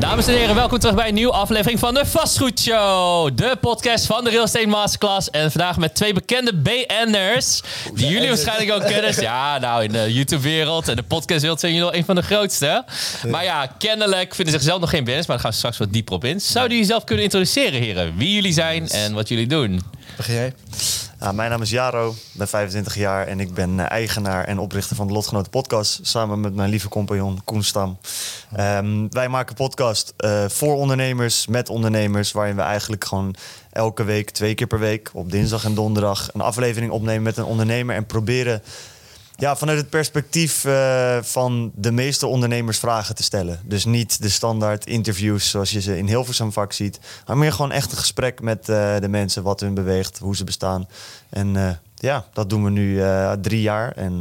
Dames 0.00 0.26
en 0.26 0.34
heren, 0.34 0.54
welkom 0.54 0.78
terug 0.78 0.94
bij 0.94 1.08
een 1.08 1.14
nieuwe 1.14 1.32
aflevering 1.32 1.78
van 1.78 1.94
de 1.94 2.06
Vastgoed 2.06 2.60
Show. 2.60 3.30
De 3.36 3.56
podcast 3.60 4.06
van 4.06 4.24
de 4.24 4.30
Real 4.30 4.44
Estate 4.44 4.66
Masterclass. 4.66 5.30
En 5.30 5.50
vandaag 5.50 5.76
met 5.76 5.94
twee 5.94 6.12
bekende 6.12 6.54
BN'ers. 6.54 7.60
Die 7.94 8.06
jullie 8.06 8.28
waarschijnlijk 8.28 8.72
ook 8.72 8.86
kennen. 8.86 9.14
Ja, 9.22 9.58
nou, 9.58 9.84
in 9.84 9.92
de 9.92 10.12
YouTube-wereld 10.12 10.88
en 10.88 10.96
de 10.96 11.02
podcastwereld 11.02 11.60
zijn 11.60 11.72
jullie 11.72 11.88
wel 11.88 11.98
een 11.98 12.04
van 12.04 12.14
de 12.14 12.22
grootste. 12.22 12.84
Maar 13.26 13.44
ja, 13.44 13.66
kennelijk 13.78 14.34
vinden 14.34 14.54
zichzelf 14.54 14.80
nog 14.80 14.90
geen 14.90 15.04
BN'ers. 15.04 15.26
Maar 15.26 15.36
daar 15.36 15.38
gaan 15.38 15.50
we 15.50 15.56
straks 15.56 15.78
wat 15.78 15.92
dieper 15.92 16.14
op 16.14 16.24
in. 16.24 16.40
Zouden 16.40 16.72
jullie 16.72 16.90
zelf 16.90 17.04
kunnen 17.04 17.24
introduceren, 17.24 17.80
heren? 17.80 18.16
Wie 18.16 18.34
jullie 18.34 18.52
zijn 18.52 18.88
en 18.88 19.12
wat 19.12 19.28
jullie 19.28 19.46
doen? 19.46 19.82
Begin 20.16 20.34
jij? 20.34 20.54
Mijn 21.34 21.50
naam 21.50 21.62
is 21.62 21.70
Jaro, 21.70 22.14
ben 22.32 22.48
25 22.48 22.94
jaar 22.94 23.26
en 23.26 23.40
ik 23.40 23.54
ben 23.54 23.80
eh, 23.80 23.90
eigenaar 23.90 24.44
en 24.44 24.58
oprichter 24.58 24.96
van 24.96 25.06
de 25.06 25.12
Lotgenoten 25.12 25.50
Podcast. 25.50 26.00
Samen 26.02 26.40
met 26.40 26.54
mijn 26.54 26.70
lieve 26.70 26.88
compagnon 26.88 27.40
Koen 27.44 27.62
Stam. 27.62 27.98
Ehm, 28.52 29.08
wij 29.10 29.28
maken 29.28 29.54
podcast 29.54 30.14
eh, 30.16 30.44
voor 30.48 30.74
ondernemers, 30.74 31.46
met 31.46 31.68
ondernemers, 31.68 32.32
waarin 32.32 32.56
we 32.56 32.62
eigenlijk 32.62 33.04
gewoon 33.04 33.34
elke 33.72 34.04
week, 34.04 34.30
twee 34.30 34.54
keer 34.54 34.66
per 34.66 34.78
week, 34.78 35.10
op 35.12 35.30
dinsdag 35.30 35.64
en 35.64 35.74
donderdag, 35.74 36.28
een 36.34 36.40
aflevering 36.40 36.92
opnemen 36.92 37.22
met 37.22 37.36
een 37.36 37.44
ondernemer 37.44 37.94
en 37.94 38.06
proberen 38.06 38.62
ja, 39.40 39.56
vanuit 39.56 39.78
het 39.78 39.90
perspectief 39.90 40.64
eh, 40.64 41.18
van 41.22 41.72
de 41.74 41.92
meeste 41.92 42.26
ondernemers 42.26 42.78
vragen 42.78 43.14
te 43.14 43.22
stellen. 43.22 43.60
Dus 43.64 43.84
niet 43.84 44.22
de 44.22 44.28
standaard 44.28 44.86
interviews 44.86 45.50
zoals 45.50 45.70
je 45.70 45.80
ze 45.80 45.98
in 45.98 46.06
Hilversum 46.06 46.52
vaak 46.52 46.72
ziet. 46.72 46.98
Maar 47.26 47.38
meer 47.38 47.52
gewoon 47.52 47.72
echt 47.72 47.92
een 47.92 47.98
gesprek 47.98 48.40
met 48.42 48.68
eh, 48.68 48.98
de 48.98 49.08
mensen, 49.08 49.42
wat 49.42 49.60
hun 49.60 49.74
beweegt, 49.74 50.18
hoe 50.18 50.36
ze 50.36 50.44
bestaan. 50.44 50.88
En 51.28 51.56
eh, 51.56 51.70
ja, 51.94 52.24
dat 52.32 52.50
doen 52.50 52.64
we 52.64 52.70
nu 52.70 53.02
drie 53.40 53.60
jaar. 53.60 53.92
En 53.92 54.20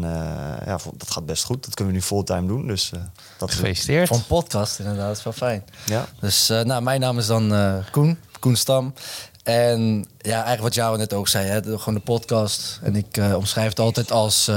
ja, 0.66 0.80
dat 0.98 1.12
gaat 1.12 1.26
best 1.26 1.44
goed. 1.44 1.66
Dat 1.66 1.74
kunnen 1.74 1.94
we 1.94 2.00
nu 2.00 2.06
fulltime 2.06 2.48
doen. 2.48 2.68
Dus 2.68 2.92
dat 3.38 3.52
Gefeliciteerd. 3.52 4.08
Van 4.08 4.26
podcast 4.28 4.80
inderdaad, 4.80 5.08
dat 5.08 5.18
is 5.18 5.24
wel 5.24 5.34
fijn. 5.34 5.64
Ja. 5.86 6.06
Dus 6.20 6.48
nou, 6.48 6.82
mijn 6.82 7.00
naam 7.00 7.18
is 7.18 7.28
dan 7.28 7.54
Koen, 7.92 8.18
Koen 8.40 8.56
Stam. 8.56 8.94
En 9.44 10.06
ja, 10.18 10.32
eigenlijk 10.32 10.62
wat 10.62 10.74
jou 10.74 10.98
net 10.98 11.14
ook 11.14 11.28
zei, 11.28 11.48
hè, 11.48 11.62
gewoon 11.62 11.94
de 11.94 12.00
podcast. 12.00 12.80
En 12.84 12.96
ik 12.96 13.20
omschrijf 13.36 13.70
het 13.70 13.80
altijd 13.80 14.12
als 14.12 14.52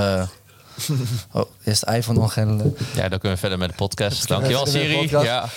Oh, 1.33 1.51
eerst 1.65 1.83
iPhone 1.83 2.21
ongendelen. 2.21 2.77
Ja, 2.95 3.09
dan 3.09 3.19
kunnen 3.19 3.33
we 3.33 3.37
verder 3.37 3.59
met 3.59 3.69
de 3.69 3.75
podcast. 3.75 4.29
Dankjewel, 4.29 4.67
Siri. 4.67 5.09
Ja. 5.11 5.49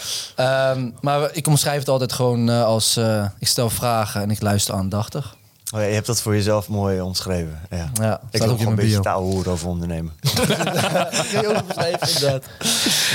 Um, 0.71 0.95
maar 1.01 1.29
ik 1.33 1.47
omschrijf 1.47 1.79
het 1.79 1.89
altijd 1.89 2.13
gewoon 2.13 2.49
uh, 2.49 2.63
als... 2.63 2.97
Uh, 2.97 3.25
ik 3.39 3.47
stel 3.47 3.69
vragen 3.69 4.21
en 4.21 4.31
ik 4.31 4.41
luister 4.41 4.73
aandachtig. 4.73 5.35
Oh 5.73 5.79
ja, 5.79 5.85
je 5.85 5.93
hebt 5.93 6.07
dat 6.07 6.21
voor 6.21 6.33
jezelf 6.33 6.67
mooi 6.67 7.01
omschreven. 7.01 7.61
Ja. 7.69 7.91
ja 7.93 8.21
ik 8.31 8.41
wil 8.41 8.57
gewoon 8.57 8.67
een 8.67 8.75
beetje 8.75 8.99
taal 8.99 9.43
over 9.45 9.67
ondernemen. 9.67 10.13
inderdaad. 12.01 12.45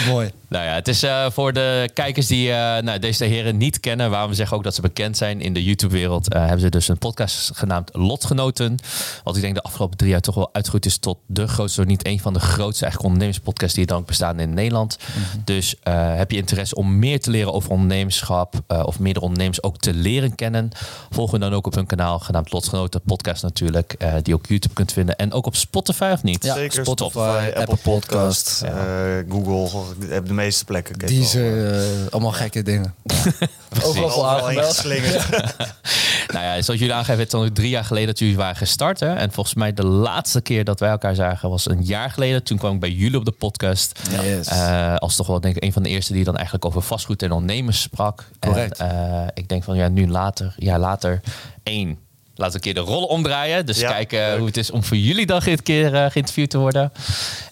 Mooi. 0.09 0.33
Nou 0.51 0.65
ja, 0.65 0.75
het 0.75 0.89
is 0.89 1.05
uh, 1.05 1.31
voor 1.31 1.53
de 1.53 1.91
kijkers 1.95 2.27
die 2.27 2.48
uh, 2.48 2.55
nou, 2.55 2.98
deze 2.98 3.25
heren 3.25 3.56
niet 3.56 3.81
kennen, 3.81 4.11
waarom 4.11 4.31
we 4.31 4.37
zeggen 4.37 4.56
ook 4.56 4.65
dat 4.65 4.75
ze 4.75 4.81
bekend 4.81 5.17
zijn 5.17 5.41
in 5.41 5.53
de 5.53 5.65
YouTube-wereld, 5.65 6.34
uh, 6.34 6.41
hebben 6.41 6.61
ze 6.61 6.69
dus 6.69 6.89
een 6.89 6.98
podcast 6.98 7.51
genaamd 7.55 7.91
Lotgenoten. 7.93 8.77
Wat 9.25 9.37
ik 9.37 9.43
denk 9.43 9.55
de 9.55 9.62
afgelopen 9.62 9.97
drie 9.97 10.11
jaar 10.11 10.21
toch 10.21 10.34
wel 10.34 10.48
uitgegroeid 10.53 10.87
is 10.87 10.98
tot 10.98 11.19
de 11.27 11.48
grootste, 11.48 11.84
niet 11.84 12.06
een 12.06 12.21
van 12.21 12.33
de 12.33 12.41
grootste 12.41 12.83
eigenlijk 12.84 13.12
ondernemerspodcasts 13.12 13.75
die 13.75 13.87
er 13.87 13.93
dan 13.93 14.05
bestaan 14.05 14.41
in 14.41 14.55
Nederland. 14.55 14.98
Mm 14.98 15.23
-hmm. 15.23 15.43
Dus 15.45 15.77
heb 15.83 16.31
je 16.31 16.37
interesse 16.37 16.75
om 16.75 16.98
meer 16.98 17.21
te 17.21 17.31
leren 17.31 17.53
over 17.53 17.71
ondernemerschap 17.71 18.55
of 18.67 18.98
meerdere 18.98 19.25
ondernemers 19.25 19.62
ook 19.62 19.77
te 19.77 19.95
leren 19.95 20.34
kennen, 20.34 20.71
volg 21.11 21.39
dan 21.39 21.53
ook 21.53 21.67
op 21.67 21.75
hun 21.75 21.87
kanaal 21.87 22.19
genaamd 22.19 22.40
Lotgenoten 22.49 23.01
podcast 23.01 23.43
natuurlijk, 23.43 23.97
die 24.23 24.35
ook 24.35 24.47
YouTube 24.47 24.75
kunt 24.75 24.93
vinden 24.93 25.17
en 25.17 25.33
ook 25.33 25.47
op 25.47 25.57
Spotify 25.57 26.11
of 26.13 26.23
niet? 26.23 26.45
Ja, 26.45 26.55
Zeker, 26.55 26.85
Spotify, 26.85 27.11
Spotify 27.11 27.47
Apple, 27.47 27.61
Apple 27.61 27.77
Podcast, 27.77 28.63
ja. 28.65 29.23
Google, 29.29 29.85
heb 30.09 30.27
de 30.27 30.33
meeste 30.33 30.65
plekken. 30.65 30.99
Die 30.99 31.25
ze 31.25 32.03
uh, 32.07 32.13
allemaal 32.13 32.33
gekke 32.33 32.63
dingen. 32.63 32.95
Overal 33.85 34.29
aangemeld. 34.29 34.85
nou 36.34 36.45
ja, 36.45 36.62
zoals 36.62 36.81
jullie 36.81 36.95
aangeven, 36.95 37.19
het 37.19 37.33
is 37.33 37.34
al 37.34 37.53
drie 37.53 37.69
jaar 37.69 37.84
geleden 37.84 38.06
dat 38.09 38.19
jullie 38.19 38.37
waren 38.37 38.56
gestart. 38.56 39.00
Hè? 39.00 39.15
En 39.15 39.33
volgens 39.33 39.55
mij 39.55 39.73
de 39.73 39.84
laatste 39.84 40.41
keer 40.41 40.65
dat 40.65 40.81
wij 40.81 40.91
elkaar 40.91 41.15
zagen 41.15 41.50
was 41.50 41.69
een 41.69 41.83
jaar 41.83 42.11
geleden. 42.11 42.43
Toen 42.43 42.59
kwam 42.59 42.75
ik 42.75 42.81
bij 42.81 42.91
jullie 42.91 43.19
op 43.19 43.25
de 43.25 43.31
podcast. 43.31 44.00
Yes. 44.23 44.49
Uh, 44.49 44.97
als 44.97 45.17
toch 45.17 45.27
wel 45.27 45.41
denk 45.41 45.56
ik 45.56 45.62
een 45.62 45.73
van 45.73 45.83
de 45.83 45.89
eerste 45.89 46.12
die 46.12 46.25
dan 46.25 46.34
eigenlijk 46.34 46.65
over 46.65 46.83
vastgoed 46.83 47.23
en 47.23 47.33
ondernemers 47.33 47.81
sprak. 47.81 48.25
Correct. 48.39 48.79
En, 48.79 48.95
uh, 48.95 49.27
ik 49.34 49.49
denk 49.49 49.65
van 49.65 49.77
ja, 49.77 49.89
nu 49.89 50.09
later, 50.09 50.55
ja 50.56 50.79
later, 50.79 51.21
één 51.62 51.99
laten 52.41 52.61
we 52.61 52.67
een 52.67 52.75
keer 52.75 52.84
de 52.84 52.91
rollen 52.91 53.09
omdraaien. 53.09 53.67
Dus 53.67 53.81
Ja, 53.81 53.91
kijken 53.91 54.19
leuk. 54.28 54.37
hoe 54.39 54.47
het 54.47 54.56
is 54.56 54.71
om 54.71 54.84
voor 54.84 54.97
jullie 54.97 55.27
dan 55.27 55.41
dit 55.45 55.62
keer 55.62 55.95
eh, 55.95 56.11
geïnterviewd 56.11 56.51
te 56.51 56.59
worden. 56.59 56.93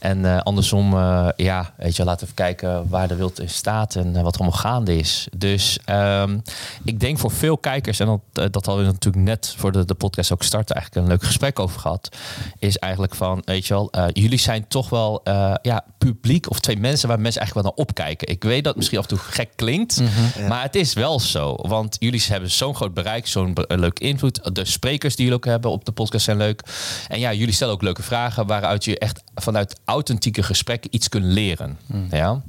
En 0.00 0.25
eh, 0.25 0.41
andersom, 0.41 0.94
eh, 0.94 1.28
ja, 1.37 1.72
weet 1.76 1.97
je, 1.97 2.04
laten 2.04 2.19
we 2.21 2.32
even 2.32 2.34
kijken 2.44 2.88
waar 2.88 3.09
de 3.09 3.15
wild 3.16 3.41
in 3.41 3.48
staat 3.48 3.94
en 3.94 4.22
wat 4.22 4.34
er 4.34 4.41
allemaal 4.41 4.59
gaande 4.60 4.97
is. 4.97 5.27
Dus 5.37 5.78
ehm, 5.84 6.38
ik 6.84 7.00
denk 7.00 7.19
voor 7.19 7.31
veel 7.31 7.59
kijkers, 7.59 8.00
en 8.00 8.21
dat, 8.32 8.53
dat 8.53 8.66
hadden 8.66 8.84
we 8.87 8.93
natuurlijk 8.93 9.25
net 9.25 9.54
voor 9.56 9.72
de, 9.72 9.84
de 9.84 9.94
podcast 9.94 10.32
ook 10.32 10.43
starten, 10.43 10.75
eigenlijk 10.77 11.06
een 11.06 11.12
leuk 11.12 11.25
gesprek 11.25 11.59
over 11.59 11.81
gehad. 11.81 12.16
Is 12.59 12.77
eigenlijk 12.78 13.15
van, 13.15 13.43
weet 13.44 13.66
je 13.66 13.75
wel, 13.75 13.91
jullie 14.12 14.38
zijn 14.38 14.69
toch 14.69 14.88
wel 14.88 15.21
ja, 15.62 15.84
publiek 15.98 16.50
of 16.50 16.60
twee 16.60 16.77
mensen 16.77 17.09
waar 17.09 17.21
mensen 17.21 17.41
eigenlijk 17.41 17.69
wel 17.69 17.77
naar 17.77 17.87
opkijken. 17.87 18.28
Ik 18.28 18.43
weet 18.43 18.56
dat 18.65 18.66
het 18.66 18.77
misschien 18.77 18.98
af 18.98 19.04
en 19.04 19.10
toe 19.16 19.19
gek 19.19 19.48
klinkt, 19.56 20.00
Ja. 20.37 20.48
maar 20.48 20.62
het 20.62 20.75
is 20.75 20.94
wel 20.94 21.21
zo. 21.21 21.54
Want 21.56 21.97
jullie 21.98 22.22
hebben 22.28 22.50
zo'n 22.50 22.75
groot 22.75 22.94
bereik, 22.94 23.27
zo'n 23.27 23.56
leuk 23.69 23.98
invloed. 23.98 24.54
De 24.54 24.65
sprekers 24.78 25.16
die 25.16 25.25
jullie 25.25 25.41
ook 25.41 25.47
hebben 25.50 25.71
op 25.71 25.84
de 25.84 25.93
podcast 25.93 26.25
zijn 26.25 26.37
leuk. 26.37 26.62
En 27.09 27.19
ja, 27.19 27.33
jullie 27.33 27.55
stellen 27.55 27.75
ook 27.75 27.83
leuke 27.83 28.03
vragen 28.03 28.47
waaruit 28.47 28.84
je 28.84 28.99
echt 28.99 29.22
vanuit 29.34 29.81
authentieke 29.84 30.43
gesprekken 30.43 30.94
iets 30.94 31.09
kunt 31.09 31.25
leren. 31.25 31.78
Ja? 32.11 32.43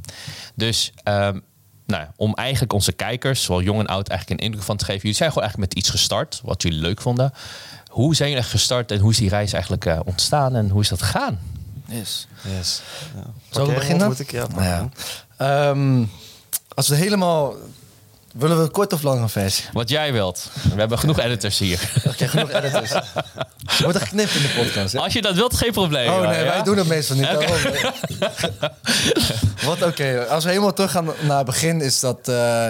Dus 0.55 0.91
ehm, 1.03 1.39
nou, 1.85 2.01
ja, 2.03 2.13
om 2.15 2.33
eigenlijk 2.33 2.73
onze 2.73 2.91
kijkers, 2.91 3.43
zowel 3.43 3.61
jong 3.61 3.79
en 3.79 3.87
oud, 3.87 4.07
eigenlijk 4.07 4.39
een 4.39 4.45
indruk 4.45 4.65
van 4.65 4.77
te 4.77 4.85
geven. 4.85 5.01
Jullie 5.01 5.17
zijn 5.17 5.29
gewoon 5.29 5.43
eigenlijk 5.43 5.73
met 5.73 5.83
iets 5.83 5.89
gestart, 5.95 6.41
wat 6.43 6.61
jullie 6.61 6.81
leuk 6.81 7.01
vonden. 7.01 7.33
Hoe 7.89 8.15
zijn 8.15 8.29
jullie 8.29 8.43
echt 8.43 8.53
gestart 8.53 8.91
en 8.91 8.99
hoe 8.99 9.11
is 9.11 9.17
die 9.17 9.29
reis 9.29 9.53
eigenlijk 9.53 9.85
eh, 9.85 9.99
ontstaan 10.05 10.55
en 10.55 10.69
hoe 10.69 10.81
is 10.81 10.89
dat 10.89 11.01
gegaan? 11.01 11.39
Yes. 11.85 12.27
Yes. 12.57 12.81
Ja. 13.15 13.23
Zullen 13.49 13.67
we 13.67 13.73
beginnen? 13.73 14.07
Moet 14.07 14.19
ik? 14.19 14.31
Ja, 14.31 14.47
Nou 14.47 14.63
ja. 14.63 14.89
Ehm, 15.37 16.05
als 16.75 16.87
we 16.87 16.95
helemaal... 16.95 17.53
Willen 18.39 18.57
we 18.57 18.63
een 18.63 18.71
korte 18.71 18.95
of 18.95 19.01
lange 19.01 19.29
versie? 19.29 19.65
Wat 19.73 19.89
jij 19.89 20.13
wilt. 20.13 20.49
We 20.73 20.79
hebben 20.79 20.99
genoeg 20.99 21.19
editors 21.19 21.57
hier. 21.59 21.91
Oké, 22.07 22.27
genoeg 22.27 22.51
editors. 22.51 22.91
Wordt 23.79 23.95
er 23.99 24.01
geknipt 24.01 24.35
in 24.35 24.41
de 24.41 24.53
podcast, 24.63 24.93
hè? 24.93 24.99
Als 24.99 25.13
je 25.13 25.21
dat 25.21 25.35
wilt, 25.35 25.55
geen 25.55 25.71
probleem. 25.71 26.09
Oh 26.09 26.27
nee, 26.29 26.37
ja? 26.43 26.45
wij 26.45 26.63
doen 26.63 26.77
het 26.77 26.87
meestal 26.87 27.15
niet. 27.15 27.27
Wat 29.65 29.81
oké, 29.81 30.25
als 30.29 30.43
we 30.43 30.49
helemaal 30.49 30.73
teruggaan 30.73 31.05
naar 31.21 31.37
het 31.37 31.45
begin, 31.45 31.81
is 31.81 31.99
dat. 31.99 32.27
eh, 32.27 32.69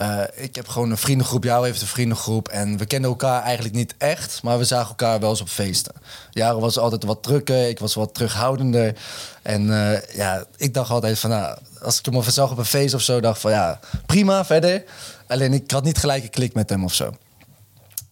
eh, 0.00 0.22
ik 0.34 0.54
heb 0.54 0.68
gewoon 0.68 0.90
een 0.90 0.96
vriendengroep, 0.96 1.44
jou 1.44 1.66
heeft 1.66 1.80
een 1.80 1.86
vriendengroep. 1.86 2.48
En 2.48 2.76
we 2.78 2.86
kenden 2.86 3.10
elkaar 3.10 3.42
eigenlijk 3.42 3.74
niet 3.74 3.94
echt, 3.98 4.42
maar 4.42 4.58
we 4.58 4.64
zagen 4.64 4.88
elkaar 4.88 5.20
wel 5.20 5.30
eens 5.30 5.40
op 5.40 5.48
feesten. 5.48 5.92
Jaren 6.30 6.60
was 6.60 6.78
altijd 6.78 7.04
wat 7.04 7.22
drukker, 7.22 7.68
ik 7.68 7.78
was 7.78 7.94
wat 7.94 8.14
terughoudender. 8.14 8.96
En 9.42 9.70
eh, 9.70 10.16
ja, 10.16 10.44
ik 10.56 10.74
dacht 10.74 10.90
altijd 10.90 11.18
van, 11.18 11.30
nou, 11.30 11.58
als 11.82 11.98
ik 11.98 12.04
hem 12.04 12.16
even 12.16 12.32
zag 12.32 12.50
op 12.50 12.58
een 12.58 12.64
feest 12.64 12.94
of 12.94 13.00
zo, 13.00 13.20
dacht 13.20 13.40
van 13.40 13.50
ja, 13.50 13.80
prima, 14.06 14.44
verder. 14.44 14.84
Alleen 15.26 15.52
ik 15.52 15.70
had 15.70 15.84
niet 15.84 15.98
gelijk 15.98 16.22
een 16.22 16.30
klik 16.30 16.54
met 16.54 16.70
hem 16.70 16.84
of 16.84 16.94
zo. 16.94 17.14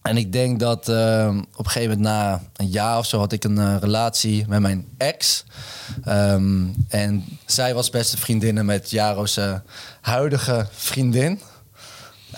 En 0.01 0.17
ik 0.17 0.31
denk 0.31 0.59
dat 0.59 0.89
eh, 0.89 1.37
op 1.55 1.65
een 1.65 1.71
gegeven 1.71 1.97
moment 1.97 2.15
na 2.15 2.41
een 2.55 2.69
jaar 2.69 2.97
of 2.97 3.05
zo 3.05 3.19
had 3.19 3.31
ik 3.31 3.43
een 3.43 3.57
eh, 3.57 3.75
relatie 3.79 4.45
met 4.47 4.59
mijn 4.59 4.87
ex. 4.97 5.43
Ehm, 6.03 6.65
en 6.87 7.25
zij 7.45 7.73
was 7.73 7.89
beste 7.89 8.17
vriendinnen 8.17 8.65
met 8.65 8.89
Jaro's 8.89 9.39
huidige 10.01 10.67
vriendin. 10.71 11.39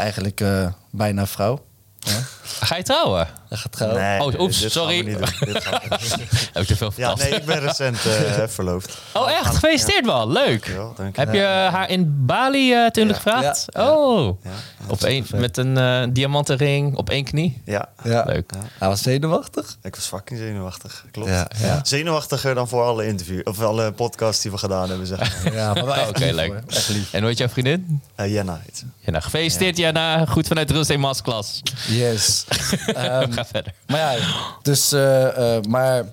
Eigenlijk 0.02 0.42
eh, 0.42 0.68
bijna 0.92 1.28
vrouw. 1.28 1.66
Ja. 2.00 2.20
Ga 2.44 2.76
je 2.76 2.84
trouwen? 2.84 3.28
Dat 3.52 3.60
gaat 3.60 3.72
trouwen. 3.72 4.02
Nee, 4.02 4.20
Oh, 4.22 4.40
oeps, 4.40 4.60
dit 4.60 4.72
gaan 4.72 4.88
we 4.88 4.94
sorry. 4.94 5.08
niet 5.08 5.18
doen. 5.40 5.54
Dit 5.54 5.64
gaan 5.64 5.80
we 5.90 5.96
niet 6.00 6.10
doen. 6.18 6.28
Heb 6.54 6.62
ik 6.62 6.68
te 6.68 6.76
veel 6.76 6.92
Ja, 6.96 7.08
verteld? 7.10 7.30
nee, 7.30 7.40
ik 7.40 7.46
ben 7.46 7.60
recent 7.60 7.98
eh, 8.06 8.44
verloofd. 8.58 8.98
Oh, 9.14 9.32
echt? 9.32 9.46
Gefeliciteerd, 9.54 10.06
man. 10.06 10.32
Leuk. 10.32 10.48
Dankjewel, 10.66 10.94
dank 10.98 11.16
je. 11.16 11.22
Heb 11.22 11.34
je 11.34 11.42
haar 11.72 11.90
in 11.90 12.26
Bali 12.26 12.74
uh, 12.74 12.90
toen 12.90 13.08
Ja. 13.08 13.14
gevraagd? 13.14 13.66
Ja. 13.68 13.92
Oh, 13.98 14.44
Ja, 14.44 14.50
op 14.88 15.04
één, 15.04 15.26
met 15.36 15.58
een 15.58 15.78
eh 15.78 16.04
diamanten 16.10 16.56
ring 16.58 16.96
op 16.98 17.10
één 17.10 17.24
knie. 17.24 17.62
ja, 17.66 17.90
Ja. 18.04 18.24
Leuk. 18.28 18.52
Hij 18.80 18.88
was 18.88 19.02
zenuwachtig. 19.02 19.78
ik 19.82 19.96
was 19.96 20.06
fucking 20.06 20.40
zenuwachtig. 20.40 21.06
Klopt. 21.12 21.30
Ja, 21.30 21.48
ja. 21.58 21.80
Zenuwachtiger 21.84 22.56
dan 22.56 22.68
voor 22.68 22.84
alle 22.84 23.06
interviews 23.08 23.44
of 23.44 23.62
alle 23.62 23.92
podcasts 23.92 24.42
die 24.42 24.52
we 24.52 24.58
gedaan 24.58 24.90
hebben. 24.90 25.08
Zeg 25.08 25.20
maar. 25.20 25.54
Ja, 25.62 25.74
maar 25.74 25.86
wel 25.86 25.96
echt 25.96 26.10
Oké, 26.10 26.20
lief, 26.26 26.34
leuk. 26.34 26.48
hoor. 26.48 26.62
Echt 26.68 26.90
lief. 26.90 27.14
En 27.14 27.20
hoe 27.20 27.30
heet 27.30 27.38
jouw 27.38 27.50
vriendin? 27.50 28.02
Eh, 28.16 28.34
Jenna 28.34 28.60
heet. 28.64 28.84
Ja, 29.00 29.20
gefeliciteerd, 29.20 29.78
Jana. 29.78 30.26
Goed 30.26 30.48
vanuit 30.48 30.68
de 30.68 30.74
Real 30.74 30.86
Estate 30.86 31.00
Masterclass. 31.02 31.62
Yes. 31.88 32.46
Ehm, 32.86 33.32
Verder. 33.46 33.74
Maar 33.88 34.00
ja, 34.00 34.18
dus, 34.62 34.92
eh, 34.92 35.56
eh, 35.56 35.64
maar, 35.64 36.06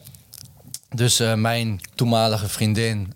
dus 0.94 1.20
eh, 1.20 1.34
mijn 1.34 1.80
toenmalige 1.94 2.48
vriendin 2.48 3.12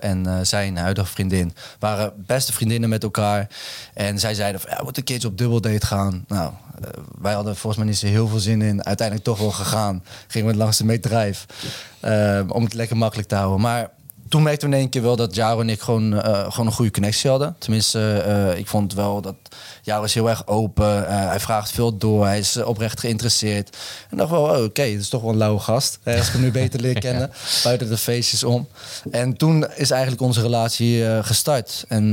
en 0.00 0.46
zijn 0.46 0.76
huidige 0.76 1.06
vriendin 1.06 1.54
waren 1.78 2.12
beste 2.16 2.52
vriendinnen 2.52 2.88
met 2.88 3.02
elkaar. 3.02 3.48
En 3.94 4.18
zij 4.18 4.34
zeiden 4.34 4.60
van, 4.60 4.70
ja, 4.70 4.76
we 4.76 4.84
moeten 4.84 5.02
een 5.02 5.08
keertje 5.08 5.28
op 5.28 5.38
dubbeldate 5.38 5.86
gaan. 5.86 6.24
Nou, 6.28 6.52
wij 7.18 7.32
hadden 7.32 7.56
volgens 7.56 7.76
mij 7.82 7.90
niet 7.90 8.00
zo 8.00 8.06
heel 8.06 8.28
veel 8.28 8.38
zin 8.38 8.62
in. 8.62 8.84
Uiteindelijk 8.84 9.26
toch 9.26 9.38
wel 9.38 9.50
gegaan. 9.50 10.04
Gingen 10.26 10.48
we 10.48 10.56
langs 10.56 10.78
de 10.78 10.84
meetdrijf. 10.84 11.46
om 12.48 12.64
het 12.64 12.74
lekker 12.74 12.96
makkelijk 12.96 13.28
te 13.28 13.34
houden. 13.34 13.60
Maar 13.60 13.90
toen 14.34 14.42
merkten 14.42 14.68
we 14.68 14.74
in 14.74 14.80
één 14.80 14.90
keer 14.90 15.02
wel 15.02 15.16
dat 15.16 15.34
Jaro 15.34 15.60
en 15.60 15.68
ik 15.68 15.80
gewoon, 15.80 16.22
eh, 16.22 16.50
gewoon 16.50 16.66
een 16.66 16.72
goede 16.72 16.90
connectie 16.90 17.30
hadden. 17.30 17.56
Tenminste, 17.58 18.22
eh, 18.26 18.58
ik 18.58 18.66
vond 18.66 18.94
wel 18.94 19.20
dat 19.20 19.34
Jaro 19.82 20.04
is 20.04 20.14
heel 20.14 20.28
erg 20.28 20.46
open. 20.46 21.02
Uh, 21.02 21.06
hij 21.08 21.40
vraagt 21.40 21.70
veel 21.70 21.96
door. 21.96 22.26
Hij 22.26 22.38
is 22.38 22.56
oprecht 22.56 23.00
geïnteresseerd. 23.00 23.76
En 24.10 24.16
dacht 24.16 24.30
wel, 24.30 24.42
oh, 24.42 24.50
oké, 24.50 24.60
okay, 24.60 24.92
dat 24.92 25.00
is 25.00 25.08
toch 25.08 25.22
wel 25.22 25.30
een 25.30 25.36
lauwe 25.36 25.60
gast. 25.60 25.98
Als 26.04 26.26
ik 26.26 26.32
hem 26.32 26.40
nu 26.40 26.50
beter 26.50 26.80
leer 26.80 27.00
kennen, 27.06 27.30
buiten 27.62 27.88
de 27.88 27.96
feestjes 27.96 28.44
om. 28.44 28.68
En 29.10 29.36
toen 29.36 29.66
is 29.74 29.90
eigenlijk 29.90 30.22
onze 30.22 30.40
relatie 30.40 31.22
gestart. 31.22 31.84
En 31.88 32.12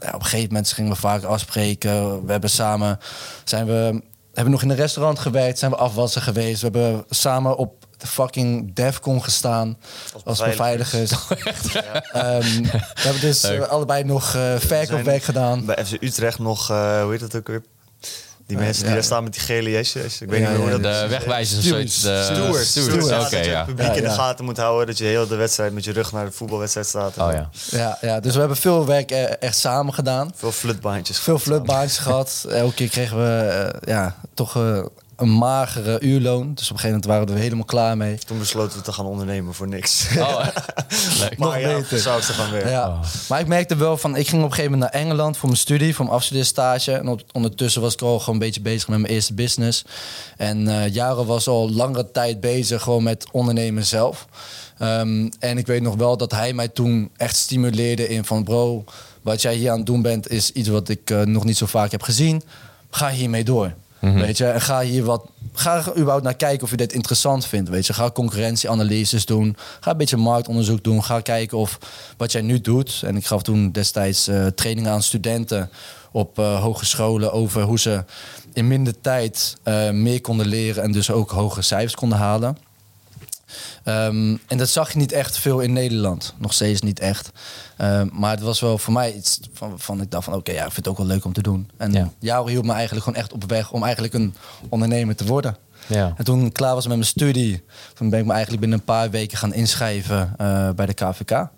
ja, 0.00 0.08
op 0.08 0.20
een 0.20 0.24
gegeven 0.24 0.46
moment 0.46 0.72
gingen 0.72 0.92
we 0.92 0.98
vaak 0.98 1.22
afspreken. 1.22 2.24
We 2.26 2.32
hebben 2.32 2.50
samen, 2.50 2.98
zijn 3.44 3.66
we 3.66 4.00
hebben 4.32 4.52
nog 4.52 4.62
in 4.62 4.70
een 4.70 4.76
restaurant 4.76 5.18
gewerkt, 5.18 5.58
zijn 5.58 5.70
we 5.70 5.76
afwassen 5.76 6.22
geweest. 6.22 6.60
We 6.60 6.68
hebben 6.70 7.04
samen 7.08 7.56
op 7.56 7.86
de 7.98 8.06
fucking 8.06 8.74
Defcon 8.74 9.22
gestaan 9.22 9.78
als, 10.24 10.38
beveiligers. 10.38 11.10
Ehm, 12.12 12.62
we 12.62 12.80
hebben 12.94 13.20
dus 13.20 13.44
uh, 13.44 13.68
allebei 13.68 14.04
nog 14.04 14.34
uh, 14.34 14.54
verkoopwerk 14.58 15.22
gedaan. 15.22 15.64
Bij 15.64 15.84
FC 15.84 16.02
Utrecht 16.02 16.38
nog, 16.38 16.70
uh, 16.70 17.02
hoe 17.02 17.10
heet 17.10 17.20
dat 17.20 17.36
ook 17.36 17.46
weer? 17.46 17.62
Die 18.46 18.56
mensen 18.56 18.84
die 18.84 18.92
daar 18.92 19.04
staan 19.04 19.22
met 19.22 19.32
die 19.32 19.42
gele 19.42 19.70
jesjes. 19.70 20.20
Ik 20.20 20.28
weet 20.28 20.40
niet 20.40 20.48
meer 20.48 20.58
hoe 20.58 20.70
dat 20.70 20.82
De 20.82 21.08
wegwijzers 21.08 21.58
of 21.58 21.64
zoiets. 21.64 22.00
De 22.00 22.22
Stewards. 22.64 23.30
Ja. 23.30 23.56
Het 23.56 23.66
publiek 23.66 23.94
in 23.94 24.02
de 24.02 24.10
gaten 24.10 24.44
moet 24.44 24.56
houden. 24.56 24.86
Dat 24.86 24.98
je 24.98 25.04
heel 25.04 25.26
de 25.26 25.36
wedstrijd 25.36 25.72
met 25.72 25.84
je 25.84 25.92
rug 25.92 26.12
naar 26.12 26.24
de 26.24 26.32
voetbalwedstrijd 26.32 26.86
staat. 26.86 27.18
Oh, 27.18 27.32
ja. 27.32 27.50
Ja, 27.70 27.98
ja, 28.00 28.20
dus 28.20 28.32
we 28.32 28.38
hebben 28.38 28.56
veel 28.56 28.86
werk 28.86 29.10
echt 29.10 29.58
samen 29.58 29.94
gedaan. 29.94 30.32
Veel 30.34 30.52
flutbaantjes. 30.52 31.18
Veel 31.18 31.38
flutbaantjes 31.38 31.98
gehad. 31.98 32.46
Elke 32.48 32.74
keer 32.74 32.88
kregen 32.88 33.16
we 33.16 33.74
ja, 33.84 34.16
toch 34.34 34.54
een 35.18 35.30
magere 35.30 36.00
uurloon. 36.00 36.54
Dus 36.54 36.70
op 36.70 36.76
een 36.76 36.80
gegeven 36.80 36.88
moment 36.88 37.04
waren 37.04 37.26
we 37.26 37.32
er 37.32 37.38
helemaal 37.38 37.64
klaar 37.64 37.96
mee. 37.96 38.18
Toen 38.18 38.38
besloten 38.38 38.78
we 38.78 38.84
te 38.84 38.92
gaan 38.92 39.06
ondernemen 39.06 39.54
voor 39.54 39.68
niks. 39.68 40.08
Oh, 40.18 40.46
leuk. 41.20 41.38
Nog 41.38 41.58
ja. 41.58 41.82
Zou 41.96 42.20
ze 42.20 42.32
gaan 42.32 42.50
weer. 42.50 42.68
Ja. 42.68 42.88
Oh. 42.88 43.00
Maar 43.28 43.40
ik 43.40 43.46
merkte 43.46 43.76
wel 43.76 43.96
van, 43.96 44.16
ik 44.16 44.28
ging 44.28 44.42
op 44.42 44.48
een 44.48 44.54
gegeven 44.54 44.72
moment 44.72 44.92
naar 44.92 45.02
Engeland 45.02 45.36
voor 45.36 45.48
mijn 45.48 45.60
studie, 45.60 45.94
voor 45.94 46.04
mijn 46.04 46.16
afstudeerstage. 46.16 46.92
En 46.92 47.20
ondertussen 47.32 47.82
was 47.82 47.92
ik 47.92 48.02
al 48.02 48.18
gewoon 48.18 48.34
een 48.34 48.40
beetje 48.40 48.60
bezig 48.60 48.88
met 48.88 48.98
mijn 48.98 49.12
eerste 49.12 49.34
business. 49.34 49.84
En 50.36 50.66
uh, 50.66 50.88
Jaren 50.88 51.26
was 51.26 51.48
al 51.48 51.70
langere 51.70 52.10
tijd 52.10 52.40
bezig 52.40 52.82
gewoon 52.82 53.02
met 53.02 53.26
ondernemen 53.32 53.84
zelf. 53.84 54.26
Um, 54.82 55.30
en 55.38 55.58
ik 55.58 55.66
weet 55.66 55.82
nog 55.82 55.94
wel 55.94 56.16
dat 56.16 56.32
hij 56.32 56.52
mij 56.52 56.68
toen 56.68 57.10
echt 57.16 57.36
stimuleerde 57.36 58.08
in 58.08 58.24
van 58.24 58.44
bro, 58.44 58.84
wat 59.22 59.42
jij 59.42 59.54
hier 59.54 59.70
aan 59.70 59.76
het 59.76 59.86
doen 59.86 60.02
bent 60.02 60.30
is 60.30 60.52
iets 60.52 60.68
wat 60.68 60.88
ik 60.88 61.10
uh, 61.10 61.22
nog 61.22 61.44
niet 61.44 61.56
zo 61.56 61.66
vaak 61.66 61.90
heb 61.90 62.02
gezien. 62.02 62.42
Ga 62.90 63.10
hiermee 63.10 63.44
door. 63.44 63.74
Mhm. 64.00 64.18
Weet 64.18 64.36
je, 64.36 64.44
en 64.44 64.60
ga 64.60 64.80
hier 64.80 65.04
wat. 65.04 65.24
Ga 65.52 65.76
er 65.76 65.96
überhaupt 65.96 66.24
naar 66.24 66.36
kijken 66.36 66.64
of 66.64 66.70
je 66.70 66.76
dit 66.76 66.92
interessant 66.92 67.46
vindt. 67.46 67.68
Weet 67.68 67.86
je, 67.86 67.92
ga 67.92 68.10
concurrentieanalyses 68.10 69.26
doen. 69.26 69.56
Ga 69.80 69.90
een 69.90 69.96
beetje 69.96 70.16
marktonderzoek 70.16 70.84
doen. 70.84 71.04
Ga 71.04 71.20
kijken 71.20 71.58
of 71.58 71.78
wat 72.16 72.32
jij 72.32 72.40
nu 72.40 72.60
doet. 72.60 73.02
En 73.04 73.16
ik 73.16 73.26
gaf 73.26 73.42
toen 73.42 73.72
destijds 73.72 74.28
uh, 74.28 74.46
trainingen 74.46 74.92
aan 74.92 75.02
studenten 75.02 75.70
op 76.12 76.38
uh, 76.38 76.62
hogescholen 76.62 77.32
over 77.32 77.62
hoe 77.62 77.78
ze 77.78 78.04
in 78.52 78.68
minder 78.68 79.00
tijd 79.00 79.56
uh, 79.64 79.90
meer 79.90 80.20
konden 80.20 80.46
leren 80.46 80.82
en 80.82 80.92
dus 80.92 81.10
ook 81.10 81.30
hogere 81.30 81.62
cijfers 81.62 81.94
konden 81.94 82.18
halen. 82.18 82.56
Um, 83.84 84.40
en 84.46 84.58
dat 84.58 84.68
zag 84.68 84.92
je 84.92 84.98
niet 84.98 85.12
echt 85.12 85.38
veel 85.38 85.60
in 85.60 85.72
Nederland. 85.72 86.34
Nog 86.38 86.52
steeds 86.52 86.80
niet 86.80 87.00
echt. 87.00 87.30
Um, 87.78 88.10
maar 88.12 88.30
het 88.30 88.40
was 88.40 88.60
wel 88.60 88.78
voor 88.78 88.92
mij 88.92 89.14
iets 89.14 89.40
van, 89.52 89.80
van 89.80 90.00
ik 90.00 90.10
dacht 90.10 90.24
van 90.24 90.34
oké, 90.34 90.52
ja, 90.52 90.64
ik 90.64 90.72
vind 90.72 90.76
het 90.76 90.88
ook 90.88 90.96
wel 90.96 91.06
leuk 91.06 91.24
om 91.24 91.32
te 91.32 91.42
doen. 91.42 91.70
En 91.76 91.92
ja. 91.92 92.10
jou 92.18 92.50
hielp 92.50 92.64
me 92.64 92.72
eigenlijk 92.72 93.04
gewoon 93.04 93.18
echt 93.18 93.32
op 93.32 93.44
weg 93.44 93.72
om 93.72 93.82
eigenlijk 93.82 94.14
een 94.14 94.34
ondernemer 94.68 95.16
te 95.16 95.26
worden. 95.26 95.56
Ja. 95.86 96.12
En 96.16 96.24
toen 96.24 96.46
ik 96.46 96.52
klaar 96.52 96.74
was 96.74 96.86
met 96.86 96.96
mijn 96.96 97.08
studie, 97.08 97.64
toen 97.94 98.10
ben 98.10 98.18
ik 98.18 98.24
me 98.24 98.32
eigenlijk 98.32 98.60
binnen 98.60 98.78
een 98.78 98.84
paar 98.84 99.10
weken 99.10 99.38
gaan 99.38 99.54
inschrijven 99.54 100.34
uh, 100.40 100.70
bij 100.70 100.86
de 100.86 100.94
KVK. 100.94 101.48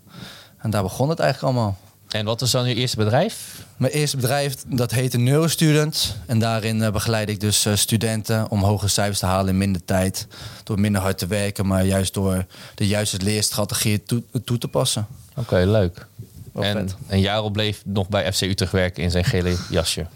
En 0.59 0.71
daar 0.71 0.83
begon 0.83 1.09
het 1.09 1.19
eigenlijk 1.19 1.55
allemaal. 1.55 1.79
En 2.11 2.25
wat 2.25 2.41
was 2.41 2.51
dan 2.51 2.69
je 2.69 2.75
eerste 2.75 2.97
bedrijf? 2.97 3.65
Mijn 3.77 3.93
eerste 3.93 4.17
bedrijf, 4.17 4.55
dat 4.67 4.91
heette 4.91 5.19
Neurostudent. 5.19 6.17
En 6.27 6.39
daarin 6.39 6.77
uh, 6.77 6.91
begeleid 6.91 7.29
ik 7.29 7.41
dus 7.41 7.67
uh, 7.67 7.75
studenten 7.77 8.51
om 8.51 8.63
hoge 8.63 8.89
cijfers 8.89 9.19
te 9.19 9.27
halen 9.27 9.49
in 9.49 9.59
minder 9.59 9.85
tijd. 9.85 10.27
Door 10.65 10.81
minder 10.81 11.01
hard 11.01 11.19
te 11.19 11.27
werken, 11.27 11.67
maar 11.67 11.85
juist 11.85 12.15
door 12.15 12.45
de 12.75 12.87
juiste 12.87 13.19
leerstrategieën 13.23 14.05
toe, 14.05 14.23
toe 14.45 14.59
te 14.59 14.69
passen. 14.69 15.07
Oké, 15.37 15.57
leuk. 15.57 16.07
en, 16.55 16.89
en 17.07 17.21
Jarel 17.21 17.51
bleef 17.51 17.83
nog 17.85 18.09
bij 18.09 18.33
FC 18.33 18.41
Utrecht 18.41 18.73
werken 18.73 19.03
in 19.03 19.11
zijn 19.11 19.25
gele 19.25 19.57
jasje. 19.71 20.07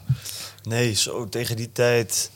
Nee, 0.62 0.94
zo 0.94 1.28
tegen 1.28 1.56
die 1.56 1.72
tijd 1.72 2.30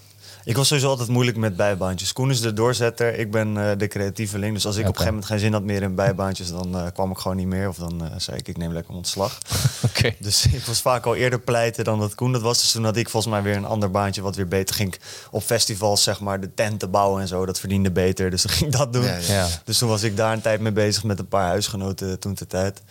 ik 0.48 0.56
was 0.56 0.66
sowieso 0.66 0.88
altijd 0.90 1.08
moeilijk 1.08 1.36
met 1.36 1.56
bijbaantjes. 1.56 2.12
Koen 2.12 2.30
is 2.30 2.40
de 2.40 2.52
doorzetter, 2.52 3.18
ik 3.18 3.30
ben 3.30 3.56
uh, 3.56 3.70
de 3.76 3.86
creatieveling. 3.86 4.54
Dus 4.54 4.66
als 4.66 4.76
ik 4.76 4.82
op 4.82 4.88
een 4.88 4.94
gegeven 4.94 5.12
moment 5.14 5.30
geen 5.30 5.38
zin 5.38 5.52
had 5.52 5.62
meer 5.62 5.82
in 5.82 5.94
bijbaantjes, 5.94 6.50
dan 6.50 6.76
uh, 6.76 6.86
kwam 6.94 7.10
ik 7.10 7.18
gewoon 7.18 7.36
niet 7.36 7.46
meer. 7.46 7.68
Of 7.68 7.76
dan 7.76 8.04
uh, 8.04 8.10
zei 8.16 8.36
ik, 8.36 8.48
ik 8.48 8.56
neem 8.56 8.72
lekker 8.72 8.94
ontslag. 8.94 9.38
Oké. 9.88 10.14
Dus 10.18 10.46
ik 10.46 10.64
was 10.64 10.80
vaak 10.80 11.06
al 11.06 11.14
eerder 11.14 11.40
pleiten 11.40 11.84
dan 11.84 11.98
dat 11.98 12.14
Koen 12.14 12.32
dat 12.32 12.42
was. 12.42 12.60
Dus 12.60 12.70
toen 12.70 12.84
had 12.84 12.96
ik 12.96 13.08
volgens 13.08 13.32
mij 13.32 13.42
weer 13.42 13.56
een 13.56 13.64
ander 13.64 13.90
baantje 13.90 14.22
wat 14.22 14.36
weer 14.36 14.48
beter 14.48 14.74
ging. 14.74 14.94
Op 15.30 15.42
festivals, 15.42 16.02
zeg 16.02 16.20
maar, 16.20 16.40
de 16.40 16.54
tenten 16.54 16.90
bouwen 16.90 17.20
en 17.20 17.28
zo. 17.28 17.46
Dat 17.46 17.60
verdiende 17.60 17.90
beter, 17.90 18.30
dus 18.30 18.42
dan 18.42 18.52
ging 18.52 18.70
ik 18.70 18.76
dat 18.78 18.92
doen. 18.92 19.04
Ja, 19.04 19.48
Dus 19.64 19.78
toen 19.78 19.88
was 19.88 20.02
ik 20.02 20.16
daar 20.16 20.32
een 20.32 20.40
tijd 20.40 20.60
mee 20.60 20.72
bezig 20.72 21.04
met 21.04 21.18
een 21.18 21.28
paar 21.28 21.46
huisgenoten 21.46 22.18
toen 22.18 22.34
de 22.34 22.46
tijd. 22.46 22.82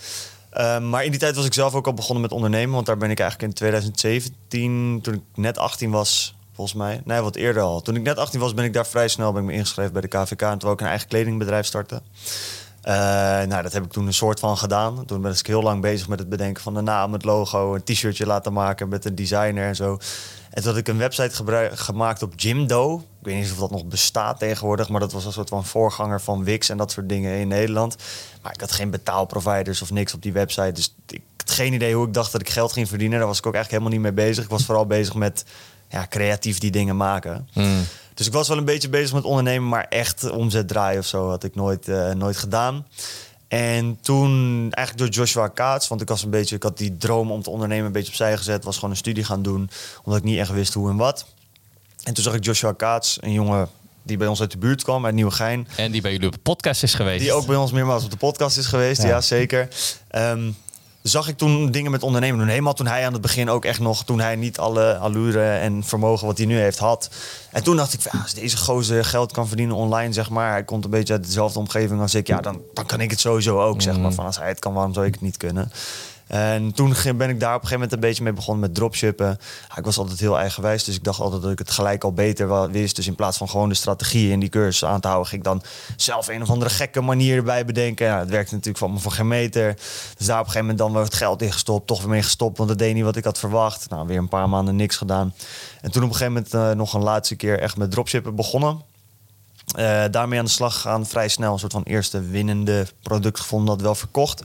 Um, 0.58 0.90
maar 0.90 1.04
in 1.06 1.12
die 1.12 1.20
tijd 1.20 1.36
was 1.36 1.46
ik 1.46 1.54
zelf 1.54 1.74
ook 1.74 1.86
al 1.88 1.94
begonnen 1.94 2.22
met 2.22 2.32
ondernemen. 2.32 2.74
Want 2.74 2.86
daar 2.86 2.98
ben 2.98 3.12
ik 3.12 3.20
eigenlijk 3.20 3.50
in 3.50 3.58
2017, 3.58 5.00
toen 5.02 5.14
ik 5.14 5.22
net 5.36 5.58
18 5.58 5.92
was, 5.92 6.36
volgens 6.58 6.78
mij. 6.78 7.02
Nee, 7.06 7.22
wat 7.22 7.36
eerder 7.36 7.62
al. 7.62 7.82
Toen 7.82 7.96
ik 7.96 8.02
net 8.02 8.18
18 8.18 8.40
was, 8.40 8.54
ben 8.54 8.66
ik 8.66 8.74
daar 8.74 8.88
vrij 8.88 9.08
snel 9.08 9.32
ben 9.32 9.42
ik 9.42 9.48
me 9.48 9.54
ingeschreven 9.54 9.94
bij 9.94 10.02
de 10.02 10.08
KVK. 10.08 10.42
En 10.42 10.58
toen 10.58 10.72
ik 10.72 10.82
een 10.82 10.88
eigen 10.88 11.08
kledingbedrijf 11.08 11.66
starten. 11.66 12.02
Uh, 12.84 12.94
nou, 13.48 13.62
dat 13.62 13.74
heb 13.74 13.84
ik 13.84 13.92
toen 13.92 14.08
een 14.08 14.14
soort 14.14 14.40
van 14.40 14.58
gedaan. 14.58 15.06
Toen 15.06 15.22
ben 15.22 15.32
ik 15.32 15.48
heel 15.48 15.62
lang 15.62 15.82
bezig 15.82 16.08
met 16.08 16.20
het 16.20 16.30
bedenken 16.30 16.64
van 16.64 16.74
de 16.74 16.82
naam, 16.82 17.14
het 17.14 17.24
logo, 17.24 17.76
een 17.76 17.84
t-shirtje 17.84 18.26
laten 18.26 18.54
maken 18.54 18.90
met 18.90 19.06
een 19.06 19.16
designer 19.16 19.68
en 19.68 19.76
zo. 19.76 19.98
En 20.50 20.62
toen 20.62 20.72
had 20.72 20.80
ik 20.80 20.88
een 20.88 20.98
website 20.98 21.44
gemaakt 21.74 22.22
op 22.22 22.34
Jimdo. 22.36 22.96
Ik 22.98 23.26
weet 23.26 23.36
niet 23.36 23.52
of 23.52 23.58
dat 23.58 23.72
nog 23.72 23.86
bestaat 23.86 24.40
tegenwoordig, 24.40 24.90
maar 24.90 25.00
dat 25.00 25.12
was 25.12 25.26
een 25.26 25.32
soort 25.32 25.50
van 25.50 25.66
voorganger 25.66 26.22
van 26.22 26.44
Wix 26.44 26.70
en 26.70 26.78
dat 26.78 26.92
soort 26.92 27.10
dingen 27.10 27.40
in 27.40 27.48
Nederland. 27.48 27.96
Maar 28.42 28.54
ik 28.54 28.60
had 28.60 28.72
geen 28.72 28.90
betaalproviders 28.90 29.82
of 29.82 29.92
niks 29.92 30.14
op 30.14 30.22
die 30.22 30.34
website. 30.34 30.72
Dus 30.72 30.96
ik 31.08 31.22
had 31.38 31.52
geen 31.52 31.74
idee 31.74 31.96
hoe 31.96 32.08
ik 32.08 32.14
dacht 32.14 32.32
dat 32.32 32.42
ik 32.42 32.50
geld 32.50 32.72
ging 32.72 32.88
verdienen. 32.88 33.18
Daar 33.18 33.28
was 33.28 33.38
ik 33.38 33.46
ook 33.46 33.54
echt 33.54 33.70
helemaal 33.70 33.92
niet 33.92 34.02
mee 34.02 34.14
bezig. 34.14 34.44
Ik 34.44 34.50
was 34.50 34.66
vooral 34.66 34.86
bezig 34.86 35.14
met 35.14 35.46
ja, 35.90 36.06
creatief 36.10 36.58
die 36.58 36.72
dingen 36.72 36.98
maken. 36.98 37.48
Hmm. 37.54 37.84
Dus 38.14 38.28
ik 38.28 38.34
was 38.34 38.48
wel 38.48 38.58
een 38.58 38.66
beetje 38.66 38.90
bezig 38.90 39.14
met 39.14 39.24
ondernemen, 39.24 39.70
maar 39.70 39.86
echt 39.90 40.30
omzet 40.30 40.68
draaien 40.68 41.00
of 41.00 41.06
zo 41.06 41.30
had 41.30 41.44
ik 41.44 41.56
nooit, 41.56 41.88
uh, 41.88 42.12
nooit 42.12 42.38
gedaan. 42.38 42.86
En 43.48 43.98
toen 44.02 44.68
eigenlijk 44.72 44.98
door 44.98 45.24
Joshua 45.24 45.48
Kaats, 45.48 45.88
want 45.88 46.02
ik 46.02 46.08
was 46.08 46.24
een 46.24 46.30
beetje, 46.30 46.56
ik 46.56 46.64
had 46.64 46.78
die 46.78 46.98
droom 46.98 47.32
om 47.32 47.42
te 47.42 47.50
ondernemen 47.50 47.86
een 47.86 47.92
beetje 47.92 48.10
opzij 48.10 48.38
gezet, 48.38 48.64
was 48.64 48.76
gewoon 48.76 48.90
een 48.90 48.98
studie 48.98 49.24
gaan 49.24 49.42
doen, 49.42 49.70
omdat 50.04 50.20
ik 50.20 50.26
niet 50.26 50.38
echt 50.38 50.52
wist 50.52 50.74
hoe 50.74 50.90
en 50.90 50.96
wat. 50.96 51.26
En 52.04 52.14
toen 52.14 52.24
zag 52.24 52.34
ik 52.34 52.44
Joshua 52.44 52.72
Kaats, 52.72 53.18
een 53.22 53.32
jongen 53.32 53.70
die 54.04 54.18
bij 54.18 54.28
ons 54.28 54.40
uit 54.40 54.52
de 54.52 54.58
buurt 54.58 54.84
kwam, 54.84 55.06
uit 55.06 55.16
Nieuwegein. 55.16 55.68
En 55.76 55.92
die 55.92 56.02
bij 56.02 56.12
jullie 56.12 56.28
op 56.28 56.34
de 56.34 56.40
podcast 56.40 56.84
is 56.84 56.94
geweest. 56.94 57.22
Die 57.24 57.34
ook 57.34 57.46
bij 57.46 57.56
ons 57.56 57.72
meermaals 57.72 58.04
op 58.04 58.12
de 58.12 58.18
podcast 58.18 58.58
is 58.58 58.66
geweest, 58.66 59.04
ja, 59.04 59.22
zeker. 59.22 59.68
Um, 60.16 60.56
zag 61.08 61.28
ik 61.28 61.38
toen 61.38 61.72
dingen 61.72 61.92
met 61.92 62.04
ondernemen 62.04 62.40
doen. 62.40 62.48
Helemaal 62.48 62.74
toen 62.74 62.88
hij 62.88 63.06
aan 63.06 63.14
het 63.14 63.22
begin 63.22 63.50
ook 63.50 63.66
echt 63.66 63.80
nog, 63.80 64.04
toen 64.04 64.20
hij 64.20 64.36
niet 64.36 64.60
alle 64.60 64.98
allure 64.98 65.50
en 65.50 65.84
vermogen 65.84 66.28
wat 66.28 66.38
hij 66.38 66.48
nu 66.48 66.60
heeft 66.60 66.78
had. 66.78 67.10
En 67.52 67.64
toen 67.64 67.76
dacht 67.76 67.94
ik, 67.94 68.02
ja, 68.02 68.20
als 68.22 68.34
deze 68.34 68.58
gozer 68.58 69.06
geld 69.06 69.32
kan 69.32 69.48
verdienen 69.48 69.76
online, 69.76 70.14
zeg 70.14 70.30
maar. 70.30 70.52
Hij 70.52 70.64
komt 70.64 70.84
een 70.84 70.90
beetje 70.90 71.14
uit 71.14 71.26
dezelfde 71.26 71.60
omgeving 71.60 72.02
als 72.02 72.16
ik. 72.16 72.28
Ja, 72.28 72.42
dan, 72.42 72.62
dan 72.74 72.86
kan 72.86 73.02
ik 73.02 73.12
het 73.12 73.20
sowieso 73.20 73.62
ook, 73.62 73.82
zeg 73.82 73.98
maar. 73.98 74.10
Mm. 74.10 74.16
Van 74.16 74.26
als 74.26 74.38
hij 74.38 74.48
het 74.48 74.60
kan, 74.60 74.74
waarom 74.74 74.94
zou 74.94 75.06
ik 75.06 75.14
het 75.14 75.22
niet 75.22 75.38
kunnen? 75.38 75.72
En 76.28 76.72
toen 76.72 76.94
ben 77.16 77.30
ik 77.30 77.40
daar 77.40 77.56
op 77.56 77.62
een 77.62 77.68
gegeven 77.68 77.74
moment 77.74 77.92
een 77.92 78.00
beetje 78.00 78.24
mee 78.24 78.34
begonnen 78.34 78.62
met 78.62 78.76
dropshippen. 78.76 79.38
ik 79.76 79.86
was 79.86 79.98
altijd 79.98 80.20
heel 80.20 80.38
eigenwijs, 80.38 80.84
dus 80.84 80.96
ik 80.96 81.04
dacht 81.04 81.20
altijd 81.20 81.42
dat 81.42 81.52
ik 81.52 81.60
het 81.60 81.72
gelijk 81.72 82.04
al 82.04 82.14
beter 82.14 82.72
wist. 82.72 82.96
Dus 82.96 83.08
in 83.08 83.16
plaats 83.16 83.38
van 83.38 83.50
gewoon 83.50 83.70
de 83.70 83.76
strategieën 83.76 84.32
in 84.32 84.40
die 84.40 84.50
cursus 84.50 84.86
aan 84.86 85.00
te 85.00 85.08
houden, 85.08 85.30
ging 85.30 85.42
ik 85.42 85.48
dan 85.48 85.62
zelf 85.96 86.28
een 86.28 86.42
of 86.42 86.50
andere 86.50 86.70
gekke 86.70 87.02
manier 87.02 87.38
erbij 87.38 87.66
bedenken. 87.66 88.18
Het 88.18 88.30
werkte 88.30 88.54
natuurlijk 88.54 88.78
van 88.78 88.94
me 88.94 89.00
voor 89.00 89.12
geen 89.12 89.28
meter. 89.28 89.74
Dus 90.18 90.26
daar 90.26 90.40
op 90.40 90.46
een 90.46 90.52
gegeven 90.52 90.60
moment 90.60 90.78
dan 90.78 90.94
weer 90.94 91.04
het 91.04 91.14
geld 91.14 91.42
in 91.42 91.52
gestopt, 91.52 91.88
toch 91.88 92.00
weer 92.00 92.10
mee 92.10 92.24
gestopt, 92.24 92.58
want 92.58 92.70
dat 92.70 92.78
deed 92.78 92.94
niet 92.94 93.04
wat 93.04 93.16
ik 93.16 93.24
had 93.24 93.40
verwacht. 93.40 93.90
Nou, 93.90 94.08
weer 94.08 94.18
een 94.18 94.28
paar 94.28 94.50
maanden 94.50 94.76
niks 94.76 94.96
gedaan. 94.96 95.34
En 95.82 95.92
toen 95.92 96.04
op 96.04 96.10
een 96.10 96.16
gegeven 96.16 96.34
moment 96.34 96.54
uh, 96.54 96.72
nog 96.72 96.94
een 96.94 97.04
laatste 97.04 97.36
keer 97.36 97.60
echt 97.60 97.78
met 97.78 97.92
dropshippen 97.92 98.36
begonnen. 98.36 98.87
Uh, 99.76 100.04
daarmee 100.12 100.40
aan 100.40 100.46
de 100.46 100.52
slag 100.52 100.74
gegaan, 100.74 101.06
vrij 101.06 101.28
snel 101.28 101.54
een 101.54 101.60
soort 101.60 101.72
van 101.72 101.84
eerste 101.84 102.22
winnende 102.22 102.88
product 103.02 103.40
gevonden 103.40 103.68
dat 103.68 103.82
wel 103.82 103.96
verkocht. 103.96 104.44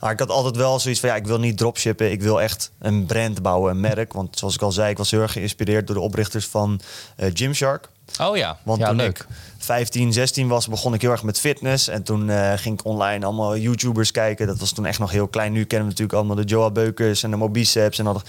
Maar 0.00 0.12
ik 0.12 0.18
had 0.18 0.30
altijd 0.30 0.56
wel 0.56 0.78
zoiets 0.78 1.00
van 1.00 1.08
ja, 1.08 1.14
ik 1.14 1.26
wil 1.26 1.38
niet 1.38 1.56
dropshippen, 1.56 2.10
ik 2.10 2.22
wil 2.22 2.40
echt 2.40 2.70
een 2.78 3.06
brand 3.06 3.42
bouwen, 3.42 3.70
een 3.70 3.80
merk. 3.80 4.12
Want 4.12 4.38
zoals 4.38 4.54
ik 4.54 4.62
al 4.62 4.72
zei, 4.72 4.90
ik 4.90 4.98
was 4.98 5.10
heel 5.10 5.20
erg 5.20 5.32
geïnspireerd 5.32 5.86
door 5.86 5.96
de 5.96 6.02
oprichters 6.02 6.46
van 6.46 6.80
uh, 7.16 7.30
Gymshark. 7.34 7.88
Oh 8.20 8.36
ja, 8.36 8.58
want 8.62 8.78
ja, 8.78 8.86
toen 8.86 8.96
leuk. 8.96 9.18
ik 9.18 9.26
15, 9.58 10.12
16 10.12 10.48
was, 10.48 10.68
begon 10.68 10.94
ik 10.94 11.00
heel 11.00 11.10
erg 11.10 11.22
met 11.22 11.40
fitness. 11.40 11.88
En 11.88 12.02
toen 12.02 12.28
uh, 12.28 12.52
ging 12.56 12.78
ik 12.78 12.86
online 12.86 13.24
allemaal 13.24 13.56
YouTubers 13.56 14.10
kijken. 14.10 14.46
Dat 14.46 14.58
was 14.58 14.72
toen 14.72 14.86
echt 14.86 14.98
nog 14.98 15.10
heel 15.10 15.28
klein. 15.28 15.52
Nu 15.52 15.64
kennen 15.64 15.88
we 15.88 15.92
natuurlijk 15.92 16.18
allemaal 16.18 16.44
de 16.44 16.50
Joa 16.50 16.70
Beukers 16.70 17.22
en 17.22 17.30
de 17.30 17.36
Mobiceps 17.36 17.98
en 17.98 18.06
al 18.06 18.22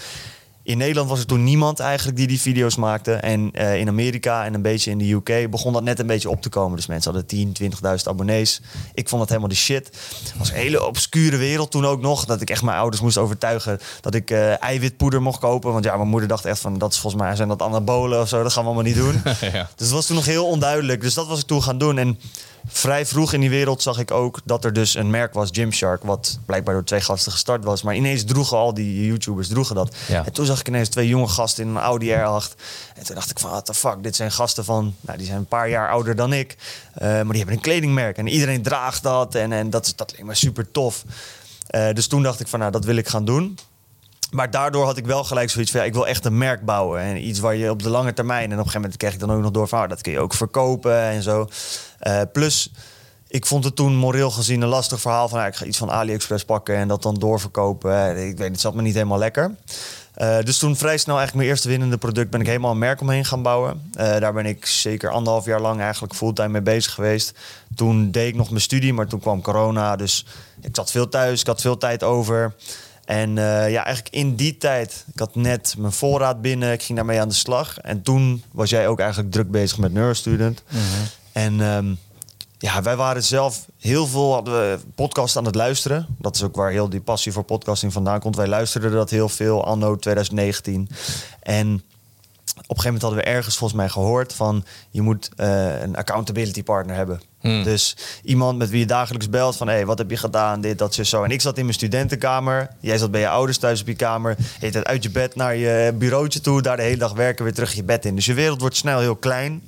in 0.62 0.78
Nederland 0.78 1.08
was 1.08 1.18
er 1.18 1.26
toen 1.26 1.44
niemand 1.44 1.80
eigenlijk 1.80 2.16
die 2.16 2.26
die 2.26 2.40
video's 2.40 2.76
maakte. 2.76 3.12
En 3.12 3.50
eh, 3.52 3.78
in 3.78 3.88
Amerika 3.88 4.44
en 4.44 4.54
een 4.54 4.62
beetje 4.62 4.90
in 4.90 4.98
de 4.98 5.12
UK 5.12 5.50
begon 5.50 5.72
dat 5.72 5.82
net 5.82 5.98
een 5.98 6.06
beetje 6.06 6.30
op 6.30 6.42
te 6.42 6.48
komen. 6.48 6.76
Dus 6.76 6.86
mensen 6.86 7.12
hadden 7.12 7.28
10, 7.28 7.56
20.000 7.62 7.70
abonnees. 8.04 8.60
Ik 8.94 9.08
vond 9.08 9.20
dat 9.20 9.28
helemaal 9.28 9.50
de 9.50 9.54
shit. 9.54 9.86
Het 9.86 10.34
was 10.38 10.50
een 10.50 10.56
hele 10.56 10.86
obscure 10.86 11.36
wereld 11.36 11.70
toen 11.70 11.86
ook 11.86 12.00
nog. 12.00 12.24
Dat 12.24 12.40
ik 12.40 12.50
echt 12.50 12.62
mijn 12.62 12.78
ouders 12.78 13.02
moest 13.02 13.18
overtuigen 13.18 13.78
dat 14.00 14.14
ik 14.14 14.30
eh, 14.30 14.62
eiwitpoeder 14.62 15.22
mocht 15.22 15.40
kopen. 15.40 15.72
Want 15.72 15.84
ja, 15.84 15.96
mijn 15.96 16.08
moeder 16.08 16.28
dacht 16.28 16.44
echt 16.44 16.60
van, 16.60 16.78
dat 16.78 16.92
is 16.92 16.98
volgens 16.98 17.22
mij 17.22 17.36
zijn 17.36 17.48
dat 17.48 17.62
anabolen 17.62 18.20
of 18.20 18.28
zo. 18.28 18.42
Dat 18.42 18.52
gaan 18.52 18.62
we 18.62 18.70
allemaal 18.70 18.92
niet 18.92 19.02
doen. 19.02 19.22
ja. 19.52 19.68
Dus 19.76 19.86
het 19.86 19.90
was 19.90 20.06
toen 20.06 20.16
nog 20.16 20.24
heel 20.24 20.46
onduidelijk. 20.46 21.00
Dus 21.00 21.14
dat 21.14 21.26
was 21.26 21.40
ik 21.40 21.46
toen 21.46 21.62
gaan 21.62 21.78
doen. 21.78 21.98
En 21.98 22.18
vrij 22.66 23.06
vroeg 23.06 23.32
in 23.32 23.40
die 23.40 23.50
wereld 23.50 23.82
zag 23.82 23.98
ik 23.98 24.10
ook 24.10 24.40
dat 24.44 24.64
er 24.64 24.72
dus 24.72 24.94
een 24.94 25.10
merk 25.10 25.34
was, 25.34 25.48
Gymshark, 25.52 26.02
wat 26.02 26.38
blijkbaar 26.46 26.74
door 26.74 26.84
twee 26.84 27.00
gasten 27.00 27.32
gestart 27.32 27.64
was. 27.64 27.82
Maar 27.82 27.94
ineens 27.94 28.24
droegen 28.24 28.56
al 28.56 28.74
die 28.74 29.06
YouTubers 29.06 29.48
droegen 29.48 29.74
dat. 29.74 29.94
Ja. 30.08 30.24
En 30.24 30.32
toen 30.32 30.46
zag 30.46 30.60
ik 30.60 30.68
ineens 30.68 30.88
twee 30.88 31.08
jonge 31.08 31.28
gasten 31.28 31.64
in 31.64 31.70
een 31.70 31.82
Audi 31.82 32.10
R8. 32.10 32.54
En 32.94 33.04
toen 33.04 33.14
dacht 33.14 33.30
ik 33.30 33.38
van, 33.38 33.50
what 33.50 33.66
the 33.66 33.74
fuck, 33.74 33.96
dit 34.02 34.16
zijn 34.16 34.32
gasten 34.32 34.64
van, 34.64 34.94
nou 35.00 35.18
die 35.18 35.26
zijn 35.26 35.38
een 35.38 35.46
paar 35.46 35.68
jaar 35.68 35.90
ouder 35.90 36.16
dan 36.16 36.32
ik. 36.32 36.56
Eh, 36.94 37.08
maar 37.08 37.24
die 37.24 37.36
hebben 37.36 37.54
een 37.54 37.60
kledingmerk 37.60 38.16
en 38.16 38.26
iedereen 38.28 38.62
draagt 38.62 39.02
dat. 39.02 39.34
En, 39.34 39.52
en 39.52 39.70
dat, 39.70 39.86
is- 39.86 39.96
dat 39.96 40.12
leek 40.16 40.24
me 40.24 40.34
super 40.34 40.70
tof. 40.70 41.04
Eh, 41.66 41.92
dus 41.92 42.06
toen 42.06 42.22
dacht 42.22 42.40
ik 42.40 42.48
van, 42.48 42.58
nou 42.58 42.70
dat 42.72 42.84
wil 42.84 42.96
ik 42.96 43.08
gaan 43.08 43.24
doen. 43.24 43.58
Maar 44.32 44.50
daardoor 44.50 44.84
had 44.84 44.96
ik 44.96 45.06
wel 45.06 45.24
gelijk 45.24 45.50
zoiets 45.50 45.70
van, 45.70 45.80
ja, 45.80 45.86
ik 45.86 45.92
wil 45.92 46.06
echt 46.06 46.24
een 46.24 46.38
merk 46.38 46.64
bouwen. 46.64 47.00
En 47.00 47.26
iets 47.26 47.38
waar 47.38 47.56
je 47.56 47.70
op 47.70 47.82
de 47.82 47.90
lange 47.90 48.12
termijn... 48.12 48.44
en 48.44 48.46
op 48.46 48.50
een 48.52 48.56
gegeven 48.58 48.80
moment 48.80 48.98
kreeg 48.98 49.12
ik 49.12 49.20
dan 49.20 49.32
ook 49.32 49.42
nog 49.42 49.50
door 49.50 49.68
van... 49.68 49.82
oh, 49.82 49.88
dat 49.88 50.00
kun 50.00 50.12
je 50.12 50.20
ook 50.20 50.34
verkopen 50.34 51.00
en 51.00 51.22
zo. 51.22 51.48
Eh, 51.98 52.20
plus, 52.32 52.72
ik 53.28 53.46
vond 53.46 53.64
het 53.64 53.76
toen 53.76 53.96
moreel 53.96 54.30
gezien 54.30 54.62
een 54.62 54.68
lastig 54.68 55.00
verhaal... 55.00 55.28
van, 55.28 55.38
ja, 55.38 55.46
ik 55.46 55.54
ga 55.54 55.64
iets 55.64 55.78
van 55.78 55.90
AliExpress 55.90 56.44
pakken 56.44 56.76
en 56.76 56.88
dat 56.88 57.02
dan 57.02 57.14
doorverkopen. 57.14 58.16
Eh, 58.16 58.28
Ik 58.28 58.38
weet, 58.38 58.50
het 58.50 58.60
zat 58.60 58.74
me 58.74 58.82
niet 58.82 58.94
helemaal 58.94 59.18
lekker. 59.18 59.54
Eh, 60.14 60.38
dus 60.40 60.58
toen 60.58 60.76
vrij 60.76 60.98
snel 60.98 61.16
eigenlijk 61.16 61.34
mijn 61.34 61.48
eerste 61.48 61.68
winnende 61.68 61.96
product... 61.96 62.30
ben 62.30 62.40
ik 62.40 62.46
helemaal 62.46 62.70
een 62.70 62.78
merk 62.78 63.00
omheen 63.00 63.24
gaan 63.24 63.42
bouwen. 63.42 63.90
Daar 63.92 64.32
ben 64.32 64.46
ik 64.46 64.66
zeker 64.66 65.10
anderhalf 65.10 65.44
jaar 65.44 65.60
lang 65.60 65.80
eigenlijk 65.80 66.14
fulltime 66.14 66.48
mee 66.48 66.62
bezig 66.62 66.92
geweest. 66.92 67.32
Toen 67.74 68.10
deed 68.10 68.28
ik 68.28 68.34
nog 68.34 68.48
mijn 68.48 68.62
studie, 68.62 68.92
maar 68.92 69.06
toen 69.06 69.20
kwam 69.20 69.42
corona. 69.42 69.96
Dus 69.96 70.26
ik 70.60 70.76
zat 70.76 70.90
veel 70.90 71.08
thuis, 71.08 71.40
ik 71.40 71.46
had 71.46 71.60
veel 71.60 71.78
tijd 71.78 72.02
over... 72.02 72.54
En 73.12 73.38
eh, 73.38 73.70
ja, 73.70 73.84
eigenlijk 73.84 74.14
in 74.14 74.34
die 74.34 74.56
tijd, 74.56 75.04
ik 75.12 75.18
had 75.18 75.34
net 75.34 75.74
mijn 75.78 75.92
voorraad 75.92 76.40
binnen, 76.40 76.72
ik 76.72 76.82
ging 76.82 76.98
daarmee 76.98 77.20
aan 77.20 77.28
de 77.28 77.34
slag. 77.34 77.78
En 77.78 78.02
toen 78.02 78.42
was 78.52 78.70
jij 78.70 78.88
ook 78.88 79.00
eigenlijk 79.00 79.32
druk 79.32 79.50
bezig 79.50 79.78
met 79.78 79.92
Neurostudent. 79.92 80.62
En 81.32 81.60
ehm, 81.60 81.94
ja, 82.58 82.82
wij 82.82 82.96
waren 82.96 83.24
zelf 83.24 83.66
heel 83.78 84.06
veel 84.06 84.32
hadden 84.32 84.54
we 84.54 84.78
podcast 84.94 85.36
aan 85.36 85.44
het 85.44 85.54
luisteren. 85.54 86.06
Dat 86.18 86.34
is 86.34 86.42
ook 86.42 86.56
waar 86.56 86.70
heel 86.70 86.88
die 86.88 87.00
passie 87.00 87.32
voor 87.32 87.42
podcasting 87.42 87.92
vandaan 87.92 88.20
komt. 88.20 88.36
Wij 88.36 88.48
luisterden 88.48 88.92
dat 88.92 89.10
heel 89.10 89.28
veel 89.28 89.64
anno 89.64 89.96
2019. 89.96 90.88
En 91.42 91.82
op 92.56 92.58
een 92.58 92.82
gegeven 92.82 92.84
moment 92.84 93.02
hadden 93.02 93.20
we 93.20 93.36
ergens 93.36 93.56
volgens 93.56 93.78
mij 93.80 93.88
gehoord 93.88 94.32
van 94.32 94.64
je 94.90 95.02
moet 95.02 95.30
eh, 95.36 95.80
een 95.80 95.96
accountability 95.96 96.62
partner 96.62 96.96
hebben. 96.96 97.20
Hmm. 97.40 97.62
Dus 97.62 97.96
iemand 98.22 98.58
met 98.58 98.70
wie 98.70 98.78
je 98.78 98.86
dagelijks 98.86 99.28
belt 99.28 99.56
van 99.56 99.68
hé, 99.68 99.74
hey, 99.74 99.86
wat 99.86 99.98
heb 99.98 100.10
je 100.10 100.16
gedaan, 100.16 100.60
dit, 100.60 100.78
dat, 100.78 100.94
zo, 100.94 101.02
zo. 101.02 101.22
En 101.22 101.30
ik 101.30 101.40
zat 101.40 101.58
in 101.58 101.64
mijn 101.64 101.76
studentenkamer, 101.76 102.68
jij 102.80 102.98
zat 102.98 103.10
bij 103.10 103.20
je 103.20 103.28
ouders 103.28 103.58
thuis 103.58 103.80
op 103.80 103.86
je 103.86 103.94
kamer. 103.94 104.36
Je 104.60 104.66
het 104.66 104.84
uit 104.84 105.02
je 105.02 105.10
bed 105.10 105.34
naar 105.34 105.56
je 105.56 105.94
bureautje 105.98 106.40
toe, 106.40 106.62
daar 106.62 106.76
de 106.76 106.82
hele 106.82 106.96
dag 106.96 107.12
werken, 107.12 107.44
weer 107.44 107.54
terug 107.54 107.72
je 107.72 107.84
bed 107.84 108.04
in. 108.04 108.14
Dus 108.14 108.26
je 108.26 108.34
wereld 108.34 108.60
wordt 108.60 108.76
snel 108.76 109.00
heel 109.00 109.16
klein. 109.16 109.62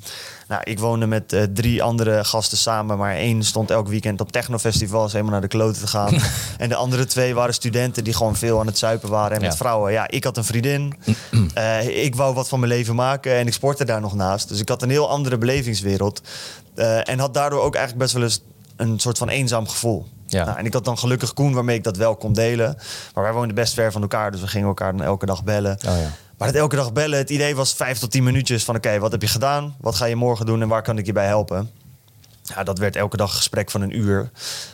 Nou, 0.49 0.63
ik 0.65 0.79
woonde 0.79 1.07
met 1.07 1.33
eh, 1.33 1.43
drie 1.43 1.83
andere 1.83 2.25
gasten 2.25 2.59
samen, 2.59 2.99
maar 2.99 3.15
één 3.15 3.43
stond 3.43 3.71
elk 3.71 3.89
weekend 3.89 4.21
op 4.21 4.33
technofestivals 4.33 5.13
helemaal 5.13 5.33
naar 5.33 5.41
de 5.41 5.49
kloten 5.49 5.81
te 5.81 5.87
gaan. 5.87 6.15
en 6.59 6.69
de 6.69 6.75
andere 6.75 7.05
twee 7.05 7.35
waren 7.35 7.55
studenten 7.55 8.05
die 8.05 8.15
gewoon 8.15 8.37
veel 8.37 8.61
aan 8.61 8.67
het 8.67 8.79
zuipen 8.79 9.09
waren 9.09 9.37
en 9.37 9.43
met 9.43 9.57
vrouwen. 9.57 9.93
Ja, 9.93 10.09
ik 10.09 10.25
had 10.25 10.37
een 10.37 10.45
vriendin. 10.45 10.93
Eh, 11.55 12.05
ik 12.05 12.15
wou 12.15 12.35
wat 12.35 12.49
van 12.49 12.61
mijn 12.61 12.73
leven 12.73 12.95
maken 12.95 13.35
en 13.35 13.47
ik 13.47 13.53
sportte 13.53 13.85
daar 13.85 14.01
nog 14.01 14.15
naast. 14.15 14.49
Dus 14.49 14.61
ik 14.61 14.69
had 14.69 14.83
een 14.83 14.91
heel 14.91 15.11
andere 15.11 15.39
belevingswereld. 15.39 16.21
Eh, 16.75 17.09
en 17.09 17.19
had 17.19 17.35
daardoor 17.35 17.61
ook 17.61 17.75
eigenlijk 17.75 18.05
best 18.05 18.15
wel 18.15 18.23
eens 18.23 18.43
een 18.77 18.99
soort 18.99 19.19
van 19.19 19.29
eenzaam 19.29 19.69
gevoel. 19.69 20.07
Ja. 20.27 20.45
Nou, 20.45 20.59
en 20.59 20.67
ik 20.67 20.73
had 20.73 20.85
dan 20.85 20.99
gelukkig 20.99 21.33
Koen 21.33 21.55
waarmee 21.55 21.77
ik 21.77 21.85
dat 21.85 21.97
wel 21.97 22.17
kon 22.17 22.33
delen. 22.33 22.77
Maar 23.15 23.25
wij 23.25 23.33
woonden 23.33 23.55
best 23.55 23.75
ver 23.75 23.93
van 23.93 24.03
elkaar, 24.03 24.31
dus 24.31 24.41
we 24.41 24.47
gingen 24.47 24.69
elkaar 24.69 24.97
dan 24.97 25.07
elke 25.07 25.27
dag 25.27 25.45
bellen. 25.45 25.79
Oh 25.87 25.99
ja. 25.99 26.11
Maar 26.39 26.49
het 26.49 26.57
elke 26.57 26.77
dag 26.77 26.93
bellen, 26.93 27.19
het 27.19 27.31
idee 27.31 27.57
was 27.57 27.75
vijf 27.75 27.99
tot 27.99 28.11
tien 28.11 28.25
minuutjes 28.25 28.65
van... 28.65 28.77
oké, 28.77 28.99
wat 28.99 29.13
heb 29.13 29.23
je 29.23 29.29
gedaan? 29.29 29.77
Wat 29.81 29.95
ga 29.95 30.05
je 30.05 30.17
morgen 30.17 30.47
doen 30.47 30.63
en 30.63 30.69
waar 30.69 30.83
kan 30.83 30.99
ik 30.99 31.07
je 31.07 31.13
bij 31.13 31.27
helpen? 31.27 31.71
Ja, 32.43 32.63
dat 32.63 32.79
werd 32.79 32.97
elke 32.97 33.17
dag 33.17 33.31
een 33.31 33.37
gesprek 33.37 33.71
van 33.71 33.81
een 33.81 33.99
uur. 33.99 34.31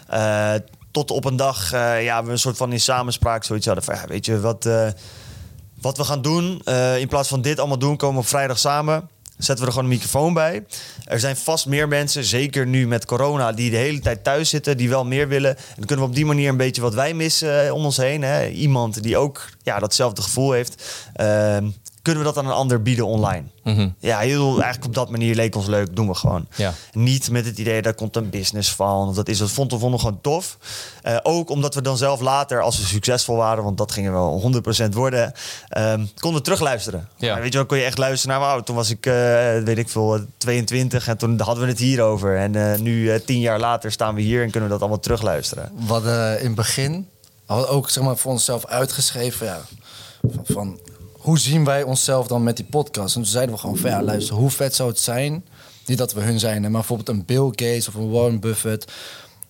Eh, 0.07 0.55
tot 0.91 1.11
op 1.11 1.25
een 1.25 1.37
dag 1.37 1.73
eh, 1.73 2.05
ja, 2.05 2.25
we 2.25 2.31
een 2.31 2.39
soort 2.39 2.57
van 2.57 2.73
in 2.73 2.81
samenspraak 2.81 3.45
zoiets 3.45 3.67
hadden 3.67 3.85
van... 3.85 3.95
Ja, 3.95 4.07
weet 4.07 4.27
je, 4.27 4.41
wat, 4.41 4.67
eh, 4.67 4.89
wat 5.81 5.97
we 5.97 6.05
gaan 6.05 6.23
doen, 6.23 6.63
in 6.99 7.09
plaats 7.09 7.29
van 7.29 7.43
dit 7.43 7.59
allemaal 7.59 7.79
doen... 7.79 7.97
komen 7.97 8.15
we 8.17 8.23
op 8.23 8.29
vrijdag 8.29 8.59
samen, 8.59 9.09
zetten 9.45 9.65
we 9.65 9.71
er 9.71 9.73
gewoon 9.77 9.91
een 9.91 9.97
microfoon 9.97 10.35
bij. 10.35 10.65
Er 11.05 11.21
zijn 11.21 11.37
vast 11.37 11.67
meer 11.67 11.89
mensen, 11.89 12.25
zeker 12.25 12.67
nu 12.67 12.87
met 12.87 13.05
corona... 13.05 13.53
die 13.53 13.71
de 13.71 13.77
hele 13.77 14.01
tijd 14.01 14.25
thuis 14.25 14.49
zitten, 14.49 14.77
die 14.77 14.89
wel 14.89 15.05
meer 15.05 15.29
willen. 15.29 15.57
En 15.57 15.75
dan 15.77 15.87
kunnen 15.87 16.05
we 16.05 16.11
op 16.11 16.17
die 16.17 16.27
manier 16.27 16.49
een 16.49 16.57
beetje 16.57 16.83
wat 16.83 16.95
wij 16.95 17.15
missen 17.15 17.67
eh, 17.67 17.75
om 17.75 17.85
ons 17.85 17.97
heen. 17.97 18.23
Hè? 18.23 18.49
Iemand 18.49 19.03
die 19.03 19.17
ook 19.17 19.49
ja, 19.63 19.79
datzelfde 19.79 20.23
gevoel 20.23 20.53
heeft... 20.53 20.85
Ehm, 21.15 21.69
kunnen 22.03 22.23
we 22.23 22.29
dat 22.29 22.39
aan 22.39 22.47
een 22.47 22.57
ander 22.57 22.83
bieden 22.83 23.07
online? 23.07 23.43
Mhm. 23.65 23.89
Ja, 23.99 24.19
heel, 24.19 24.53
eigenlijk 24.53 24.85
op 24.85 24.95
dat 24.95 25.11
manier 25.11 25.35
leek 25.35 25.57
ons 25.57 25.67
leuk, 25.67 25.97
doen 25.97 26.09
we 26.09 26.15
gewoon. 26.15 26.47
Ja. 26.57 26.75
Niet 26.93 27.31
met 27.31 27.45
het 27.47 27.59
idee, 27.59 27.83
daar 27.83 27.95
komt 27.95 28.17
een 28.17 28.31
business 28.31 28.75
van. 28.75 29.09
Of 29.09 29.15
dat 29.15 29.29
is, 29.29 29.39
dat 29.39 29.51
vond, 29.51 29.73
we 29.73 29.79
vonden 29.79 29.99
we 29.99 30.05
gewoon 30.05 30.21
tof. 30.21 30.59
Eh, 31.03 31.17
ook 31.23 31.51
omdat 31.51 31.75
we 31.75 31.83
dan 31.83 31.97
zelf 31.97 32.21
later, 32.21 32.63
als 32.63 32.79
we 32.79 32.85
succesvol 32.85 33.37
waren, 33.37 33.65
want 33.65 33.79
dat 33.79 33.93
gingen 33.93 34.13
wel 34.13 34.41
100% 34.41 34.95
worden, 34.95 35.33
ehm, 35.69 36.05
konden 36.15 36.39
we 36.39 36.45
terugluisteren. 36.45 37.09
Ja. 37.17 37.33
Maar 37.33 37.43
weet 37.43 37.53
je 37.53 37.59
wel, 37.59 37.67
kon 37.67 37.79
je 37.79 37.85
echt 37.85 37.99
luisteren 37.99 38.39
naar, 38.39 38.47
wauw, 38.47 38.61
toen 38.61 38.77
was 38.77 38.91
ik, 38.91 39.07
eh, 39.07 39.13
weet 39.65 39.79
ik 39.79 39.89
veel, 39.89 40.15
eh, 40.15 40.21
22 40.37 41.09
en 41.09 41.19
toen 41.19 41.41
hadden 41.41 41.65
we 41.65 41.71
het 41.71 41.79
hierover. 41.79 42.37
En 42.37 42.73
eh, 42.73 42.79
nu, 42.79 43.11
eh, 43.11 43.21
tien 43.21 43.41
jaar 43.41 43.61
later, 43.61 43.93
staan 43.93 44.15
we 44.15 44.21
hier 44.21 44.43
en 44.43 44.51
kunnen 44.51 44.69
we 44.69 44.75
dat 44.75 44.81
allemaal 44.81 45.01
terugluisteren. 45.01 45.71
We 45.87 45.93
hadden 45.93 46.41
in 46.41 46.47
het 46.47 46.55
begin 46.55 47.09
hadden 47.47 47.69
we 47.69 47.75
ook 47.75 47.91
zeg 47.91 48.05
maar, 48.05 48.17
voor 48.17 48.33
onszelf 48.33 48.67
uitgeschreven. 48.67 49.47
Ja, 49.47 49.61
van, 50.23 50.45
van 50.45 50.79
hoe 51.31 51.39
zien 51.39 51.65
wij 51.65 51.83
onszelf 51.83 52.27
dan 52.27 52.43
met 52.43 52.57
die 52.57 52.67
podcast? 52.67 53.15
En 53.17 53.23
toen 53.23 53.31
zeiden 53.31 53.55
we 53.55 53.61
gewoon 53.61 53.77
van 53.77 53.91
ja, 53.91 54.03
luister, 54.03 54.35
hoe 54.35 54.51
vet 54.51 54.75
zou 54.75 54.89
het 54.89 54.99
zijn? 54.99 55.45
Niet 55.87 55.99
dat 55.99 56.13
we 56.13 56.21
hun 56.21 56.39
zijn, 56.39 56.63
maar 56.63 56.71
bijvoorbeeld 56.71 57.09
een 57.09 57.25
Bill 57.25 57.47
Gates 57.47 57.89
of 57.89 57.95
een 57.95 58.11
Warren 58.11 58.41
Buffett. 58.41 58.93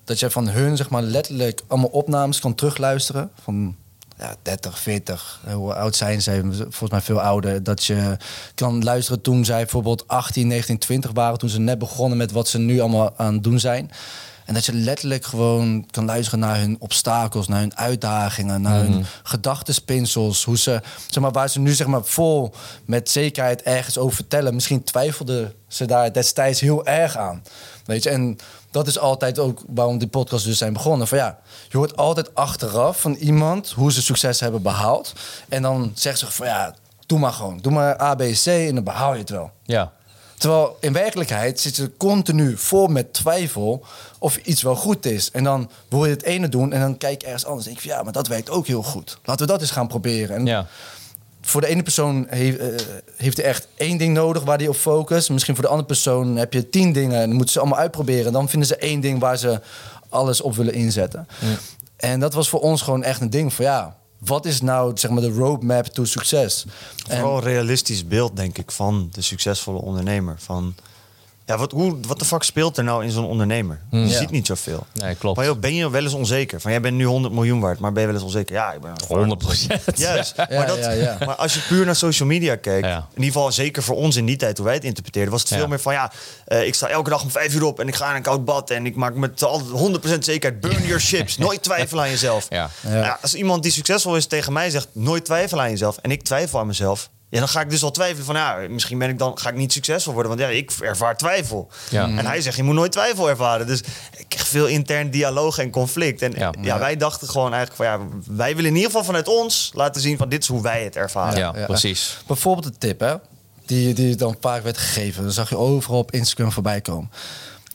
Dat 0.05 0.19
je 0.19 0.31
van 0.31 0.49
hun 0.49 0.77
zeg 0.77 0.91
maar 0.91 1.03
letterlijk 1.03 1.61
allemaal 1.67 1.89
opnames 1.89 2.41
kan 2.41 2.55
terugluisteren. 2.55 3.31
Van 3.43 3.77
ja, 4.19 4.37
30, 4.43 4.79
40, 4.79 5.41
hoe 5.53 5.75
oud 5.75 5.97
zijn 5.97 6.23
zij? 6.23 6.43
Volgens 6.53 6.91
mij 6.91 7.01
veel 7.01 7.21
ouder. 7.21 7.63
Dat 7.63 7.85
je 7.85 8.17
kan 8.55 8.85
luisteren 8.85 9.21
toen 9.21 9.45
zij 9.45 9.61
bijvoorbeeld 9.61 10.09
18, 10.09 10.47
19, 10.47 10.79
20 10.79 11.11
waren. 11.13 11.39
Toen 11.39 11.49
ze 11.49 11.61
net 11.61 11.79
begonnen 11.79 12.19
met 12.19 12.33
wat 12.33 12.49
ze 12.49 12.59
nu 12.59 12.81
allemaal 12.81 13.13
aan 13.17 13.35
het 13.35 13.45
doen 13.45 13.61
zijn. 13.61 13.91
En 14.51 14.57
dat 14.57 14.65
je 14.65 14.73
letterlijk 14.73 15.25
gewoon 15.25 15.87
kan 15.91 16.05
luisteren 16.05 16.41
naar 16.41 16.59
hun 16.59 16.77
obstakels, 16.79 17.49
naar 17.49 17.61
hun 17.61 17.77
uitdagingen, 17.77 18.63
naar 18.63 18.81
hun 18.81 19.05
gedachtenspinsels. 19.23 20.45
Hoe 20.45 20.59
ze, 20.59 20.81
zeg 21.07 21.23
maar, 21.23 21.33
waar 21.33 21.49
ze 21.49 21.61
nu 21.61 21.73
zeg 21.73 21.87
maar, 21.87 22.05
vol 22.05 22.55
met 22.85 23.11
zekerheid 23.11 23.63
ergens 23.63 23.99
over 23.99 24.17
vertellen. 24.17 24.55
Misschien 24.55 24.85
twijfelden 24.85 25.53
ze 25.69 25.87
daar 25.87 26.13
destijds 26.13 26.61
heel 26.61 26.87
erg 26.87 27.17
aan. 27.17 27.43
Weet 27.85 28.03
je, 28.03 28.11
en 28.11 28.39
dat 28.71 28.87
is 28.87 28.99
altijd 28.99 29.39
ook 29.39 29.63
waarom 29.67 29.99
die 29.99 30.09
podcast 30.09 30.45
dus 30.45 30.59
zijn 30.59 30.73
begonnen. 30.73 31.09
Van 31.09 31.19
ja, 31.19 31.39
je 31.69 31.77
hoort 31.77 31.97
altijd 31.97 32.35
achteraf 32.35 33.01
van 33.01 33.15
iemand 33.15 33.71
hoe 33.71 33.93
ze 33.93 34.03
succes 34.03 34.41
hebben 34.41 34.63
behaald. 34.63 35.13
En 35.49 35.63
dan 35.63 35.93
zeggen 35.95 36.27
ze 36.27 36.33
van 36.33 36.47
ja, 36.47 36.75
doe 37.07 37.19
maar 37.19 37.33
gewoon. 37.33 37.59
Doe 37.59 37.73
maar 37.73 38.03
A, 38.03 38.15
B, 38.15 38.21
C 38.21 38.47
en 38.47 38.75
dan 38.75 38.85
behaal 38.85 39.13
je 39.13 39.21
het 39.21 39.31
wel. 39.31 39.51
Ja. 39.63 39.93
Terwijl 40.41 40.77
in 40.81 40.93
werkelijkheid 40.93 41.61
zit 41.61 41.77
je 41.77 41.91
continu 41.97 42.57
vol 42.57 42.87
met 42.87 43.13
twijfel 43.13 43.85
of 44.19 44.37
iets 44.37 44.63
wel 44.63 44.77
goed 44.77 45.07
is. 45.07 45.31
En 45.31 45.45
dan 45.45 45.71
wil 45.89 46.05
je 46.05 46.11
het 46.11 46.23
ene 46.23 46.49
doen 46.49 46.73
en 46.73 46.81
dan 46.81 46.97
kijk 46.97 47.21
je 47.21 47.27
ergens 47.27 47.45
anders. 47.45 47.67
En 47.67 47.73
denk 47.73 47.83
je 47.83 47.89
van 47.89 47.99
ja, 47.99 48.05
maar 48.05 48.13
dat 48.13 48.27
werkt 48.29 48.51
ook 48.51 48.67
heel 48.67 48.83
goed. 48.83 49.19
Laten 49.25 49.47
we 49.47 49.53
dat 49.53 49.61
eens 49.61 49.71
gaan 49.71 49.89
proberen. 49.89 50.37
En 50.37 50.47
Ja. 50.47 50.67
voor 51.43 51.61
de 51.61 51.67
ene 51.67 51.83
persoon 51.83 52.27
heeft, 52.29 52.59
eh, 52.59 52.67
heeft 53.17 53.37
hij 53.37 53.47
echt 53.47 53.69
één 53.77 53.99
ding 53.99 54.15
nodig 54.15 54.43
waar 54.45 54.59
hij 54.59 54.69
op 54.69 54.77
focust. 54.77 55.31
Misschien 55.31 55.55
voor 55.55 55.65
de 55.65 55.71
andere 55.71 55.89
persoon 55.89 56.37
heb 56.37 56.53
je 56.53 56.69
tien 56.69 56.93
dingen 56.93 57.21
en 57.21 57.27
dan 57.27 57.37
moeten 57.37 57.53
ze 57.53 57.61
allemaal 57.61 57.79
uitproberen. 57.79 58.33
Dan 58.33 58.49
vinden 58.49 58.69
ze 58.69 58.77
één 58.77 59.01
ding 59.01 59.21
waar 59.21 59.37
ze 59.37 59.61
alles 60.09 60.41
op 60.41 60.55
willen 60.57 60.75
inzetten. 60.75 61.27
En 61.97 62.21
dat 62.21 62.35
was 62.35 62.49
voor 62.49 62.61
ons 62.61 62.83
gewoon 62.83 63.03
echt 63.03 63.21
een 63.21 63.31
ding 63.31 63.53
van 63.55 63.65
ja, 63.65 63.97
wat 64.21 64.47
is 64.47 64.61
nou 64.61 64.93
zeg 64.99 65.11
maar 65.11 65.23
de 65.23 65.31
roadmap 65.33 65.87
to 65.87 66.05
succes? 66.05 66.65
En- 67.09 67.19
Vooral 67.19 67.37
een 67.37 67.43
realistisch 67.43 68.07
beeld, 68.07 68.37
denk 68.37 68.59
ik, 68.59 68.71
van 68.71 69.09
de 69.13 69.21
succesvolle 69.21 69.79
ondernemer. 69.81 70.35
Van, 70.39 70.75
Ja, 71.51 71.59
wat, 71.59 71.73
hoe, 71.73 71.97
wat 72.07 72.19
de 72.19 72.25
fuck 72.25 72.43
speelt 72.43 72.77
er 72.79 72.85
nou 72.85 73.05
in 73.05 73.11
zo'n 73.11 73.25
ondernemer? 73.25 73.81
Je 73.91 73.99
Ja. 73.99 74.09
ziet 74.19 74.31
niet 74.31 74.47
zoveel. 74.47 74.87
Nee, 74.95 75.15
klopt. 75.15 75.37
Maar 75.37 75.47
joh, 75.47 75.59
ben 75.59 75.75
je 75.75 75.91
wel 75.91 76.03
eens 76.03 76.13
onzeker? 76.13 76.61
Van 76.61 76.71
jij 76.71 76.81
bent 76.81 76.97
nu 76.97 77.05
100 77.05 77.35
miljoen 77.35 77.61
waard, 77.61 77.79
maar 77.79 77.93
ben 77.93 78.01
je 78.01 78.07
wel 78.07 78.17
eens 78.17 78.25
onzeker? 78.25 78.55
Ja, 78.55 78.73
ik 78.73 78.81
ben 78.81 78.93
100 79.09 79.39
procent. 79.39 79.83
Juist. 79.95 80.35
Ja, 80.37 80.47
maar, 80.51 80.67
dat, 80.67 80.79
ja, 80.79 80.91
ja. 80.91 81.17
maar 81.27 81.35
als 81.35 81.55
je 81.55 81.61
puur 81.61 81.85
naar 81.87 81.97
social 81.97 82.29
media 82.29 82.57
kijkt, 82.57 82.87
Ja. 82.87 82.97
in 82.97 83.23
ieder 83.23 83.33
geval 83.33 83.53
zeker 83.53 83.83
voor 83.83 83.97
ons 83.97 84.17
in 84.17 84.27
die 84.27 84.37
tijd 84.37 84.57
hoe 84.57 84.67
wij 84.67 84.75
het 84.75 84.85
interpreteerden, 84.85 85.33
was 85.33 85.41
het 85.41 85.51
Ja. 85.51 85.57
veel 85.57 85.69
meer 85.69 85.81
van 85.81 85.93
ja, 85.93 86.13
eh, 86.45 86.67
ik 86.67 86.75
sta 86.75 86.89
elke 86.89 87.11
dag 87.11 87.23
om 87.23 87.31
vijf 87.31 87.55
uur 87.55 87.63
op 87.65 87.81
en 87.81 87.89
ik 87.89 87.95
ga 87.95 88.11
in 88.11 88.17
een 88.17 88.23
koud 88.23 88.45
bad 88.45 88.71
en 88.71 88.87
ik 88.87 88.97
maak 88.97 89.15
met 89.15 89.43
altijd 89.43 89.71
100% 89.71 90.25
zekerheid 90.25 90.61
burn 90.61 90.83
your 90.87 91.01
chips. 91.01 91.37
Nooit 91.47 91.63
twijfelen 91.63 92.05
aan 92.05 92.11
jezelf. 92.11 92.47
Ja. 92.49 92.71
Ja. 92.89 92.97
Ja, 92.97 93.19
als 93.23 93.35
iemand 93.35 93.63
die 93.63 93.73
succesvol 93.73 94.17
is 94.17 94.27
tegen 94.27 94.53
mij 94.53 94.71
zegt 94.71 94.89
nooit 94.93 95.25
twijfelen 95.25 95.65
aan 95.65 95.71
jezelf 95.71 95.97
en 95.97 96.11
ik 96.11 96.23
twijfel 96.23 96.59
aan 96.59 96.67
mezelf. 96.67 97.11
Ja, 97.31 97.39
dan 97.39 97.49
ga 97.49 97.61
ik 97.61 97.71
dus 97.71 97.83
al 97.83 97.91
twijfelen 97.91 98.25
van, 98.25 98.35
ja, 98.35 98.57
misschien 98.69 98.99
ben 98.99 99.09
ik 99.09 99.19
dan, 99.19 99.39
ga 99.39 99.49
ik 99.49 99.55
niet 99.57 99.73
succesvol 99.73 100.13
worden, 100.13 100.37
want 100.37 100.43
ja, 100.45 100.49
ik 100.57 100.71
ervaar 100.81 101.17
twijfel. 101.17 101.69
Ja. 101.91 102.05
En 102.05 102.27
hij 102.27 102.41
zegt, 102.41 102.57
je 102.57 102.63
moet 102.63 102.75
nooit 102.75 102.93
twijfel 102.93 103.29
ervaren. 103.29 103.67
Dus 103.67 103.81
ik 104.17 104.25
kreeg 104.29 104.47
veel 104.47 104.67
intern 104.67 105.11
dialoog 105.11 105.59
en 105.59 105.71
conflict. 105.71 106.23
En 106.23 106.33
Ja. 106.37 106.53
ja, 106.61 106.79
wij 106.79 106.97
dachten 106.97 107.29
gewoon 107.29 107.53
eigenlijk 107.55 107.83
van, 107.83 107.87
ja, 108.09 108.35
wij 108.37 108.55
willen 108.55 108.71
in 108.71 108.77
ieder 108.77 108.91
geval 108.91 109.05
vanuit 109.05 109.29
ons 109.29 109.71
laten 109.75 110.01
zien 110.01 110.17
van, 110.17 110.29
dit 110.29 110.43
is 110.43 110.49
hoe 110.49 110.63
wij 110.63 110.85
het 110.85 110.97
ervaren. 110.97 111.39
Ja, 111.39 111.53
Ja. 111.57 111.67
precies. 111.67 112.17
Bijvoorbeeld 112.27 112.67
een 112.67 112.79
tip, 112.79 113.01
hè? 113.01 113.15
Die, 113.67 113.95
die 113.95 114.17
dan 114.17 114.37
vaak 114.41 114.63
werd 114.63 114.79
gegeven. 114.79 115.23
Dan 115.23 115.33
zag 115.33 115.49
je 115.49 115.57
overal 115.57 115.99
op 115.99 116.11
Instagram 116.13 116.53
voorbij 116.53 116.81
komen. 116.81 117.11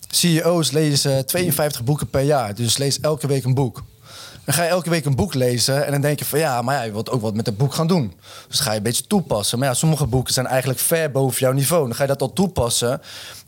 CEO's 0.10 0.72
lezen 0.72 1.26
52 1.26 1.84
boeken 1.84 2.10
per 2.10 2.22
jaar. 2.22 2.56
Dus 2.56 2.78
lees 2.78 3.00
elke 3.00 3.28
week 3.28 3.44
een 3.44 3.54
boek. 3.54 3.84
Dan 4.46 4.54
ga 4.54 4.64
je 4.64 4.70
elke 4.70 4.90
week 4.90 5.06
een 5.06 5.16
boek 5.16 5.34
lezen 5.34 5.86
en 5.86 5.92
dan 5.92 6.02
denk 6.02 6.20
je 6.20 6.26
van 6.26 6.40
ja, 6.40 6.62
maar 6.62 6.76
ja, 6.76 6.82
je 6.82 6.92
wilt 6.92 7.10
ook 7.10 7.22
wat 7.22 7.34
met 7.34 7.46
het 7.46 7.58
boek 7.58 7.74
gaan 7.74 7.88
doen. 7.88 8.14
Dus 8.48 8.60
ga 8.60 8.72
je 8.72 8.78
een 8.78 8.84
beetje 8.84 9.08
toepassen. 9.08 9.60
Maar 9.60 9.68
ja, 9.68 9.74
sommige 9.74 10.06
boeken 10.06 10.34
zijn 10.34 10.48
eigenlijk 10.48 10.80
ver 10.80 11.12
boven 11.12 11.40
jouw 11.40 11.52
niveau. 11.52 11.86
Dan 11.86 11.96
ga 11.96 12.02
je 12.02 12.10
dat 12.10 12.22
al 12.22 12.34
toepassen. 12.34 13.02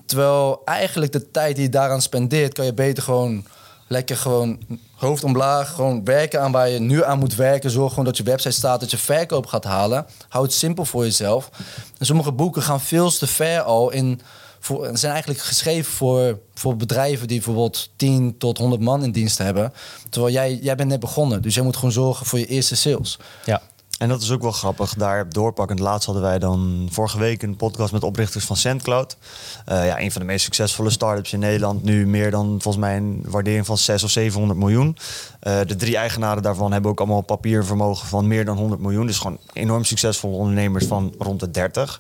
Terwijl 0.06 0.62
eigenlijk 0.66 1.12
de 1.12 1.32
tijd 1.32 1.56
die 1.56 1.64
je 1.64 1.70
daaraan 1.70 2.02
spendeert, 2.02 2.54
kan 2.54 2.66
je 2.66 2.74
beter 2.74 3.04
gewoon 3.04 3.46
lekker 3.88 4.18
gewoon 4.18 4.60
hoofd 4.96 5.24
omlaag, 5.24 5.72
gewoon 5.74 6.04
werken 6.04 6.42
aan 6.42 6.52
waar 6.52 6.70
je 6.70 6.80
nu 6.80 7.04
aan 7.04 7.20
moet 7.20 7.36
werken. 7.36 7.72
Zorg 7.72 7.90
gewoon 7.90 8.06
dat 8.06 8.18
je 8.18 8.24
website 8.24 8.56
staat, 8.56 8.80
dat 8.80 8.92
je 8.92 8.98
verkoop 8.98 9.46
gaat 9.46 9.64
halen. 9.64 10.06
Hou 10.30 10.46
het 10.46 10.54
simpel 10.54 10.86
voor 10.86 11.04
jezelf. 11.04 11.50
En 11.98 12.06
sommige 12.06 12.32
boeken 12.32 12.62
gaan 12.62 12.82
veel 12.82 13.12
te 13.12 13.28
ver 13.28 13.62
al 13.62 13.92
in. 13.92 14.22
Voor, 14.68 14.86
en 14.86 14.98
zijn 14.98 15.12
eigenlijk 15.12 15.42
geschreven 15.42 15.92
voor, 15.92 16.40
voor 16.54 16.76
bedrijven 16.76 17.28
die 17.28 17.38
bijvoorbeeld 17.38 17.90
10 17.96 18.38
tot 18.38 18.58
100 18.58 18.82
man 18.82 19.04
in 19.04 19.12
dienst 19.12 19.38
hebben. 19.38 19.74
Terwijl 20.10 20.34
jij, 20.34 20.60
jij 20.62 20.76
bent 20.76 20.90
net 20.90 21.00
begonnen. 21.00 21.42
Dus 21.42 21.56
jij 21.56 21.64
moet 21.64 21.76
gewoon 21.76 21.92
zorgen 21.92 22.26
voor 22.26 22.40
je 22.40 22.46
eerste 22.46 22.76
sales. 22.76 23.20
Ja. 23.46 23.62
En 23.98 24.10
dat 24.10 24.22
is 24.22 24.32
ook 24.32 24.42
wel 24.42 24.52
grappig. 24.52 24.94
Daar 24.94 25.30
doorpakkend 25.30 25.80
laatst 25.80 26.06
hadden 26.06 26.24
wij 26.24 26.40
dan 26.40 26.88
vorige 26.92 27.20
week 27.20 27.44
een 27.44 27.56
podcast 27.56 27.92
met 27.92 28.04
oprichters 28.04 28.46
van 28.46 28.56
SendCloud. 28.56 29.18
Eh, 29.66 29.86
ja, 29.86 30.00
een 30.00 30.12
van 30.12 30.22
de 30.22 30.28
meest 30.28 30.44
succesvolle 30.44 30.90
startups 30.90 31.34
in 31.34 31.40
Nederland. 31.40 31.84
Nu 31.84 32.08
meer 32.08 32.32
dan 32.32 32.48
volgens 32.48 32.78
mij 32.78 32.98
een 32.98 33.24
waardering 33.28 33.66
van 33.66 33.78
600 33.78 34.04
of 34.04 34.12
700 34.24 34.60
miljoen. 34.60 34.98
Eh, 35.40 35.60
de 35.68 35.76
drie 35.76 35.98
eigenaren 35.98 36.44
daarvan 36.44 36.72
hebben 36.72 36.92
ook 36.92 37.00
allemaal 37.00 37.22
papiervermogen 37.22 38.08
van 38.08 38.28
meer 38.28 38.46
dan 38.46 38.58
100 38.58 38.82
miljoen. 38.82 39.08
Dus 39.08 39.18
gewoon 39.18 39.38
enorm 39.54 39.84
succesvolle 39.84 40.36
ondernemers 40.36 40.86
van 40.86 41.14
rond 41.18 41.40
de 41.40 41.52
30. 41.52 42.00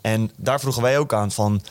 En 0.00 0.30
daar 0.36 0.60
vroegen 0.60 0.82
wij 0.82 0.98
ook 0.98 1.12
aan 1.12 1.30
van... 1.30 1.62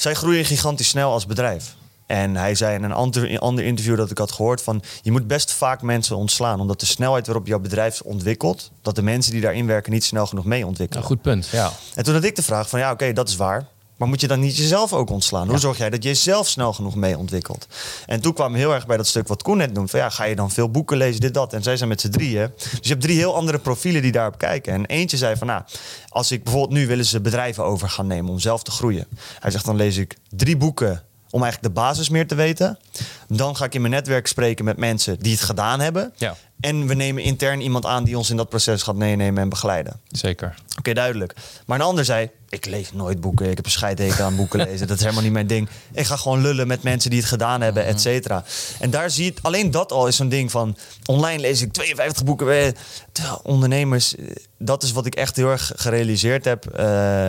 Zij 0.00 0.14
groeien 0.14 0.44
gigantisch 0.44 0.88
snel 0.88 1.12
als 1.12 1.26
bedrijf. 1.26 1.74
En 2.06 2.36
hij 2.36 2.54
zei 2.54 2.74
in 2.74 2.82
een 2.82 2.92
ander, 2.92 3.38
ander 3.38 3.64
interview 3.64 3.96
dat 3.96 4.10
ik 4.10 4.18
had 4.18 4.32
gehoord 4.32 4.62
van... 4.62 4.82
je 5.02 5.10
moet 5.10 5.26
best 5.26 5.52
vaak 5.52 5.82
mensen 5.82 6.16
ontslaan. 6.16 6.60
Omdat 6.60 6.80
de 6.80 6.86
snelheid 6.86 7.26
waarop 7.26 7.46
jouw 7.46 7.58
bedrijf 7.58 8.00
ontwikkelt... 8.00 8.70
dat 8.82 8.94
de 8.94 9.02
mensen 9.02 9.32
die 9.32 9.40
daarin 9.40 9.66
werken 9.66 9.92
niet 9.92 10.04
snel 10.04 10.26
genoeg 10.26 10.44
mee 10.44 10.66
ontwikkelen. 10.66 11.02
Een 11.02 11.08
goed 11.08 11.22
punt. 11.22 11.48
Ja. 11.52 11.72
En 11.94 12.04
toen 12.04 12.14
had 12.14 12.24
ik 12.24 12.36
de 12.36 12.42
vraag 12.42 12.68
van 12.68 12.78
ja, 12.78 12.92
oké, 12.92 13.12
dat 13.12 13.28
is 13.28 13.36
waar. 13.36 13.66
Maar 13.98 14.08
moet 14.08 14.20
je 14.20 14.26
dan 14.26 14.40
niet 14.40 14.56
jezelf 14.56 14.92
ook 14.92 15.10
ontslaan? 15.10 15.48
Hoe 15.48 15.58
zorg 15.58 15.78
jij 15.78 15.90
dat 15.90 16.02
je 16.02 16.08
jezelf 16.08 16.48
snel 16.48 16.72
genoeg 16.72 16.94
mee 16.94 17.18
ontwikkelt? 17.18 17.66
En 18.06 18.20
toen 18.20 18.32
kwam 18.32 18.54
heel 18.54 18.74
erg 18.74 18.86
bij 18.86 18.96
dat 18.96 19.06
stuk 19.06 19.28
wat 19.28 19.42
Koen 19.42 19.56
net 19.56 19.72
noemt. 19.72 19.90
Van 19.90 20.00
ja, 20.00 20.10
ga 20.10 20.24
je 20.24 20.36
dan 20.36 20.50
veel 20.50 20.70
boeken 20.70 20.96
lezen, 20.96 21.20
dit, 21.20 21.34
dat. 21.34 21.52
En 21.52 21.62
zij 21.62 21.76
zijn 21.76 21.88
met 21.88 22.00
z'n 22.00 22.08
drieën. 22.08 22.50
Dus 22.56 22.78
je 22.80 22.88
hebt 22.88 23.00
drie 23.00 23.16
heel 23.16 23.34
andere 23.34 23.58
profielen 23.58 24.02
die 24.02 24.12
daarop 24.12 24.38
kijken. 24.38 24.72
En 24.72 24.86
eentje 24.86 25.16
zei 25.16 25.36
van 25.36 25.46
nou, 25.46 25.62
als 26.08 26.32
ik 26.32 26.44
bijvoorbeeld 26.44 26.80
nu 26.80 26.86
willen 26.86 27.04
ze 27.04 27.20
bedrijven 27.20 27.64
over 27.64 27.88
gaan 27.88 28.06
nemen 28.06 28.30
om 28.30 28.38
zelf 28.38 28.62
te 28.62 28.70
groeien. 28.70 29.06
Hij 29.38 29.50
zegt 29.50 29.64
dan 29.64 29.76
lees 29.76 29.96
ik 29.96 30.16
drie 30.30 30.56
boeken 30.56 31.02
om 31.30 31.42
eigenlijk 31.42 31.74
de 31.74 31.80
basis 31.80 32.08
meer 32.08 32.26
te 32.26 32.34
weten. 32.34 32.78
Dan 33.28 33.56
ga 33.56 33.64
ik 33.64 33.74
in 33.74 33.80
mijn 33.80 33.92
netwerk 33.92 34.26
spreken 34.26 34.64
met 34.64 34.76
mensen 34.76 35.18
die 35.18 35.32
het 35.32 35.42
gedaan 35.42 35.80
hebben. 35.80 36.12
Ja. 36.16 36.36
En 36.60 36.86
we 36.86 36.94
nemen 36.94 37.22
intern 37.22 37.60
iemand 37.60 37.86
aan 37.86 38.04
die 38.04 38.16
ons 38.18 38.30
in 38.30 38.36
dat 38.36 38.48
proces 38.48 38.82
gaat 38.82 38.94
meenemen 38.94 39.42
en 39.42 39.48
begeleiden. 39.48 40.00
Zeker. 40.10 40.54
Oké, 40.78 40.92
duidelijk. 40.92 41.34
Maar 41.66 41.78
een 41.78 41.84
ander 41.86 42.04
zei, 42.04 42.30
ik 42.48 42.66
lees 42.66 42.92
nooit 42.92 43.20
boeken. 43.20 43.50
Ik 43.50 43.56
heb 43.56 43.64
een 43.64 43.70
scheidhekel 43.70 44.24
aan 44.24 44.36
boeken 44.36 44.58
lezen. 44.68 44.86
Dat 44.86 44.96
is 44.96 45.02
helemaal 45.02 45.22
niet 45.22 45.32
mijn 45.32 45.46
ding. 45.46 45.68
Ik 45.92 46.06
ga 46.06 46.16
gewoon 46.16 46.40
lullen 46.40 46.66
met 46.66 46.82
mensen 46.82 47.10
die 47.10 47.18
het 47.18 47.28
gedaan 47.28 47.60
hebben, 47.60 47.84
et 47.84 48.00
cetera. 48.00 48.44
En 48.80 48.90
daar 48.90 49.10
zie 49.10 49.24
je, 49.24 49.34
alleen 49.42 49.70
dat 49.70 49.92
al 49.92 50.06
is 50.06 50.16
zo'n 50.16 50.28
ding 50.28 50.50
van... 50.50 50.76
online 51.06 51.40
lees 51.40 51.62
ik 51.62 51.72
52 51.72 52.24
boeken. 52.24 52.64
eh, 52.66 52.72
Terwijl 53.12 53.40
ondernemers, 53.42 54.16
eh, 54.16 54.26
dat 54.58 54.82
is 54.82 54.92
wat 54.92 55.06
ik 55.06 55.14
echt 55.14 55.36
heel 55.36 55.50
erg 55.50 55.72
gerealiseerd 55.76 56.44
heb. 56.44 56.66
Eh, 56.66 57.28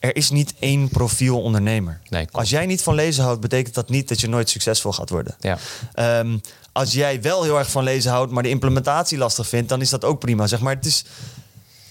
er 0.00 0.16
is 0.16 0.30
niet 0.30 0.54
één 0.58 0.88
profiel 0.88 1.42
ondernemer. 1.42 2.00
Nee. 2.08 2.26
Als 2.30 2.50
jij 2.50 2.66
niet 2.66 2.82
van 2.82 2.94
lezen 2.94 3.24
houdt, 3.24 3.40
betekent 3.40 3.74
dat 3.74 3.88
niet 3.88 4.08
dat 4.08 4.20
je 4.20 4.28
nooit 4.28 4.50
succesvol 4.50 4.92
gaat 4.92 5.10
worden. 5.10 5.36
Ja. 5.40 5.58
Ehm, 5.94 6.38
als 6.76 6.92
jij 6.92 7.22
wel 7.22 7.42
heel 7.42 7.58
erg 7.58 7.70
van 7.70 7.84
lezen 7.84 8.10
houdt, 8.10 8.32
maar 8.32 8.42
de 8.42 8.48
implementatie 8.48 9.18
lastig 9.18 9.48
vindt, 9.48 9.68
dan 9.68 9.80
is 9.80 9.90
dat 9.90 10.04
ook 10.04 10.18
prima. 10.18 10.46
Zeg 10.46 10.60
maar, 10.60 10.74
het 10.74 10.86
is, 10.86 11.04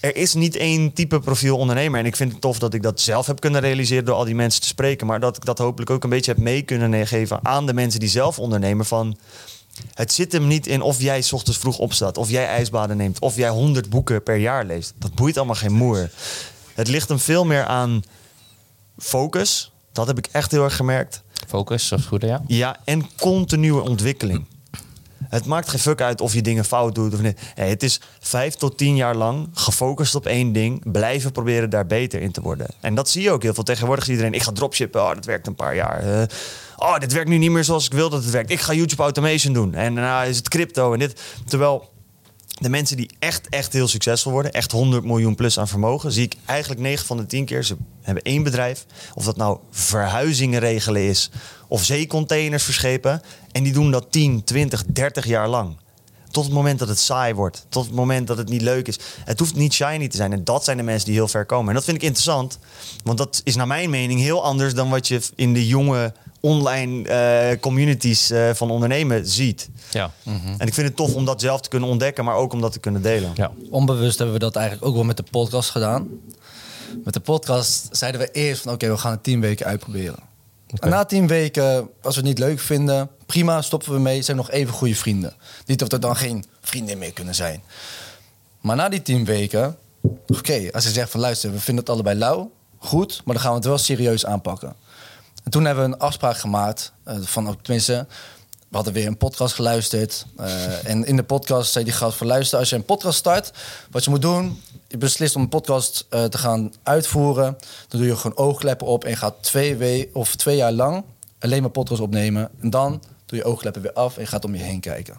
er 0.00 0.16
is 0.16 0.34
niet 0.34 0.56
één 0.56 0.92
type 0.92 1.20
profiel 1.20 1.56
ondernemer. 1.56 2.00
En 2.00 2.06
ik 2.06 2.16
vind 2.16 2.32
het 2.32 2.40
tof 2.40 2.58
dat 2.58 2.74
ik 2.74 2.82
dat 2.82 3.00
zelf 3.00 3.26
heb 3.26 3.40
kunnen 3.40 3.60
realiseren 3.60 4.04
door 4.04 4.14
al 4.14 4.24
die 4.24 4.34
mensen 4.34 4.60
te 4.60 4.66
spreken. 4.66 5.06
Maar 5.06 5.20
dat 5.20 5.36
ik 5.36 5.44
dat 5.44 5.58
hopelijk 5.58 5.90
ook 5.90 6.04
een 6.04 6.10
beetje 6.10 6.32
heb 6.32 6.40
mee 6.40 6.62
kunnen 6.62 7.06
geven 7.06 7.38
aan 7.42 7.66
de 7.66 7.74
mensen 7.74 8.00
die 8.00 8.08
zelf 8.08 8.38
ondernemen. 8.38 8.86
Van, 8.86 9.16
het 9.94 10.12
zit 10.12 10.32
hem 10.32 10.46
niet 10.46 10.66
in 10.66 10.82
of 10.82 11.00
jij 11.00 11.22
's 11.22 11.32
ochtends 11.32 11.58
vroeg 11.58 11.78
opstaat, 11.78 12.18
of 12.18 12.30
jij 12.30 12.46
ijsbaden 12.46 12.96
neemt, 12.96 13.18
of 13.18 13.36
jij 13.36 13.48
100 13.48 13.90
boeken 13.90 14.22
per 14.22 14.36
jaar 14.36 14.64
leest. 14.64 14.92
Dat 14.98 15.14
boeit 15.14 15.36
allemaal 15.36 15.54
geen 15.54 15.72
moer. 15.72 16.10
Het 16.74 16.88
ligt 16.88 17.08
hem 17.08 17.18
veel 17.18 17.44
meer 17.44 17.64
aan 17.64 18.02
focus. 18.98 19.72
Dat 19.92 20.06
heb 20.06 20.18
ik 20.18 20.28
echt 20.32 20.50
heel 20.50 20.64
erg 20.64 20.76
gemerkt. 20.76 21.22
Focus, 21.46 21.88
dat 21.88 21.98
is 21.98 22.04
goed, 22.04 22.22
ja. 22.22 22.42
Ja, 22.46 22.76
en 22.84 23.06
continue 23.16 23.80
ontwikkeling. 23.80 24.46
Het 25.28 25.44
maakt 25.44 25.68
geen 25.68 25.80
fuck 25.80 26.00
uit 26.00 26.20
of 26.20 26.34
je 26.34 26.42
dingen 26.42 26.64
fout 26.64 26.94
doet 26.94 27.14
of 27.14 27.20
niet. 27.20 27.40
Het 27.54 27.82
is 27.82 28.00
vijf 28.20 28.54
tot 28.54 28.78
tien 28.78 28.96
jaar 28.96 29.16
lang 29.16 29.48
gefocust 29.52 30.14
op 30.14 30.26
één 30.26 30.52
ding. 30.52 30.92
Blijven 30.92 31.32
proberen 31.32 31.70
daar 31.70 31.86
beter 31.86 32.20
in 32.20 32.32
te 32.32 32.40
worden. 32.40 32.66
En 32.80 32.94
dat 32.94 33.08
zie 33.08 33.22
je 33.22 33.30
ook 33.30 33.42
heel 33.42 33.54
veel. 33.54 33.62
Tegenwoordig 33.62 34.04
is 34.04 34.10
iedereen, 34.10 34.32
ik 34.32 34.42
ga 34.42 34.52
dropshippen. 34.52 35.02
Oh, 35.02 35.14
dat 35.14 35.24
werkt 35.24 35.46
een 35.46 35.54
paar 35.54 35.74
jaar. 35.74 36.28
Oh, 36.76 36.98
dit 36.98 37.12
werkt 37.12 37.28
nu 37.28 37.38
niet 37.38 37.50
meer 37.50 37.64
zoals 37.64 37.86
ik 37.86 37.92
wil 37.92 38.10
dat 38.10 38.22
het 38.22 38.32
werkt. 38.32 38.50
Ik 38.50 38.60
ga 38.60 38.72
YouTube 38.72 39.02
automation 39.02 39.52
doen. 39.52 39.74
En 39.74 39.94
daarna 39.94 40.22
is 40.22 40.36
het 40.36 40.48
crypto 40.48 40.92
en 40.92 40.98
dit. 40.98 41.20
Terwijl 41.46 41.94
de 42.58 42.68
mensen 42.68 42.96
die 42.96 43.10
echt, 43.18 43.48
echt 43.48 43.72
heel 43.72 43.88
succesvol 43.88 44.32
worden, 44.32 44.52
echt 44.52 44.72
100 44.72 45.04
miljoen 45.04 45.34
plus 45.34 45.58
aan 45.58 45.68
vermogen, 45.68 46.12
zie 46.12 46.24
ik 46.24 46.36
eigenlijk 46.44 46.80
9 46.80 47.06
van 47.06 47.16
de 47.16 47.26
10 47.26 47.44
keer. 47.44 47.64
Ze 47.64 47.76
hebben 48.02 48.22
één 48.22 48.42
bedrijf, 48.42 48.86
of 49.14 49.24
dat 49.24 49.36
nou 49.36 49.58
verhuizingen 49.70 50.60
regelen 50.60 51.02
is, 51.02 51.30
of 51.68 51.84
zeecontainers 51.84 52.62
verschepen. 52.62 53.22
En 53.52 53.62
die 53.62 53.72
doen 53.72 53.90
dat 53.90 54.06
10, 54.10 54.44
20, 54.44 54.84
30 54.86 55.26
jaar 55.26 55.48
lang. 55.48 55.76
Tot 56.30 56.44
het 56.44 56.54
moment 56.54 56.78
dat 56.78 56.88
het 56.88 56.98
saai 56.98 57.34
wordt. 57.34 57.66
Tot 57.68 57.84
het 57.84 57.94
moment 57.94 58.26
dat 58.26 58.38
het 58.38 58.48
niet 58.48 58.62
leuk 58.62 58.88
is. 58.88 58.98
Het 59.24 59.38
hoeft 59.38 59.54
niet 59.54 59.72
shiny 59.72 60.08
te 60.08 60.16
zijn. 60.16 60.32
En 60.32 60.44
dat 60.44 60.64
zijn 60.64 60.76
de 60.76 60.82
mensen 60.82 61.06
die 61.06 61.14
heel 61.14 61.28
ver 61.28 61.46
komen. 61.46 61.68
En 61.68 61.74
dat 61.74 61.84
vind 61.84 61.96
ik 61.96 62.02
interessant. 62.02 62.58
Want 63.04 63.18
dat 63.18 63.40
is 63.44 63.56
naar 63.56 63.66
mijn 63.66 63.90
mening 63.90 64.20
heel 64.20 64.44
anders 64.44 64.74
dan 64.74 64.90
wat 64.90 65.08
je 65.08 65.20
in 65.34 65.54
de 65.54 65.66
jonge 65.66 66.12
online 66.40 67.08
eh, 67.08 67.60
communities 67.60 68.30
eh, 68.30 68.50
van 68.54 68.70
ondernemen 68.70 69.26
ziet. 69.26 69.68
Ja. 69.90 70.10
En 70.58 70.66
ik 70.66 70.74
vind 70.74 70.86
het 70.86 70.96
tof 70.96 71.14
om 71.14 71.24
dat 71.24 71.40
zelf 71.40 71.60
te 71.60 71.68
kunnen 71.68 71.88
ontdekken, 71.88 72.24
maar 72.24 72.34
ook 72.34 72.52
om 72.52 72.60
dat 72.60 72.72
te 72.72 72.78
kunnen 72.78 73.02
delen. 73.02 73.30
ja. 73.34 73.52
Onbewust 73.70 74.16
hebben 74.16 74.34
we 74.34 74.40
dat 74.40 74.56
eigenlijk 74.56 74.86
ook 74.86 74.94
wel 74.94 75.04
met 75.04 75.16
de 75.16 75.24
podcast 75.30 75.70
gedaan. 75.70 76.08
Met 77.04 77.14
de 77.14 77.20
podcast 77.20 77.88
zeiden 77.90 78.20
we 78.20 78.30
eerst 78.30 78.62
van 78.62 78.72
oké, 78.72 78.90
we 78.90 78.98
gaan 78.98 79.10
het 79.10 79.22
tien 79.22 79.40
weken 79.40 79.66
uitproberen. 79.66 80.18
Na 80.66 81.04
tien 81.04 81.26
weken, 81.26 81.88
als 82.02 82.14
we 82.14 82.20
het 82.20 82.24
niet 82.24 82.38
leuk 82.38 82.60
vinden, 82.60 83.10
prima, 83.26 83.62
stoppen 83.62 83.92
we 83.92 83.98
mee. 83.98 84.22
Zijn 84.22 84.36
nog 84.36 84.50
even 84.50 84.74
goede 84.74 84.94
vrienden. 84.94 85.34
Niet 85.66 85.82
of 85.82 85.92
er 85.92 86.00
dan 86.00 86.16
geen 86.16 86.44
vrienden 86.60 86.98
meer 86.98 87.12
kunnen 87.12 87.34
zijn. 87.34 87.62
Maar 88.60 88.76
na 88.76 88.88
die 88.88 89.02
tien 89.02 89.24
weken, 89.24 89.76
oké, 90.26 90.68
als 90.72 90.84
je 90.84 90.90
zegt 90.90 91.10
van 91.10 91.20
luister, 91.20 91.52
we 91.52 91.58
vinden 91.60 91.84
het 91.84 91.92
allebei 91.92 92.18
lauw, 92.18 92.50
goed, 92.78 93.22
maar 93.24 93.34
dan 93.34 93.42
gaan 93.42 93.50
we 93.52 93.58
het 93.58 93.66
wel 93.66 93.78
serieus 93.78 94.26
aanpakken. 94.26 94.74
En 95.44 95.50
toen 95.50 95.64
hebben 95.64 95.84
we 95.84 95.92
een 95.94 95.98
afspraak 96.00 96.36
gemaakt, 96.36 96.92
eh, 97.04 97.16
van, 97.20 97.48
of 97.48 97.54
tenminste, 97.62 98.06
we 98.68 98.76
hadden 98.76 98.92
weer 98.92 99.06
een 99.06 99.16
podcast 99.16 99.54
geluisterd. 99.54 100.26
eh, 100.36 100.88
en 100.88 101.04
in 101.06 101.16
de 101.16 101.22
podcast 101.22 101.72
zei 101.72 101.84
die 101.84 101.92
gast 101.94 102.16
van 102.18 102.26
luister, 102.26 102.58
als 102.58 102.68
je 102.70 102.76
een 102.76 102.84
podcast 102.84 103.18
start, 103.18 103.52
wat 103.90 104.04
je 104.04 104.10
moet 104.10 104.22
doen, 104.22 104.62
je 104.96 105.04
beslist 105.06 105.36
om 105.36 105.42
een 105.42 105.48
podcast 105.48 106.06
eh, 106.10 106.24
te 106.24 106.38
gaan 106.38 106.72
uitvoeren, 106.82 107.56
dan 107.88 108.00
doe 108.00 108.08
je 108.08 108.16
gewoon 108.16 108.36
oogkleppen 108.36 108.86
op 108.86 109.04
en 109.04 109.10
je 109.10 109.16
gaat 109.16 109.34
twee, 109.40 109.76
we 109.76 110.08
of 110.12 110.36
twee 110.36 110.56
jaar 110.56 110.72
lang 110.72 111.04
alleen 111.38 111.62
maar 111.62 111.70
podcast 111.70 112.00
opnemen. 112.00 112.50
En 112.60 112.70
dan 112.70 113.02
doe 113.26 113.38
je 113.38 113.44
oogkleppen 113.44 113.82
weer 113.82 113.92
af 113.92 114.16
en 114.16 114.22
je 114.22 114.28
gaat 114.28 114.44
om 114.44 114.54
je 114.54 114.62
heen 114.62 114.80
kijken. 114.80 115.18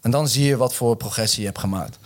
En 0.00 0.10
dan 0.10 0.28
zie 0.28 0.44
je 0.44 0.56
wat 0.56 0.74
voor 0.74 0.96
progressie 0.96 1.40
je 1.40 1.46
hebt 1.46 1.58
gemaakt. 1.58 1.98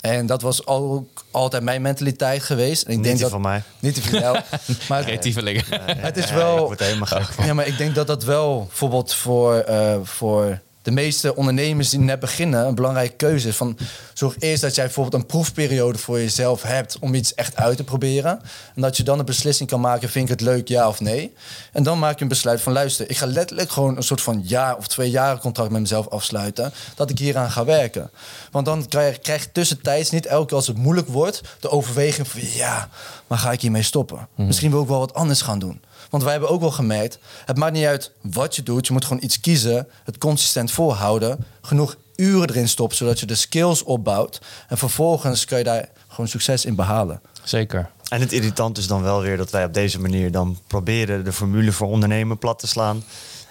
En 0.00 0.26
dat 0.26 0.42
was 0.42 0.66
ook 0.66 1.24
altijd 1.30 1.62
mijn 1.62 1.82
mentaliteit 1.82 2.42
geweest. 2.42 2.82
En 2.82 2.90
ik 2.90 2.96
Niet 2.96 3.04
denk 3.04 3.14
die 3.14 3.24
dat, 3.24 3.32
van 3.32 3.40
mij. 3.40 3.62
Niet 3.78 3.94
die 3.94 4.04
van 4.04 4.20
jou. 4.20 4.38
maar 4.88 5.02
Creatievelingen. 5.02 5.64
het 5.96 6.16
is 6.16 6.28
Ja, 6.28 6.34
wel... 6.34 6.58
Ik 6.58 6.66
word 6.66 6.80
helemaal 6.80 7.06
gek 7.06 7.22
van. 7.22 7.46
Ja, 7.46 7.54
maar 7.54 7.66
ik 7.66 7.78
denk 7.78 7.94
dat 7.94 8.06
dat 8.06 8.24
wel 8.24 8.64
bijvoorbeeld 8.64 9.14
voor, 9.14 9.56
eh, 9.56 9.96
voor 10.02 10.60
de 10.88 10.94
meeste 10.94 11.36
ondernemers 11.36 11.88
die 11.88 11.98
net 11.98 12.20
beginnen 12.20 12.66
een 12.66 12.74
belangrijke 12.74 13.16
keuze 13.16 13.48
is. 13.48 13.56
Van, 13.56 13.78
zorg 14.14 14.34
eerst 14.38 14.62
dat 14.62 14.74
jij 14.74 14.84
bijvoorbeeld 14.84 15.22
een 15.22 15.26
proefperiode 15.26 15.98
voor 15.98 16.18
jezelf 16.18 16.62
hebt 16.62 16.96
om 17.00 17.14
iets 17.14 17.34
echt 17.34 17.56
uit 17.56 17.76
te 17.76 17.84
proberen. 17.84 18.40
En 18.74 18.82
dat 18.82 18.96
je 18.96 19.02
dan 19.02 19.18
een 19.18 19.24
beslissing 19.24 19.68
kan 19.68 19.80
maken, 19.80 20.08
vind 20.08 20.24
ik 20.24 20.30
het 20.30 20.40
leuk, 20.40 20.68
ja 20.68 20.88
of 20.88 21.00
nee. 21.00 21.32
En 21.72 21.82
dan 21.82 21.98
maak 21.98 22.16
je 22.16 22.22
een 22.22 22.28
besluit 22.28 22.60
van 22.60 22.72
luister, 22.72 23.10
ik 23.10 23.16
ga 23.16 23.26
letterlijk 23.26 23.70
gewoon 23.70 23.96
een 23.96 24.02
soort 24.02 24.20
van 24.20 24.42
jaar 24.44 24.76
of 24.76 24.86
twee 24.86 25.10
jaren 25.10 25.38
contract 25.38 25.70
met 25.70 25.80
mezelf 25.80 26.08
afsluiten. 26.08 26.72
Dat 26.94 27.10
ik 27.10 27.18
hieraan 27.18 27.50
ga 27.50 27.64
werken. 27.64 28.10
Want 28.50 28.66
dan 28.66 28.86
krijg, 28.88 29.18
krijg 29.18 29.42
je 29.42 29.52
tussentijds 29.52 30.10
niet 30.10 30.26
elke 30.26 30.46
keer 30.46 30.56
als 30.56 30.66
het 30.66 30.76
moeilijk 30.76 31.08
wordt, 31.08 31.40
de 31.60 31.70
overweging 31.70 32.28
van 32.28 32.40
ja, 32.54 32.88
maar 33.26 33.38
ga 33.38 33.52
ik 33.52 33.60
hiermee 33.60 33.82
stoppen? 33.82 34.28
Misschien 34.34 34.70
wil 34.70 34.82
ik 34.82 34.88
wel 34.88 34.98
wat 34.98 35.14
anders 35.14 35.42
gaan 35.42 35.58
doen. 35.58 35.80
Want 36.10 36.22
wij 36.22 36.32
hebben 36.32 36.50
ook 36.50 36.60
wel 36.60 36.70
gemerkt, 36.70 37.18
het 37.44 37.56
maakt 37.56 37.72
niet 37.72 37.84
uit 37.84 38.12
wat 38.20 38.56
je 38.56 38.62
doet. 38.62 38.86
Je 38.86 38.92
moet 38.92 39.04
gewoon 39.04 39.22
iets 39.22 39.40
kiezen, 39.40 39.88
het 40.04 40.18
consistent 40.18 40.70
volhouden. 40.70 41.44
Genoeg 41.62 41.96
uren 42.16 42.48
erin 42.48 42.68
stoppen, 42.68 42.96
zodat 42.96 43.20
je 43.20 43.26
de 43.26 43.34
skills 43.34 43.82
opbouwt. 43.82 44.40
En 44.68 44.78
vervolgens 44.78 45.44
kan 45.44 45.58
je 45.58 45.64
daar 45.64 45.88
gewoon 46.08 46.28
succes 46.28 46.64
in 46.64 46.74
behalen. 46.74 47.20
Zeker. 47.42 47.90
En 48.08 48.20
het 48.20 48.32
irritant 48.32 48.78
is 48.78 48.86
dan 48.86 49.02
wel 49.02 49.20
weer 49.20 49.36
dat 49.36 49.50
wij 49.50 49.64
op 49.64 49.74
deze 49.74 50.00
manier 50.00 50.30
dan 50.32 50.58
proberen 50.66 51.24
de 51.24 51.32
formule 51.32 51.72
voor 51.72 51.88
ondernemen 51.88 52.38
plat 52.38 52.58
te 52.58 52.66
slaan. 52.66 53.04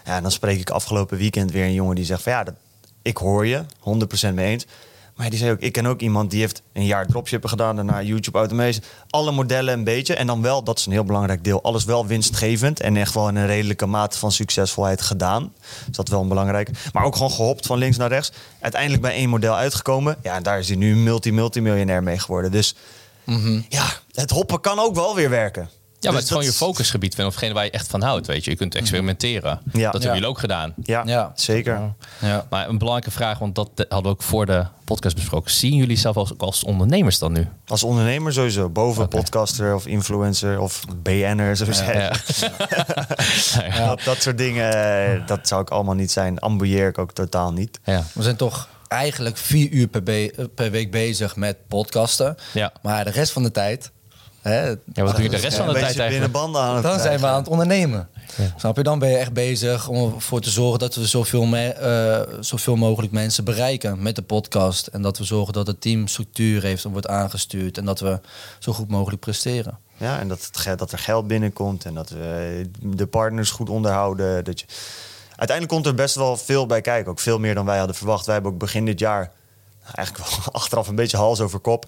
Ja, 0.05 0.15
en 0.15 0.21
dan 0.21 0.31
spreek 0.31 0.59
ik 0.59 0.69
afgelopen 0.69 1.17
weekend 1.17 1.51
weer 1.51 1.63
een 1.63 1.73
jongen 1.73 1.95
die 1.95 2.05
zegt 2.05 2.21
van 2.21 2.31
ja, 2.31 2.43
dat, 2.43 2.53
ik 3.01 3.17
hoor 3.17 3.45
je, 3.45 3.63
100% 4.29 4.33
mee 4.33 4.51
eens. 4.51 4.65
Maar 5.17 5.29
die 5.29 5.39
zei 5.39 5.51
ook, 5.51 5.59
ik 5.59 5.71
ken 5.71 5.85
ook 5.85 6.01
iemand 6.01 6.31
die 6.31 6.39
heeft 6.39 6.61
een 6.73 6.85
jaar 6.85 7.05
dropshippen 7.05 7.49
gedaan, 7.49 7.75
daarna 7.75 8.01
YouTube 8.01 8.37
automation. 8.37 8.83
Alle 9.09 9.31
modellen 9.31 9.73
een 9.73 9.83
beetje. 9.83 10.15
En 10.15 10.27
dan 10.27 10.41
wel, 10.41 10.63
dat 10.63 10.79
is 10.79 10.85
een 10.85 10.91
heel 10.91 11.03
belangrijk 11.03 11.43
deel, 11.43 11.63
alles 11.63 11.85
wel 11.85 12.05
winstgevend. 12.07 12.79
En 12.79 12.97
echt 12.97 13.13
wel 13.13 13.27
in 13.27 13.35
een 13.35 13.45
redelijke 13.45 13.85
mate 13.85 14.17
van 14.17 14.31
succesvolheid 14.31 15.01
gedaan. 15.01 15.53
Dus 15.85 15.95
dat 15.95 16.07
is 16.07 16.13
wel 16.13 16.21
een 16.21 16.27
belangrijk. 16.27 16.69
Maar 16.93 17.03
ook 17.03 17.15
gewoon 17.15 17.31
gehopt 17.31 17.65
van 17.65 17.77
links 17.77 17.97
naar 17.97 18.09
rechts. 18.09 18.31
Uiteindelijk 18.59 19.01
bij 19.01 19.13
één 19.13 19.29
model 19.29 19.55
uitgekomen. 19.55 20.17
Ja, 20.23 20.35
en 20.35 20.43
daar 20.43 20.59
is 20.59 20.67
hij 20.67 20.77
nu 20.77 20.95
multi-multimiljonair 20.95 22.03
mee 22.03 22.19
geworden. 22.19 22.51
Dus 22.51 22.75
ja, 23.69 23.85
het 24.11 24.29
hoppen 24.29 24.61
kan 24.61 24.79
ook 24.79 24.95
wel 24.95 25.15
weer 25.15 25.29
werken. 25.29 25.69
Ja, 25.99 26.11
maar 26.11 26.21
Dus 26.21 26.29
het 26.29 26.39
is 26.39 26.45
gewoon 26.45 26.67
je 26.67 26.73
focusgebied 26.73 27.19
of 27.25 27.33
degene 27.33 27.53
waar 27.53 27.63
je 27.63 27.71
echt 27.71 27.87
van 27.87 28.01
houdt, 28.01 28.27
weet 28.27 28.43
je. 28.45 28.51
Je 28.51 28.57
kunt 28.57 28.75
experimenteren. 28.75 29.59
Ja. 29.73 29.83
Dat 29.91 29.93
hebben 29.93 30.13
jullie 30.13 30.27
ook 30.27 30.39
gedaan. 30.39 30.73
Ja, 30.83 31.03
Ja. 31.05 31.31
zeker. 31.35 31.93
Ja. 32.19 32.45
Maar 32.49 32.69
een 32.69 32.77
belangrijke 32.77 33.11
vraag, 33.11 33.37
want 33.39 33.55
dat 33.55 33.69
hadden 33.75 34.01
we 34.03 34.07
ook 34.09 34.23
voor 34.23 34.45
de 34.45 34.65
podcast 34.83 35.15
besproken. 35.15 35.51
Zien 35.51 35.75
jullie 35.75 35.97
zelf 35.97 36.17
als, 36.17 36.31
ook 36.33 36.41
als 36.41 36.63
ondernemers 36.63 37.19
dan 37.19 37.31
nu? 37.31 37.47
Als 37.67 37.83
ondernemer 37.83 38.33
sowieso. 38.33 38.69
Boven 38.69 39.07
podcaster 39.07 39.75
of 39.75 39.85
influencer 39.85 40.59
of 40.59 40.83
BN'er, 41.01 41.55
zo 41.55 41.71
zeggen. 41.71 41.95
Ja. 43.69 43.87
Dat, 43.87 44.01
dat 44.03 44.21
soort 44.21 44.37
dingen, 44.37 44.73
eh, 44.73 45.27
dat 45.27 45.47
zou 45.47 45.61
ik 45.61 45.69
allemaal 45.69 45.95
niet 45.95 46.11
zijn. 46.11 46.39
Ambieer 46.39 46.87
ik 46.87 46.97
ook 46.97 47.11
totaal 47.11 47.53
niet. 47.53 47.79
Ja. 47.83 48.03
We 48.13 48.23
zijn 48.23 48.35
toch 48.35 48.67
eigenlijk 48.87 49.37
vier 49.37 49.69
uur 49.69 49.87
per, 49.87 50.03
be- 50.03 50.49
per 50.55 50.71
week 50.71 50.91
bezig 50.91 51.35
met 51.35 51.57
podcasten. 51.67 52.35
Ja. 52.53 52.71
Maar 52.81 53.03
de 53.03 53.11
rest 53.11 53.31
van 53.31 53.43
de 53.43 53.51
tijd... 53.51 53.91
Hè, 54.47 54.65
ja, 54.93 55.03
wat 55.03 55.15
doe 55.15 55.23
je 55.23 55.29
de 55.29 55.37
rest 55.37 55.57
van 55.57 55.65
de 55.65 55.71
tijd 55.73 55.83
eigenlijk? 55.83 56.09
binnenbanden 56.11 56.61
aan 56.61 56.73
het 56.73 56.83
Dan 56.83 56.99
zijn 56.99 57.19
we 57.19 57.25
aan 57.25 57.37
het 57.37 57.47
ondernemen. 57.47 58.09
Ja. 58.37 58.53
Snap 58.57 58.75
je? 58.77 58.83
Dan 58.83 58.99
ben 58.99 59.09
je 59.09 59.17
echt 59.17 59.33
bezig 59.33 59.87
om 59.87 60.13
ervoor 60.13 60.41
te 60.41 60.49
zorgen 60.49 60.79
dat 60.79 60.95
we 60.95 61.05
zoveel, 61.05 61.45
me- 61.45 61.67
eh, 61.69 62.33
zoveel 62.39 62.75
mogelijk 62.75 63.13
mensen 63.13 63.43
bereiken 63.43 64.01
met 64.01 64.15
de 64.15 64.21
podcast. 64.21 64.87
En 64.87 65.01
dat 65.01 65.17
we 65.17 65.23
zorgen 65.23 65.53
dat 65.53 65.67
het 65.67 65.81
team 65.81 66.07
structuur 66.07 66.63
heeft 66.63 66.85
en 66.85 66.91
wordt 66.91 67.07
aangestuurd. 67.07 67.77
En 67.77 67.85
dat 67.85 67.99
we 67.99 68.19
zo 68.59 68.73
goed 68.73 68.89
mogelijk 68.89 69.21
presteren. 69.21 69.77
Ja, 69.97 70.19
en 70.19 70.27
dat, 70.27 70.49
het, 70.51 70.79
dat 70.79 70.91
er 70.91 70.99
geld 70.99 71.27
binnenkomt 71.27 71.85
en 71.85 71.93
dat 71.93 72.09
we 72.09 72.65
de 72.81 73.07
partners 73.07 73.49
goed 73.51 73.69
onderhouden. 73.69 74.43
Dat 74.43 74.59
je... 74.59 74.65
Uiteindelijk 75.27 75.69
komt 75.69 75.85
er 75.85 76.03
best 76.03 76.15
wel 76.15 76.37
veel 76.37 76.65
bij 76.65 76.81
kijken. 76.81 77.11
Ook 77.11 77.19
veel 77.19 77.39
meer 77.39 77.55
dan 77.55 77.65
wij 77.65 77.77
hadden 77.77 77.95
verwacht. 77.95 78.25
Wij 78.25 78.33
hebben 78.33 78.51
ook 78.53 78.59
begin 78.59 78.85
dit 78.85 78.99
jaar 78.99 79.31
eigenlijk 79.95 80.29
wel 80.29 80.53
achteraf 80.61 80.87
een 80.87 80.95
beetje 80.95 81.17
hals 81.17 81.39
over 81.39 81.59
kop. 81.59 81.85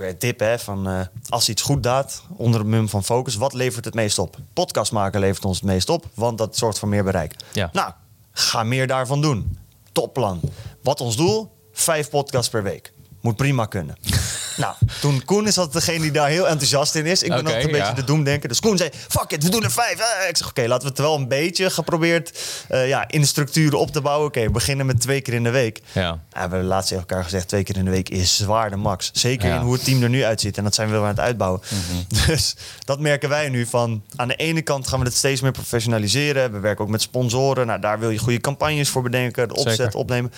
Ook 0.00 0.06
weer 0.06 0.14
een 0.14 0.20
tip 0.20 0.40
hè, 0.40 0.58
van 0.58 0.88
eh, 0.88 1.00
als 1.28 1.48
iets 1.48 1.62
goed 1.62 1.82
daad 1.82 2.22
onder 2.36 2.60
het 2.60 2.68
mum 2.68 2.88
van 2.88 3.04
focus, 3.04 3.34
wat 3.34 3.52
levert 3.52 3.84
het 3.84 3.94
meest 3.94 4.18
op? 4.18 4.36
Podcast 4.52 4.92
maken 4.92 5.20
levert 5.20 5.44
ons 5.44 5.56
het 5.56 5.66
meest 5.66 5.88
op, 5.88 6.06
want 6.14 6.38
dat 6.38 6.56
zorgt 6.56 6.78
voor 6.78 6.88
meer 6.88 7.04
bereik. 7.04 7.36
Ja. 7.52 7.70
Nou, 7.72 7.92
ga 8.32 8.62
meer 8.62 8.86
daarvan 8.86 9.20
doen. 9.20 9.58
Topplan. 9.92 10.40
Wat 10.82 11.00
ons 11.00 11.16
doel? 11.16 11.52
Vijf 11.72 12.10
podcasts 12.10 12.50
per 12.50 12.62
week. 12.62 12.92
Moet 13.20 13.36
prima 13.36 13.66
kunnen. 13.66 13.96
nou, 14.60 14.74
toen 15.00 15.24
Koen 15.24 15.46
is 15.46 15.54
dat 15.54 15.72
degene 15.72 16.00
die 16.00 16.10
daar 16.10 16.28
heel 16.28 16.48
enthousiast 16.48 16.94
in 16.94 17.06
is. 17.06 17.22
Ik 17.22 17.28
ben 17.28 17.38
Oké, 17.38 17.46
altijd 17.46 17.64
een 17.64 17.70
ja. 17.74 17.78
beetje 17.78 17.94
de 17.94 18.04
doemdenker. 18.04 18.48
Dus 18.48 18.60
Koen 18.60 18.76
zei, 18.76 18.90
fuck 19.08 19.30
it, 19.30 19.42
we 19.44 19.48
doen 19.50 19.62
er 19.64 19.70
vijf. 19.70 19.98
Eh, 19.98 20.28
Ik 20.28 20.36
zeg, 20.36 20.48
oké, 20.48 20.66
laten 20.66 20.82
we 20.82 20.88
het 20.88 20.98
wel 20.98 21.14
een 21.16 21.28
beetje 21.28 21.70
geprobeerd 21.70 22.38
eh, 22.68 22.88
ja, 22.88 23.08
in 23.08 23.20
de 23.20 23.26
structuren 23.26 23.78
op 23.78 23.90
te 23.92 24.00
bouwen. 24.00 24.26
Oké, 24.26 24.42
we 24.44 24.50
beginnen 24.50 24.86
met 24.86 25.00
twee 25.00 25.20
keer 25.20 25.34
in 25.34 25.42
de 25.44 25.50
week. 25.50 25.80
Ja. 25.92 26.00
Ja, 26.02 26.18
we 26.30 26.38
hebben 26.38 26.64
laatst 26.64 26.88
tegen 26.88 27.04
elkaar 27.08 27.24
gezegd, 27.24 27.48
twee 27.48 27.62
keer 27.62 27.76
in 27.76 27.84
de 27.84 27.90
week 27.90 28.08
is 28.08 28.36
zwaar 28.36 28.70
de 28.70 28.76
max. 28.76 29.10
Zeker 29.12 29.48
Ja. 29.48 29.54
in 29.54 29.60
hoe 29.60 29.72
het 29.72 29.84
team 29.84 30.02
er 30.02 30.08
nu 30.08 30.24
uitziet. 30.24 30.58
En 30.58 30.64
dat 30.64 30.74
zijn 30.74 30.86
we 30.88 30.92
wel 30.94 31.02
aan 31.02 31.08
het 31.08 31.20
uitbouwen. 31.20 31.60
Dus 32.26 32.56
dat 32.84 33.00
merken 33.00 33.28
wij 33.28 33.48
nu 33.48 33.66
van... 33.66 34.02
Aan 34.16 34.28
de 34.28 34.36
ene 34.36 34.62
kant 34.62 34.88
gaan 34.88 34.98
we 34.98 35.04
het 35.04 35.14
steeds 35.16 35.40
meer 35.40 35.52
professionaliseren. 35.52 36.52
We 36.52 36.58
werken 36.58 36.84
ook 36.84 36.90
met 36.90 37.02
sponsoren. 37.02 37.66
Nou, 37.66 37.80
daar 37.80 37.98
wil 37.98 38.10
je 38.10 38.18
goede 38.18 38.40
campagnes 38.40 38.88
voor 38.88 39.02
bedenken. 39.02 39.48
De 39.48 39.54
opzet 39.54 39.76
Zeker. 39.76 39.94
opnemen. 39.94 40.32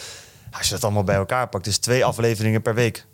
Als 0.58 0.66
je 0.66 0.72
dat 0.74 0.84
allemaal 0.84 1.04
bij 1.04 1.14
elkaar 1.16 1.48
pakt, 1.48 1.64
dus 1.64 1.78
twee 1.78 2.04
afleveringen 2.04 2.62
per 2.62 2.74
week. 2.74 3.04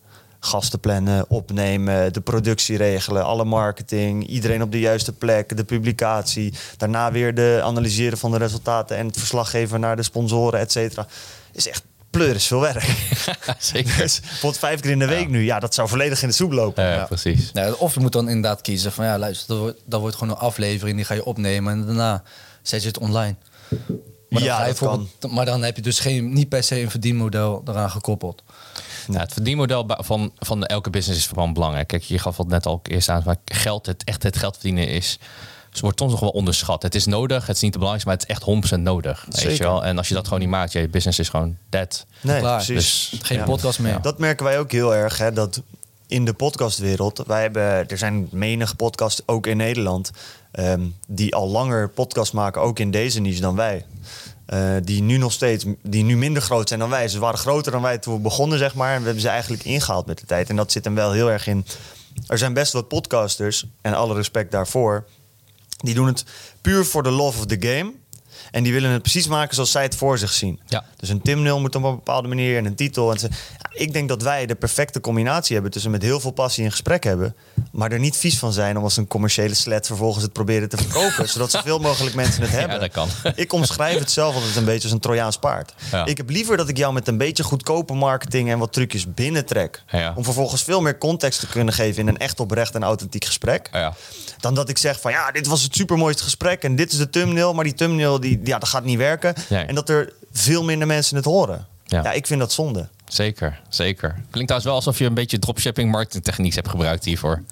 Gasten 0.40 0.81
plannen, 0.81 1.24
opnemen, 1.31 2.12
de 2.12 2.20
productie 2.20 2.77
regelen, 2.77 3.24
alle 3.24 3.44
marketing, 3.44 4.27
iedereen 4.27 4.62
op 4.62 4.72
de 4.72 4.81
juiste 4.81 5.12
plek, 5.12 5.57
de 5.57 5.64
publicatie. 5.64 6.55
Daarna 6.77 7.12
weer 7.12 7.35
de 7.35 7.61
analyseren 7.64 8.18
van 8.18 8.31
de 8.31 8.38
resultaten 8.38 8.96
en 8.96 9.07
het 9.07 9.18
verslag 9.18 9.51
geven 9.51 9.81
naar 9.81 9.96
de 9.96 10.03
sponsoren, 10.03 10.61
et 10.61 10.72
cetera. 10.72 11.07
Is 11.53 11.68
echt 11.68 11.83
pleuris 12.11 12.46
veel 12.46 12.61
werk. 12.61 12.83
Zeker. 13.59 13.96
Dus 13.96 14.20
bijvoorbeeld 14.20 14.59
vijf 14.59 14.81
keer 14.81 14.90
in 14.90 14.98
de 14.98 15.07
week 15.07 15.29
nu, 15.29 15.44
ja, 15.44 15.59
dat 15.59 15.74
zou 15.74 15.88
volledig 15.88 16.22
in 16.22 16.29
de 16.29 16.35
soep 16.35 16.53
lopen. 16.53 16.85
Ja, 16.85 17.05
precies. 17.05 17.53
Nou, 17.53 17.74
of 17.79 17.94
je 17.94 18.01
moet 18.01 18.12
dan 18.12 18.29
inderdaad 18.29 18.61
kiezen 18.61 18.92
van 18.92 19.05
ja, 19.05 19.18
luister, 19.18 19.48
dat 19.48 19.59
wordt, 19.59 19.81
dat 19.85 20.01
wordt 20.01 20.16
gewoon 20.16 20.35
een 20.35 20.40
aflevering, 20.40 20.96
die 20.96 21.05
ga 21.05 21.14
je 21.14 21.24
opnemen 21.24 21.72
en 21.72 21.87
daarna 21.87 22.22
zet 22.62 22.83
je 22.83 22.88
het 22.88 22.98
online. 22.98 23.35
Maar 24.29 24.40
dan, 24.40 24.42
Ja, 24.42 24.57
dat 24.57 24.64
bijvoorbeeld- 24.66 25.33
maar 25.33 25.44
dan 25.44 25.62
heb 25.62 25.77
je 25.77 25.83
dus 25.83 26.01
geen, 26.01 26.33
niet 26.33 26.48
per 26.48 26.62
se 26.62 26.81
een 26.81 26.90
verdienmodel 26.90 27.62
eraan 27.66 27.90
gekoppeld. 27.90 28.42
Nou, 29.09 29.21
het 29.21 29.33
verdienmodel 29.33 29.85
van, 29.88 30.33
van 30.38 30.64
elke 30.64 30.90
business 30.90 31.21
is 31.21 31.27
gewoon 31.27 31.53
belangrijk. 31.53 31.87
Kijk, 31.88 32.03
je 32.03 32.18
gaf 32.18 32.37
het 32.37 32.49
net 32.49 32.66
al 32.66 32.81
eerst 32.83 33.09
aan, 33.09 33.23
maar 33.25 33.37
geld, 33.44 33.87
het, 33.87 34.05
echt 34.05 34.23
het 34.23 34.37
geld 34.37 34.55
verdienen 34.55 34.88
is... 34.88 35.18
Ze 35.73 35.81
wordt 35.85 35.99
soms 35.99 36.11
nog 36.11 36.21
wel 36.21 36.31
onderschat. 36.31 36.83
Het 36.83 36.94
is 36.94 37.07
nodig, 37.07 37.47
het 37.47 37.57
is 37.57 37.62
niet 37.62 37.73
te 37.73 37.79
belangrijk, 37.79 38.09
maar 38.09 38.16
het 38.18 38.29
is 38.29 38.35
echt 38.35 38.77
100% 38.77 38.81
nodig. 38.81 39.25
Weet 39.29 39.40
je 39.40 39.49
Zeker. 39.51 39.66
wel? 39.66 39.85
En 39.85 39.99
als 39.99 40.09
je 40.09 40.14
dat 40.14 40.25
gewoon 40.25 40.40
niet 40.40 40.49
maakt, 40.49 40.73
je 40.73 40.88
business 40.88 41.18
is 41.18 41.29
gewoon 41.29 41.57
dead. 41.68 42.07
Nee, 42.21 42.40
Klaar. 42.40 42.64
precies. 42.64 43.09
Dus- 43.11 43.21
Geen 43.23 43.38
Ja. 43.38 43.44
podcast 43.44 43.79
meer. 43.79 44.01
Dat 44.03 44.18
merken 44.18 44.44
wij 44.44 44.59
ook 44.59 44.73
heel 44.73 44.94
erg, 44.94 45.18
hè, 45.18 45.33
dat 45.33 45.62
in 46.07 46.25
de 46.25 46.33
podcastwereld, 46.33 47.23
wij 47.27 47.40
hebben, 47.42 47.88
er 47.88 47.99
zijn 47.99 48.29
menig 48.31 48.77
podcasts, 48.77 49.23
ook 49.27 49.47
in 49.47 49.57
Nederland, 49.57 50.11
ehm, 50.51 50.83
die 51.07 51.35
al 51.35 51.49
langer 51.49 51.88
podcast 51.88 52.33
maken, 52.33 52.61
ook 52.62 52.79
in 52.79 52.90
deze 52.90 53.21
niche 53.21 53.40
dan 53.40 53.55
wij. 53.57 53.85
Eh, 54.48 54.76
die 54.82 55.02
nu 55.02 55.16
nog 55.16 55.32
steeds, 55.32 55.64
die 55.82 56.04
nu 56.04 56.16
minder 56.16 56.42
groot 56.42 56.68
zijn 56.68 56.80
dan 56.80 56.90
wij. 56.90 57.08
Ze 57.08 57.18
waren 57.18 57.38
groter 57.38 57.72
dan 57.72 57.82
wij 57.82 57.98
toen 57.98 58.14
we 58.14 58.20
begonnen, 58.20 58.58
zeg 58.58 58.74
maar. 58.74 58.92
En 58.92 58.98
we 58.98 59.04
hebben 59.04 59.22
ze 59.22 59.28
eigenlijk 59.28 59.64
ingehaald 59.64 60.06
met 60.06 60.18
de 60.18 60.26
tijd. 60.26 60.48
En 60.48 60.56
dat 60.56 60.72
zit 60.72 60.84
hem 60.84 60.94
wel 60.94 61.12
heel 61.12 61.30
erg 61.30 61.46
in. 61.46 61.66
Er 62.26 62.38
zijn 62.38 62.52
best 62.52 62.72
wat 62.72 62.88
podcasters, 62.88 63.66
en 63.80 63.94
alle 63.94 64.14
respect 64.14 64.50
daarvoor, 64.50 65.04
die 65.76 65.94
doen 65.94 66.06
het 66.06 66.24
puur 66.61 66.84
voor 66.84 67.02
de 67.02 67.11
love 67.11 67.38
of 67.38 67.46
the 67.46 67.56
game. 67.61 67.92
En 68.50 68.62
die 68.62 68.72
willen 68.72 68.90
het 68.90 69.02
precies 69.02 69.26
maken 69.26 69.54
zoals 69.54 69.70
zij 69.70 69.82
het 69.82 69.94
voor 69.94 70.18
zich 70.18 70.32
zien. 70.32 70.61
Ja. 70.66 70.84
Dus 70.96 71.08
een 71.08 71.22
thumbnail 71.22 71.61
moet 71.61 71.74
op 71.74 71.82
een 71.82 71.94
bepaalde 71.94 72.28
manier 72.28 72.56
en 72.56 72.64
een 72.64 72.74
titel. 72.74 73.11
En 73.11 73.18
ze, 73.18 73.28
ja, 73.58 73.70
ik 73.72 73.92
denk 73.92 74.08
dat 74.08 74.22
wij 74.22 74.46
de 74.46 74.54
perfecte 74.54 75.00
combinatie 75.00 75.54
hebben 75.54 75.72
tussen 75.72 75.90
met 75.90 76.02
heel 76.02 76.20
veel 76.20 76.30
passie 76.30 76.64
een 76.64 76.70
gesprek 76.70 77.04
hebben, 77.04 77.34
maar 77.72 77.92
er 77.92 77.98
niet 77.98 78.16
vies 78.16 78.38
van 78.38 78.52
zijn 78.52 78.76
om 78.76 78.82
als 78.82 78.96
een 78.96 79.06
commerciële 79.06 79.54
slet 79.54 79.87
vervolgens 79.87 80.24
het 80.24 80.32
proberen 80.32 80.68
te 80.68 80.76
verkopen, 80.76 81.28
zodat 81.38 81.50
zoveel 81.50 81.78
mogelijk 81.78 82.14
mensen 82.14 82.42
het 82.42 82.50
hebben. 82.50 82.74
Ja, 82.74 82.80
dat 82.80 82.90
kan. 82.90 83.08
Ik 83.34 83.52
omschrijf 83.52 83.98
het 83.98 84.11
zelf 84.11 84.34
altijd 84.34 84.56
een 84.56 84.64
beetje 84.64 84.82
als 84.82 84.92
een 84.92 85.00
Trojaans 85.00 85.37
paard. 85.38 85.74
Ja. 85.90 86.06
Ik 86.06 86.16
heb 86.16 86.30
liever 86.30 86.56
dat 86.56 86.68
ik 86.68 86.76
jou 86.76 86.92
met 86.92 87.08
een 87.08 87.18
beetje 87.18 87.42
goedkope 87.42 87.94
marketing 87.94 88.50
en 88.50 88.58
wat 88.58 88.72
trucjes 88.72 89.14
binnentrek, 89.14 89.82
om 90.14 90.24
vervolgens 90.24 90.62
veel 90.62 90.80
meer 90.80 90.98
context 90.98 91.40
te 91.40 91.46
kunnen 91.46 91.74
geven 91.74 92.00
in 92.00 92.08
een 92.08 92.18
echt 92.18 92.40
oprecht 92.40 92.74
en 92.74 92.82
authentiek 92.82 93.24
gesprek. 93.24 93.68
Ja. 93.72 93.94
Dan 94.40 94.54
dat 94.54 94.68
ik 94.68 94.78
zeg 94.78 95.00
van 95.00 95.11
ja, 95.11 95.30
dit 95.30 95.46
was 95.46 95.62
het 95.62 95.74
supermooiste 95.74 96.22
gesprek 96.22 96.62
en 96.62 96.76
dit 96.76 96.92
is 96.92 96.98
de 96.98 97.11
thumbnail, 97.11 97.54
maar 97.54 97.64
die 97.64 97.74
thumbnail 97.74 98.20
die, 98.20 98.38
ja, 98.44 98.59
dat 98.59 98.68
gaat 98.68 98.85
niet 98.85 98.98
werken. 98.98 99.35
Nee. 99.48 99.64
En 99.64 99.74
dat 99.74 99.88
er 99.88 100.12
veel 100.33 100.64
minder 100.64 100.87
mensen 100.87 101.16
het 101.16 101.24
horen. 101.24 101.66
Ja. 101.85 102.03
Ja, 102.03 102.12
ik 102.12 102.27
vind 102.27 102.40
dat 102.40 102.53
zonde. 102.53 102.88
Zeker, 103.05 103.61
zeker. 103.68 104.09
Klinkt 104.11 104.31
trouwens 104.31 104.64
wel 104.64 104.74
alsof 104.74 104.98
je 104.98 105.05
een 105.05 105.14
beetje 105.14 105.38
dropshipping 105.38 105.90
marketingtechnieks 105.90 106.55
hebt 106.55 106.68
gebruikt 106.68 107.05
hiervoor. 107.05 107.42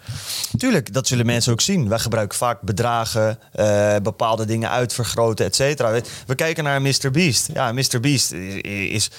Tuurlijk, 0.56 0.92
dat 0.92 1.06
zullen 1.06 1.26
mensen 1.26 1.52
ook 1.52 1.60
zien. 1.60 1.88
Wij 1.88 1.98
gebruiken 1.98 2.38
vaak 2.38 2.60
bedragen, 2.60 3.38
eh, 3.52 3.96
bepaalde 4.02 4.44
dingen 4.44 4.70
uitvergroten, 4.70 5.46
et 5.46 5.54
cetera. 5.54 6.00
We, 6.26 6.34
kijken 6.34 6.64
naar 6.64 6.82
Mr. 6.82 7.10
Beast. 7.12 7.48
Ja, 7.52 7.72
Mr. 7.72 8.00
Beast 8.00 8.32
is, 8.32 8.60
is 8.90 9.10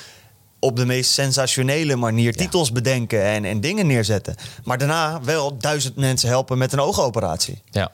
op 0.59 0.75
de 0.75 0.85
meest 0.85 1.11
sensationele 1.11 1.95
manier 1.95 2.35
titels 2.35 2.71
bedenken 2.71 3.23
en, 3.23 3.45
en 3.45 3.61
dingen 3.61 3.87
neerzetten. 3.87 4.35
Maar 4.63 4.77
daarna 4.77 5.21
wel 5.21 5.57
duizend 5.57 5.95
mensen 5.95 6.29
helpen 6.29 6.57
met 6.57 6.73
een 6.73 6.79
oogoperatie. 6.79 7.61
Ja. 7.71 7.91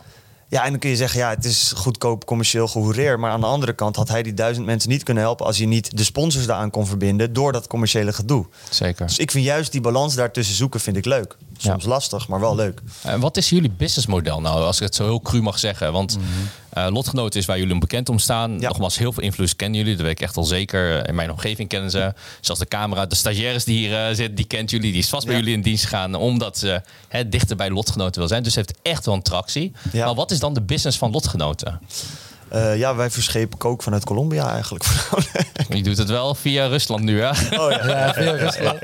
Ja, 0.54 0.64
en 0.64 0.70
dan 0.70 0.80
kun 0.80 0.90
je 0.90 0.96
zeggen, 0.96 1.20
ja, 1.20 1.30
het 1.30 1.46
is 1.46 1.72
goedkoop 1.76 2.26
commercieel 2.26 2.68
gehoereer. 2.68 3.20
Maar 3.20 3.32
aan 3.32 3.40
de 3.40 3.46
andere 3.46 3.74
kant 3.74 3.96
had 3.96 4.10
hij 4.10 4.24
die 4.24 4.34
duizend 4.34 4.66
mensen 4.66 4.90
niet 4.90 5.04
kunnen 5.04 5.24
helpen... 5.24 5.46
als 5.46 5.58
hij 5.58 5.66
niet 5.66 5.98
de 5.98 6.04
sponsors 6.04 6.46
daaraan 6.46 6.70
kon 6.70 6.88
verbinden 6.88 7.34
door 7.34 7.52
dat 7.52 7.68
commerciële 7.68 8.14
gedoe. 8.14 8.46
Zeker. 8.70 9.06
Dus 9.06 9.18
ik 9.18 9.32
vind 9.32 9.46
juist 9.46 9.72
die 9.72 9.82
balans 9.82 10.16
daartussen 10.16 10.56
zoeken, 10.56 10.80
vind 10.80 10.98
ik 10.98 11.06
leuk. 11.06 11.38
Soms 11.58 11.84
Ja. 11.84 11.90
lastig, 11.90 12.28
maar 12.28 12.40
wel 12.40 12.56
leuk. 12.56 12.82
En 13.02 13.20
wat 13.20 13.38
is 13.38 13.50
jullie 13.50 13.72
businessmodel 13.72 14.42
nou, 14.42 14.62
als 14.64 14.78
ik 14.78 14.84
het 14.84 14.96
zo 14.96 15.04
heel 15.04 15.22
cru 15.22 15.42
mag 15.42 15.60
zeggen? 15.60 15.92
Want 15.92 16.18
eh, 16.70 16.88
Lotgenoten 16.90 17.40
is 17.40 17.46
waar 17.46 17.58
jullie 17.60 17.78
bekend 17.78 18.10
om 18.10 18.20
staan. 18.20 18.60
Ja. 18.60 18.68
Nogmaals, 18.68 18.98
heel 18.98 19.12
veel 19.14 19.24
invloed 19.24 19.56
kennen 19.56 19.80
jullie. 19.80 19.96
Dat 19.96 20.06
weet 20.06 20.12
ik 20.12 20.22
echt 20.22 20.38
al 20.38 20.44
zeker. 20.44 21.08
In 21.08 21.16
mijn 21.16 21.32
omgeving 21.32 21.70
kennen 21.70 21.92
ze. 21.92 22.14
Zelfs 22.42 22.62
de 22.62 22.68
camera, 22.68 23.06
de 23.06 23.16
stagiaires 23.16 23.64
die 23.64 23.78
hier 23.78 23.98
eh, 24.08 24.16
zitten, 24.16 24.36
die 24.36 24.46
kent 24.46 24.70
jullie. 24.70 24.92
Die 24.92 25.02
is 25.02 25.10
vast 25.10 25.26
bij 25.26 25.34
Ja. 25.36 25.40
jullie 25.40 25.56
in 25.56 25.62
dienst 25.62 25.86
gaan. 25.86 26.16
Omdat 26.16 26.58
ze 26.58 26.82
hè, 27.08 27.30
dichter 27.30 27.56
bij 27.56 27.70
Lotgenoten 27.70 28.20
wil 28.20 28.28
zijn. 28.30 28.44
Dus 28.44 28.56
heeft 28.56 28.74
echt 28.82 29.06
wel 29.06 29.16
een 29.16 29.22
tractie. 29.22 29.72
Ja. 29.92 30.06
Maar 30.06 30.16
wat 30.16 30.32
is 30.32 30.40
dan 30.40 30.54
de 30.54 30.62
business 30.62 30.98
van 30.98 31.12
Lotgenoten? 31.12 31.80
Eh, 32.54 32.78
ja, 32.78 32.96
wij 32.96 33.10
verschepen 33.10 33.58
kook 33.58 33.84
vanuit 33.84 34.04
Colombia 34.04 34.52
eigenlijk. 34.52 34.86
Je 35.70 35.84
doet 35.84 35.98
het 35.98 36.10
wel 36.10 36.36
via 36.36 36.66
Rusland 36.66 37.04
nu, 37.04 37.22
hè? 37.22 37.30
Oh 37.30 37.72
ja. 37.72 37.88
Ja, 37.94 38.14
veel 38.14 38.36
Rusland. 38.36 38.82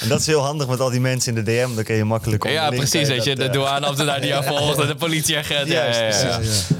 En 0.00 0.08
dat 0.08 0.20
is 0.20 0.26
heel 0.26 0.40
handig 0.40 0.68
met 0.68 0.80
al 0.80 0.90
die 0.90 1.00
mensen 1.00 1.36
in 1.36 1.44
de 1.44 1.52
DM. 1.52 1.74
Dan 1.74 1.84
kun 1.84 1.94
je 1.94 2.04
makkelijk 2.04 2.48
Ja, 2.48 2.68
precies. 2.68 2.90
kan 2.90 3.00
je 3.00 3.06
Weet 3.06 3.24
je, 3.24 3.36
dat, 3.36 3.46
de 3.46 3.52
douaneambtenaar 3.52 4.20
die 4.20 4.28
jou 4.28 4.44
volgt 4.44 4.78
en 4.78 4.86
de 4.86 4.94
politieagent. 4.94 5.68
Ja, 5.68 5.84
ja, 5.84 5.96
ja, 5.96 6.18
ja. 6.18 6.38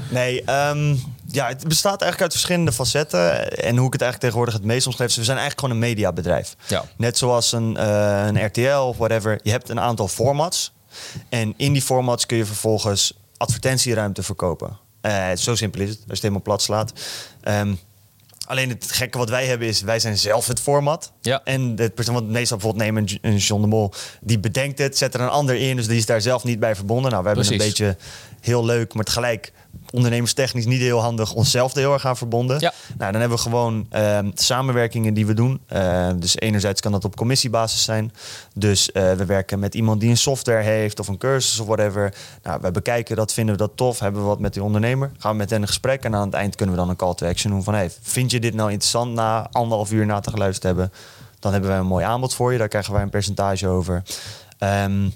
Nee, 0.09 0.43
ehm, 0.43 0.95
ja, 1.27 1.47
het 1.47 1.67
bestaat 1.67 2.01
eigenlijk 2.01 2.21
uit 2.21 2.31
verschillende 2.31 2.71
facetten. 2.71 3.51
En 3.57 3.77
hoe 3.77 3.87
ik 3.87 3.93
het 3.93 4.01
eigenlijk 4.01 4.19
tegenwoordig 4.19 4.53
het 4.53 4.63
meest 4.63 4.87
omschrijf... 4.87 5.09
is, 5.09 5.17
we 5.17 5.23
zijn 5.23 5.37
eigenlijk 5.37 5.67
gewoon 5.67 5.83
een 5.83 5.89
mediabedrijf. 5.89 6.55
Ja. 6.67 6.85
Net 6.97 7.17
zoals 7.17 7.51
een, 7.51 7.77
eh, 7.77 8.25
een 8.27 8.45
RTL 8.45 8.87
of 8.87 8.97
whatever. 8.97 9.39
Je 9.41 9.51
hebt 9.51 9.69
een 9.69 9.79
aantal 9.79 10.07
formats. 10.07 10.73
En 11.29 11.53
in 11.57 11.73
die 11.73 11.81
formats 11.81 12.25
kun 12.25 12.37
je 12.37 12.45
vervolgens 12.45 13.13
advertentieruimte 13.37 14.23
verkopen. 14.23 14.81
Eh, 15.03 15.29
zo 15.35 15.55
simpel 15.55 15.81
is 15.81 15.89
het, 15.89 15.97
als 15.97 16.05
je 16.05 16.11
het 16.11 16.21
helemaal 16.21 16.41
plat 16.41 16.61
slaat. 16.61 16.93
Ehm, 17.41 17.73
alleen 18.47 18.69
het 18.69 18.91
gekke 18.91 19.17
wat 19.17 19.29
wij 19.29 19.45
hebben 19.45 19.67
is, 19.67 19.81
wij 19.81 19.99
zijn 19.99 20.17
zelf 20.17 20.47
het 20.47 20.59
format. 20.59 21.11
Ja. 21.21 21.41
En 21.43 21.73
het 21.75 21.93
persoon, 21.93 22.13
want 22.13 22.29
meestal 22.29 22.57
bijvoorbeeld 22.57 22.85
nemen 22.85 23.03
een, 23.03 23.31
een 23.31 23.37
John 23.37 23.61
de 23.61 23.67
Mol, 23.67 23.93
die 24.21 24.39
bedenkt 24.39 24.77
het, 24.77 24.97
zet 24.97 25.13
er 25.13 25.21
een 25.21 25.29
ander 25.29 25.55
in, 25.55 25.75
dus 25.75 25.87
die 25.87 25.97
is 25.97 26.05
daar 26.05 26.21
zelf 26.21 26.43
niet 26.43 26.59
bij 26.59 26.75
verbonden. 26.75 27.11
Nou, 27.11 27.23
we 27.23 27.29
hebben 27.29 27.47
Precies. 27.47 27.63
een 27.63 27.85
beetje 27.85 27.97
heel 28.41 28.65
leuk, 28.65 28.93
maar 28.93 29.03
tegelijk 29.03 29.51
ondernemerstechnisch 29.93 30.65
niet 30.65 30.79
heel 30.79 31.01
handig 31.01 31.33
onszelf 31.33 31.73
er 31.73 31.79
heel 31.79 31.93
erg 31.93 32.05
aan 32.05 32.17
verbonden. 32.17 32.59
Ja. 32.59 32.73
Nou, 32.97 33.11
dan 33.11 33.19
hebben 33.21 33.37
we 33.37 33.43
gewoon 33.43 33.85
ehm, 33.89 34.31
samenwerkingen 34.33 35.13
die 35.13 35.25
we 35.25 35.33
doen. 35.33 35.61
Eh, 35.67 36.09
dus 36.15 36.39
enerzijds 36.39 36.81
kan 36.81 36.91
dat 36.91 37.05
op 37.05 37.15
commissiebasis 37.15 37.83
zijn. 37.83 38.13
Dus 38.53 38.91
eh, 38.91 39.13
we 39.13 39.25
werken 39.25 39.59
met 39.59 39.75
iemand 39.75 39.99
die 39.99 40.09
een 40.09 40.17
software 40.17 40.61
heeft 40.61 40.99
of 40.99 41.07
een 41.07 41.17
cursus 41.17 41.59
of 41.59 41.67
whatever. 41.67 42.13
Nou, 42.43 42.59
we 42.61 42.71
bekijken 42.71 43.15
dat, 43.15 43.33
vinden 43.33 43.55
we 43.55 43.61
dat 43.61 43.71
tof, 43.75 43.99
hebben 43.99 44.21
we 44.21 44.27
wat 44.27 44.39
met 44.39 44.53
die 44.53 44.63
ondernemer. 44.63 45.11
Gaan 45.17 45.31
we 45.31 45.37
met 45.37 45.49
hen 45.49 45.61
in 45.61 45.67
gesprek 45.67 46.03
en 46.03 46.15
aan 46.15 46.25
het 46.25 46.33
eind 46.33 46.55
kunnen 46.55 46.75
we 46.75 46.81
dan 46.81 46.89
een 46.89 46.95
call 46.95 47.13
to 47.13 47.27
action 47.27 47.51
doen 47.51 47.63
van... 47.63 47.73
Hey, 47.73 47.91
vind 48.01 48.31
je 48.31 48.39
dit 48.39 48.53
nou 48.53 48.71
interessant 48.71 49.13
na 49.13 49.47
anderhalf 49.51 49.91
uur 49.91 50.05
na 50.05 50.19
te 50.19 50.29
geluisterd 50.29 50.63
hebben? 50.63 50.91
Dan 51.39 51.51
hebben 51.51 51.69
wij 51.69 51.79
een 51.79 51.85
mooi 51.85 52.05
aanbod 52.05 52.33
voor 52.33 52.51
je, 52.51 52.57
daar 52.57 52.67
krijgen 52.67 52.93
wij 52.93 53.01
een 53.01 53.09
percentage 53.09 53.67
over. 53.67 54.03
Ehm, 54.57 55.09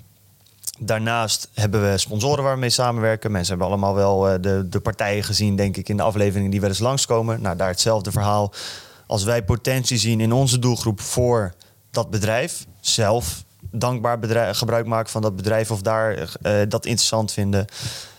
Daarnaast 0.79 1.49
hebben 1.53 1.91
we 1.91 1.97
sponsoren 1.97 2.43
waar 2.43 2.53
we 2.53 2.59
mee 2.59 2.69
samenwerken. 2.69 3.31
Mensen 3.31 3.49
hebben 3.49 3.67
allemaal 3.67 3.95
wel 3.95 4.29
eh, 4.29 4.41
de, 4.41 4.69
de 4.69 4.79
partijen 4.79 5.23
gezien, 5.23 5.55
denk 5.55 5.77
ik, 5.77 5.89
in 5.89 5.97
de 5.97 6.03
afleveringen 6.03 6.51
die 6.51 6.59
wel 6.59 6.69
eens 6.69 6.79
langskomen. 6.79 7.41
Nou, 7.41 7.57
daar 7.57 7.67
hetzelfde 7.67 8.11
verhaal. 8.11 8.53
Als 9.07 9.23
wij 9.23 9.43
potentie 9.43 9.97
zien 9.97 10.19
in 10.19 10.33
onze 10.33 10.59
doelgroep 10.59 11.01
voor 11.01 11.53
dat 11.91 12.09
bedrijf, 12.09 12.65
zelf 12.79 13.43
dankbaar 13.71 14.19
bedrijf, 14.19 14.57
gebruik 14.57 14.85
maken 14.85 15.11
van 15.11 15.21
dat 15.21 15.35
bedrijf 15.35 15.71
of 15.71 15.81
daar 15.81 16.35
eh, 16.41 16.53
dat 16.67 16.85
interessant 16.85 17.31
vinden. 17.31 17.65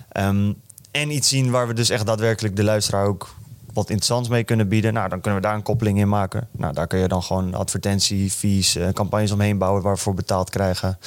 Ehm, 0.09 0.53
en 0.91 1.11
iets 1.11 1.29
zien 1.29 1.51
waar 1.51 1.67
we 1.67 1.75
dus 1.75 1.91
echt 1.91 2.07
daadwerkelijk 2.07 2.57
de 2.57 2.65
luisteraar 2.65 3.07
ook 3.07 3.37
wat 3.73 3.91
interessants 3.91 4.29
mee 4.29 4.45
kunnen 4.45 4.69
bieden. 4.69 4.93
Nou, 4.93 5.09
dan 5.09 5.21
kunnen 5.21 5.41
we 5.41 5.47
daar 5.47 5.57
een 5.57 5.63
koppeling 5.63 5.99
in 5.99 6.09
maken. 6.09 6.49
Nou, 6.51 6.75
daar 6.75 6.87
kun 6.87 6.99
je 6.99 7.09
dan 7.09 7.23
gewoon 7.23 7.55
advertentiefees, 7.55 8.77
eh, 8.77 8.89
campagnes 8.89 9.31
omheen 9.31 9.59
bouwen 9.59 9.83
waarvoor 9.83 10.15
betaald 10.15 10.51
krijgen. 10.51 10.99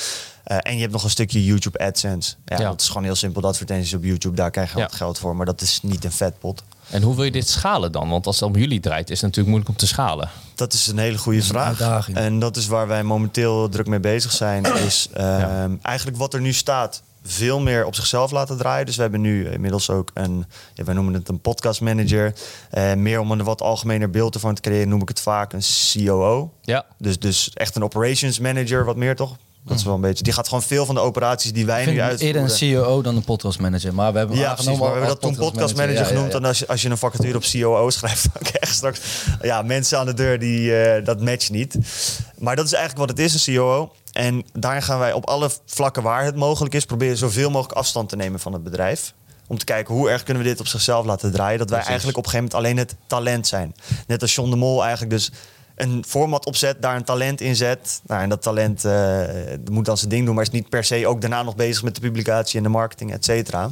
Eh, 0.44 0.58
en 0.62 0.76
je 0.76 0.82
hebt 0.82 0.92
nog 0.94 1.04
een 1.04 1.10
stukje 1.10 1.46
YouTube 1.46 1.80
AdSense. 1.80 2.36
Ja, 2.46 2.58
Ja. 2.60 2.64
Dat 2.70 2.82
is 2.82 2.88
gewoon 2.88 3.04
heel 3.04 3.16
simpel. 3.16 3.42
De 3.42 3.48
advertenties 3.48 3.94
op 3.94 4.04
YouTube, 4.04 4.36
daar 4.36 4.52
krijg 4.52 4.72
je 4.72 4.78
Ja. 4.78 4.84
wat 4.84 4.96
geld 4.96 5.20
voor. 5.20 5.36
Maar 5.36 5.46
dat 5.46 5.62
is 5.62 5.80
niet 5.84 6.04
een 6.06 6.12
vetpot. 6.12 6.64
En 6.90 7.02
hoe 7.02 7.16
wil 7.16 7.24
je 7.24 7.32
dit 7.32 7.50
schalen 7.50 7.92
dan? 7.92 8.10
Want 8.10 8.26
als 8.26 8.40
het 8.40 8.50
om 8.50 8.56
jullie 8.56 8.80
draait, 8.80 9.10
is 9.10 9.16
het 9.16 9.22
natuurlijk 9.22 9.48
moeilijk 9.48 9.70
om 9.70 9.76
te 9.76 9.88
schalen. 9.88 10.30
Dat 10.56 10.74
is 10.74 10.88
een 10.88 10.98
hele 10.98 11.18
goede 11.18 11.44
vraag. 11.44 11.68
uitdaging. 11.68 12.18
En 12.18 12.40
dat 12.40 12.58
is 12.58 12.68
waar 12.68 12.88
wij 12.88 13.04
momenteel 13.04 13.70
druk 13.70 13.88
mee 13.88 14.00
bezig 14.00 14.32
zijn. 14.32 14.66
Is 14.88 15.08
ehm, 15.14 15.76
eigenlijk 15.82 16.18
wat 16.18 16.34
er 16.34 16.42
nu 16.42 16.54
staat 16.54 17.02
veel 17.24 17.60
meer 17.60 17.86
op 17.86 17.96
zichzelf 17.96 18.32
laten 18.32 18.58
draaien. 18.58 18.86
Dus 18.86 18.96
we 18.96 19.02
hebben 19.02 19.22
nu 19.22 19.50
inmiddels 19.50 19.90
ook 19.90 20.12
een, 20.14 20.46
ja, 20.74 20.84
wij 20.84 20.94
noemen 20.94 21.14
het 21.14 21.30
een 21.30 21.40
podcast 21.40 21.82
manager. 21.82 22.34
Eh, 22.70 22.94
meer 22.94 23.20
om 23.20 23.32
een 23.32 23.44
wat 23.44 23.62
algemener 23.62 24.10
beeld 24.10 24.34
ervan 24.34 24.56
te 24.56 24.62
creëren, 24.62 24.90
noem 24.90 25.02
ik 25.02 25.08
het 25.08 25.20
vaak 25.22 25.54
een 25.54 25.64
COO. 26.06 26.54
Ja. 26.62 26.86
Dus, 26.98 27.20
dus 27.20 27.52
echt 27.54 27.76
een 27.76 27.84
operations 27.84 28.40
manager, 28.40 28.86
wat 28.86 28.96
meer 28.96 29.16
toch? 29.16 29.36
Dat 29.66 29.78
is 29.78 29.84
wel 29.84 29.94
een 29.94 30.02
beetje. 30.02 30.24
Die 30.24 30.34
gaat 30.34 30.48
gewoon 30.48 30.64
veel 30.64 30.86
van 30.86 30.96
de 30.96 31.02
operaties 31.02 31.54
die 31.54 31.66
wij 31.66 31.86
nu 31.86 32.02
uitvoeren. 32.02 32.28
eerder 32.28 32.42
een 32.42 32.50
CEO 32.50 33.02
dan 33.02 33.16
een 33.16 33.24
podcast 33.24 33.60
manager. 33.60 33.94
Maar 33.94 34.12
we 34.12 34.18
hebben 34.18 34.38
Ja, 34.38 34.54
precies. 34.54 34.72
Maar 34.72 34.78
we 34.80 34.86
hebben 34.86 35.08
dat 35.08 35.22
toen 35.22 35.36
podcast 35.36 35.76
manager 35.76 36.06
genoemd. 36.06 36.34
En 36.34 36.46
als 36.46 36.60
je, 36.60 36.68
als 36.68 36.82
je 36.82 36.90
een 36.90 36.98
vacature 36.98 37.36
op 37.38 37.44
COO 37.52 37.90
schrijft, 37.90 38.24
dan 38.34 38.44
krijg 38.44 38.68
je 38.68 38.74
straks 38.76 39.00
ja, 39.42 39.62
mensen 39.62 40.00
aan 40.00 40.06
de 40.06 40.14
deur 40.14 40.40
die 40.40 40.76
eh, 40.82 41.06
dat 41.06 41.22
matcht 41.22 41.50
niet. 41.50 41.78
Maar 42.38 42.56
dat 42.56 42.66
is 42.66 42.74
eigenlijk 42.74 43.08
wat 43.08 43.18
het 43.18 43.28
is, 43.28 43.48
een 43.48 43.56
COO. 43.56 43.92
En 44.12 44.46
daar 44.54 44.82
gaan 44.82 45.00
wij 45.00 45.14
op 45.14 45.26
alle 45.26 45.50
vlakken 45.66 46.04
waar 46.04 46.24
het 46.24 46.36
mogelijk 46.36 46.74
is, 46.74 46.86
proberen 46.86 47.18
zoveel 47.18 47.50
mogelijk 47.50 47.78
afstand 47.78 48.10
te 48.10 48.16
nemen 48.16 48.40
van 48.40 48.54
het 48.54 48.64
bedrijf. 48.64 49.14
Om 49.48 49.58
te 49.58 49.66
kijken 49.66 49.94
hoe 49.96 50.10
erg 50.10 50.24
kunnen 50.24 50.44
we 50.44 50.50
dit 50.50 50.60
op 50.60 50.68
zichzelf 50.68 51.06
laten 51.06 51.32
draaien. 51.32 51.58
Dat 51.58 51.70
wij 51.70 51.80
Precies. 51.80 51.88
eigenlijk 51.88 52.18
op 52.18 52.26
een 52.26 52.32
gegeven 52.32 52.58
moment 52.58 52.78
alleen 52.78 52.86
het 52.86 52.96
talent 53.08 53.48
zijn. 53.48 53.76
Net 54.08 54.22
als 54.22 54.36
John 54.36 54.50
de 54.50 54.56
Mol 54.56 54.82
eigenlijk 54.82 55.12
dus 55.12 55.32
een 55.76 56.04
format 56.08 56.46
opzet, 56.46 56.82
daar 56.82 56.96
een 56.96 57.04
talent 57.04 57.42
in 57.42 57.56
zet. 57.56 58.02
Nou, 58.08 58.22
en 58.22 58.30
dat 58.30 58.42
talent 58.42 58.86
eh, 58.86 59.22
moet 59.72 59.86
dan 59.86 59.98
zijn 59.98 60.10
ding 60.10 60.26
doen, 60.26 60.36
maar 60.36 60.44
is 60.44 60.50
niet 60.50 60.70
per 60.70 60.84
se 60.84 61.08
ook 61.08 61.22
daarna 61.22 61.44
nog 61.44 61.56
bezig 61.56 61.84
met 61.84 61.96
de 61.96 62.02
publicatie 62.02 62.58
en 62.58 62.64
de 62.64 62.70
marketing, 62.70 63.12
et 63.12 63.26
cetera. 63.26 63.72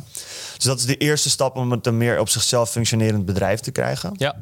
Dus 0.56 0.66
dat 0.66 0.80
is 0.80 0.86
de 0.86 0.98
eerste 0.98 1.30
stap 1.30 1.56
om 1.56 1.72
het 1.72 1.88
een 1.88 1.98
meer 1.98 2.20
op 2.20 2.30
zichzelf 2.30 2.70
functionerend 2.70 3.26
bedrijf 3.26 3.60
te 3.60 3.72
krijgen. 3.72 4.14
Ja. 4.18 4.36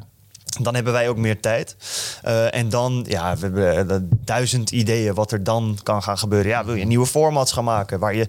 Dan 0.60 0.74
hebben 0.74 0.92
wij 0.92 1.08
ook 1.08 1.16
meer 1.16 1.40
tijd. 1.40 1.76
Eh, 2.22 2.54
en 2.54 2.68
dan, 2.68 3.04
ja, 3.08 3.36
we 3.36 3.60
hebben 3.60 3.90
eh, 3.90 3.96
duizend 4.24 4.70
ideeën 4.70 5.14
wat 5.14 5.32
er 5.32 5.44
dan 5.44 5.78
kan 5.82 6.02
gaan 6.02 6.18
gebeuren. 6.18 6.50
Ja, 6.50 6.64
wil 6.64 6.74
je 6.74 6.84
nieuwe 6.84 7.06
formats 7.06 7.52
gaan 7.52 7.64
maken 7.64 7.98
waar 7.98 8.14
je 8.14 8.28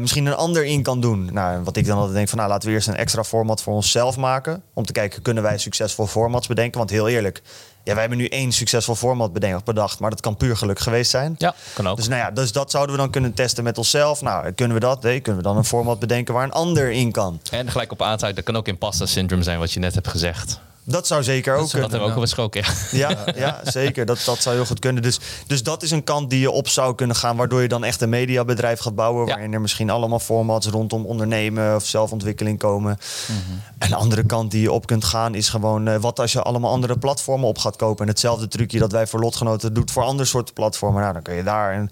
misschien 0.00 0.26
een 0.26 0.34
ander 0.34 0.64
in 0.64 0.82
kan 0.82 1.00
doen? 1.00 1.28
Nou, 1.32 1.62
wat 1.62 1.76
ik 1.76 1.86
dan 1.86 1.96
altijd 1.96 2.14
denk 2.14 2.28
van, 2.28 2.38
nou, 2.38 2.50
laten 2.50 2.68
we 2.68 2.74
eerst 2.74 2.88
een 2.88 2.96
extra 2.96 3.24
format 3.24 3.62
voor 3.62 3.74
onszelf 3.74 4.16
maken. 4.16 4.62
Om 4.74 4.84
te 4.84 4.92
kijken, 4.92 5.22
kunnen 5.22 5.42
wij 5.42 5.58
succesvol 5.58 6.06
formats 6.06 6.46
bedenken? 6.46 6.78
Want 6.78 6.90
heel 6.90 7.08
eerlijk, 7.08 7.42
ja, 7.88 7.94
wij 7.94 8.02
hebben 8.02 8.18
nu 8.18 8.26
één 8.26 8.52
succesvol 8.52 8.94
format 8.94 9.32
bedenkt, 9.32 9.64
bedacht. 9.64 9.98
Maar 9.98 10.10
dat 10.10 10.20
kan 10.20 10.36
puur 10.36 10.56
geluk 10.56 10.78
geweest 10.78 11.10
zijn. 11.10 11.34
Ja, 11.38 11.54
kan 11.74 11.88
ook. 11.88 11.96
Dus, 11.96 12.08
nou 12.08 12.20
ja, 12.20 12.30
dus 12.30 12.52
dat 12.52 12.70
zouden 12.70 12.94
we 12.94 13.00
dan 13.00 13.10
kunnen 13.10 13.34
testen 13.34 13.64
met 13.64 13.78
onszelf. 13.78 14.22
Nou, 14.22 14.52
kunnen 14.52 14.76
we 14.76 14.82
dat? 14.82 15.02
Nee, 15.02 15.20
kunnen 15.20 15.42
we 15.42 15.48
dan 15.48 15.56
een 15.56 15.64
format 15.64 15.98
bedenken 15.98 16.34
waar 16.34 16.44
een 16.44 16.52
ander 16.52 16.90
in 16.90 17.12
kan? 17.12 17.40
En 17.50 17.70
gelijk 17.70 17.92
op 17.92 18.02
aansluiten, 18.02 18.44
dat 18.44 18.52
kan 18.52 18.62
ook 18.62 18.68
imposter 18.68 19.08
syndrome 19.08 19.42
zijn, 19.42 19.58
wat 19.58 19.72
je 19.72 19.80
net 19.80 19.94
hebt 19.94 20.08
gezegd. 20.08 20.60
Dat 20.90 21.06
zou 21.06 21.22
zeker 21.22 21.54
ook 21.54 21.60
Dat 21.60 21.70
kunnen. 21.70 21.90
hebben 21.90 22.06
we 22.06 22.12
ook 22.12 22.18
al 22.18 22.24
besproken. 22.24 22.64
Ja. 22.90 23.10
Ja, 23.10 23.26
ja 23.44 23.60
zeker. 23.64 24.06
Dat, 24.06 24.22
dat 24.24 24.38
zou 24.38 24.54
heel 24.56 24.66
goed 24.66 24.78
kunnen. 24.78 25.02
Dus, 25.02 25.20
dus 25.46 25.62
dat 25.62 25.82
is 25.82 25.90
een 25.90 26.04
kant 26.04 26.30
die 26.30 26.40
je 26.40 26.50
op 26.50 26.68
zou 26.68 26.94
kunnen 26.94 27.16
gaan, 27.16 27.36
waardoor 27.36 27.62
je 27.62 27.68
dan 27.68 27.84
echt 27.84 28.00
een 28.00 28.08
mediabedrijf 28.08 28.80
gaat 28.80 28.94
bouwen. 28.94 29.26
Ja. 29.26 29.32
Waarin 29.32 29.52
er 29.52 29.60
misschien 29.60 29.90
allemaal 29.90 30.18
formats 30.18 30.66
rondom 30.66 31.06
ondernemen 31.06 31.74
of 31.74 31.86
zelfontwikkeling 31.86 32.58
komen. 32.58 32.98
En 33.78 33.88
de 33.88 33.94
andere 33.94 34.26
kant 34.26 34.50
die 34.50 34.60
je 34.60 34.72
op 34.72 34.86
kunt 34.86 35.04
gaan 35.04 35.34
is 35.34 35.48
gewoon 35.48 35.88
eh, 35.88 35.96
wat 35.96 36.20
als 36.20 36.32
je 36.32 36.42
allemaal 36.42 36.70
andere 36.70 36.98
platformen 36.98 37.48
op 37.48 37.58
gaat 37.58 37.76
kopen. 37.76 38.02
En 38.04 38.10
hetzelfde 38.10 38.48
trucje 38.48 38.78
dat 38.78 38.92
wij 38.92 39.06
voor 39.06 39.20
lotgenoten 39.20 39.74
doet 39.74 39.90
voor 39.90 40.02
andere 40.02 40.28
soorten 40.28 40.54
platformen. 40.54 41.00
Nou, 41.00 41.12
dan 41.12 41.22
kun 41.22 41.34
je 41.34 41.42
daar 41.42 41.74
een. 41.76 41.88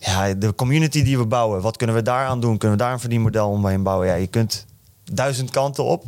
Ja, 0.00 0.34
de 0.34 0.54
community 0.54 1.02
die 1.02 1.18
we 1.18 1.26
bouwen, 1.26 1.60
wat 1.60 1.76
kunnen 1.76 1.96
we 1.96 2.02
daar 2.02 2.26
aan 2.26 2.40
doen? 2.40 2.58
Kunnen 2.58 2.78
we 2.78 2.82
daar 2.84 2.92
een 2.92 3.00
verdienmodel 3.00 3.48
omheen 3.48 3.82
bouwen? 3.82 4.06
Ja, 4.06 4.14
je 4.14 4.26
kunt 4.26 4.66
duizend 5.12 5.50
kanten 5.50 5.84
op. 5.84 6.04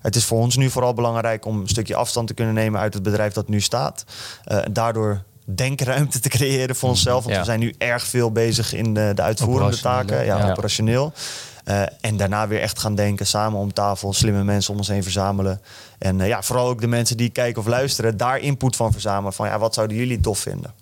Het 0.00 0.16
is 0.16 0.24
voor 0.24 0.38
ons 0.38 0.56
nu 0.56 0.70
vooral 0.70 0.94
belangrijk 0.94 1.44
om 1.44 1.60
een 1.60 1.68
stukje 1.68 1.94
afstand 1.94 2.26
te 2.26 2.34
kunnen 2.34 2.54
nemen 2.54 2.80
uit 2.80 2.94
het 2.94 3.02
bedrijf 3.02 3.32
dat 3.32 3.48
nu 3.48 3.60
staat. 3.60 4.04
Eh, 4.44 4.58
daardoor 4.70 5.22
denkruimte 5.44 6.20
te 6.20 6.28
creëren 6.28 6.76
voor 6.76 6.88
onszelf. 6.88 7.22
Want 7.22 7.34
Ja. 7.34 7.40
we 7.40 7.46
zijn 7.46 7.60
nu 7.60 7.74
erg 7.78 8.04
veel 8.04 8.32
bezig 8.32 8.72
in 8.72 8.94
de, 8.94 9.12
de 9.14 9.22
uitvoerende 9.22 9.78
taken, 9.80 10.24
ja, 10.24 10.38
ja. 10.38 10.50
operationeel. 10.50 11.12
Eh, 11.64 11.82
en 12.00 12.16
daarna 12.16 12.48
weer 12.48 12.60
echt 12.60 12.78
gaan 12.78 12.94
denken, 12.94 13.26
samen 13.26 13.60
om 13.60 13.72
tafel, 13.72 14.12
slimme 14.12 14.44
mensen 14.44 14.72
om 14.72 14.78
ons 14.78 14.88
heen 14.88 15.02
verzamelen. 15.02 15.60
En 16.02 16.20
eh, 16.20 16.28
ja, 16.28 16.42
vooral 16.42 16.68
ook 16.68 16.80
de 16.80 16.86
mensen 16.86 17.16
die 17.16 17.30
kijken 17.30 17.62
of 17.62 17.68
luisteren, 17.68 18.16
daar 18.16 18.38
input 18.38 18.76
van 18.76 18.92
verzamelen. 18.92 19.32
Van 19.32 19.46
ja, 19.46 19.58
wat 19.58 19.74
zouden 19.74 19.96
jullie 19.96 20.20
tof 20.20 20.38
vinden? 20.38 20.74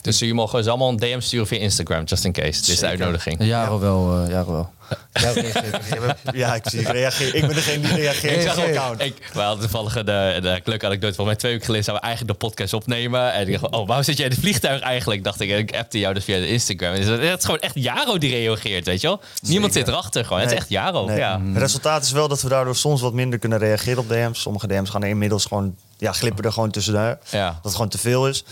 Dus 0.00 0.18
jullie 0.18 0.34
mogen 0.34 0.62
ze 0.64 0.68
allemaal 0.68 0.88
een 0.88 0.96
DM 0.96 1.20
sturen 1.20 1.46
via 1.46 1.58
Instagram, 1.58 2.04
just 2.04 2.24
in 2.24 2.32
case. 2.32 2.60
Dit 2.60 2.68
is 2.68 2.78
de 2.78 2.86
uitnodiging. 2.86 3.44
Jaren 3.44 3.80
wel, 3.80 4.22
eh, 4.22 4.30
jaren 4.30 4.52
wel. 4.52 4.70
Ja. 5.12 6.16
Ja, 6.32 6.54
ik 6.54 6.62
zie, 6.68 6.80
ik 6.80 6.88
reageer. 6.88 7.34
Ik 7.34 7.46
ben 7.46 7.54
degene 7.54 7.80
die 7.80 7.94
reageert. 7.96 8.34
Ik 8.34 8.40
zag 8.42 8.58
account. 8.58 9.00
ik, 9.00 9.30
we 9.32 9.40
hadden 9.40 9.60
toevallig 9.60 9.92
de, 9.94 10.38
de 10.42 10.60
leuke 10.64 10.86
anekdote 10.86 11.14
van 11.14 11.24
mij 11.24 11.36
twee 11.36 11.50
weken 11.50 11.66
geleden 11.66 11.84
zouden 11.84 12.04
we 12.04 12.10
eigenlijk 12.10 12.40
de 12.40 12.46
podcast 12.46 12.72
opnemen. 12.72 13.32
En 13.32 13.48
ik 13.48 13.60
dacht, 13.60 13.72
oh, 13.72 13.86
waarom 13.86 14.04
zit 14.04 14.16
jij 14.16 14.26
in 14.26 14.32
het 14.32 14.40
vliegtuig 14.40 14.80
eigenlijk? 14.80 15.24
Dacht 15.24 15.40
ik, 15.40 15.50
en 15.50 15.58
ik 15.58 15.76
appte 15.76 15.98
jou 15.98 16.14
dus 16.14 16.24
via 16.24 16.38
de 16.38 16.48
Instagram. 16.48 16.92
En 16.92 17.20
het 17.28 17.38
is 17.38 17.44
gewoon 17.44 17.60
echt 17.60 17.74
Jaro 17.74 18.18
die 18.18 18.30
reageert, 18.30 18.84
weet 18.84 19.00
je 19.00 19.06
wel? 19.06 19.20
Niemand 19.42 19.72
zit 19.72 19.88
erachter 19.88 20.24
gewoon. 20.24 20.40
Het 20.40 20.50
is 20.50 20.56
echt 20.56 20.68
Jaro. 20.68 21.06
Nee. 21.06 21.16
Ja. 21.16 21.40
Het 21.44 21.56
resultaat 21.56 22.04
is 22.04 22.12
wel 22.12 22.28
dat 22.28 22.42
we 22.42 22.48
daardoor 22.48 22.76
soms 22.76 23.00
wat 23.00 23.12
minder 23.12 23.38
kunnen 23.38 23.58
reageren 23.58 23.98
op 23.98 24.08
DM's. 24.08 24.27
Sommige 24.34 24.66
DM's 24.66 24.90
gaan 24.90 25.02
er 25.02 25.08
inmiddels 25.08 25.44
gewoon, 25.44 25.76
ja, 25.96 26.12
glippen 26.12 26.44
er 26.44 26.52
gewoon 26.52 26.70
tussenuit. 26.70 27.18
Ja. 27.30 27.46
Dat 27.46 27.58
het 27.62 27.72
gewoon 27.72 27.88
te 27.88 27.98
veel 27.98 28.28
is. 28.28 28.44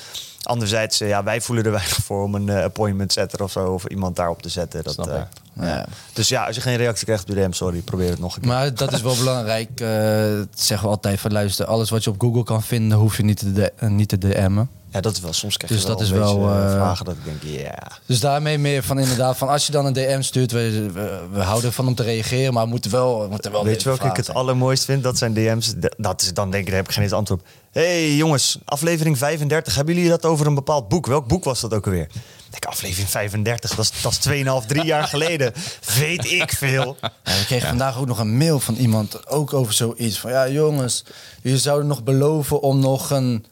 Anderzijds, 0.43 1.01
eh, 1.01 1.09
ja, 1.09 1.25
wij 1.25 1.41
voelen 1.41 1.65
er 1.65 1.71
weinig 1.71 1.97
voor 1.97 2.23
om 2.23 2.35
een 2.35 2.49
eh, 2.49 2.63
appointment 2.65 3.13
setter 3.13 3.43
of 3.43 3.51
zo, 3.53 3.73
of 3.73 3.85
iemand 3.85 4.17
daarop 4.17 4.43
te 4.43 4.49
zetten. 4.49 4.85
Dat, 4.85 4.93
Snap 4.93 5.09
eh. 5.09 5.21
Ja. 5.67 5.87
dus 6.13 6.29
ja, 6.29 6.47
als 6.47 6.55
je 6.57 6.63
geen 6.63 6.77
reactie 6.77 7.05
krijgt 7.05 7.29
op 7.29 7.35
de 7.35 7.43
DM, 7.43 7.53
sorry, 7.53 7.79
probeer 7.81 8.11
het 8.11 8.19
nog 8.19 8.35
een 8.37 8.41
keer. 8.43 8.51
Maar 8.51 8.75
dat 8.75 8.93
is 8.93 9.01
wel 9.03 9.17
belangrijk. 9.17 9.81
eh, 9.81 9.89
dat 10.37 10.47
zeggen 10.55 10.87
we 10.89 10.93
altijd 10.95 11.21
van 11.21 11.33
luister, 11.33 11.67
alles 11.67 11.91
wat 11.91 12.05
je 12.05 12.11
op 12.11 12.21
Google 12.21 12.43
kan 12.45 12.63
vinden, 12.63 12.99
hoef 12.99 13.17
je 13.17 13.23
niet 13.23 13.39
te, 13.39 13.53
de- 13.53 13.73
niet 13.89 14.09
te 14.09 14.19
DM'en. 14.19 14.69
Ja, 14.97 15.03
dat 15.03 15.13
is 15.13 15.21
wel, 15.21 15.33
soms 15.33 15.57
krijg 15.57 15.73
Dus 15.73 15.83
je 15.83 15.89
wel 15.89 15.97
dat 15.97 16.07
is 16.07 16.13
wel, 16.13 16.51
eh, 16.51 16.73
vragen 16.73 17.05
dat 17.05 17.15
ik 17.15 17.25
denk, 17.25 17.61
ja. 17.61 17.89
Dus 18.07 18.21
daarmee 18.21 18.59
meer 18.59 18.83
van 18.83 18.99
inderdaad, 18.99 19.37
van 19.37 19.49
als 19.49 19.67
je 19.67 19.73
dan 19.73 19.87
een 19.87 19.93
DM 19.93 20.21
stuurt, 20.21 20.53
we, 20.53 20.91
we, 20.93 21.21
we 21.33 21.41
houden 21.41 21.69
ervan 21.69 21.87
om 21.87 21.95
te 21.95 22.03
reageren, 22.03 22.53
maar 22.53 22.65
we 22.65 22.71
moeten 22.71 22.91
wel, 22.91 23.21
we 23.21 23.29
moeten 23.29 23.53
wel 23.53 23.65
Weet 23.65 23.83
je 23.83 23.89
welke 23.89 24.07
ik 24.07 24.17
het 24.17 24.35
allermooist 24.35 24.85
vind? 24.85 25.03
Dat 25.03 25.19
zijn 25.19 25.35
DM's. 25.35 25.75
Dat 25.97 26.23
is, 26.23 26.35
dan 26.35 26.51
denk 26.51 26.63
ik, 26.63 26.69
daar 26.69 26.79
heb 26.79 26.89
ik 26.89 26.95
geen 26.95 27.03
eens 27.03 27.13
antwoord 27.13 27.41
op. 27.41 27.47
hey, 27.73 28.15
jongens, 28.15 28.59
aflevering 28.65 29.19
35. 29.19 29.75
Hebben 29.75 29.95
jullie 29.95 30.11
dat 30.11 30.25
over 30.25 30.47
een 30.47 30.55
bepaald 30.55 30.89
boek? 30.89 31.07
Welk 31.07 31.27
boek 31.27 31.45
was 31.45 31.61
dat 31.61 31.75
ook 31.75 31.87
alweer? 31.87 32.09
Ik 32.55 32.65
aflevering 32.65 33.11
35, 33.11 33.75
dat 33.75 33.85
is, 33.85 34.03
dat 34.03 34.13
is 34.13 34.63
2,5, 34.63 34.67
3 34.67 34.85
jaar 34.85 35.05
geleden. 35.05 35.53
Weet 35.99 36.31
ik 36.31 36.53
veel. 36.53 36.97
Ja, 37.01 37.13
we 37.23 37.45
kregen 37.47 37.69
vandaag 37.69 37.99
ook 37.99 38.07
nog 38.07 38.19
een 38.19 38.37
mail 38.37 38.61
van 38.61 38.75
iemand, 38.75 39.29
ook 39.29 39.53
over 39.53 39.73
zoiets. 39.73 40.19
Van 40.19 40.31
ja, 40.31 40.49
jongens, 40.49 41.05
jullie 41.43 41.59
zouden 41.59 41.87
nog 41.87 42.03
beloven 42.03 42.61
om 42.61 42.79
nog 42.79 43.11
een 43.11 43.47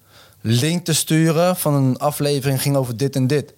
link 0.46 0.84
te 0.84 0.92
sturen 0.94 1.56
van 1.56 1.74
een 1.74 1.98
aflevering 1.98 2.62
ging 2.62 2.76
over 2.76 2.96
dit 2.96 3.16
en 3.16 3.26
dit. 3.26 3.54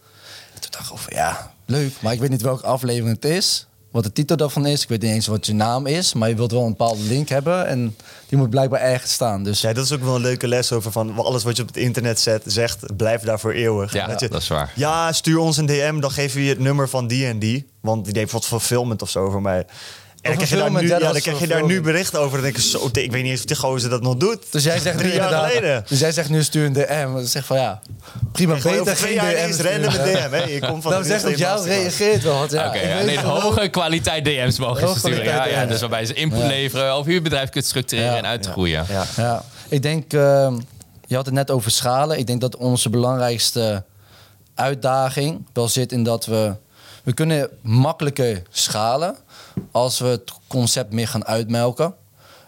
En 0.54 0.60
toen 0.60 0.70
dacht 0.70 0.86
ik 0.86 0.92
over, 0.92 1.14
ja, 1.14 1.52
leuk, 1.66 1.92
maar 2.00 2.12
ik 2.12 2.20
weet 2.20 2.30
niet 2.30 2.42
welke 2.42 2.66
aflevering 2.66 3.14
het 3.14 3.24
is. 3.24 3.66
Wat 3.90 4.04
de 4.04 4.12
titel 4.12 4.36
daarvan 4.36 4.66
is. 4.66 4.82
Ik 4.82 4.88
weet 4.88 5.02
niet 5.02 5.10
eens 5.10 5.26
wat 5.26 5.46
je 5.46 5.54
naam 5.54 5.86
is. 5.86 6.12
Maar 6.12 6.28
je 6.28 6.34
wilt 6.34 6.50
wel 6.52 6.62
een 6.62 6.68
bepaalde 6.68 7.02
link 7.02 7.28
hebben. 7.28 7.66
En 7.66 7.96
die 8.28 8.38
moet 8.38 8.50
blijkbaar 8.50 8.80
ergens 8.80 9.12
staan. 9.12 9.42
Dus 9.44 9.60
Ja, 9.60 9.72
dat 9.72 9.84
is 9.84 9.92
ook 9.92 10.02
wel 10.02 10.14
een 10.14 10.20
leuke 10.20 10.48
les 10.48 10.72
over 10.72 10.92
van 10.92 11.18
alles 11.18 11.42
wat 11.42 11.56
je 11.56 11.62
op 11.62 11.68
het 11.68 11.76
internet 11.76 12.20
zet, 12.20 12.42
zegt, 12.46 12.96
blijf 12.96 13.22
daar 13.22 13.40
voor 13.40 13.52
eeuwig. 13.52 13.92
Ja, 13.92 14.16
je, 14.18 14.28
dat 14.28 14.42
is 14.42 14.48
waar. 14.48 14.72
Ja, 14.74 15.12
stuur 15.12 15.38
ons 15.38 15.56
een 15.56 15.66
DM, 15.66 16.00
dan 16.00 16.10
geven 16.10 16.36
we 16.36 16.42
je 16.42 16.48
het 16.48 16.58
nummer 16.58 16.88
van 16.88 17.06
die 17.06 17.26
en 17.26 17.38
die. 17.38 17.66
Want 17.80 18.04
die 18.04 18.14
deed 18.14 18.30
wat 18.30 18.46
fulfillment 18.46 19.02
of 19.02 19.10
zo 19.10 19.24
over 19.24 19.40
mij. 19.40 19.66
En 20.26 20.36
dan 20.36 20.46
krijg 20.46 20.50
je 20.50 20.56
daar 20.56 20.70
nu, 20.70 20.76
ja, 20.76 20.82
ja, 20.82 20.88
dat 20.88 21.00
dan 21.02 21.12
was 21.12 21.22
krijg 21.22 21.38
je 21.38 21.46
daar 21.46 21.64
nu 21.64 21.80
bericht 21.80 22.16
over. 22.16 22.32
Dan 22.32 22.42
denk 22.42 22.56
ik, 22.56 22.62
zo, 22.62 22.86
ik 22.92 22.92
weet 23.12 23.22
niet 23.22 23.30
eens 23.30 23.40
of 23.40 23.46
die 23.46 23.56
gozer 23.56 23.90
dat 23.90 24.02
nog 24.02 24.16
doet. 24.16 24.38
Dus 24.52 24.64
jij 24.64 24.78
zegt 24.78 24.96
nu 24.96 25.02
drie 25.02 25.14
jaar 25.14 25.24
inderdaad- 25.24 25.50
geleden. 25.52 25.84
Dus 25.88 25.98
jij 25.98 26.12
zegt 26.12 26.28
nu 26.28 26.42
stuur 26.42 26.64
een 26.66 26.72
DM. 26.72 27.12
Dan 27.12 27.26
zeg 27.26 27.44
van 27.44 27.56
ja, 27.56 27.80
prima, 28.32 28.54
beter 28.54 28.80
over 28.80 28.94
twee 28.94 29.18
geen 29.18 29.24
jaar 29.26 29.34
DM. 29.34 29.46
eens 29.46 29.56
rennen 29.58 29.92
met. 29.92 30.04
DM. 30.04 30.30
Hè? 30.30 30.42
Je 30.44 30.60
komt 30.60 30.82
van 30.82 30.92
Dan 30.92 31.02
de 31.02 31.08
zegt 31.08 31.22
dat 31.22 31.38
jou 31.38 31.66
reageert 31.66 32.22
wel. 32.22 32.38
Want 32.38 32.50
ja, 32.50 32.68
gewoon- 32.72 33.40
hoge 33.40 33.68
kwaliteit 33.68 34.24
DM's 34.24 34.58
mogen 34.58 34.88
ze 34.88 34.98
sturen. 34.98 35.24
Ja, 35.24 35.46
ja, 35.46 35.66
dus 35.66 35.80
waarbij 35.80 36.06
ze 36.06 36.12
input 36.14 36.38
Ja. 36.40 36.46
leveren 36.46 36.96
of 36.96 37.06
je 37.06 37.20
bedrijf 37.22 37.48
kunt 37.50 37.64
structureren 37.64 38.10
Ja. 38.12 38.16
en 38.16 38.26
uitgroeien. 38.26 38.86
Ja. 38.88 39.04
Ja, 39.16 39.42
ik 39.68 39.82
denk, 39.82 40.12
ehm, 40.12 40.54
je 41.06 41.14
had 41.16 41.24
het 41.26 41.34
net 41.34 41.50
over 41.50 41.70
schalen. 41.70 42.18
Ik 42.18 42.26
denk 42.26 42.40
dat 42.40 42.56
onze 42.56 42.90
belangrijkste 42.90 43.84
uitdaging 44.54 45.46
wel 45.52 45.68
zit 45.68 45.92
in 45.92 46.02
dat 46.02 46.26
we... 46.26 46.52
We 47.04 47.12
kunnen 47.14 47.48
makkelijker 47.62 48.42
schalen 48.50 49.16
als 49.70 49.98
we 49.98 50.06
het 50.06 50.32
concept 50.46 50.92
meer 50.92 51.08
gaan 51.08 51.24
uitmelken. 51.26 51.94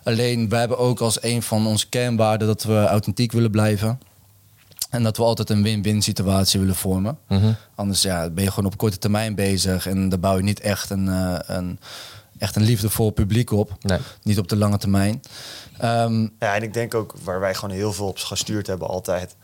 Alleen, 0.05 0.49
we 0.49 0.57
hebben 0.57 0.79
ook 0.79 1.01
als 1.01 1.23
een 1.23 1.43
van 1.43 1.67
onze 1.67 1.89
kernwaarden 1.89 2.47
dat 2.47 2.63
we 2.63 2.85
authentiek 2.87 3.33
willen 3.33 3.51
blijven. 3.51 4.01
En 4.91 5.03
dat 5.03 5.17
we 5.17 5.23
altijd 5.23 5.51
een 5.51 5.63
win-win 5.63 6.03
situatie 6.03 6.61
willen 6.61 6.75
vormen. 6.75 7.19
Mhm. 7.29 7.53
Anders 7.75 8.03
ja, 8.03 8.31
ben 8.31 8.45
je 8.45 8.51
gewoon 8.51 8.73
op 8.73 8.79
korte 8.79 8.99
termijn 8.99 9.35
bezig 9.35 9.87
en 9.87 10.09
daar 10.09 10.19
bouw 10.19 10.37
je 10.37 10.43
niet 10.43 10.61
echt 10.61 10.91
een, 10.91 11.09
eh, 11.09 11.35
een, 11.57 11.79
echt 12.39 12.57
een 12.57 12.63
liefdevol 12.63 13.11
publiek 13.11 13.51
op. 13.53 13.73
Nee. 13.81 13.99
Niet 14.23 14.39
op 14.39 14.49
de 14.49 14.57
lange 14.57 14.79
termijn. 14.79 15.23
Ehm, 15.79 16.21
Ja, 16.39 16.55
en 16.55 16.63
ik 16.63 16.73
denk 16.75 16.95
ook 16.95 17.15
waar 17.25 17.41
wij 17.41 17.55
gewoon 17.55 17.75
heel 17.75 17.93
veel 17.93 18.07
op 18.07 18.19
gestuurd 18.19 18.67
hebben 18.67 18.89
altijd. 18.89 19.35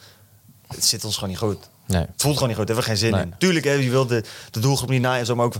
Het 0.66 0.84
zit 0.84 1.04
ons 1.04 1.14
gewoon 1.14 1.28
niet 1.30 1.38
goed. 1.38 1.68
Nee. 1.86 2.00
Het 2.00 2.22
voelt 2.22 2.34
gewoon 2.34 2.48
niet 2.48 2.58
goed. 2.58 2.66
Daar 2.66 2.76
hebben 2.76 2.94
we 2.94 3.00
geen 3.00 3.10
zin 3.10 3.10
Nee. 3.12 3.22
in. 3.22 3.34
Tuurlijk, 3.38 3.64
hè, 3.64 3.72
je 3.72 3.90
wil 3.90 4.06
de, 4.06 4.24
de 4.50 4.60
doelgroep 4.60 4.88
niet 4.88 5.00
na 5.02 5.18
en 5.18 5.26
zo, 5.26 5.34
maar 5.34 5.46
ook... 5.46 5.54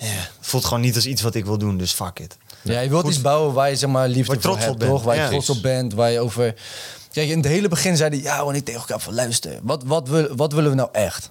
Ja, 0.00 0.06
het 0.08 0.30
voelt 0.40 0.64
gewoon 0.64 0.80
niet 0.82 0.94
als 0.94 1.06
iets 1.06 1.22
wat 1.22 1.34
ik 1.34 1.44
wil 1.44 1.58
doen, 1.58 1.76
dus 1.76 1.92
fuck 1.92 2.18
it. 2.18 2.36
Ja, 2.62 2.80
je 2.80 2.88
wilt 2.88 3.02
Goed. 3.02 3.12
iets 3.12 3.20
bouwen 3.20 3.54
waar 3.54 3.70
je 3.70 3.76
zeg 3.76 3.90
maar 3.90 4.08
liefde 4.08 4.26
Waar 4.26 4.36
je 4.36 4.42
voor 4.42 4.50
trots 4.50 4.64
hebt, 4.64 4.72
op 4.72 4.78
bent. 4.78 4.90
toch? 4.90 5.02
Waar 5.02 5.14
je 5.14 5.20
Ja. 5.20 5.28
trots 5.28 5.50
op 5.50 5.62
bent, 5.62 5.94
waar 5.94 6.10
je 6.10 6.20
over... 6.20 6.54
Kijk, 7.12 7.28
in 7.28 7.36
het 7.36 7.46
hele 7.46 7.68
begin 7.68 7.96
zeiden 7.96 8.22
ja, 8.22 8.44
wanneer 8.44 8.62
tegen 8.62 8.80
elkaar 8.80 9.00
van 9.00 9.14
luister, 9.14 9.58
wat, 9.62 9.82
wat, 9.84 10.08
wil, 10.08 10.36
wat 10.36 10.52
willen 10.52 10.70
we 10.70 10.76
nou 10.76 10.88
echt? 10.92 11.30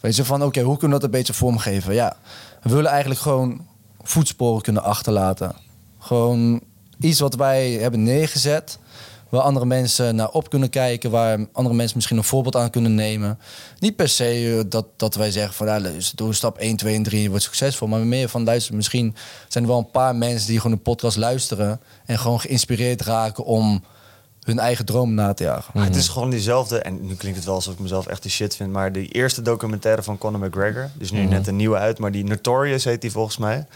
Weet 0.00 0.16
je, 0.16 0.24
van 0.24 0.42
oké, 0.44 0.60
hoe 0.60 0.76
kunnen 0.78 0.96
we 0.96 1.02
dat 1.02 1.12
een 1.12 1.18
beetje 1.18 1.34
vormgeven? 1.34 1.94
Ja, 1.94 2.16
we 2.62 2.70
willen 2.70 2.90
eigenlijk 2.90 3.20
gewoon 3.20 3.66
voetsporen 4.02 4.62
kunnen 4.62 4.82
achterlaten. 4.82 5.56
Gewoon 5.98 6.60
iets 7.00 7.20
wat 7.20 7.34
wij 7.34 7.70
hebben 7.72 8.02
neergezet, 8.02 8.78
waar 9.28 9.40
andere 9.40 9.66
mensen 9.66 10.14
naar 10.14 10.30
op 10.30 10.50
kunnen 10.50 10.70
kijken, 10.70 11.10
waar 11.10 11.46
andere 11.52 11.74
mensen 11.74 11.96
misschien 11.96 12.16
een 12.16 12.24
voorbeeld 12.24 12.56
aan 12.56 12.70
kunnen 12.70 12.94
nemen. 12.94 13.38
Niet 13.78 13.96
per 13.96 14.08
se 14.08 14.56
eh, 14.58 14.70
dat, 14.70 14.86
dat 14.96 15.14
wij 15.14 15.30
zeggen 15.30 15.54
van 15.54 15.66
luister, 15.66 16.16
doe 16.16 16.34
stap 16.34 16.58
1, 16.58 16.76
2 16.76 16.94
en 16.94 17.02
3 17.02 17.16
en 17.16 17.22
je 17.22 17.28
wordt 17.28 17.44
succesvol, 17.44 17.88
maar 17.88 18.00
meer 18.00 18.28
van 18.28 18.44
luister, 18.44 18.74
misschien 18.74 19.14
zijn 19.48 19.64
er 19.64 19.70
wel 19.70 19.78
een 19.78 19.90
paar 19.90 20.16
mensen 20.16 20.48
die 20.48 20.60
gewoon 20.60 20.76
een 20.76 20.82
podcast 20.82 21.16
luisteren 21.16 21.80
en 22.06 22.18
gewoon 22.18 22.40
geïnspireerd 22.40 23.00
raken 23.00 23.44
om 23.44 23.84
hun 24.42 24.58
eigen 24.58 24.84
droom 24.84 25.14
na 25.14 25.34
te 25.34 25.42
jagen. 25.42 25.80
Het 25.80 25.96
is 25.96 26.08
gewoon 26.08 26.30
diezelfde, 26.30 26.78
en 26.78 27.06
nu 27.06 27.14
klinkt 27.14 27.36
het 27.36 27.46
wel 27.46 27.54
alsof 27.54 27.72
ik 27.72 27.78
mezelf 27.78 28.06
echt 28.06 28.22
de 28.22 28.28
shit 28.28 28.56
vind, 28.56 28.72
maar 28.72 28.92
die 28.92 29.08
eerste 29.08 29.42
documentaire 29.42 30.02
van 30.02 30.18
Conor 30.18 30.40
McGregor, 30.40 30.90
dus 30.94 31.10
nu 31.10 31.24
net 31.24 31.46
een 31.46 31.56
nieuwe 31.56 31.76
uit, 31.76 31.98
maar 31.98 32.12
die 32.12 32.24
Notorious 32.24 32.84
heet 32.84 33.00
die 33.00 33.10
volgens 33.10 33.36
mij, 33.36 33.66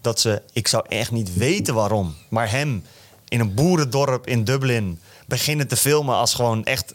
dat 0.00 0.20
ze, 0.20 0.42
ik 0.52 0.68
zou 0.68 0.84
echt 0.88 1.10
niet 1.10 1.36
weten 1.36 1.74
waarom, 1.74 2.14
maar 2.28 2.50
hem 2.50 2.82
in 3.28 3.40
een 3.40 3.54
boerendorp 3.54 4.26
in 4.26 4.44
Dublin 4.44 5.00
beginnen 5.26 5.68
te 5.68 5.76
filmen 5.76 6.14
als 6.14 6.34
gewoon 6.34 6.64
echt 6.64 6.94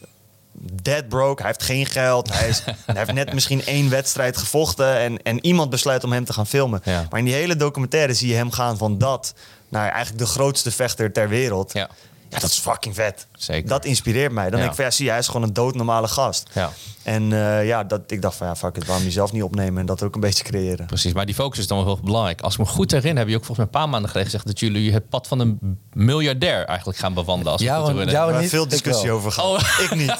dead 0.51 1.07
broke. 1.07 1.41
Hij 1.41 1.51
heeft 1.51 1.63
geen 1.63 1.85
geld, 1.85 2.33
hij, 2.33 2.49
is, 2.49 2.63
hij 2.85 2.95
heeft 2.95 3.13
net 3.13 3.33
misschien 3.33 3.65
één 3.65 3.89
wedstrijd 3.89 4.37
gevochten 4.37 4.97
en, 4.97 5.23
en 5.23 5.45
iemand 5.45 5.69
besluit 5.69 6.03
om 6.03 6.11
hem 6.11 6.25
te 6.25 6.33
gaan 6.33 6.47
filmen. 6.47 6.81
Ja. 6.83 7.05
Maar 7.09 7.19
in 7.19 7.25
die 7.25 7.33
hele 7.33 7.55
documentaire 7.55 8.13
zie 8.13 8.27
je 8.27 8.35
hem 8.35 8.51
gaan 8.51 8.77
van 8.77 8.97
dat 8.97 9.33
naar 9.69 9.89
eigenlijk 9.89 10.17
de 10.17 10.31
grootste 10.31 10.71
vechter 10.71 11.11
ter 11.11 11.29
wereld. 11.29 11.73
Ja. 11.73 11.89
Ja, 12.31 12.39
dat 12.39 12.49
is 12.49 12.57
fucking 12.57 12.95
vet. 12.95 13.27
Zeker. 13.37 13.69
Dat 13.69 13.85
inspireert 13.85 14.31
mij. 14.31 14.43
Dan 14.43 14.51
Ja. 14.51 14.57
denk 14.57 14.69
ik 14.69 14.75
van, 14.75 14.85
ja, 14.85 14.91
zie 14.91 15.05
je, 15.05 15.11
hij 15.11 15.19
is 15.19 15.27
gewoon 15.27 15.43
een 15.43 15.53
doodnormale 15.53 16.07
gast. 16.07 16.49
Ja. 16.53 16.71
En 17.03 17.33
eh, 17.33 17.65
ja, 17.67 17.83
dat, 17.83 18.01
ik 18.07 18.21
dacht 18.21 18.35
van, 18.35 18.47
ja, 18.47 18.55
fuck 18.55 18.75
it, 18.77 18.85
waarom 18.85 19.03
jezelf 19.05 19.31
niet 19.31 19.43
opnemen 19.43 19.79
en 19.79 19.85
dat 19.85 20.03
ook 20.03 20.15
een 20.15 20.21
beetje 20.21 20.43
creëren. 20.43 20.85
Precies, 20.85 21.13
maar 21.13 21.25
die 21.25 21.35
focus 21.35 21.59
is 21.59 21.67
dan 21.67 21.77
wel 21.77 21.85
heel 21.85 21.99
belangrijk. 22.03 22.41
Als 22.41 22.53
ik 22.53 22.59
me 22.59 22.65
goed 22.65 22.91
herinner, 22.91 23.17
heb 23.19 23.27
je 23.27 23.35
ook 23.37 23.45
volgens 23.45 23.57
mij 23.57 23.65
een 23.75 23.81
paar 23.81 23.89
maanden 23.89 24.09
geleden 24.09 24.31
gezegd 24.31 24.47
dat 24.47 24.59
jullie 24.59 24.93
het 24.93 25.09
pad 25.09 25.27
van 25.27 25.39
een 25.39 25.79
miljardair 25.93 26.65
eigenlijk 26.65 26.97
gaan 26.99 27.13
bewandelen. 27.13 27.51
Als 27.51 27.61
we 27.61 27.67
Ja, 27.67 27.95
het 27.95 28.11
ja, 28.11 28.25
Waar 28.31 28.41
niet, 28.41 28.49
veel 28.49 28.67
discussie 28.67 29.11
over 29.11 29.31
gehad. 29.31 29.61
Ik 29.61 29.95
niet. 29.95 30.19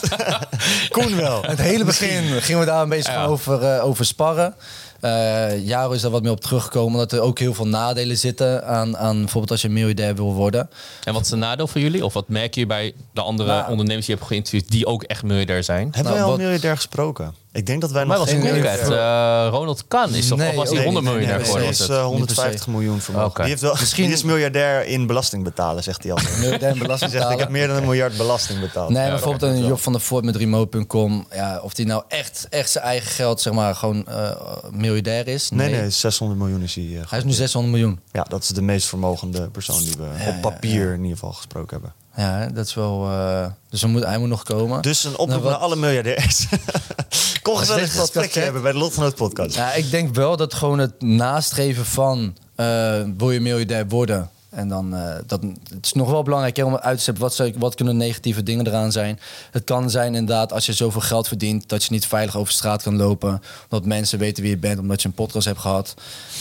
Koen 0.90 1.16
wel. 1.16 1.42
Het 1.44 1.62
hele 1.62 1.84
begin 1.84 2.24
gingen 2.42 2.60
we 2.60 2.66
daar 2.66 2.82
een 2.82 2.90
beetje 2.90 3.12
Ja. 3.12 3.26
over, 3.26 3.64
eh, 3.64 3.86
over 3.86 4.06
sparren. 4.06 4.56
Eh 5.02 5.68
Jaro 5.68 5.92
is 5.92 6.02
daar 6.02 6.12
wat 6.12 6.22
meer 6.22 6.32
op 6.32 6.42
teruggekomen. 6.42 6.98
Dat 7.00 7.12
er 7.12 7.20
ook 7.22 7.40
heel 7.40 7.54
veel 7.54 7.68
nadelen 7.68 8.18
zitten 8.18 8.66
aan, 8.66 8.98
aan 8.98 9.18
bijvoorbeeld 9.20 9.52
als 9.52 9.62
je 9.62 9.70
miljardair 9.70 10.16
wil 10.16 10.34
worden. 10.34 10.70
En 11.04 11.14
wat 11.14 11.22
is 11.22 11.30
de 11.30 11.36
nadeel 11.36 11.68
voor 11.68 11.82
jullie? 11.82 12.06
Of 12.06 12.14
wat 12.14 12.28
merk 12.28 12.56
je 12.56 12.66
bij 12.66 12.94
de 13.14 13.22
andere 13.22 13.50
Nou, 13.50 13.70
ondernemers 13.70 14.06
die 14.06 14.16
je 14.16 14.20
hebt 14.22 14.32
geïnterviewd 14.34 14.72
die 14.72 14.86
ook 14.86 15.04
echt 15.04 15.24
miljardair 15.24 15.64
zijn? 15.64 15.84
Hebben 15.84 16.04
Nou, 16.04 16.14
wij 16.16 16.24
al 16.24 16.30
wat- 16.30 16.40
miljardair 16.40 16.76
gesproken? 16.76 17.34
Ik 17.54 17.66
denk 17.66 17.82
dat 17.82 17.92
wij 17.92 18.06
Maar 18.06 18.18
nog 18.18 18.26
was 18.32 18.36
geen. 18.36 18.64
Eh, 18.66 19.48
Ronald 19.52 19.88
Kan 19.88 20.14
is 20.16 20.28
toch, 20.28 20.38
Nee, 20.38 20.50
of 20.50 20.56
was 20.56 20.66
hij 20.70 20.76
nee, 20.76 20.84
100 20.86 21.06
nee, 21.06 21.14
miljonair 21.14 21.38
nee, 21.38 21.46
geworden? 21.46 21.68
Hij 21.70 21.78
was 21.78 21.82
is 21.82 21.88
het? 21.88 21.98
eh, 21.98 22.04
Niet 22.04 22.12
150 22.14 22.68
miljoen 22.68 23.00
vermogen. 23.02 23.28
Oké. 23.30 23.42
Die, 23.42 23.50
heeft 23.50 23.62
wel, 23.62 23.76
Misschien- 23.80 24.04
die 24.06 24.14
is 24.14 24.24
miljardair 24.24 24.86
in 24.86 25.08
belasting 25.08 25.44
betalen, 25.44 25.84
zegt 25.84 26.04
hij 26.04 26.12
altijd. 26.12 26.38
Miljardair 26.40 26.72
Hij 26.72 26.82
belasting 26.82 27.12
zegt, 27.12 27.30
ik 27.32 27.40
heb 27.40 27.50
meer 27.50 27.68
dan 27.68 27.76
een 27.76 27.84
miljard 27.84 28.18
belasting 28.18 28.60
betaald. 28.60 28.90
Nee, 28.90 28.98
Ja, 28.98 29.04
maar 29.04 29.12
bijvoorbeeld 29.20 29.52
een. 29.52 29.66
Job 29.68 29.80
van 29.80 29.92
der 29.92 30.02
Voort 30.02 30.26
met 30.26 30.36
remote.com. 30.36 31.26
Ja, 31.32 31.60
of 31.64 31.74
die 31.74 31.86
nou 31.86 32.04
echt, 32.08 32.48
echt 32.50 32.70
zijn 32.72 32.84
eigen 32.84 33.10
geld, 33.12 33.42
zeg 33.42 33.54
maar, 33.54 33.76
gewoon 33.76 34.08
eh, 34.08 34.32
miljardair 34.72 35.28
is. 35.28 35.50
Nee, 35.50 35.70
nee, 35.70 35.90
600 35.90 36.40
miljoen 36.40 36.62
is 36.64 36.76
hij. 36.76 36.84
eh, 36.86 37.10
Hij 37.10 37.20
is 37.20 37.26
nu 37.26 37.32
600 37.32 37.74
miljoen. 37.74 38.00
Ja, 38.12 38.26
dat 38.30 38.44
is 38.44 38.48
de 38.50 38.62
meest 38.62 38.88
vermogende 38.88 39.50
persoon 39.50 39.80
die 39.84 39.94
we 39.98 40.04
Ja, 40.04 40.28
op 40.30 40.34
ja, 40.34 40.40
papier 40.40 40.88
ja. 40.88 40.94
in 40.94 41.00
ieder 41.02 41.18
geval 41.18 41.34
gesproken 41.34 41.70
hebben. 41.72 41.94
Ja, 42.16 42.46
dat 42.54 42.66
is 42.66 42.74
wel... 42.74 43.06
eh, 43.10 43.46
dus 43.70 43.86
moet, 43.86 44.04
hij 44.04 44.18
moet 44.18 44.30
nog 44.30 44.44
komen. 44.44 44.82
Dus 44.82 45.04
een 45.04 45.12
oproep 45.12 45.28
Nou, 45.30 45.42
wat- 45.42 45.52
naar 45.52 45.60
alle 45.62 45.76
miljardairs. 45.76 46.46
Kom 47.42 47.56
gezellig 47.56 47.82
een 47.82 48.00
gesprekje 48.00 48.40
hebben 48.40 48.62
bij 48.62 48.72
de 48.72 48.78
Lotgenoot 48.78 49.16
podcast. 49.16 49.56
Ja, 49.56 49.74
ik 49.74 49.92
denk 49.92 50.16
wel 50.16 50.38
dat 50.38 50.54
gewoon 50.54 50.80
het 50.80 51.02
nastreven 51.02 51.86
van 51.86 52.38
eh, 52.56 53.02
wil 53.18 53.32
je 53.32 53.40
miljardair 53.40 53.88
worden. 53.88 54.30
En 54.52 54.68
dan, 54.68 54.96
eh, 54.96 55.16
dat, 55.26 55.42
het 55.74 55.86
is 55.86 55.94
nog 55.94 56.10
wel 56.10 56.24
belangrijk 56.24 56.58
om 56.58 56.76
uit 56.76 56.98
te 56.98 57.04
zetten 57.04 57.24
wat, 57.24 57.52
wat 57.58 57.76
kunnen 57.76 57.98
negatieve 57.98 58.44
dingen 58.44 58.68
eraan 58.68 58.92
zijn. 58.92 59.20
Het 59.52 59.64
kan 59.64 59.90
zijn 59.90 60.16
inderdaad 60.16 60.54
als 60.54 60.66
je 60.66 60.74
zoveel 60.74 61.02
geld 61.02 61.28
verdient 61.28 61.70
dat 61.70 61.84
je 61.84 61.92
niet 61.92 62.06
veilig 62.06 62.38
over 62.38 62.54
straat 62.54 62.84
kan 62.84 62.96
lopen. 62.96 63.42
Omdat 63.70 63.86
mensen 63.86 64.20
weten 64.20 64.44
wie 64.44 64.52
je 64.52 64.58
bent 64.58 64.80
omdat 64.80 65.02
je 65.02 65.08
een 65.08 65.14
podcast 65.14 65.46
hebt 65.46 65.60
gehad. 65.60 65.94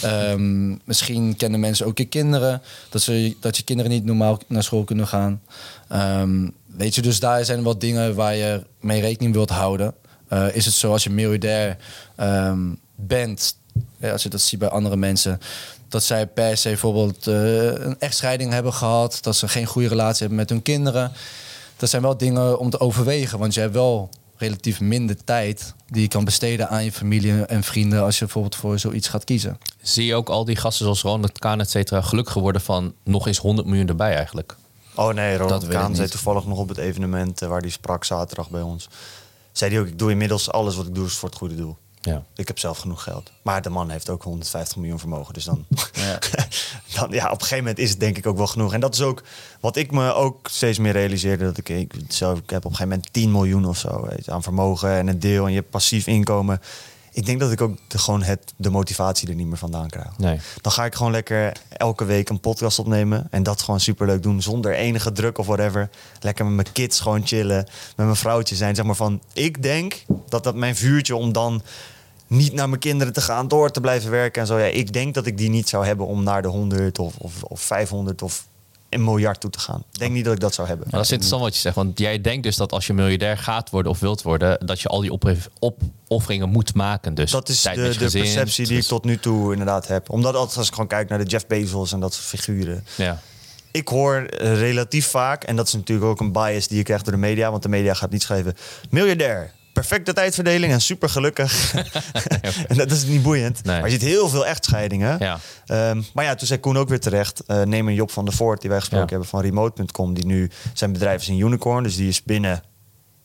Ehm, 0.03 0.69
misschien 0.85 1.37
kennen 1.37 1.61
mensen 1.61 1.87
ook 1.87 1.99
je 1.99 2.05
kinderen. 2.05 2.63
Dat, 2.89 3.03
ze, 3.03 3.37
dat 3.41 3.57
je 3.57 3.63
kinderen 3.63 3.93
niet 3.93 4.05
normaal 4.05 4.39
naar 4.47 4.63
school 4.63 4.85
kunnen 4.85 5.07
gaan. 5.07 5.41
Ehm, 5.89 6.49
weet 6.67 6.95
je, 6.95 7.03
dus 7.03 7.21
daar 7.21 7.45
zijn 7.45 7.63
wat 7.63 7.81
dingen 7.81 8.15
waar 8.15 8.35
je 8.35 8.63
mee 8.81 9.01
rekening 9.01 9.35
wilt 9.35 9.51
houden. 9.51 9.95
Eh, 10.29 10.55
is 10.55 10.65
het 10.65 10.75
zo 10.75 10.93
als 10.93 11.05
je 11.05 11.11
miljardair 11.11 11.77
ehm, 12.17 12.59
bent, 12.95 13.57
ja, 13.99 14.13
als 14.13 14.23
je 14.23 14.29
dat 14.29 14.41
ziet 14.41 14.59
bij 14.59 14.69
andere 14.69 14.97
mensen, 14.97 15.41
dat 15.91 16.03
zij 16.03 16.27
per 16.27 16.57
se 16.57 16.69
bijvoorbeeld 16.69 17.27
eh, 17.27 17.65
een 17.65 17.99
echtscheiding 17.99 18.53
hebben 18.53 18.73
gehad, 18.73 19.19
dat 19.21 19.37
ze 19.37 19.49
geen 19.49 19.67
goede 19.67 19.89
relatie 19.89 20.19
hebben 20.19 20.39
met 20.39 20.49
hun 20.49 20.63
kinderen. 20.63 21.13
Dat 21.77 21.91
zijn 21.91 22.03
wel 22.03 22.17
dingen 22.17 22.59
om 22.59 22.71
te 22.71 22.81
overwegen, 22.81 23.39
want 23.39 23.55
je 23.55 23.61
hebt 23.61 23.75
wel 23.75 24.11
relatief 24.37 24.81
minder 24.81 25.25
tijd 25.25 25.75
die 25.87 26.03
je 26.03 26.09
kan 26.09 26.25
besteden 26.25 26.69
aan 26.69 26.85
je 26.85 26.93
familie 26.93 27.45
en 27.45 27.63
vrienden 27.63 28.03
als 28.03 28.19
je 28.19 28.25
bijvoorbeeld 28.25 28.57
voor 28.57 28.79
zoiets 28.79 29.09
gaat 29.09 29.25
kiezen. 29.25 29.59
Zie 29.83 30.05
je 30.05 30.15
ook 30.15 30.29
al 30.29 30.45
die 30.45 30.57
gasten 30.57 30.85
zoals 30.85 31.03
Ronald 31.03 31.39
Kaan, 31.39 31.61
et 31.61 31.71
cetera, 31.71 32.01
gelukkig 32.01 32.33
geworden 32.33 32.61
van 32.61 32.95
nog 33.05 33.27
eens 33.27 33.39
100 33.39 33.67
miljoen 33.67 33.89
erbij 33.89 34.15
eigenlijk? 34.15 34.57
Oh 34.95 35.13
nee, 35.15 35.37
Ronald 35.37 35.69
Kaan 35.69 35.95
zei 35.95 36.09
toevallig 36.09 36.47
nog 36.47 36.59
op 36.59 36.69
het 36.69 36.79
evenement 36.79 37.43
eh, 37.43 37.49
waar 37.49 37.61
hij 37.61 37.71
sprak 37.71 38.05
zaterdag 38.05 38.51
bij 38.51 38.63
ons. 38.63 38.89
Zei 39.53 39.73
hij 39.73 39.81
ook, 39.81 39.87
ik 39.87 39.99
doe 39.99 40.11
inmiddels 40.11 40.51
alles 40.51 40.77
wat 40.77 40.87
ik 40.87 40.95
doe 40.95 41.07
is 41.07 41.15
voor 41.15 41.29
het 41.29 41.39
goede 41.39 41.55
doel. 41.55 41.77
Ja. 42.01 42.25
Ik 42.35 42.49
heb 42.49 42.59
zelf 42.59 42.79
genoeg 42.79 43.03
geld. 43.03 43.33
Maar 43.43 43.63
de 43.63 43.71
man 43.71 43.91
heeft 43.91 44.11
ook 44.11 44.23
150 44.23 44.77
miljoen 44.77 44.99
vermogen. 44.99 45.35
Dus 45.35 45.45
dan, 45.45 45.67
Ja. 45.93 46.19
dan 46.97 47.11
ja, 47.11 47.25
op 47.25 47.33
een 47.33 47.41
gegeven 47.41 47.59
moment 47.59 47.79
is 47.79 47.91
het 47.91 48.01
denk 48.01 48.17
ik 48.17 48.27
ook 48.27 48.37
wel 48.37 48.47
genoeg. 48.47 48.73
En 48.73 48.81
dat 48.81 48.95
is 48.95 49.01
ook 49.01 49.23
wat 49.61 49.77
ik 49.77 49.91
me 49.91 50.13
ook 50.15 50.49
steeds 50.49 50.79
meer 50.79 50.93
realiseerde. 50.93 51.45
Dat 51.45 51.59
ik, 51.59 51.69
ik, 51.69 51.93
zelf, 52.09 52.39
ik 52.39 52.51
heb 52.51 52.65
op 52.65 52.71
een 52.71 52.77
gegeven 52.77 52.89
moment 52.89 53.13
10 53.13 53.33
miljoen 53.33 53.65
of 53.65 53.79
zo 53.79 54.07
weet, 54.09 54.29
aan 54.31 54.43
vermogen 54.43 54.91
en 54.91 55.09
een 55.09 55.19
deel. 55.21 55.45
En 55.45 55.51
je 55.51 55.59
hebt 55.59 55.71
passief 55.71 56.07
inkomen. 56.07 56.61
Ik 57.13 57.27
denk 57.27 57.41
dat 57.41 57.53
ik 57.53 57.61
ook 57.61 57.77
de, 57.89 57.99
gewoon 57.99 58.23
het, 58.23 58.53
de 58.57 58.71
motivatie 58.71 59.29
er 59.29 59.35
niet 59.35 59.47
meer 59.47 59.57
vandaan 59.57 59.89
krijg. 59.89 60.19
Nee. 60.19 60.41
Dan 60.61 60.73
ga 60.73 60.85
ik 60.85 60.95
gewoon 60.95 61.13
lekker 61.13 61.57
elke 61.69 62.05
week 62.05 62.29
een 62.29 62.41
podcast 62.41 62.79
opnemen. 62.79 63.27
En 63.31 63.43
dat 63.43 63.63
gewoon 63.63 63.81
superleuk 63.81 64.23
doen. 64.23 64.43
Zonder 64.43 64.75
enige 64.75 65.13
druk 65.13 65.39
of 65.39 65.47
whatever. 65.47 65.91
Lekker 66.21 66.45
met 66.45 66.55
mijn 66.55 66.73
kids 66.73 67.01
gewoon 67.01 67.27
chillen. 67.27 67.65
Met 67.97 68.07
mijn 68.07 68.17
vrouwtje 68.17 68.57
zijn. 68.57 68.75
Zeg 68.75 68.85
maar 68.85 68.95
van, 68.95 69.23
ik 69.33 69.63
denk 69.63 70.05
dat 70.29 70.45
dat 70.45 70.55
mijn 70.55 70.77
vuurtje 70.77 71.17
om 71.17 71.33
dan 71.33 71.63
niet 72.27 72.53
naar 72.53 72.69
mijn 72.69 72.81
kinderen 72.81 73.13
te 73.13 73.21
gaan. 73.21 73.49
Door 73.49 73.71
te 73.71 73.81
blijven 73.81 74.11
werken 74.11 74.41
en 74.41 74.47
zo. 74.47 74.59
Ja, 74.59 74.67
ik 74.67 74.93
denk 74.93 75.15
dat 75.15 75.27
ik 75.27 75.39
die 75.39 75.51
niet 75.51 75.69
zou 75.69 75.87
hebben 75.87 76.07
om 76.07 76.23
naar 76.23 76.43
de 76.43 76.49
100 76.49 76.99
of, 76.99 77.17
of, 77.17 77.43
of 77.43 77.61
500 77.61 78.23
of 78.23 78.47
een 78.91 79.05
miljard 79.05 79.41
toe 79.41 79.51
te 79.51 79.59
gaan. 79.59 79.85
Ik 79.93 79.99
denk 79.99 80.13
niet 80.13 80.25
dat 80.25 80.35
ik 80.35 80.41
dat 80.41 80.55
zou 80.55 80.69
hebben. 80.69 80.87
Maar 80.91 80.97
dat 80.97 81.05
is 81.05 81.11
interessant 81.11 81.43
wat 81.43 81.55
je 81.55 81.61
zegt. 81.61 81.75
Want 81.75 81.99
jij 81.99 82.21
denkt 82.21 82.43
dus 82.43 82.57
dat 82.57 82.73
als 82.73 82.87
je 82.87 82.93
miljardair 82.93 83.39
gaat 83.39 83.71
worden 83.71 83.93
of 83.93 83.99
wilt 84.01 84.23
worden, 84.23 84.67
dat 84.67 84.81
je 84.81 84.89
al 84.89 85.01
die 85.01 85.13
op- 85.13 85.37
opofferingen 85.59 86.49
moet 86.49 86.75
maken. 86.75 87.15
Dus 87.15 87.31
Dat 87.31 87.49
is 87.49 87.63
de, 87.63 87.93
gezin, 87.95 88.23
perceptie 88.23 88.65
die 88.65 88.73
ik 88.75 88.79
dus- 88.81 88.89
tot 88.89 89.05
nu 89.05 89.19
toe 89.19 89.51
inderdaad 89.53 89.87
heb. 89.89 90.11
Omdat 90.11 90.35
altijd 90.35 90.59
als 90.59 90.67
ik 90.67 90.73
gewoon 90.73 90.89
kijk 90.89 91.09
naar 91.09 91.19
de 91.19 91.25
Jeff 91.25 91.47
Bezos 91.47 91.93
en 91.93 92.01
dat 92.01 92.15
soort 92.15 92.27
figuren. 92.27 92.85
Ja. 92.97 93.21
ik 93.71 93.89
hoor 93.89 94.17
eh, 94.17 94.55
relatief 94.59 95.07
vaak, 95.07 95.45
en 95.45 95.57
dat 95.57 95.67
is 95.67 95.73
natuurlijk 95.73 96.09
ook 96.09 96.21
een 96.21 96.33
bias 96.33 96.69
die 96.69 96.77
je 96.77 96.83
krijgt 96.83 97.05
door 97.05 97.13
de 97.15 97.19
media, 97.21 97.51
want 97.51 97.63
de 97.63 97.69
media 97.69 97.95
gaat 97.95 98.11
niet 98.11 98.23
schrijven: 98.23 98.55
miljardair, 98.91 99.53
perfecte 99.73 100.13
tijdverdeling 100.13 100.73
en 100.73 100.81
super 100.81 101.09
gelukkig. 101.09 101.75
en 102.69 102.77
dat 102.77 102.91
is 102.91 103.05
niet 103.05 103.23
boeiend. 103.23 103.65
Nee. 103.65 103.81
Maar 103.81 103.91
je 103.91 103.99
ziet 103.99 104.09
heel 104.09 104.29
veel 104.29 104.47
echtscheidingen. 104.47 105.17
Ja. 105.19 105.39
Ehm, 105.67 106.03
maar 106.15 106.25
ja, 106.25 106.35
toen 106.35 106.47
zei 106.47 106.61
Koen 106.61 106.79
ook 106.79 106.89
weer 106.89 107.01
terecht: 107.01 107.43
eh, 107.47 107.63
neem 107.63 107.89
een 107.89 107.95
Job 107.95 108.11
van 108.11 108.25
der 108.25 108.35
Voort, 108.35 108.61
die 108.61 108.71
wij 108.71 108.79
gesproken 108.79 109.07
Ja. 109.07 109.11
hebben 109.13 109.29
van 109.29 109.41
Remote.com, 109.41 110.15
die 110.15 110.27
nu 110.27 110.51
zijn 110.73 110.93
bedrijf 110.93 111.21
is 111.23 111.29
een 111.29 111.39
unicorn, 111.39 111.83
dus 111.83 111.97
die 111.97 112.09
is 112.09 112.23
binnen. 112.23 112.63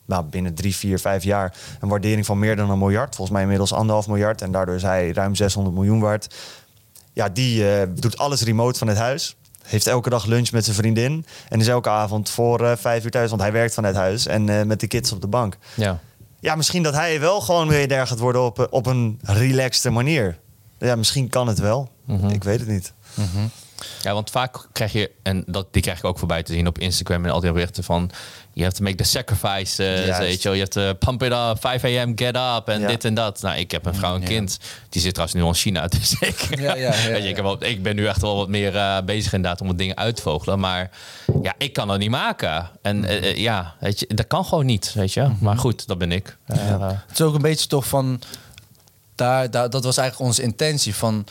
Nou, 0.06 0.24
binnen 0.24 0.54
drie, 0.54 0.76
vier, 0.76 0.98
vijf 0.98 1.24
jaar 1.24 1.54
een 1.80 1.88
waardering 1.88 2.26
van 2.26 2.38
meer 2.38 2.56
dan 2.56 2.70
een 2.70 2.78
miljard. 2.78 3.14
Volgens 3.14 3.30
mij 3.30 3.42
inmiddels 3.42 3.72
anderhalf 3.72 4.06
miljard. 4.06 4.42
En 4.42 4.52
daardoor 4.52 4.74
is 4.74 4.82
hij 4.82 5.10
ruim 5.12 5.34
600 5.34 5.74
miljoen 5.76 6.00
waard. 6.00 6.34
Ja, 7.12 7.28
die 7.28 7.70
eh, 7.70 7.86
doet 7.94 8.18
alles 8.18 8.42
remote 8.42 8.78
van 8.78 8.88
het 8.88 8.96
huis. 8.96 9.36
Heeft 9.62 9.86
elke 9.86 10.10
dag 10.10 10.24
lunch 10.24 10.50
met 10.52 10.64
zijn 10.64 10.76
vriendin. 10.76 11.26
En 11.48 11.60
is 11.60 11.68
elke 11.68 11.88
avond 11.88 12.30
voor 12.30 12.64
eh, 12.64 12.76
vijf 12.76 13.04
uur 13.04 13.10
thuis. 13.10 13.28
Want 13.30 13.42
hij 13.42 13.52
werkt 13.52 13.74
van 13.74 13.84
het 13.84 13.96
huis. 13.96 14.26
En 14.26 14.66
met 14.66 14.80
de 14.80 14.86
kids 14.86 15.12
op 15.12 15.20
de 15.20 15.26
bank. 15.26 15.56
ja. 15.74 16.00
Ja, 16.46 16.54
misschien 16.54 16.82
dat 16.82 16.94
hij 16.94 17.20
wel 17.20 17.40
gewoon 17.40 17.66
miljardair 17.66 18.06
gaat 18.06 18.18
worden 18.18 18.42
op, 18.42 18.66
op 18.70 18.86
een 18.86 19.20
relaxte 19.22 19.90
manier. 19.90 20.38
Ja, 20.78 20.96
misschien 20.96 21.28
kan 21.28 21.48
het 21.48 21.58
wel. 21.58 21.90
Mhm. 22.04 22.28
Ik 22.28 22.44
weet 22.44 22.58
het 22.58 22.68
niet. 22.68 22.92
Ja, 24.02 24.12
want 24.12 24.30
vaak 24.30 24.66
krijg 24.72 24.92
je, 24.92 25.10
en 25.22 25.44
dat, 25.46 25.66
die 25.70 25.82
krijg 25.82 25.98
ik 25.98 26.04
ook 26.04 26.18
voorbij 26.18 26.42
te 26.42 26.52
zien 26.52 26.66
op 26.66 26.78
Instagram 26.78 27.24
en 27.24 27.30
al 27.30 27.40
die 27.40 27.52
berichten 27.52 27.84
van, 27.84 28.10
je 28.52 28.62
hebt 28.62 28.76
to 28.76 28.82
make 28.82 28.96
the 28.96 29.04
sacrifice, 29.04 29.84
eh, 29.84 30.18
weet 30.18 30.42
je 30.42 30.48
wel, 30.48 30.52
je 30.52 30.60
hebt 30.62 30.72
to 30.72 30.94
pump 30.94 31.22
it 31.22 31.32
up, 31.32 31.56
5 31.60 31.84
a.m., 31.84 32.12
get 32.16 32.36
up 32.36 32.68
en 32.68 32.80
Ja. 32.80 32.86
dit 32.86 33.04
en 33.04 33.14
dat. 33.14 33.42
Nou, 33.42 33.58
ik 33.58 33.70
heb 33.70 33.86
een 33.86 33.94
vrouw 33.94 34.14
en 34.14 34.22
kind, 34.24 34.58
die 34.88 35.00
zit 35.02 35.14
trouwens 35.14 35.38
nu 35.38 35.44
al 35.44 35.52
in 35.52 35.60
China, 35.60 35.86
dus 35.98 36.14
ik, 36.20 36.58
Ja, 36.58 36.74
ja, 36.74 36.94
ja, 36.94 37.08
weet 37.08 37.22
je, 37.22 37.28
ik, 37.28 37.36
heb 37.36 37.44
wel, 37.44 37.64
ik 37.64 37.82
ben 37.82 37.96
nu 37.96 38.06
echt 38.06 38.20
wel 38.20 38.36
wat 38.36 38.48
meer 38.48 38.76
eh, 38.76 38.98
bezig 39.04 39.32
inderdaad 39.32 39.60
om 39.60 39.66
wat 39.66 39.78
dingen 39.78 39.96
uit 39.96 40.16
te 40.16 40.22
vogelen, 40.22 40.58
maar 40.60 40.90
ja, 41.42 41.54
ik 41.58 41.72
kan 41.72 41.88
dat 41.88 41.98
niet 41.98 42.10
maken. 42.10 42.70
En 42.82 43.04
eh, 43.04 43.16
eh, 43.30 43.36
ja, 43.36 43.74
weet 43.80 44.00
je, 44.00 44.06
dat 44.14 44.26
kan 44.26 44.44
gewoon 44.44 44.66
niet, 44.66 44.92
weet 44.94 45.12
je. 45.12 45.28
Maar 45.40 45.58
goed, 45.58 45.86
dat 45.86 45.98
ben 45.98 46.12
ik. 46.12 46.36
Eh, 46.46 46.70
eh, 46.70 46.80
Het 47.06 47.12
is 47.12 47.20
ook 47.20 47.34
een 47.34 47.42
beetje 47.42 47.66
toch 47.66 47.86
van. 47.86 48.20
Daar, 49.14 49.50
daar, 49.50 49.70
dat 49.70 49.84
was 49.84 49.96
eigenlijk 49.96 50.28
onze 50.30 50.42
intentie. 50.42 50.94
Van, 50.94 51.26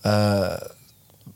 eh, 0.00 0.52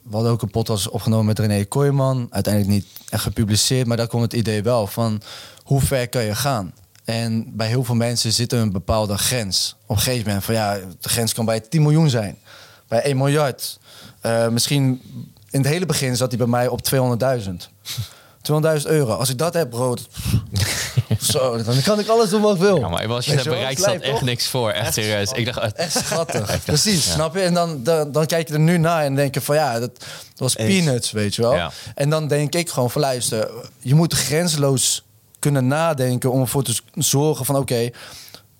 we 0.08 0.14
hadden 0.14 0.32
ook 0.32 0.42
een 0.42 0.50
podcast 0.50 0.88
opgenomen 0.88 1.26
met 1.26 1.38
René 1.38 1.64
Kooijman. 1.64 2.26
Uiteindelijk 2.30 2.74
niet 2.74 2.86
gepubliceerd, 3.20 3.86
maar 3.86 3.96
daar 3.96 4.06
kwam 4.06 4.22
het 4.22 4.32
idee 4.32 4.62
wel 4.62 4.86
van 4.86 5.22
hoe 5.62 5.80
ver 5.80 6.08
kan 6.08 6.24
je 6.24 6.34
gaan. 6.34 6.72
En 7.04 7.56
bij 7.56 7.66
heel 7.66 7.84
veel 7.84 7.94
mensen 7.94 8.32
zit 8.32 8.52
er 8.52 8.58
een 8.58 8.72
bepaalde 8.72 9.18
grens. 9.18 9.76
Op 9.86 9.96
een 9.96 10.02
gegeven 10.02 10.26
moment 10.26 10.44
van 10.44 10.54
ja, 10.54 10.78
de 11.00 11.08
grens 11.08 11.32
kan 11.32 11.44
bij 11.44 11.60
10 11.60 11.82
miljoen 11.82 12.10
zijn, 12.10 12.38
bij 12.88 13.02
1 13.02 13.16
miljard. 13.16 13.78
Eh, 14.20 14.48
misschien 14.48 15.02
in 15.50 15.60
het 15.60 15.68
hele 15.68 15.86
begin 15.86 16.16
zat 16.16 16.28
hij 16.28 16.38
bij 16.38 16.46
mij 16.46 16.68
op 16.68 16.80
200.000. 16.82 17.68
200.000 18.42 18.86
euro. 18.86 19.14
Als 19.14 19.30
ik 19.30 19.38
dat 19.38 19.54
heb, 19.54 19.70
brood. 19.70 20.08
Zo, 21.32 21.62
dan 21.62 21.82
kan 21.82 21.98
ik 21.98 22.08
alles 22.08 22.30
doen 22.30 22.40
wat 22.40 22.54
ik 22.54 22.60
wil. 22.60 22.78
ja, 22.78 22.88
maar 22.88 23.08
als 23.08 23.26
je 23.26 23.32
het 23.32 23.44
Het 23.44 23.78
staat 23.78 24.00
echt 24.00 24.22
niks 24.22 24.46
voor. 24.46 24.70
Echt 24.70 24.94
serieus. 24.94 25.32
Ik 25.32 25.44
dacht, 25.44 25.58
eh, 25.58 25.84
Echt 25.84 25.92
schattig. 26.04 26.64
Precies, 26.64 27.12
snap 27.12 27.34
je? 27.34 27.40
En 27.40 27.54
dan, 27.54 27.82
dan, 27.82 28.12
dan 28.12 28.26
kijk 28.26 28.48
je 28.48 28.54
er 28.54 28.60
nu 28.60 28.78
naar 28.78 29.04
en 29.04 29.14
denk 29.14 29.34
je 29.34 29.40
van 29.40 29.56
ja, 29.56 29.72
dat, 29.80 29.90
dat 29.98 30.08
was 30.36 30.54
peanuts, 30.54 31.10
weet 31.10 31.34
je 31.34 31.42
wel. 31.42 31.54
Ja. 31.54 31.70
En 31.94 32.10
dan 32.10 32.28
denk 32.28 32.54
ik 32.54 32.70
gewoon 32.70 32.90
van 32.90 33.00
luister, 33.00 33.50
je 33.78 33.94
moet 33.94 34.14
grenzeloos 34.14 35.04
kunnen 35.38 35.66
nadenken 35.66 36.32
om 36.32 36.40
ervoor 36.40 36.62
te 36.62 36.76
zorgen 36.94 37.44
van 37.44 37.56
oké, 37.56 37.90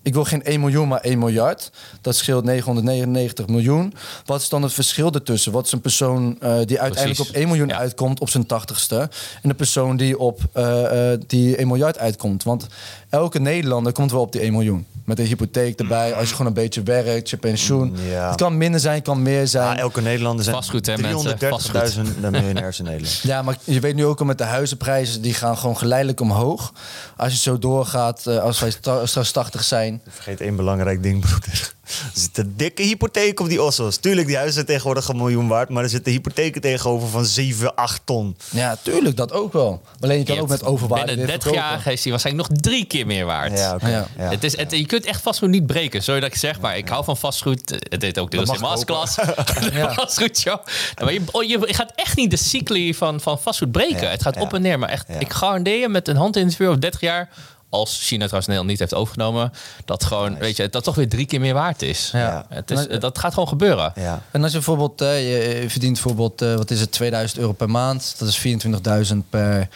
ik 0.07 0.15
wil 0.15 0.25
geen 0.25 0.43
1 0.43 0.61
miljoen, 0.61 0.89
maar 0.89 1.01
1 1.01 1.19
miljard. 1.19 1.71
Dat 2.01 2.17
scheelt 2.17 2.45
999 2.45 3.47
miljoen. 3.47 3.95
Wat 4.25 4.41
is 4.41 4.49
dan 4.49 4.63
het 4.63 4.73
verschil 4.73 5.13
ertussen? 5.13 5.53
Wat 5.53 5.67
is 5.67 5.73
een 5.73 5.81
persoon 5.81 6.37
eh, 6.41 6.51
die 6.51 6.81
uiteindelijk 6.81 7.03
Precies. 7.15 7.29
op 7.29 7.35
1 7.35 7.47
miljoen 7.49 7.69
Ja. 7.69 7.77
uitkomt 7.77 8.21
op 8.21 8.29
zijn 8.29 8.47
tachtigste... 8.47 8.99
en 9.43 9.51
een 9.51 9.57
persoon 9.57 9.97
die 9.97 10.19
op 10.19 10.41
eh, 10.53 11.13
die 11.27 11.57
1 11.57 11.67
miljard 11.67 11.99
uitkomt? 11.99 12.43
Want 12.43 12.67
elke 13.09 13.39
Nederlander 13.41 13.93
komt 13.93 14.11
wel 14.11 14.21
op 14.21 14.33
die 14.33 14.41
1 14.41 14.53
miljoen. 14.53 14.87
Met 15.07 15.19
een 15.19 15.27
hypotheek 15.27 15.79
erbij, 15.79 16.15
als 16.15 16.29
je 16.29 16.35
gewoon 16.35 16.47
een 16.47 16.53
beetje 16.63 16.83
werkt, 16.83 17.31
je 17.31 17.37
pensioen. 17.37 17.97
Ja. 18.09 18.29
Het 18.29 18.37
kan 18.37 18.57
minder 18.57 18.81
zijn, 18.81 19.03
kan 19.03 19.23
meer 19.23 19.47
zijn. 19.47 19.77
Ja, 19.77 19.79
elke 19.79 20.01
Nederlander 20.01 20.45
zijn 20.45 20.57
Vastgoed, 20.57 20.87
hè, 20.87 20.99
mensen? 20.99 21.39
330.000 21.39 22.31
miljonairs 22.31 22.79
in 22.79 22.85
Nederland. 22.85 23.21
Ja, 23.23 23.43
maar 23.43 23.57
je 23.65 23.81
weet 23.81 23.95
nu 23.95 24.05
ook 24.05 24.21
al 24.21 24.27
met 24.27 24.39
de 24.39 24.45
huizenprijzen, 24.45 25.23
die 25.23 25.35
gaan 25.35 25.57
gewoon 25.57 25.77
geleidelijk 25.79 26.21
omhoog. 26.21 26.73
Als 27.17 27.33
je 27.33 27.39
zo 27.39 27.59
doorgaat, 27.59 28.27
eh, 28.27 28.39
als 28.39 28.61
wij 28.61 28.71
straks 29.05 29.33
80 29.33 29.65
zijn. 29.65 30.03
Vergeet 30.09 30.41
één 30.41 30.57
belangrijk 30.57 31.03
ding, 31.03 31.21
broeder. 31.21 31.75
Er 31.87 32.21
zit 32.21 32.39
een 32.39 32.53
dikke 32.57 32.83
hypotheek 32.83 33.41
op 33.41 33.49
die 33.49 33.63
ossos. 33.63 33.97
Tuurlijk, 33.97 34.27
die 34.27 34.35
huizen 34.37 34.55
zijn 34.55 34.67
tegenwoordig 34.67 35.09
een 35.09 35.17
miljoen 35.17 35.49
waard. 35.49 35.69
Maar 35.69 35.83
er 35.83 35.89
zitten 35.89 36.13
hypotheken 36.13 36.61
tegenover 36.61 37.09
van 37.09 37.25
7, 37.25 37.75
8 37.75 38.01
ton. 38.05 38.37
Ja, 38.51 38.77
tuurlijk, 38.83 39.17
dat 39.17 39.33
ook 39.33 39.53
wel. 39.53 39.83
Alleen 40.01 40.19
je 40.19 40.25
kan 40.25 40.35
je 40.35 40.41
ook 40.41 40.49
met 40.49 40.65
overwaarde 40.65 41.07
Binnen 41.07 41.27
weer 41.27 41.35
30 41.41 41.53
jaar 41.55 41.93
is 41.93 42.03
hij 42.03 42.11
waarschijnlijk 42.13 42.49
nog 42.49 42.59
drie 42.61 42.85
keer 42.85 43.07
meer 43.07 43.25
waard. 43.25 43.59
Ja. 43.59 43.77
Ja. 43.81 44.07
Het 44.17 44.45
is, 44.45 44.57
het, 44.57 44.71
je 44.73 44.87
kunt 44.87 45.05
echt 45.05 45.23
vastgoed 45.23 45.49
niet 45.49 45.67
breken. 45.67 46.03
Sorry 46.03 46.21
dat 46.21 46.31
ik 46.31 46.37
zeg, 46.37 46.61
maar 46.61 46.77
ik 46.77 46.89
hou 46.89 47.05
van 47.05 47.17
vastgoed. 47.17 47.71
Het 47.89 48.01
deed 48.01 48.19
ook 48.19 48.31
deels 48.31 48.51
in 48.51 48.61
masterclass. 48.61 49.15
De 49.15 49.71
Ja. 49.73 49.93
vastgoedshow. 49.95 50.59
Maar 51.03 51.13
je, 51.13 51.21
oh, 51.31 51.45
je 51.45 51.59
gaat 51.75 51.93
echt 51.95 52.17
niet 52.17 52.31
de 52.31 52.37
cycli 52.37 52.95
van, 52.95 53.21
van 53.21 53.39
vastgoed 53.39 53.71
breken. 53.73 54.01
Ja, 54.03 54.09
Het 54.11 54.23
gaat 54.23 54.35
ja. 54.35 54.41
op 54.41 54.55
en 54.55 54.63
neer. 54.63 54.79
Maar 54.79 54.89
echt, 54.89 55.07
Ja. 55.09 55.19
ik 55.19 55.33
garandeer 55.33 55.79
je 55.81 55.89
met 55.89 56.09
een 56.09 56.17
hand 56.17 56.37
in 56.37 56.47
het 56.47 56.57
vuur 56.57 56.69
over 56.69 56.81
30 56.81 57.01
jaar... 57.01 57.29
als 57.69 57.99
China 58.07 58.25
trouwens 58.25 58.47
Nederland 58.47 58.69
niet 58.69 58.79
heeft 58.79 58.95
overgenomen... 58.95 59.53
dat 59.85 60.05
gewoon, 60.05 60.39
weet 60.39 60.57
je, 60.57 60.69
dat 60.69 60.85
toch 60.85 60.95
weer 60.95 61.09
drie 61.09 61.27
keer 61.27 61.41
meer 61.41 61.55
waard 61.55 61.83
is. 61.83 62.11
Ja. 62.13 62.47
Het 62.49 62.71
is 62.71 62.87
dat 62.99 63.19
gaat 63.19 63.33
gewoon 63.33 63.49
gebeuren. 63.49 63.93
Ja. 63.95 64.23
En 64.31 64.43
als 64.43 64.53
je 64.53 64.57
bijvoorbeeld, 64.57 65.01
eh, 65.01 65.61
je, 65.63 65.71
verdient 65.71 65.93
bijvoorbeeld, 65.93 66.43
eh, 66.43 66.55
wat 66.55 66.71
is 66.71 66.81
het, 66.81 66.93
2000 66.93 67.41
euro 67.41 67.53
per 67.53 67.71
maand. 67.71 68.15
Dat 68.19 68.29
is 68.29 68.37
24.000 68.37 69.31
per 69.31 69.69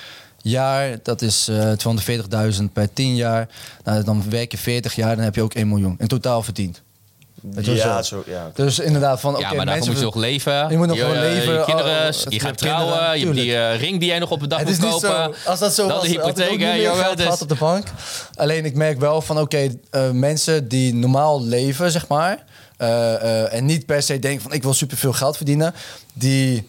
jaar. 0.42 0.98
Dat 1.02 1.22
is 1.22 1.48
eh 1.48 1.72
240.000 1.72 2.72
per 2.72 2.92
10 2.92 3.14
jaar. 3.14 3.48
Nou, 3.84 4.04
dan 4.04 4.30
werk 4.30 4.50
je 4.50 4.58
40 4.58 4.94
jaar, 4.94 5.14
dan 5.14 5.24
heb 5.24 5.34
je 5.34 5.42
ook 5.42 5.54
1 5.54 5.68
miljoen 5.68 5.94
in 5.98 6.08
totaal 6.08 6.42
verdiend. 6.42 6.82
Je 7.62 7.74
Ja, 7.74 8.02
zo. 8.02 8.22
zo, 8.24 8.30
ja. 8.30 8.50
Dus 8.54 8.78
inderdaad 8.78 9.20
van, 9.20 9.30
oké, 9.34 9.40
ja, 9.40 9.46
maar 9.46 9.56
daarvoor 9.66 9.74
mensen... 9.74 9.90
moet 9.92 9.98
je 9.98 10.04
nog 10.04 10.14
leven. 10.14 10.70
Je 10.70 10.76
moet 10.76 10.86
nog 10.86 10.98
gewoon 10.98 11.14
eh, 11.14 11.20
leven. 11.20 11.52
Je 11.52 11.64
kinderen, 11.64 12.06
Oh, 12.08 12.12
je 12.12 12.26
je 12.30 12.40
gaat 12.40 12.58
trouwen. 12.58 12.86
kinderen, 12.92 13.18
je 13.18 13.24
hebt 13.24 13.36
die 13.38 13.56
eh, 13.56 13.80
ring 13.80 13.98
die 14.00 14.08
jij 14.08 14.18
nog 14.18 14.30
op 14.30 14.40
de 14.40 14.46
dag 14.46 14.58
Het 14.58 14.68
moet 14.68 14.76
is 14.76 14.82
niet 14.82 14.90
kopen. 14.92 15.34
zo, 15.44 15.50
als 15.50 15.58
dat 15.58 15.74
zo 15.74 15.86
Dan 15.88 15.96
was, 15.96 16.06
de 16.08 16.08
had 16.08 16.16
ik 16.16 16.22
ook 16.30 16.36
hypotheek, 16.36 16.58
niet 16.58 16.66
hè, 16.68 16.72
meer 16.72 16.82
jongen. 16.82 17.04
geld 17.04 17.16
Dus- 17.16 17.24
gehad 17.24 17.42
op 17.42 17.48
de 17.48 17.54
bank. 17.54 17.86
Alleen 18.34 18.64
ik 18.64 18.74
merk 18.74 18.98
wel 18.98 19.20
van, 19.22 19.38
oké, 19.40 19.68
eh, 19.90 20.10
mensen 20.10 20.68
die 20.68 20.94
normaal 20.94 21.44
leven, 21.44 21.90
zeg 21.90 22.08
maar... 22.08 22.44
eh, 22.76 23.14
eh, 23.14 23.52
en 23.54 23.64
niet 23.64 23.86
per 23.86 24.02
se 24.02 24.18
denken 24.18 24.42
van, 24.42 24.52
ik 24.52 24.62
wil 24.62 24.74
superveel 24.74 25.12
geld 25.12 25.36
verdienen... 25.36 25.74
die 26.12 26.68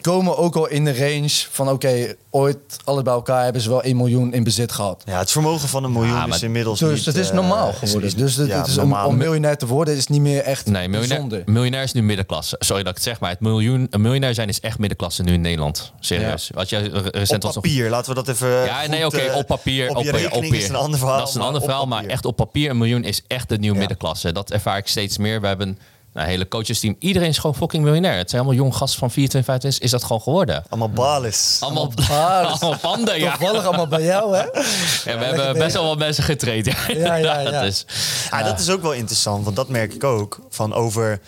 komen 0.00 0.36
ook 0.36 0.56
al 0.56 0.68
in 0.68 0.84
de 0.84 0.96
range 0.98 1.30
van, 1.50 1.68
oké, 1.70 2.14
ooit 2.30 2.58
alles 2.84 3.02
bij 3.02 3.12
elkaar 3.12 3.44
hebben 3.44 3.62
ze 3.62 3.68
wel 3.68 3.82
1 3.82 3.96
miljoen 3.96 4.32
in 4.32 4.44
bezit 4.44 4.72
gehad. 4.72 5.02
Ja, 5.06 5.18
het 5.18 5.30
vermogen 5.30 5.68
van 5.68 5.84
een 5.84 5.92
miljoen 5.92 6.14
Ja, 6.16 6.26
maar- 6.26 6.36
is 6.36 6.42
inmiddels 6.42 6.78
Dus 6.78 6.96
niet, 6.96 7.04
het 7.04 7.16
is 7.16 7.28
eh, 7.28 7.34
normaal 7.34 7.72
geworden. 7.72 8.02
is- 8.08 8.14
dus 8.14 8.36
het, 8.36 8.48
ja, 8.48 8.58
het 8.58 8.66
is 8.66 8.78
om, 8.78 8.88
normaal. 8.88 9.06
om 9.08 9.16
miljonair 9.16 9.56
te 9.56 9.66
worden 9.66 9.96
is 9.96 10.06
niet 10.06 10.20
meer 10.20 10.42
echt 10.42 10.66
Nee, 10.66 10.88
miljonair, 10.88 11.08
bijzonder. 11.08 11.42
miljonair 11.46 11.82
is 11.82 11.92
nu 11.92 12.02
middenklasse. 12.02 12.56
Sorry 12.58 12.82
dat 12.82 12.90
ik 12.90 12.96
het 12.96 13.04
zeg, 13.06 13.20
maar 13.20 13.30
het 13.30 13.40
miljoen, 13.40 13.86
een 13.90 14.00
miljonair 14.00 14.34
zijn 14.34 14.48
is 14.48 14.60
echt 14.60 14.78
middenklasse 14.78 15.22
nu 15.22 15.32
in 15.32 15.40
Nederland. 15.40 15.92
Serieus. 16.00 16.50
Wat 16.54 16.68
jij 16.68 16.80
re- 16.82 16.88
recent 17.10 17.32
op 17.36 17.42
was 17.42 17.54
nog 17.54 17.64
papier, 17.64 17.90
laten 17.90 18.08
we 18.14 18.14
dat 18.24 18.28
even 18.28 18.48
Ja, 18.48 18.80
goed, 18.80 18.90
nee, 18.90 19.06
oké, 19.06 19.16
eh, 19.18 19.36
op 19.36 19.46
papier. 19.46 19.88
Op 19.96 20.02
je 20.04 20.26
op, 20.30 20.36
op, 20.36 20.42
is 20.44 20.68
een 20.68 20.74
ander 20.74 20.98
verhaal. 20.98 21.18
Dat 21.18 21.28
is 21.28 21.32
een 21.34 21.38
maar 21.38 21.48
ander 21.48 21.62
verhaal, 21.62 21.86
maar 21.86 21.96
papier. 21.96 22.12
echt 22.12 22.24
op 22.24 22.36
papier, 22.36 22.70
een 22.70 22.78
miljoen 22.78 23.04
is 23.04 23.22
echt 23.26 23.48
de 23.48 23.56
nieuwe 23.58 23.74
Ja. 23.74 23.80
middenklasse. 23.80 24.32
Dat 24.32 24.50
ervaar 24.50 24.76
ik 24.78 24.86
steeds 24.86 25.18
meer. 25.18 25.40
We 25.40 25.46
hebben 25.46 25.78
een 26.12 26.24
hele 26.24 26.48
coachesteam. 26.48 26.96
Iedereen 26.98 27.28
is 27.28 27.38
gewoon 27.38 27.56
fucking 27.56 27.84
miljonair. 27.84 28.16
Het 28.16 28.30
zijn 28.30 28.42
allemaal 28.42 28.60
jong 28.60 28.76
gasten 28.76 28.98
van 28.98 29.10
24, 29.10 29.50
25, 29.50 29.84
is 29.84 29.90
dat 29.90 30.04
gewoon 30.04 30.22
geworden. 30.22 30.64
Allemaal 30.68 30.90
balis. 30.90 31.56
Allemaal, 31.60 31.92
baas. 32.08 32.60
allemaal 32.60 32.78
panden, 32.78 33.18
ja. 33.18 33.36
Toevallig 33.36 33.64
allemaal 33.64 33.86
bij 33.88 34.02
jou, 34.02 34.36
hè? 34.36 34.42
ja 34.42 35.18
we 35.18 35.24
hebben 35.24 35.52
best 35.58 35.74
wel 35.74 35.84
wat 35.86 35.98
mensen 35.98 36.24
getraind. 36.24 36.66
Ja, 36.66 36.74
Ja, 36.88 36.96
ja, 36.96 37.16
ja. 37.16 37.36
inderdaad. 37.38 37.62
Dus, 37.62 37.84
Ja, 38.30 38.42
dat 38.42 38.60
is 38.60 38.70
ook 38.70 38.82
wel 38.82 38.92
interessant, 38.92 39.44
want 39.44 39.56
dat 39.56 39.68
merk 39.68 39.94
ik 39.94 40.04
ook. 40.04 40.40
Van 40.50 40.74
over, 40.74 41.20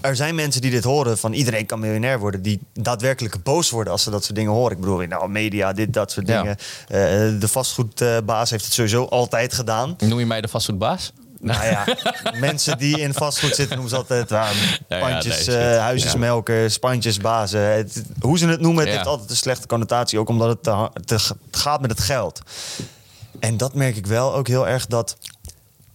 er 0.00 0.16
zijn 0.16 0.34
mensen 0.34 0.60
die 0.60 0.70
dit 0.70 0.84
horen, 0.84 1.18
van 1.18 1.32
iedereen 1.32 1.66
kan 1.66 1.80
miljonair 1.80 2.18
worden, 2.18 2.42
die 2.42 2.60
daadwerkelijk 2.74 3.42
boos 3.42 3.70
worden 3.70 3.92
als 3.92 4.02
ze 4.02 4.10
dat 4.10 4.24
soort 4.24 4.36
dingen 4.36 4.52
horen. 4.52 4.72
Ik 4.72 4.80
bedoel, 4.80 4.98
nou, 4.98 5.28
media, 5.28 5.72
dit, 5.72 5.92
dat 5.92 6.10
soort 6.12 6.28
Ja. 6.28 6.40
dingen. 6.42 6.56
Eh, 6.88 7.40
de 7.40 7.48
vastgoedbaas 7.48 8.50
heeft 8.50 8.64
het 8.64 8.72
sowieso 8.72 9.04
altijd 9.04 9.52
gedaan. 9.54 9.94
noem 9.98 10.18
je 10.18 10.26
mij 10.26 10.40
de 10.40 10.48
vastgoedbaas? 10.48 11.12
Nou 11.42 11.64
ja, 11.64 11.84
mensen 12.40 12.78
die 12.78 13.00
in 13.00 13.14
vastgoed 13.14 13.54
zitten 13.54 13.68
noemen 13.76 13.88
ze 13.90 13.96
altijd 13.96 14.28
ja, 14.28 14.48
pandjes, 14.88 15.46
huisjesmelkers, 15.78 16.78
pandjesbazen. 16.78 17.60
Het, 17.60 18.02
hoe 18.20 18.38
ze 18.38 18.46
het 18.46 18.60
noemen, 18.60 18.80
het 18.80 18.88
Ja. 18.88 18.94
heeft 18.96 19.08
altijd 19.08 19.30
een 19.30 19.36
slechte 19.36 19.66
connotatie. 19.66 20.18
Ook 20.18 20.28
omdat 20.28 20.48
het 20.48 20.62
te, 20.62 20.70
ha- 20.70 20.90
te 21.04 21.18
g- 21.18 21.32
het 21.46 21.56
gaat 21.56 21.80
met 21.80 21.90
het 21.90 22.00
geld. 22.00 22.40
En 23.40 23.56
dat 23.56 23.74
merk 23.74 23.96
ik 23.96 24.06
wel 24.06 24.34
ook 24.34 24.48
heel 24.48 24.68
erg 24.68 24.86
dat 24.86 25.16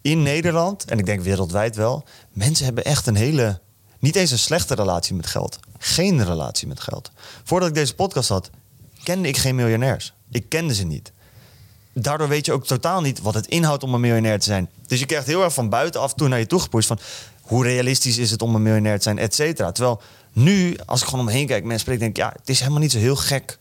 in 0.02 0.24
Nederland, 0.24 0.86
en 0.86 1.00
ik 1.00 1.06
denk 1.06 1.22
wereldwijd 1.22 1.76
wel, 1.76 2.04
mensen 2.34 2.66
hebben 2.66 2.84
echt 2.84 3.08
een 3.08 3.16
hele, 3.16 3.60
niet 4.00 4.16
eens 4.16 4.32
een 4.32 4.40
slechte 4.40 4.76
relatie 4.76 5.16
met 5.16 5.28
geld. 5.28 5.60
Geen 5.78 6.26
relatie 6.26 6.68
met 6.68 6.80
geld. 6.80 7.12
Voordat 7.44 7.70
ik 7.70 7.76
deze 7.76 7.96
podcast 7.96 8.30
had, 8.30 8.50
kende 9.04 9.28
ik 9.28 9.38
geen 9.38 9.56
miljonairs. 9.56 10.14
Ik 10.32 10.50
kende 10.50 10.74
ze 10.76 10.84
niet 10.86 11.12
daardoor 12.02 12.28
weet 12.28 12.46
je 12.46 12.52
ook 12.52 12.66
totaal 12.66 13.02
niet 13.02 13.22
wat 13.22 13.34
het 13.34 13.48
inhoudt 13.48 13.84
om 13.84 13.94
een 13.94 14.02
miljonair 14.02 14.40
te 14.40 14.46
zijn. 14.46 14.70
Dus 14.88 15.00
je 15.00 15.06
krijgt 15.06 15.28
heel 15.28 15.44
erg 15.44 15.54
van 15.54 15.70
buiten 15.70 16.02
af 16.02 16.12
en 16.12 16.18
toe 16.18 16.28
naar 16.28 16.40
je 16.40 16.48
toe 16.48 16.60
gepusht 16.60 16.88
van 16.88 17.00
hoe 17.42 17.64
realistisch 17.64 18.18
is 18.18 18.32
het 18.32 18.42
om 18.42 18.56
een 18.56 18.62
miljonair 18.62 18.98
te 18.98 19.04
zijn, 19.04 19.18
et 19.18 19.36
cetera. 19.36 19.72
Terwijl 19.72 20.02
nu, 20.34 20.78
als 20.86 21.02
ik 21.02 21.08
gewoon 21.08 21.26
omheen 21.26 21.48
kijk, 21.48 21.64
mensen 21.64 21.80
spreken, 21.80 22.02
denk 22.02 22.18
ik, 22.18 22.24
ja, 22.24 22.34
het 22.40 22.50
is 22.50 22.60
helemaal 22.60 22.82
niet 22.82 22.92
zo 22.92 22.98
heel 22.98 23.16
gek 23.16 23.58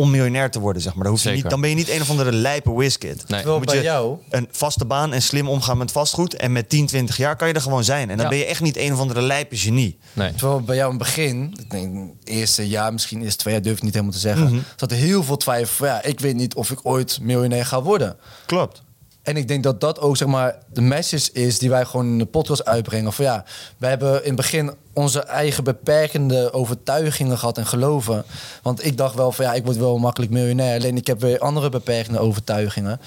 om 0.00 0.10
miljonair 0.10 0.50
te 0.50 0.60
worden, 0.60 0.82
zeg 0.82 0.94
maar. 0.94 1.02
Dan, 1.02 1.12
hoef 1.12 1.22
je 1.22 1.28
Zeker. 1.28 1.42
niet, 1.42 1.50
dan 1.52 1.60
ben 1.60 1.70
je 1.70 1.76
niet 1.76 1.88
een 1.90 2.00
of 2.00 2.10
andere 2.10 2.32
lijpe 2.32 2.72
whiskid. 2.72 3.16
Nee. 3.16 3.24
Terwijl 3.26 3.56
Moet 3.58 3.66
bij 3.66 3.76
je 3.76 3.82
jou... 3.82 4.18
een 4.30 4.48
vaste 4.50 4.84
baan 4.84 5.12
en 5.12 5.22
slim 5.22 5.48
omgaan 5.48 5.78
met 5.78 5.92
vastgoed. 5.92 6.34
En 6.34 6.52
met 6.52 6.68
10, 6.68 6.86
20 6.86 7.16
jaar 7.16 7.36
kan 7.36 7.48
je 7.48 7.54
er 7.54 7.60
gewoon 7.60 7.84
zijn. 7.84 8.10
En 8.10 8.16
dan 8.16 8.24
Ja. 8.24 8.30
ben 8.30 8.38
je 8.38 8.44
echt 8.44 8.60
niet 8.60 8.76
een 8.76 8.92
of 8.92 8.98
andere 9.00 9.22
lijpe 9.22 9.56
genie. 9.56 9.98
Nee. 10.12 10.32
Terwijl 10.34 10.60
bij 10.62 10.76
jou 10.76 10.92
in 10.92 10.98
het 10.98 11.06
begin, 11.06 11.54
ik 11.60 11.70
denk 11.70 12.10
eerste 12.24 12.68
jaar, 12.68 12.92
misschien 12.92 13.22
eerste 13.22 13.38
twee 13.38 13.54
jaar, 13.54 13.62
durf 13.62 13.76
ik 13.76 13.82
niet 13.82 13.92
helemaal 13.92 14.14
te 14.14 14.20
zeggen, 14.20 14.44
Mhm. 14.52 14.58
zat 14.76 14.90
er 14.90 14.96
heel 14.96 15.22
veel 15.24 15.36
twijfel. 15.36 15.76
van, 15.76 15.86
Ja, 15.86 16.02
ik 16.02 16.20
weet 16.20 16.34
niet 16.34 16.54
of 16.54 16.70
ik 16.70 16.78
ooit 16.82 17.18
miljonair 17.22 17.66
ga 17.66 17.82
worden. 17.82 18.16
Klopt. 18.46 18.82
En 19.28 19.36
ik 19.36 19.48
denk 19.48 19.62
dat 19.62 19.80
dat 19.80 20.00
ook 20.00 20.16
zeg 20.16 20.28
maar 20.28 20.58
de 20.72 20.80
message 20.80 21.32
is 21.32 21.58
die 21.58 21.70
wij 21.70 21.84
gewoon 21.84 22.06
in 22.06 22.18
de 22.18 22.26
podcast 22.26 22.64
uitbrengen. 22.64 23.12
Van 23.12 23.24
ja, 23.24 23.44
wij 23.76 23.90
hebben 23.90 24.20
in 24.20 24.26
het 24.26 24.36
begin 24.36 24.72
onze 24.92 25.20
eigen 25.20 25.64
beperkende 25.64 26.52
overtuigingen 26.52 27.38
gehad 27.38 27.58
en 27.58 27.66
geloven. 27.66 28.24
Want 28.62 28.84
ik 28.84 28.96
dacht 28.96 29.14
wel 29.14 29.32
van 29.32 29.44
ja, 29.44 29.54
ik 29.54 29.64
word 29.64 29.76
wel 29.76 29.98
makkelijk 29.98 30.32
miljonair. 30.32 30.78
Alleen 30.78 30.96
ik 30.96 31.06
heb 31.06 31.20
weer 31.20 31.38
andere 31.38 31.68
beperkende 31.68 32.18
overtuigingen. 32.18 33.00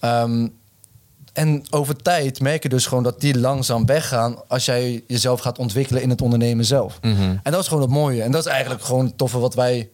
Ehm, 0.00 0.48
en 1.32 1.64
over 1.70 1.96
tijd 1.96 2.40
merk 2.40 2.62
je 2.62 2.68
dus 2.68 2.86
gewoon 2.86 3.02
dat 3.02 3.20
die 3.20 3.38
langzaam 3.38 3.86
weggaan 3.86 4.48
als 4.48 4.64
jij 4.64 5.04
jezelf 5.06 5.40
gaat 5.40 5.58
ontwikkelen 5.58 6.02
in 6.02 6.10
het 6.10 6.22
ondernemen 6.22 6.64
zelf. 6.64 6.98
Mhm. 7.00 7.36
En 7.42 7.52
dat 7.52 7.60
is 7.60 7.68
gewoon 7.68 7.82
het 7.82 7.92
mooie. 7.92 8.22
En 8.22 8.30
dat 8.30 8.46
is 8.46 8.52
eigenlijk 8.52 8.82
gewoon 8.82 9.04
het 9.04 9.18
toffe 9.18 9.38
wat 9.38 9.54
wij 9.54 9.90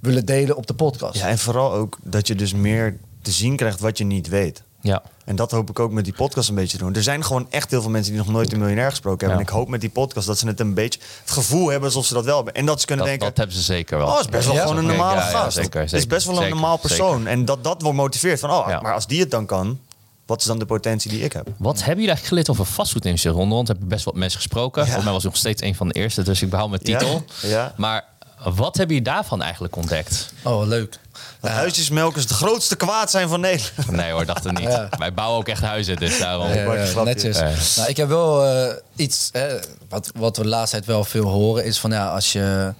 willen 0.00 0.26
delen 0.26 0.56
op 0.56 0.66
de 0.66 0.74
podcast. 0.74 1.18
Ja, 1.18 1.28
en 1.28 1.38
vooral 1.38 1.72
ook 1.72 1.98
dat 2.02 2.26
je 2.26 2.34
dus 2.34 2.54
meer 2.54 2.96
te 3.22 3.30
zien 3.30 3.56
krijgt 3.56 3.80
wat 3.80 3.98
je 3.98 4.04
niet 4.04 4.28
weet. 4.28 4.62
Ja. 4.80 5.02
En 5.26 5.36
dat 5.36 5.50
hoop 5.50 5.70
ik 5.70 5.78
ook 5.78 5.90
met 5.92 6.04
die 6.04 6.12
podcast 6.14 6.48
een 6.48 6.54
beetje 6.54 6.78
te 6.78 6.84
doen. 6.84 6.94
Er 6.94 7.02
zijn 7.02 7.24
gewoon 7.24 7.46
echt 7.50 7.70
heel 7.70 7.82
veel 7.82 7.90
mensen 7.90 8.12
die 8.12 8.22
nog 8.22 8.30
nooit 8.32 8.52
een 8.52 8.58
miljonair 8.58 8.90
gesproken 8.90 9.18
hebben. 9.26 9.44
Ja. 9.44 9.50
En 9.50 9.52
ik 9.52 9.60
hoop 9.60 9.68
met 9.68 9.80
die 9.80 9.90
podcast 9.90 10.26
dat 10.26 10.38
ze 10.38 10.46
het 10.46 10.60
een 10.60 10.74
beetje 10.74 11.00
het 11.22 11.30
gevoel 11.30 11.68
hebben 11.68 11.88
alsof 11.88 12.06
ze 12.06 12.14
dat 12.14 12.24
wel 12.24 12.36
hebben. 12.36 12.54
En 12.54 12.66
dat 12.66 12.80
ze 12.80 12.86
kunnen 12.86 13.04
Dat, 13.06 13.14
denken. 13.14 13.34
dat 13.34 13.44
hebben 13.44 13.56
ze 13.64 13.72
zeker 13.72 13.98
wel. 13.98 14.06
Oh, 14.06 14.20
is 14.20 14.26
best 14.26 14.46
wel 14.46 14.54
Ja? 14.54 14.60
gewoon 14.62 14.76
een 14.76 14.86
normale 14.86 15.20
ja, 15.20 15.30
ja, 15.30 15.38
gast. 15.38 15.56
zeker, 15.56 15.82
is 15.94 16.06
best 16.06 16.26
wel 16.26 16.34
een 16.36 16.40
zeker, 16.42 16.56
normaal 16.56 16.78
zeker. 16.82 16.88
persoon. 16.96 17.26
En 17.26 17.44
dat 17.44 17.64
dat 17.64 17.82
wordt 17.82 17.96
motiveert 17.96 18.40
van, 18.40 18.50
oh, 18.50 18.64
Ja. 18.68 18.80
maar 18.80 18.94
als 18.94 19.06
die 19.06 19.20
het 19.20 19.30
dan 19.30 19.46
kan, 19.46 19.78
wat 20.26 20.40
is 20.40 20.46
dan 20.46 20.58
de 20.58 20.66
potentie 20.66 21.10
die 21.10 21.20
ik 21.22 21.32
heb? 21.32 21.46
Wat 21.56 21.76
hebben 21.76 21.84
jullie 21.84 21.96
eigenlijk 22.10 22.26
geleerd 22.28 22.50
over 22.50 22.64
vastgoedindustrie, 22.66 23.32
Ronde? 23.34 23.54
Want 23.54 23.66
we 23.66 23.72
hebben 23.72 23.90
best 23.92 24.04
wat 24.04 24.14
mensen 24.14 24.38
gesproken. 24.40 24.82
Volgens 24.84 25.04
mij 25.04 25.12
was 25.12 25.22
ik 25.24 25.28
nog 25.30 25.38
steeds 25.38 25.62
een 25.62 25.74
van 25.74 25.88
de 25.88 25.94
eerste, 25.94 26.22
dus 26.22 26.42
ik 26.42 26.50
behoud 26.50 26.68
mijn 26.70 26.82
titel. 26.82 27.24
Ja. 27.42 27.74
Maar 27.76 28.04
wat 28.44 28.76
hebben 28.76 28.96
jullie 28.96 29.12
daarvan 29.12 29.42
eigenlijk 29.42 29.76
ontdekt? 29.76 30.32
Oh, 30.44 30.66
leuk. 30.66 30.98
Dat 31.46 31.54
huisjesmelkers 31.54 32.22
het 32.22 32.32
grootste 32.32 32.76
kwaad 32.76 33.10
zijn 33.10 33.28
van 33.28 33.40
Nederland. 33.40 33.90
Nee 33.90 34.10
hoor, 34.10 34.26
dacht 34.26 34.44
het 34.44 34.58
niet. 34.58 34.64
Ja. 34.76 34.88
Wij 34.98 35.14
bouwen 35.14 35.38
ook 35.38 35.48
echt 35.48 35.62
huizen, 35.62 35.96
dus 35.96 36.18
daarom. 36.18 36.52
Ja. 36.52 37.02
netjes. 37.02 37.38
Ja. 37.38 37.52
Nou, 37.76 37.88
ik 37.88 37.96
heb 37.96 38.08
wel 38.08 38.46
eh, 38.46 38.74
iets, 38.96 39.28
hè, 39.32 39.58
wat, 39.88 40.10
wat 40.14 40.36
we 40.36 40.42
de 40.42 40.48
laatste 40.48 40.76
tijd 40.76 40.88
wel 40.88 41.04
veel 41.04 41.28
horen, 41.28 41.64
is 41.64 41.78
van 41.78 41.90
ja, 41.90 42.08
als 42.08 42.32
je 42.32 42.74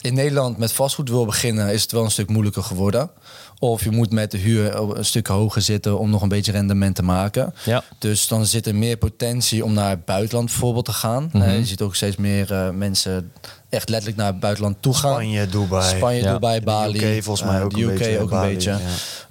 in 0.00 0.14
Nederland 0.14 0.58
met 0.58 0.72
vastgoed 0.72 1.08
wil 1.08 1.24
beginnen, 1.24 1.72
is 1.72 1.82
het 1.82 1.92
wel 1.92 2.04
een 2.04 2.10
stuk 2.10 2.28
moeilijker 2.28 2.62
geworden. 2.62 3.10
Of 3.58 3.84
je 3.84 3.90
moet 3.90 4.10
met 4.10 4.30
de 4.30 4.38
huur 4.38 4.74
een 4.74 5.04
stuk 5.04 5.26
hoger 5.26 5.62
zitten 5.62 5.98
om 5.98 6.10
nog 6.10 6.22
een 6.22 6.28
beetje 6.28 6.52
rendement 6.52 6.94
te 6.94 7.02
maken. 7.02 7.54
Ja. 7.64 7.82
Dus 7.98 8.28
dan 8.28 8.46
zit 8.46 8.66
er 8.66 8.74
meer 8.74 8.96
potentie 8.96 9.64
om 9.64 9.72
naar 9.72 9.90
het 9.90 10.04
buitenland 10.04 10.46
bijvoorbeeld 10.46 10.84
te 10.84 10.92
gaan. 10.92 11.30
Mhm. 11.32 11.50
Je 11.50 11.64
ziet 11.64 11.82
ook 11.82 11.94
steeds 11.94 12.16
meer 12.16 12.52
eh, 12.52 12.70
mensen 12.70 13.32
echt 13.68 13.88
letterlijk 13.88 14.18
naar 14.18 14.26
het 14.30 14.40
buitenland 14.40 14.76
toe 14.80 14.94
gaan. 14.94 15.12
Spanje, 15.12 15.46
Dubai. 15.48 15.96
Spanje, 15.96 16.22
Ja. 16.22 16.32
Dubai, 16.32 16.58
De 16.58 16.64
Bali. 16.64 17.16
UK 17.16 17.22
volgens 17.24 17.48
mij 17.50 17.62
ook 17.62 17.74
de 17.74 17.82
een 17.82 17.88
UK 17.90 17.98
beetje, 17.98 18.18
ook 18.20 18.30
Bali, 18.30 18.48
een 18.48 18.54
beetje. 18.54 18.70
ja. 18.70 18.78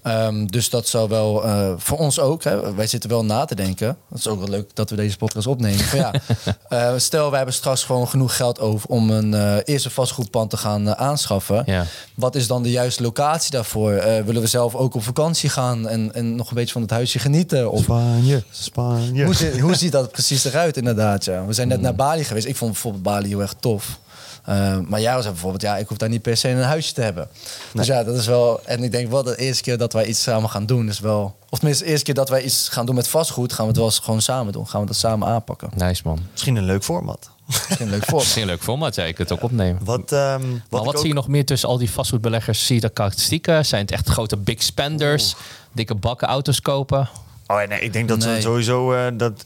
Ehm, 0.01 0.45
dus 0.45 0.69
dat 0.69 0.87
zou 0.87 1.09
wel 1.09 1.43
eh, 1.45 1.71
voor 1.77 1.97
ons 1.97 2.19
ook. 2.19 2.43
Hè, 2.43 2.73
wij 2.73 2.87
zitten 2.87 3.09
wel 3.09 3.25
na 3.25 3.45
te 3.45 3.55
denken. 3.55 3.97
Dat 4.09 4.19
is 4.19 4.27
ook 4.27 4.39
wel 4.39 4.47
leuk 4.47 4.69
dat 4.73 4.89
we 4.89 4.95
deze 4.95 5.17
podcast 5.17 5.47
opnemen. 5.47 5.79
Van 5.85 5.99
ja, 5.99 6.11
eh, 6.69 6.93
stel, 6.97 7.27
wij 7.27 7.37
hebben 7.37 7.55
straks 7.55 7.83
gewoon 7.83 8.07
genoeg 8.07 8.35
geld 8.35 8.59
over 8.59 8.89
om 8.89 9.09
een 9.09 9.33
eh, 9.33 9.55
eerste 9.63 9.89
vastgoedpand 9.89 10.49
te 10.49 10.57
gaan 10.57 10.95
aanschaffen. 10.95 11.63
Ja. 11.65 11.85
Wat 12.15 12.35
is 12.35 12.47
dan 12.47 12.63
de 12.63 12.71
juiste 12.71 13.03
locatie 13.03 13.51
daarvoor? 13.51 13.91
Eh, 13.91 14.23
willen 14.23 14.41
we 14.41 14.47
zelf 14.47 14.75
ook 14.75 14.95
op 14.95 15.03
vakantie 15.03 15.49
gaan 15.49 15.87
en, 15.87 16.13
en 16.13 16.35
nog 16.35 16.49
een 16.49 16.55
beetje 16.55 16.73
van 16.73 16.81
het 16.81 16.91
huisje 16.91 17.19
genieten? 17.19 17.71
Of 17.71 17.83
Spanje, 17.83 18.43
Spanje. 18.51 19.25
hoe, 19.25 19.59
hoe 19.61 19.75
ziet 19.75 19.91
dat 19.91 20.11
precies 20.11 20.43
eruit 20.45 20.77
inderdaad? 20.77 21.25
Ja. 21.25 21.45
We 21.45 21.53
zijn 21.53 21.67
net 21.67 21.81
naar 21.81 21.95
Bali 21.95 22.23
geweest. 22.23 22.45
Ik 22.47 22.55
vond 22.55 22.71
bijvoorbeeld 22.71 23.03
Bali 23.03 23.27
heel 23.27 23.41
erg 23.41 23.53
tof. 23.59 23.99
Eh, 24.45 24.77
maar 24.87 25.01
jij 25.01 25.11
zei 25.21 25.31
bijvoorbeeld, 25.33 25.61
ja, 25.61 25.77
ik 25.77 25.87
hoef 25.87 25.97
daar 25.97 26.09
niet 26.09 26.21
per 26.21 26.37
se 26.37 26.49
een 26.49 26.61
huisje 26.61 26.93
te 26.93 27.01
hebben. 27.01 27.27
Dus 27.73 27.87
ja, 27.87 28.03
dat 28.03 28.15
is 28.15 28.25
wel... 28.25 28.61
En 28.65 28.83
ik 28.83 28.91
denk 28.91 29.09
wel 29.11 29.23
de 29.23 29.37
eerste 29.37 29.63
keer 29.63 29.77
dat 29.77 29.93
wij 29.93 30.05
iets 30.05 30.21
samen 30.21 30.49
gaan 30.49 30.65
doen 30.65 30.87
is 30.89 30.99
wel... 30.99 31.35
Of 31.49 31.57
tenminste, 31.59 31.83
de 31.83 31.89
eerste 31.89 32.05
keer 32.05 32.13
dat 32.13 32.29
wij 32.29 32.43
iets 32.43 32.69
gaan 32.69 32.85
doen 32.85 32.95
met 32.95 33.07
vastgoed... 33.07 33.53
gaan 33.53 33.61
we 33.65 33.69
het 33.69 33.77
wel 33.79 33.85
eens 33.89 33.99
gewoon 33.99 34.21
samen 34.21 34.53
doen. 34.53 34.67
Gaan 34.67 34.81
we 34.81 34.87
dat 34.87 34.95
samen 34.95 35.27
aanpakken. 35.27 35.69
Nice 35.75 36.01
man. 36.05 36.19
Misschien 36.31 36.55
een 36.55 36.63
leuk 36.65 36.83
format. 36.83 37.29
Misschien 37.47 37.89
leuk 37.89 38.05
voor. 38.05 38.19
Misschien 38.25 38.41
een 38.41 38.47
leuk 38.47 38.63
format, 38.63 38.95
ja. 38.95 39.03
Je 39.03 39.13
kunt 39.13 39.29
het 39.29 39.37
ook 39.37 39.43
opnemen. 39.43 39.83
Wat, 39.85 40.11
ehm, 40.11 40.49
Maar 40.49 40.59
wat, 40.69 40.85
wat 40.85 40.93
ik 40.93 40.99
zie 40.99 41.07
je 41.07 41.13
nog 41.13 41.27
meer 41.27 41.45
tussen 41.45 41.69
al 41.69 41.77
die 41.77 41.91
vastgoedbeleggers? 41.91 42.65
Zie 42.65 42.75
je 42.75 42.81
dat 42.81 42.93
karakteristieken? 42.93 43.65
Zijn 43.65 43.81
het 43.81 43.91
echt 43.91 44.09
grote 44.09 44.37
big 44.37 44.63
spenders? 44.63 45.35
Dikke 45.71 45.95
bakken 45.95 46.27
auto's 46.27 46.61
kopen? 46.61 47.09
Oh, 47.47 47.67
nee, 47.67 47.79
ik 47.79 47.93
denk 47.93 48.07
dat 48.07 48.17
Nee. 48.17 48.35
ze 48.35 48.41
sowieso 48.41 48.93
eh, 48.93 49.05
dat 49.13 49.45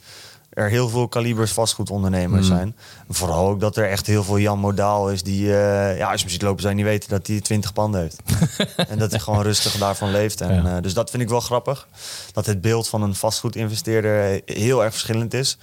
er 0.59 0.69
heel 0.69 0.89
veel 0.89 1.07
kalibers 1.07 1.51
vastgoedondernemers 1.51 2.47
Hmm. 2.47 2.57
zijn. 2.57 2.75
Vooral 3.09 3.47
ook 3.49 3.59
dat 3.59 3.77
er 3.77 3.89
echt 3.89 4.07
heel 4.07 4.23
veel 4.23 4.37
Jan 4.39 4.59
Modaal 4.59 5.09
is 5.11 5.23
die, 5.23 5.57
eh, 5.57 5.97
ja, 5.97 6.11
als 6.11 6.21
je 6.21 6.43
lopen, 6.43 6.69
je 6.69 6.75
niet 6.75 6.85
weten 6.85 7.09
dat 7.09 7.27
hij 7.27 7.41
20 7.41 7.73
panden 7.73 8.01
heeft. 8.01 8.19
en 8.89 8.97
dat 8.97 9.11
hij 9.11 9.19
gewoon 9.19 9.41
rustig 9.43 9.73
daarvan 9.77 10.11
leeft. 10.11 10.41
En, 10.41 10.63
Ja. 10.63 10.75
eh, 10.75 10.81
dus 10.81 10.93
dat 10.93 11.09
vind 11.09 11.23
ik 11.23 11.29
wel 11.29 11.39
grappig. 11.39 11.87
Dat 12.33 12.45
het 12.45 12.61
beeld 12.61 12.87
van 12.87 13.01
een 13.01 13.15
vastgoedinvesteerder 13.15 14.33
eh, 14.45 14.55
heel 14.57 14.83
erg 14.83 14.91
verschillend 14.91 15.33
is. 15.33 15.57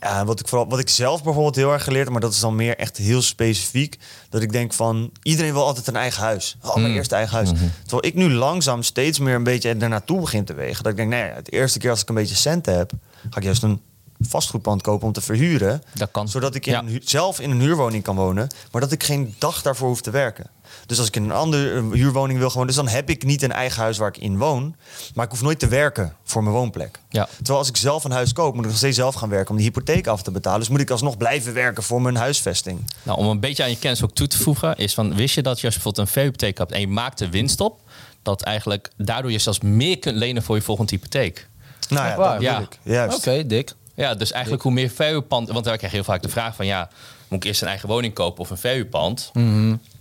Ja, 0.00 0.24
wat, 0.24 0.40
ik 0.40 0.48
vooral, 0.48 0.68
wat 0.68 0.78
ik 0.78 0.88
zelf 0.88 1.22
bijvoorbeeld 1.22 1.56
heel 1.56 1.72
erg 1.72 1.84
geleerd 1.84 2.02
heb, 2.04 2.12
maar 2.12 2.20
dat 2.20 2.32
is 2.32 2.40
dan 2.40 2.56
meer 2.56 2.76
echt 2.78 2.96
heel 2.96 3.22
specifiek. 3.22 3.98
Dat 4.30 4.42
ik 4.42 4.52
denk 4.52 4.72
van, 4.72 5.10
iedereen 5.22 5.52
wil 5.52 5.64
altijd 5.64 5.86
een 5.86 5.96
eigen 5.96 6.22
huis. 6.22 6.56
Oh, 6.62 6.74
mijn 6.76 6.90
Mm. 6.90 6.96
eerste 6.96 7.14
eigen 7.14 7.34
huis. 7.34 7.50
Terwijl 7.82 8.06
ik 8.06 8.14
nu 8.14 8.30
langzaam 8.32 8.82
steeds 8.82 9.18
meer 9.18 9.34
een 9.34 9.42
beetje 9.44 9.74
ernaartoe 9.74 10.20
begin 10.20 10.44
te 10.44 10.54
wegen. 10.54 10.82
Dat 10.82 10.92
ik 10.92 10.98
denk, 10.98 11.10
nee, 11.10 11.22
het 11.30 11.52
eerste 11.52 11.78
keer 11.78 11.90
als 11.90 12.00
ik 12.02 12.08
een 12.08 12.14
beetje 12.14 12.34
centen 12.34 12.76
heb, 12.76 12.92
ga 13.30 13.36
ik 13.38 13.42
juist 13.44 13.62
een 13.62 13.80
vastgoedpand 14.20 14.82
kopen 14.82 15.06
om 15.06 15.12
te 15.12 15.20
verhuren. 15.20 15.82
Dat 15.94 16.10
kan. 16.10 16.28
Zodat 16.28 16.54
ik 16.54 16.66
in 16.66 16.72
Ja. 16.72 16.78
een 16.78 16.88
hu- 16.88 17.00
zelf 17.04 17.40
in 17.40 17.50
een 17.50 17.60
huurwoning 17.60 18.02
kan 18.02 18.16
wonen, 18.16 18.48
maar 18.72 18.80
dat 18.80 18.92
ik 18.92 19.02
geen 19.04 19.34
dag 19.38 19.62
daarvoor 19.62 19.88
hoef 19.88 20.00
te 20.00 20.10
werken. 20.10 20.46
Dus 20.86 20.98
als 20.98 21.06
ik 21.06 21.16
in 21.16 21.24
een 21.24 21.32
andere 21.32 21.74
eh, 21.74 21.90
huurwoning 21.92 22.38
wil 22.38 22.50
gewoon, 22.50 22.66
dus 22.66 22.76
dan 22.76 22.88
heb 22.88 23.10
ik 23.10 23.24
niet 23.24 23.42
een 23.42 23.52
eigen 23.52 23.82
huis 23.82 23.98
waar 23.98 24.08
ik 24.08 24.16
in 24.18 24.38
woon, 24.38 24.74
maar 25.14 25.24
ik 25.24 25.30
hoef 25.30 25.42
nooit 25.42 25.58
te 25.58 25.68
werken 25.68 26.14
voor 26.24 26.42
mijn 26.42 26.54
woonplek. 26.54 27.00
Ja. 27.08 27.28
Terwijl 27.36 27.58
als 27.58 27.68
ik 27.68 27.76
zelf 27.76 28.04
een 28.04 28.10
huis 28.10 28.32
koop, 28.32 28.54
moet 28.54 28.62
ik 28.64 28.68
nog 28.70 28.78
steeds 28.78 28.96
zelf 28.96 29.14
gaan 29.14 29.28
werken 29.28 29.50
om 29.50 29.56
die 29.56 29.64
hypotheek 29.66 30.06
af 30.06 30.22
te 30.22 30.30
betalen. 30.30 30.58
Dus 30.60 30.68
moet 30.68 30.80
ik 30.80 30.90
alsnog 30.90 31.16
blijven 31.16 31.52
werken 31.54 31.82
voor 31.82 32.02
mijn 32.02 32.16
huisvesting. 32.16 32.90
Nou, 33.02 33.18
om 33.18 33.26
een 33.26 33.40
beetje 33.40 33.62
aan 33.62 33.70
je 33.70 33.78
kennis 33.78 34.02
ook 34.04 34.12
toe 34.14 34.26
te 34.26 34.38
voegen, 34.38 34.76
is 34.76 34.94
van 34.94 35.14
wist 35.14 35.34
je 35.34 35.42
dat 35.42 35.60
je 35.60 35.66
als 35.66 35.74
je 35.74 35.80
bijvoorbeeld 35.82 36.06
een 36.06 36.12
verhuurhypotheek 36.12 36.58
hebt 36.58 36.72
en 36.72 36.80
je 36.80 36.88
maakt 36.88 37.18
de 37.18 37.28
winst 37.30 37.60
op, 37.60 37.80
dat 38.22 38.42
eigenlijk 38.42 38.90
daardoor 38.96 39.32
je 39.32 39.38
zelfs 39.38 39.60
meer 39.60 39.98
kunt 39.98 40.16
lenen 40.16 40.42
voor 40.42 40.56
je 40.56 40.62
volgende 40.62 40.90
hypotheek. 40.94 41.48
Nou 41.90 42.06
ja, 42.08 42.16
dat 42.32 42.40
Ja. 42.42 42.58
ik. 42.58 42.78
Juist. 42.82 43.16
Oké, 43.16 43.46
dik. 43.46 43.72
Ja, 43.94 44.14
dus 44.14 44.32
eigenlijk 44.32 44.62
hoe 44.62 44.72
meer 44.72 44.90
verhuurpand, 44.90 45.48
want 45.48 45.64
wij 45.64 45.76
krijgen 45.76 45.98
heel 45.98 46.06
vaak 46.12 46.22
de 46.22 46.28
vraag 46.28 46.54
van 46.54 46.66
ja, 46.66 46.88
moet 47.28 47.42
ik 47.42 47.48
eerst 47.48 47.62
een 47.62 47.68
eigen 47.68 47.88
woning 47.88 48.14
kopen 48.14 48.40
of 48.40 48.50
een 48.50 48.56
verhuurpand? 48.56 49.30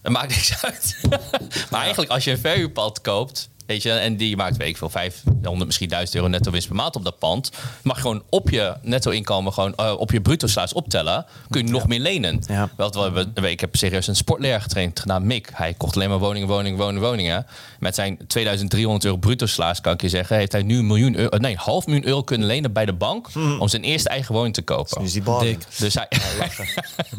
Dat 0.01 0.11
maakt 0.11 0.27
niks 0.27 0.63
uit. 0.65 0.97
maar 1.71 1.81
eigenlijk 1.81 2.11
als 2.11 2.23
je 2.23 2.31
een 2.31 2.38
verhuurpand 2.38 3.01
koopt, 3.01 3.49
weet 3.66 3.84
je, 3.84 3.91
en 3.91 4.18
die 4.18 4.36
maakt 4.36 4.57
weet 4.57 4.68
ik 4.68 4.78
veel 4.78 4.89
500 4.89 5.66
misschien 5.66 5.89
1000 5.89 6.16
euro 6.16 6.28
netto 6.28 6.51
winst 6.51 6.68
per 6.68 6.76
maand 6.76 6.95
op 6.95 7.03
dat 7.03 7.20
pand, 7.20 7.51
mag 7.84 8.01
gewoon 8.01 8.24
op 8.30 8.49
je 8.49 8.76
netto 8.82 9.11
inkomen 9.11 9.53
gewoon 9.53 9.76
eh, 9.76 9.93
op 9.97 10.11
je 10.11 10.22
bruto 10.22 10.47
salaris 10.47 10.74
optellen, 10.74 11.26
kun 11.49 11.66
je 11.66 11.72
nog 11.72 11.88
meer 11.88 11.99
lenen. 11.99 12.43
Ja. 12.47 12.70
Wel, 12.78 13.14
we 13.14 13.49
ik 13.49 13.59
heb 13.59 13.76
serieus 13.76 14.07
een 14.07 14.16
sportleraar 14.16 14.61
getraind 14.61 14.99
genaamd 14.99 15.26
Mick. 15.26 15.49
Hij 15.53 15.74
kocht 15.74 15.95
alleen 15.95 16.09
maar 16.09 16.20
woningen, 16.20 16.47
woningen, 16.47 16.78
woningen, 16.78 17.01
woningen. 17.01 17.45
Met 17.80 17.95
zijn 17.95 18.18
2300 18.28 19.05
euro 19.05 19.18
bruto 19.18 19.45
salaris 19.45 19.82
kan 19.82 19.93
ik 19.93 20.01
je 20.01 20.09
zeggen, 20.09 20.38
heeft 20.38 20.51
hij 20.51 20.64
nu 20.64 20.78
een 20.78 20.88
miljoen 20.88 21.16
euro, 21.16 21.38
nee, 21.38 21.55
half 21.55 21.86
miljoen 21.86 22.07
euro 22.07 22.24
kunnen 22.24 22.47
lenen 22.47 22.74
bij 22.74 22.86
de 22.86 22.93
bank 22.93 23.28
om 23.59 23.68
zijn 23.68 23.84
eerste 23.84 24.09
eigen 24.09 24.34
woning 24.34 24.53
te 24.53 24.61
kopen. 24.61 25.01
Dus 25.01 25.11
die. 25.11 25.24
Dik. 25.39 25.66
Dus 25.78 25.93
hij. 25.93 26.07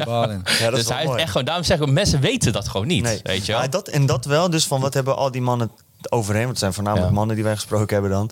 Ja, 0.05 0.29
is 0.71 0.75
dus 0.75 0.89
hij 0.89 1.05
echt 1.05 1.31
gewoon, 1.31 1.45
daarom 1.45 1.63
zeggen 1.63 1.85
we, 1.85 1.91
mensen 1.91 2.19
weten 2.19 2.53
dat 2.53 2.67
gewoon 2.67 2.87
niet. 2.87 3.03
Nee. 3.03 3.19
Weet 3.23 3.45
je 3.45 3.51
wel? 3.51 3.61
Ja, 3.61 3.67
dat, 3.67 3.87
en 3.87 4.05
dat 4.05 4.25
wel. 4.25 4.49
Dus 4.49 4.65
van 4.65 4.81
wat 4.81 4.93
hebben 4.93 5.15
al 5.15 5.31
die 5.31 5.41
mannen 5.41 5.71
overheen? 6.09 6.39
Want 6.41 6.49
het 6.51 6.59
zijn 6.59 6.73
voornamelijk 6.73 7.09
Ja. 7.09 7.15
mannen 7.15 7.35
die 7.35 7.43
wij 7.45 7.55
gesproken 7.55 7.93
hebben 7.93 8.11
dan. 8.11 8.29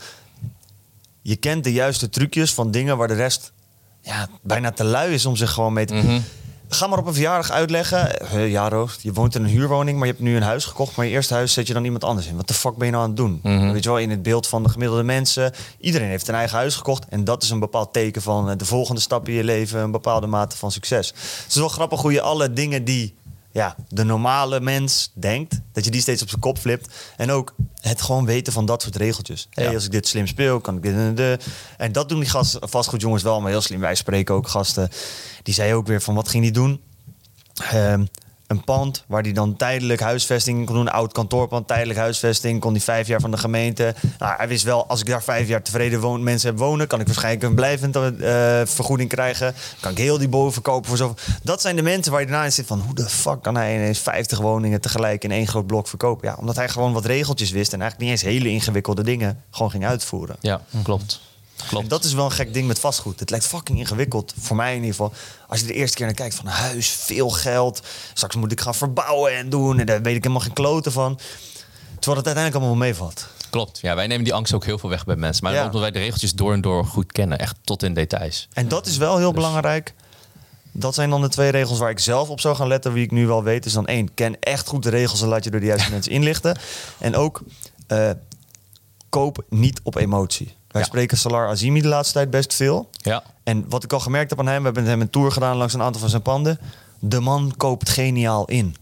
Je 1.21 1.35
kent 1.35 1.63
de 1.63 1.71
juiste 1.73 2.09
trucjes 2.09 2.53
van 2.53 2.71
dingen 2.71 2.97
waar 2.97 3.07
de 3.07 3.13
rest 3.13 3.51
ja, 4.01 4.27
bijna 4.41 4.71
te 4.71 4.83
lui 4.83 5.13
is 5.13 5.25
om 5.25 5.35
zich 5.35 5.51
gewoon 5.51 5.73
mee 5.73 5.85
te... 5.85 5.93
Mhm. 5.93 6.19
Ga 6.69 6.87
maar 6.87 6.99
op 6.99 7.05
een 7.07 7.13
verjaardag 7.13 7.51
uitleggen. 7.51 8.19
Eh, 8.19 8.51
Jaro, 8.51 8.89
je 9.01 9.13
woont 9.13 9.35
in 9.35 9.43
een 9.43 9.49
huurwoning, 9.49 9.97
maar 9.97 10.07
je 10.07 10.11
hebt 10.13 10.23
nu 10.25 10.35
een 10.35 10.41
huis 10.41 10.65
gekocht. 10.65 10.95
Maar 10.95 11.05
je 11.05 11.11
eerste 11.11 11.33
huis 11.33 11.53
zet 11.53 11.67
je 11.67 11.73
dan 11.73 11.83
iemand 11.83 12.03
anders 12.03 12.27
in. 12.27 12.35
Wat 12.35 12.47
de 12.47 12.53
fuck 12.53 12.75
ben 12.75 12.85
je 12.85 12.91
nou 12.91 13.03
aan 13.03 13.09
het 13.09 13.17
doen? 13.19 13.39
Mhm. 13.43 13.71
Weet 13.71 13.83
je 13.83 13.89
wel, 13.89 13.99
in 13.99 14.09
het 14.09 14.23
beeld 14.23 14.47
van 14.47 14.63
de 14.63 14.69
gemiddelde 14.69 15.03
mensen. 15.03 15.51
Iedereen 15.79 16.07
heeft 16.07 16.27
een 16.27 16.35
eigen 16.35 16.57
huis 16.57 16.75
gekocht. 16.75 17.05
En 17.09 17.23
dat 17.23 17.43
is 17.43 17.49
een 17.49 17.59
bepaald 17.59 17.93
teken 17.93 18.21
van 18.21 18.49
eh, 18.49 18.57
de 18.57 18.65
volgende 18.65 19.01
stap 19.01 19.27
in 19.27 19.33
je 19.33 19.43
leven. 19.43 19.79
Een 19.79 19.91
bepaalde 19.91 20.27
mate 20.27 20.57
van 20.57 20.71
succes. 20.71 21.07
Het 21.07 21.45
is 21.49 21.55
wel 21.55 21.69
grappig 21.69 22.01
hoe 22.01 22.11
je 22.11 22.21
alle 22.21 22.53
dingen 22.53 22.83
die 22.83 23.15
ja, 23.53 23.75
de 23.89 24.03
normale 24.03 24.59
mens 24.59 25.11
denkt, 25.13 25.59
dat 25.71 25.85
je 25.85 25.91
die 25.91 26.01
steeds 26.01 26.21
op 26.21 26.29
zijn 26.29 26.41
kop 26.41 26.57
flipt. 26.57 26.93
En 27.17 27.31
ook 27.31 27.55
het 27.79 28.01
gewoon 28.01 28.25
weten 28.25 28.53
van 28.53 28.65
dat 28.65 28.81
soort 28.81 28.95
regeltjes. 28.95 29.47
Hey, 29.49 29.63
Ja. 29.65 29.73
als 29.73 29.85
ik 29.85 29.91
dit 29.91 30.07
slim 30.07 30.27
speel, 30.27 30.59
kan 30.61 30.75
ik 30.75 30.81
dit 30.81 30.93
en 30.93 31.15
de. 31.15 31.37
En 31.77 31.91
dat 31.91 32.09
doen 32.09 32.19
die 32.19 32.29
gasten, 32.29 32.69
vastgoedjongens 32.69 33.23
wel, 33.23 33.41
maar 33.41 33.51
heel 33.51 33.61
slim. 33.61 33.79
Wij 33.79 33.95
spreken 33.95 34.35
ook 34.35 34.47
gasten. 34.47 34.89
Die 35.43 35.53
zei 35.53 35.73
ook 35.73 35.87
weer 35.87 36.01
van 36.01 36.15
wat 36.15 36.27
ging 36.29 36.43
die 36.43 36.51
doen? 36.51 36.81
Ehm, 37.71 38.05
een 38.53 38.63
pand 38.63 39.03
waar 39.07 39.23
die 39.23 39.33
dan 39.33 39.55
tijdelijk 39.55 39.99
huisvesting 39.99 40.65
kon 40.65 40.75
doen. 40.75 40.89
Oud 40.89 41.13
kantoorpand, 41.13 41.67
tijdelijk 41.67 41.99
huisvesting. 41.99 42.59
Kon 42.59 42.73
die 42.73 42.81
vijf 42.81 43.07
jaar 43.07 43.19
van 43.19 43.31
de 43.31 43.37
gemeente. 43.37 43.95
Nou, 44.19 44.33
hij 44.37 44.47
wist 44.47 44.63
wel, 44.63 44.87
als 44.87 44.99
ik 44.99 45.05
daar 45.05 45.23
vijf 45.23 45.47
jaar 45.47 45.61
tevreden 45.61 45.99
woon, 45.99 46.23
mensen 46.23 46.49
heb 46.49 46.57
wonen... 46.57 46.87
kan 46.87 46.99
ik 46.99 47.05
waarschijnlijk 47.05 47.43
een 47.43 47.55
blijvend 47.55 47.95
eh, 47.95 48.01
vergoeding 48.65 49.09
krijgen. 49.09 49.53
Kan 49.79 49.91
ik 49.91 49.97
heel 49.97 50.17
die 50.17 50.29
boven 50.29 50.53
verkopen 50.53 50.87
voor 50.87 50.97
zoveel. 50.97 51.35
Dat 51.43 51.61
zijn 51.61 51.75
de 51.75 51.81
mensen 51.81 52.11
waar 52.11 52.21
je 52.21 52.27
daarna 52.27 52.45
in 52.45 52.51
zit 52.51 52.67
van... 52.67 52.79
hoe 52.79 52.95
de 52.95 53.09
fuck 53.09 53.41
kan 53.41 53.55
hij 53.55 53.75
ineens 53.75 53.99
50 53.99 54.39
woningen 54.39 54.81
tegelijk 54.81 55.23
in 55.23 55.31
één 55.31 55.47
groot 55.47 55.67
blok 55.67 55.87
verkopen? 55.87 56.27
Ja, 56.27 56.35
omdat 56.39 56.55
hij 56.55 56.69
gewoon 56.69 56.93
wat 56.93 57.05
regeltjes 57.05 57.51
wist... 57.51 57.73
en 57.73 57.81
eigenlijk 57.81 58.11
niet 58.11 58.21
eens 58.21 58.33
hele 58.33 58.49
ingewikkelde 58.49 59.03
dingen 59.03 59.43
gewoon 59.51 59.71
ging 59.71 59.85
uitvoeren. 59.85 60.35
Ja, 60.39 60.61
klopt. 60.83 61.32
En 61.63 61.69
Klopt. 61.69 61.89
dat 61.89 62.03
is 62.03 62.13
wel 62.13 62.25
een 62.25 62.31
gek 62.31 62.53
ding 62.53 62.67
met 62.67 62.79
vastgoed. 62.79 63.19
Het 63.19 63.29
lijkt 63.29 63.47
fucking 63.47 63.79
ingewikkeld, 63.79 64.33
voor 64.39 64.55
mij 64.55 64.69
in 64.75 64.75
ieder 64.83 64.89
geval. 64.95 65.13
Als 65.47 65.59
je 65.59 65.65
de 65.65 65.73
eerste 65.73 65.97
keer 65.97 66.05
naar 66.05 66.15
kijkt 66.15 66.35
van 66.35 66.45
huis, 66.45 66.89
veel 66.89 67.29
geld. 67.29 67.81
Straks 68.13 68.35
moet 68.35 68.51
ik 68.51 68.61
gaan 68.61 68.75
verbouwen 68.75 69.37
en 69.37 69.49
doen. 69.49 69.79
En 69.79 69.85
daar 69.85 70.01
weet 70.01 70.15
ik 70.15 70.23
helemaal 70.23 70.43
geen 70.45 70.53
kloten 70.53 70.91
van. 70.91 71.15
Terwijl 71.99 72.17
het 72.17 72.35
uiteindelijk 72.35 72.55
allemaal 72.55 72.77
wel 72.77 72.87
meevalt. 72.87 73.27
Klopt. 73.49 73.79
Ja, 73.81 73.95
wij 73.95 74.07
nemen 74.07 74.23
die 74.23 74.33
angst 74.33 74.53
ook 74.53 74.65
heel 74.65 74.77
veel 74.77 74.89
weg 74.89 75.05
bij 75.05 75.15
mensen. 75.15 75.43
Maar 75.43 75.53
Ja. 75.53 75.65
omdat 75.65 75.81
wij 75.81 75.91
de 75.91 75.99
regeltjes 75.99 76.33
door 76.33 76.53
en 76.53 76.61
door 76.61 76.85
goed 76.85 77.11
kennen. 77.11 77.37
Echt 77.39 77.55
tot 77.63 77.83
in 77.83 77.93
details. 77.93 78.47
En 78.53 78.67
dat 78.67 78.87
is 78.87 78.97
wel 78.97 79.17
heel 79.17 79.31
belangrijk. 79.33 79.93
Dat 80.71 80.93
zijn 80.95 81.09
dan 81.09 81.21
de 81.21 81.29
twee 81.29 81.49
regels 81.49 81.79
waar 81.79 81.89
ik 81.89 81.99
zelf 81.99 82.29
op 82.29 82.39
zou 82.39 82.55
gaan 82.55 82.67
letten. 82.67 82.93
Wie 82.93 83.03
ik 83.03 83.11
nu 83.11 83.27
wel 83.27 83.43
weet 83.43 83.65
is 83.65 83.73
dan 83.73 83.87
één. 83.87 84.13
Ken 84.13 84.39
echt 84.39 84.67
goed 84.67 84.83
de 84.83 84.89
regels 84.89 85.21
en 85.21 85.27
laat 85.27 85.43
je 85.43 85.49
door 85.51 85.59
de 85.59 85.65
juiste 85.65 85.91
mensen 85.95 86.11
inlichten. 86.11 86.57
En 86.99 87.15
ook 87.15 87.41
eh, 87.87 88.09
koop 89.09 89.43
niet 89.49 89.79
op 89.83 89.95
emotie. 89.95 90.53
Wij 90.73 90.81
Ja. 90.81 90.87
spreken 90.87 91.17
Salar 91.17 91.47
Azimi 91.47 91.81
de 91.81 91.87
laatste 91.87 92.13
tijd 92.13 92.29
best 92.29 92.53
veel. 92.53 92.89
Ja. 93.01 93.23
En 93.43 93.65
wat 93.69 93.83
ik 93.83 93.93
al 93.93 93.99
gemerkt 93.99 94.29
heb 94.29 94.39
aan 94.39 94.47
hem, 94.47 94.57
we 94.57 94.63
hebben 94.63 94.83
met 94.83 94.91
hem 94.91 95.01
een 95.01 95.09
tour 95.09 95.31
gedaan 95.31 95.57
langs 95.57 95.73
een 95.73 95.81
aantal 95.81 96.01
van 96.01 96.09
zijn 96.09 96.21
panden. 96.21 96.59
De 96.99 97.19
man 97.19 97.53
koopt 97.57 97.89
geniaal 97.89 98.45
in. 98.45 98.75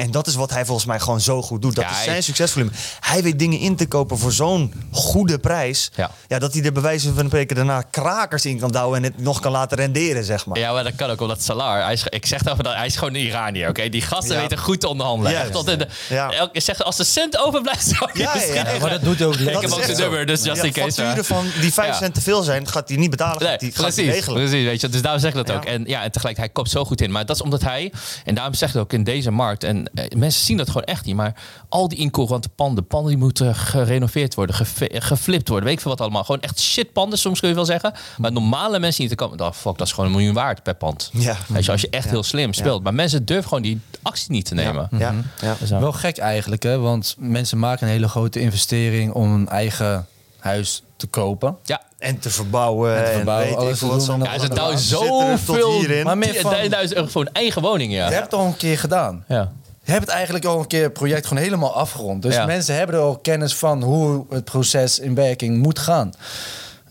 En 0.00 0.10
dat 0.10 0.26
is 0.26 0.34
wat 0.34 0.50
hij 0.50 0.64
volgens 0.64 0.86
mij 0.86 1.00
gewoon 1.00 1.20
zo 1.20 1.42
goed 1.42 1.62
doet. 1.62 1.74
Dat 1.74 1.84
Ja, 1.84 1.90
is 1.90 1.96
hij- 1.96 2.04
zijn 2.04 2.22
succesvolume. 2.22 2.70
Hij 3.00 3.22
weet 3.22 3.38
dingen 3.38 3.58
in 3.58 3.76
te 3.76 3.86
kopen 3.86 4.18
voor 4.18 4.32
zo'n 4.32 4.72
goede 4.92 5.38
prijs. 5.38 5.90
Ja. 6.28 6.38
dat 6.38 6.52
hij 6.54 6.62
er 6.64 6.72
bij 6.72 6.82
wijze 6.82 7.12
van 7.14 7.26
spreken 7.26 7.56
daarna 7.56 7.82
krakers 7.90 8.44
in 8.46 8.58
kan 8.58 8.70
douwen 8.70 8.96
en 8.98 9.02
het 9.02 9.18
nog 9.22 9.40
kan 9.40 9.52
laten 9.52 9.76
renderen, 9.76 10.24
zeg 10.24 10.46
maar. 10.46 10.58
Ja, 10.58 10.72
maar 10.72 10.84
dat 10.84 10.94
kan 10.94 11.10
ook 11.10 11.20
omdat 11.20 11.42
Salar, 11.42 11.82
hij 11.84 11.92
is, 11.92 12.04
ik 12.08 12.26
zeg 12.26 12.42
dat 12.42 12.66
hij 12.66 12.86
is 12.86 12.96
gewoon 12.96 13.14
een 13.14 13.20
Iranier, 13.20 13.68
oké? 13.68 13.88
Die 13.88 14.02
gasten 14.02 14.34
Ja. 14.34 14.40
weten 14.40 14.58
goed 14.58 14.80
te 14.80 14.88
onderhandelen. 14.88 15.32
Juist. 15.32 15.52
Tot 15.52 15.68
in 15.68 15.78
de, 15.78 16.50
zeg, 16.52 16.82
als 16.82 16.96
de 16.96 17.04
cent 17.04 17.38
overblijft, 17.38 17.86
zou 17.86 18.10
je 18.12 18.18
Ja, 18.18 18.34
ja, 18.54 18.78
Maar 18.80 18.90
dat 18.90 19.02
doet 19.02 19.18
hij 19.18 19.26
ook 19.26 19.34
Ik 19.34 19.46
heb 19.46 19.54
ook 19.72 19.82
zijn 19.84 19.96
nummer, 19.98 20.26
dus 20.26 20.42
just 20.42 20.62
in 20.62 20.72
case. 20.72 21.02
facturen 21.02 21.24
van 21.24 21.46
die 21.60 21.72
5 21.72 21.88
Ja. 21.88 21.94
cent 21.98 22.14
te 22.14 22.20
veel 22.20 22.42
zijn, 22.42 22.66
gaat 22.68 22.88
hij 22.88 22.96
niet 22.98 23.10
betalen. 23.10 23.38
Nee, 23.42 23.48
hij, 23.48 23.58
gaat 23.58 23.76
hij 23.76 23.84
precies, 23.92 24.12
regelen. 24.14 24.42
precies, 24.48 24.64
weet 24.64 24.80
je. 24.80 24.88
Dus 24.88 25.02
daarom 25.02 25.20
zeg 25.20 25.30
ik 25.34 25.46
dat 25.46 25.56
ook. 25.56 25.64
En 25.64 25.84
ja, 25.86 26.02
en 26.02 26.10
tegelijk, 26.12 26.36
hij 26.36 26.48
koopt 26.48 26.70
zo 26.70 26.84
goed 26.84 27.00
in. 27.00 27.10
Maar 27.10 27.26
dat 27.26 27.36
is 27.36 27.42
omdat 27.42 27.62
hij, 27.62 27.92
en 28.24 28.34
daarom 28.34 28.54
zeg 28.54 28.68
ik 28.68 28.74
het 28.74 28.82
ook 28.84 28.92
in 28.92 29.04
deze 29.04 29.30
markt, 29.30 29.64
en 29.64 29.89
mensen 30.16 30.44
zien 30.44 30.56
dat 30.56 30.66
gewoon 30.66 30.82
echt 30.82 31.04
niet, 31.04 31.14
maar 31.16 31.34
al 31.68 31.88
die 31.88 31.98
incoherente 31.98 32.48
panden, 32.48 32.86
panden 32.86 33.08
die 33.10 33.18
moeten 33.20 33.54
gerenoveerd 33.54 34.34
worden, 34.34 34.54
geflipt 34.92 35.48
worden, 35.48 35.64
weet 35.64 35.74
ik 35.74 35.80
veel 35.80 35.90
wat 35.90 36.00
allemaal. 36.00 36.24
Gewoon 36.24 36.40
echt 36.40 36.60
shit 36.60 36.92
panden, 36.92 37.18
soms 37.18 37.40
kun 37.40 37.48
je 37.48 37.54
wel 37.54 37.64
zeggen. 37.64 37.92
Maar 38.18 38.32
normale 38.32 38.78
mensen 38.78 39.02
niet 39.02 39.10
te 39.10 39.16
komen, 39.16 39.36
dan 39.36 39.54
fuck, 39.54 39.78
dat 39.78 39.86
is 39.86 39.92
gewoon 39.92 40.10
een 40.10 40.16
miljoen 40.16 40.34
waard 40.34 40.62
per 40.62 40.74
pand. 40.74 41.10
Ja. 41.12 41.36
Weet 41.48 41.64
je, 41.64 41.72
als 41.72 41.80
je 41.80 41.88
echt 41.90 42.04
Ja. 42.04 42.10
heel 42.10 42.22
slim 42.22 42.52
speelt. 42.52 42.82
Maar 42.82 42.94
mensen 42.94 43.24
durven 43.24 43.48
gewoon 43.48 43.62
die 43.62 43.80
actie 44.02 44.30
niet 44.30 44.44
te 44.44 44.54
nemen. 44.54 44.88
Ja, 44.98 45.14
ja. 45.40 45.56
Dus, 45.60 45.68
ja. 45.68 45.80
Wel 45.80 45.92
gek 45.92 46.18
eigenlijk, 46.18 46.62
hè? 46.62 46.78
Want 46.78 47.14
mensen 47.18 47.58
maken 47.58 47.86
een 47.86 47.92
hele 47.92 48.08
grote 48.08 48.40
investering 48.40 49.12
om 49.12 49.34
een 49.34 49.48
eigen 49.48 50.06
huis 50.38 50.82
te 50.96 51.06
kopen. 51.06 51.56
ja. 51.64 51.80
En 51.98 52.18
te 52.18 52.30
verbouwen. 52.30 52.96
En 52.96 53.04
te 53.04 53.10
En, 53.10 53.16
verbouwen, 53.16 53.48
weet 53.48 53.56
alles 53.56 53.78
te 53.78 53.86
doen 53.86 54.26
en 54.26 54.54
Ja, 54.54 54.76
ze 54.76 54.84
zoveel 54.86 55.78
hierin. 55.78 56.04
Maar 56.04 56.18
meer 56.18 56.34
van- 56.40 56.54
10.000 56.54 56.96
euro 56.96 57.06
voor 57.08 57.20
een 57.20 57.32
eigen 57.32 57.62
woning, 57.62 57.92
ja. 57.92 58.06
Je 58.08 58.12
hebt 58.12 58.24
het 58.24 58.34
al 58.40 58.46
een 58.46 58.56
keer 58.56 58.78
gedaan. 58.78 59.24
ja. 59.28 59.52
Je 59.84 59.90
hebt 59.92 60.04
het 60.06 60.14
eigenlijk 60.14 60.44
al 60.44 60.58
een 60.60 60.66
keer 60.66 60.82
het 60.82 60.92
project 60.92 61.26
gewoon 61.26 61.42
helemaal 61.42 61.74
afgerond. 61.74 62.22
Dus 62.22 62.34
Ja. 62.34 62.46
mensen 62.46 62.74
hebben 62.74 62.96
er 62.96 63.02
al 63.02 63.18
kennis 63.18 63.54
van 63.54 63.82
hoe 63.82 64.26
het 64.30 64.44
proces 64.44 64.98
in 64.98 65.14
werking 65.14 65.58
moet 65.58 65.78
gaan. 65.78 66.12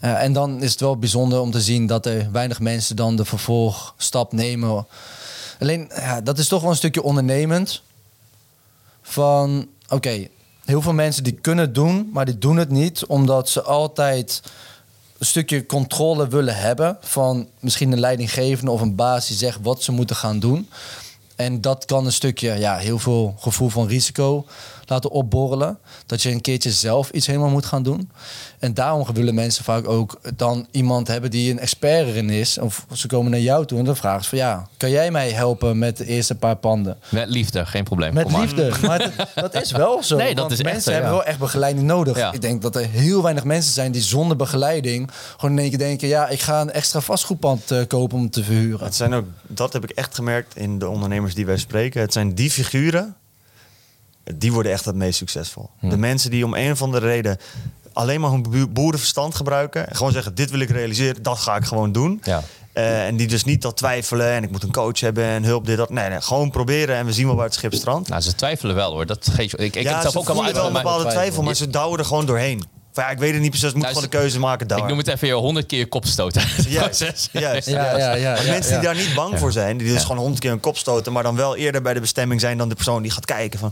Ja, 0.01 0.19
en 0.19 0.33
dan 0.33 0.61
is 0.61 0.71
het 0.71 0.79
wel 0.79 0.97
bijzonder 0.97 1.39
om 1.39 1.51
te 1.51 1.61
zien 1.61 1.87
dat 1.87 2.05
er 2.05 2.31
weinig 2.31 2.59
mensen 2.59 2.95
dan 2.95 3.15
de 3.15 3.25
vervolgstap 3.25 4.33
nemen. 4.33 4.87
Alleen, 5.59 5.91
ja, 5.95 6.21
dat 6.21 6.37
is 6.37 6.47
toch 6.47 6.61
wel 6.61 6.69
een 6.69 6.75
stukje 6.75 7.03
ondernemend. 7.03 7.81
Van, 9.01 9.67
oké, 9.89 10.27
heel 10.65 10.81
veel 10.81 10.93
mensen 10.93 11.23
die 11.23 11.33
kunnen 11.33 11.65
het 11.65 11.75
doen, 11.75 12.09
maar 12.13 12.25
die 12.25 12.37
doen 12.37 12.57
het 12.57 12.69
niet 12.69 13.05
omdat 13.05 13.49
ze 13.49 13.61
altijd 13.61 14.41
een 15.17 15.25
stukje 15.25 15.65
controle 15.65 16.27
willen 16.27 16.55
hebben 16.55 16.97
van 17.01 17.47
misschien 17.59 17.91
een 17.91 17.99
leidinggevende 17.99 18.71
of 18.71 18.81
een 18.81 18.95
baas 18.95 19.27
die 19.27 19.37
zegt 19.37 19.57
wat 19.61 19.83
ze 19.83 19.91
moeten 19.91 20.15
gaan 20.15 20.39
doen. 20.39 20.69
En 21.39 21.61
dat 21.61 21.85
kan 21.85 22.05
een 22.05 22.11
stukje, 22.11 22.53
ja, 22.53 22.77
heel 22.77 22.99
veel 22.99 23.35
gevoel 23.39 23.69
van 23.69 23.87
risico 23.87 24.45
laten 24.89 25.09
opborrelen. 25.09 25.77
Dat 26.05 26.21
je 26.21 26.31
een 26.31 26.41
keertje 26.41 26.71
zelf 26.71 27.09
iets 27.09 27.27
helemaal 27.27 27.49
moet 27.49 27.65
gaan 27.65 27.83
doen. 27.83 28.11
En 28.59 28.73
daarom 28.73 29.05
willen 29.13 29.35
mensen 29.35 29.63
vaak 29.63 29.87
ook 29.87 30.19
dan 30.35 30.67
iemand 30.71 31.07
hebben 31.07 31.31
die 31.31 31.51
een 31.51 31.59
expert 31.59 32.07
erin 32.07 32.29
is. 32.29 32.57
Of 32.57 32.85
ze 32.93 33.07
komen 33.07 33.31
naar 33.31 33.39
jou 33.39 33.65
toe 33.65 33.79
en 33.79 33.85
dan 33.85 33.95
vragen 33.95 34.23
ze 34.23 34.29
van 34.29 34.37
ja, 34.37 34.67
kan 34.77 34.89
jij 34.89 35.11
mij 35.11 35.29
helpen 35.31 35.77
met 35.77 35.97
de 35.97 36.05
eerste 36.05 36.35
paar 36.35 36.55
panden? 36.55 36.97
Met 37.09 37.29
liefde, 37.29 37.65
geen 37.65 37.83
probleem. 37.83 38.13
Met 38.13 38.31
maar. 38.31 38.41
liefde. 38.41 38.71
Maar 38.89 38.99
dat, 38.99 39.51
dat 39.51 39.63
is 39.63 39.71
wel 39.71 40.03
zo. 40.03 40.17
Nee, 40.17 40.27
dat 40.27 40.37
want 40.37 40.51
is 40.51 40.59
echt 40.59 40.71
mensen 40.71 40.91
hebben 40.93 41.11
ja. 41.11 41.17
wel 41.17 41.25
echt 41.25 41.39
begeleiding 41.39 41.85
nodig. 41.85 42.17
Ja. 42.17 42.31
Ik 42.31 42.41
denk 42.41 42.61
dat 42.61 42.75
er 42.75 42.87
heel 42.89 43.21
weinig 43.21 43.43
mensen 43.43 43.73
zijn 43.73 43.91
die 43.91 44.01
zonder 44.01 44.37
begeleiding 44.37 45.09
gewoon 45.37 45.51
in 45.51 45.61
één 45.61 45.69
keer 45.69 45.77
denken: 45.77 46.07
ja, 46.07 46.27
ik 46.27 46.41
ga 46.41 46.61
een 46.61 46.71
extra 46.71 46.99
vastgoedpand 46.99 47.71
eh, 47.71 47.79
kopen 47.87 48.17
om 48.17 48.29
te 48.29 48.43
verhuren. 48.43 48.85
Het 48.85 48.95
zijn 48.95 49.13
ook, 49.13 49.25
dat 49.47 49.73
heb 49.73 49.83
ik 49.83 49.89
echt 49.89 50.15
gemerkt 50.15 50.55
in 50.55 50.79
de 50.79 50.89
ondernemers 50.89 51.35
die 51.35 51.45
wij 51.45 51.57
spreken. 51.57 52.01
Het 52.01 52.13
zijn 52.13 52.35
die 52.35 52.51
figuren, 52.51 53.15
die 54.35 54.51
worden 54.53 54.71
echt 54.71 54.85
het 54.85 54.95
meest 54.95 55.17
succesvol. 55.17 55.69
De 55.81 55.97
mensen 55.97 56.29
die 56.31 56.45
om 56.45 56.53
een 56.53 56.71
of 56.71 56.81
andere 56.81 57.07
reden 57.07 57.37
alleen 57.93 58.21
maar 58.21 58.29
hun 58.31 58.41
boe- 58.43 58.67
boerenverstand 58.67 59.35
gebruiken. 59.35 59.89
En 59.89 59.95
gewoon 59.95 60.11
zeggen, 60.11 60.35
dit 60.35 60.49
wil 60.51 60.59
ik 60.59 60.69
realiseren, 60.69 61.23
dat 61.23 61.37
ga 61.37 61.55
ik 61.55 61.65
gewoon 61.65 61.91
doen. 61.91 62.21
Ja. 62.23 62.43
Eh, 62.73 63.05
en 63.07 63.15
die 63.15 63.27
dus 63.27 63.43
niet 63.43 63.61
dat 63.61 63.77
twijfelen 63.77 64.27
en 64.31 64.43
ik 64.43 64.51
moet 64.51 64.63
een 64.63 64.71
coach 64.71 64.99
hebben 64.99 65.23
en 65.23 65.43
hulp, 65.43 65.65
dit, 65.65 65.77
dat. 65.77 65.89
Nee, 65.89 66.09
nee, 66.09 66.21
gewoon 66.21 66.51
proberen 66.51 66.95
en 66.95 67.05
we 67.05 67.13
zien 67.13 67.25
wel 67.25 67.35
waar 67.35 67.45
het 67.45 67.53
schip 67.53 67.73
strandt. 67.73 68.09
Nou, 68.09 68.21
ze 68.21 68.35
twijfelen 68.35 68.75
wel 68.75 68.91
hoor. 68.91 69.05
Dat 69.05 69.29
geef, 69.31 69.53
ik 69.53 69.75
ik 69.75 69.83
heb 69.83 69.93
het 69.93 70.01
zelf 70.01 70.11
ze 70.13 70.19
ook 70.19 70.25
allemaal 70.25 70.43
voelen 70.43 70.61
wel 70.61 70.69
een 70.69 70.75
uit. 70.75 70.83
bepaalde 70.85 71.09
twijfel, 71.09 71.43
maar 71.43 71.55
ze 71.55 71.69
douwen 71.69 71.99
er 71.99 72.05
gewoon 72.05 72.25
doorheen. 72.25 72.63
Ja, 72.93 73.09
ik 73.09 73.17
weet 73.17 73.31
het 73.33 73.41
niet 73.41 73.49
precies, 73.49 73.67
ik 73.69 73.73
moet 73.73 73.83
Nou, 73.83 73.95
gewoon 73.95 74.09
een 74.13 74.19
keuze 74.19 74.39
maken. 74.39 74.61
Ik 74.61 74.67
Douwen. 74.67 74.89
noem 74.89 74.97
het 74.97 75.07
even 75.07 75.19
weer 75.19 75.33
honderd 75.35 75.65
keer 75.65 75.87
kop 75.87 76.05
stoten. 76.05 76.41
Juist, 76.69 76.99
juist, 76.99 77.29
Ja, 77.31 77.95
ja, 77.97 78.13
ja, 78.13 78.37
mensen 78.47 78.71
die 78.73 78.81
daar 78.81 78.95
niet 78.95 79.13
bang 79.15 79.39
voor 79.39 79.51
zijn, 79.51 79.77
die 79.77 79.87
dus 79.93 80.01
gewoon 80.01 80.17
honderd 80.17 80.39
keer 80.39 80.51
een 80.51 80.59
kop 80.59 80.77
stoten, 80.77 81.13
maar 81.13 81.23
dan 81.23 81.35
wel 81.35 81.55
eerder 81.55 81.81
bij 81.81 81.93
de 81.93 81.99
bestemming 81.99 82.41
zijn 82.41 82.57
dan 82.57 82.69
de 82.69 82.75
persoon 82.75 83.01
die 83.01 83.11
gaat 83.11 83.25
kijken 83.25 83.59
van, 83.59 83.71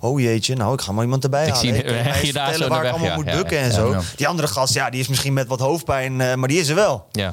oh 0.00 0.20
jeetje, 0.20 0.54
nou 0.56 0.72
ik 0.74 0.80
ga 0.80 0.92
maar 0.92 1.04
iemand 1.04 1.24
erbij 1.24 1.46
Ik 1.46 1.52
halen. 1.52 1.74
zie- 1.74 1.82
Ik 1.84 2.24
je 2.26 2.32
daar 2.32 2.54
zo 2.54 2.68
waar 2.68 2.84
ik 2.84 2.90
allemaal 2.90 3.08
ja, 3.08 3.14
moet 3.14 3.26
ja, 3.26 3.36
bukken 3.36 3.58
en 3.58 3.72
zo. 3.72 3.90
ja. 3.90 4.00
Die 4.16 4.28
andere 4.28 4.48
gast, 4.48 4.74
ja, 4.74 4.90
die 4.90 5.00
is 5.00 5.08
misschien 5.08 5.32
met 5.32 5.46
wat 5.46 5.60
hoofdpijn, 5.60 6.20
eh, 6.20 6.34
maar 6.34 6.48
die 6.48 6.58
is 6.60 6.68
er 6.68 6.74
wel. 6.74 7.06
Ja. 7.12 7.32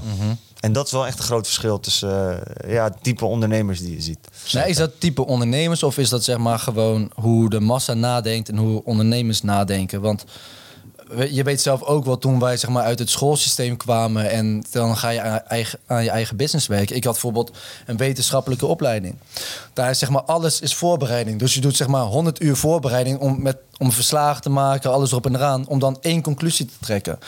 En 0.59 0.73
dat 0.73 0.85
is 0.85 0.91
wel 0.91 1.07
echt 1.07 1.17
een 1.17 1.23
groot 1.25 1.45
verschil 1.45 1.79
tussen 1.79 2.43
eh, 2.57 2.73
ja, 2.73 2.83
het 2.83 2.93
type 3.01 3.25
ondernemers 3.25 3.79
die 3.79 3.93
je 3.95 4.01
ziet. 4.01 4.19
Nou, 4.51 4.69
is 4.69 4.75
dat 4.77 4.91
type 4.99 5.25
ondernemers 5.25 5.83
of 5.83 5.97
is 5.97 6.09
dat 6.09 6.23
zeg 6.23 6.37
maar 6.37 6.59
gewoon 6.59 7.11
hoe 7.15 7.49
de 7.49 7.59
massa 7.59 7.93
nadenkt 7.93 8.49
en 8.49 8.57
hoe 8.57 8.83
ondernemers 8.83 9.41
nadenken? 9.41 10.01
Want 10.01 10.23
je 11.29 11.43
weet 11.43 11.61
zelf 11.61 11.83
ook 11.83 12.05
wel 12.05 12.17
toen 12.17 12.39
wij 12.39 12.57
zeg 12.57 12.69
maar 12.69 12.83
uit 12.83 12.99
het 12.99 13.09
schoolsysteem 13.09 13.77
kwamen 13.77 14.29
en 14.29 14.63
dan 14.71 14.97
ga 14.97 15.09
je 15.09 15.21
aan, 15.87 16.03
je 16.03 16.09
eigen 16.09 16.35
business 16.35 16.67
werken. 16.67 16.95
Ik 16.95 17.03
had 17.03 17.13
bijvoorbeeld 17.13 17.51
een 17.85 17.97
wetenschappelijke 17.97 18.65
opleiding. 18.65 19.15
Daar 19.73 19.89
is 19.89 19.99
zeg 19.99 20.09
maar 20.09 20.23
alles 20.23 20.59
is 20.59 20.75
voorbereiding. 20.75 21.39
Dus 21.39 21.53
je 21.53 21.61
doet 21.61 21.75
zeg 21.75 21.87
maar 21.87 22.03
100 22.03 22.41
uur 22.41 22.55
voorbereiding 22.55 23.19
om 23.19 23.41
met 23.41 23.57
om 23.77 23.91
verslagen 23.91 24.41
te 24.41 24.49
maken, 24.49 24.91
alles 24.91 25.11
erop 25.11 25.25
en 25.25 25.35
eraan, 25.35 25.67
om 25.67 25.79
dan 25.79 25.97
één 26.01 26.21
conclusie 26.21 26.65
te 26.65 26.73
trekken. 26.81 27.19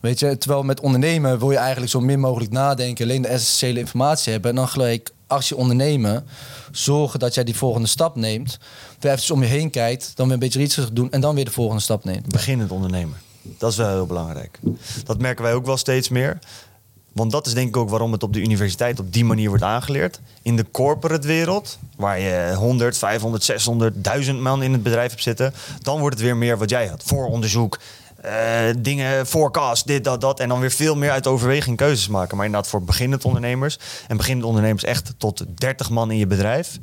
Weet 0.00 0.18
je, 0.18 0.38
terwijl 0.38 0.62
met 0.62 0.80
ondernemen 0.80 1.38
wil 1.38 1.50
je 1.50 1.56
eigenlijk 1.56 1.90
zo 1.90 2.00
min 2.00 2.20
mogelijk 2.20 2.52
nadenken, 2.52 3.04
alleen 3.04 3.22
de 3.22 3.28
essentiële 3.28 3.78
informatie 3.78 4.32
hebben 4.32 4.50
en 4.50 4.56
dan 4.56 4.68
gelijk 4.68 5.10
actie 5.26 5.56
ondernemen, 5.56 6.26
zorgen 6.72 7.18
dat 7.18 7.34
jij 7.34 7.44
die 7.44 7.56
volgende 7.56 7.88
stap 7.88 8.16
neemt, 8.16 8.58
even 9.04 9.34
om 9.34 9.42
je 9.42 9.48
heen 9.48 9.70
kijkt, 9.70 10.12
dan 10.14 10.24
weer 10.24 10.34
een 10.34 10.40
beetje 10.40 10.60
iets 10.60 10.88
doen 10.92 11.10
en 11.10 11.20
dan 11.20 11.34
weer 11.34 11.44
de 11.44 11.50
volgende 11.50 11.82
stap 11.82 12.04
neemt. 12.04 12.28
Beginnend 12.28 12.70
ondernemer. 12.70 13.18
Dat 13.42 13.70
is 13.70 13.76
wel 13.76 13.88
heel 13.88 14.06
belangrijk. 14.06 14.58
Dat 15.04 15.18
merken 15.18 15.44
wij 15.44 15.54
ook 15.54 15.66
wel 15.66 15.76
steeds 15.76 16.08
meer. 16.08 16.38
Want 17.12 17.30
dat 17.30 17.46
is 17.46 17.54
denk 17.54 17.68
ik 17.68 17.76
ook 17.76 17.88
waarom 17.88 18.12
het 18.12 18.22
op 18.22 18.32
de 18.32 18.40
universiteit 18.40 18.98
op 19.00 19.12
die 19.12 19.24
manier 19.24 19.48
wordt 19.48 19.64
aangeleerd. 19.64 20.20
In 20.42 20.56
de 20.56 20.66
corporate 20.70 21.26
wereld, 21.26 21.78
waar 21.96 22.20
je 22.20 22.54
100, 22.54 22.98
500, 22.98 23.44
600, 23.44 24.04
1000 24.04 24.40
man 24.40 24.62
in 24.62 24.72
het 24.72 24.82
bedrijf 24.82 25.10
hebt 25.10 25.22
zitten, 25.22 25.54
dan 25.82 25.98
wordt 25.98 26.14
het 26.14 26.24
weer 26.24 26.36
meer 26.36 26.58
wat 26.58 26.70
jij 26.70 26.86
had. 26.86 27.02
Vooronderzoek, 27.04 27.78
eh, 28.16 28.58
dingen, 28.78 29.26
forecast, 29.26 29.86
dit, 29.86 30.04
dat, 30.04 30.20
dat. 30.20 30.40
En 30.40 30.48
dan 30.48 30.60
weer 30.60 30.70
veel 30.70 30.96
meer 30.96 31.10
uit 31.10 31.26
overweging 31.26 31.76
keuzes 31.76 32.08
maken. 32.08 32.36
Maar 32.36 32.46
inderdaad 32.46 32.70
voor 32.70 32.82
beginnend 32.82 33.24
ondernemers 33.24 33.78
en 34.08 34.16
beginnend 34.16 34.46
ondernemers 34.46 34.84
echt 34.84 35.14
tot 35.16 35.44
30 35.54 35.90
man 35.90 36.10
in 36.10 36.18
je 36.18 36.26
bedrijf, 36.26 36.78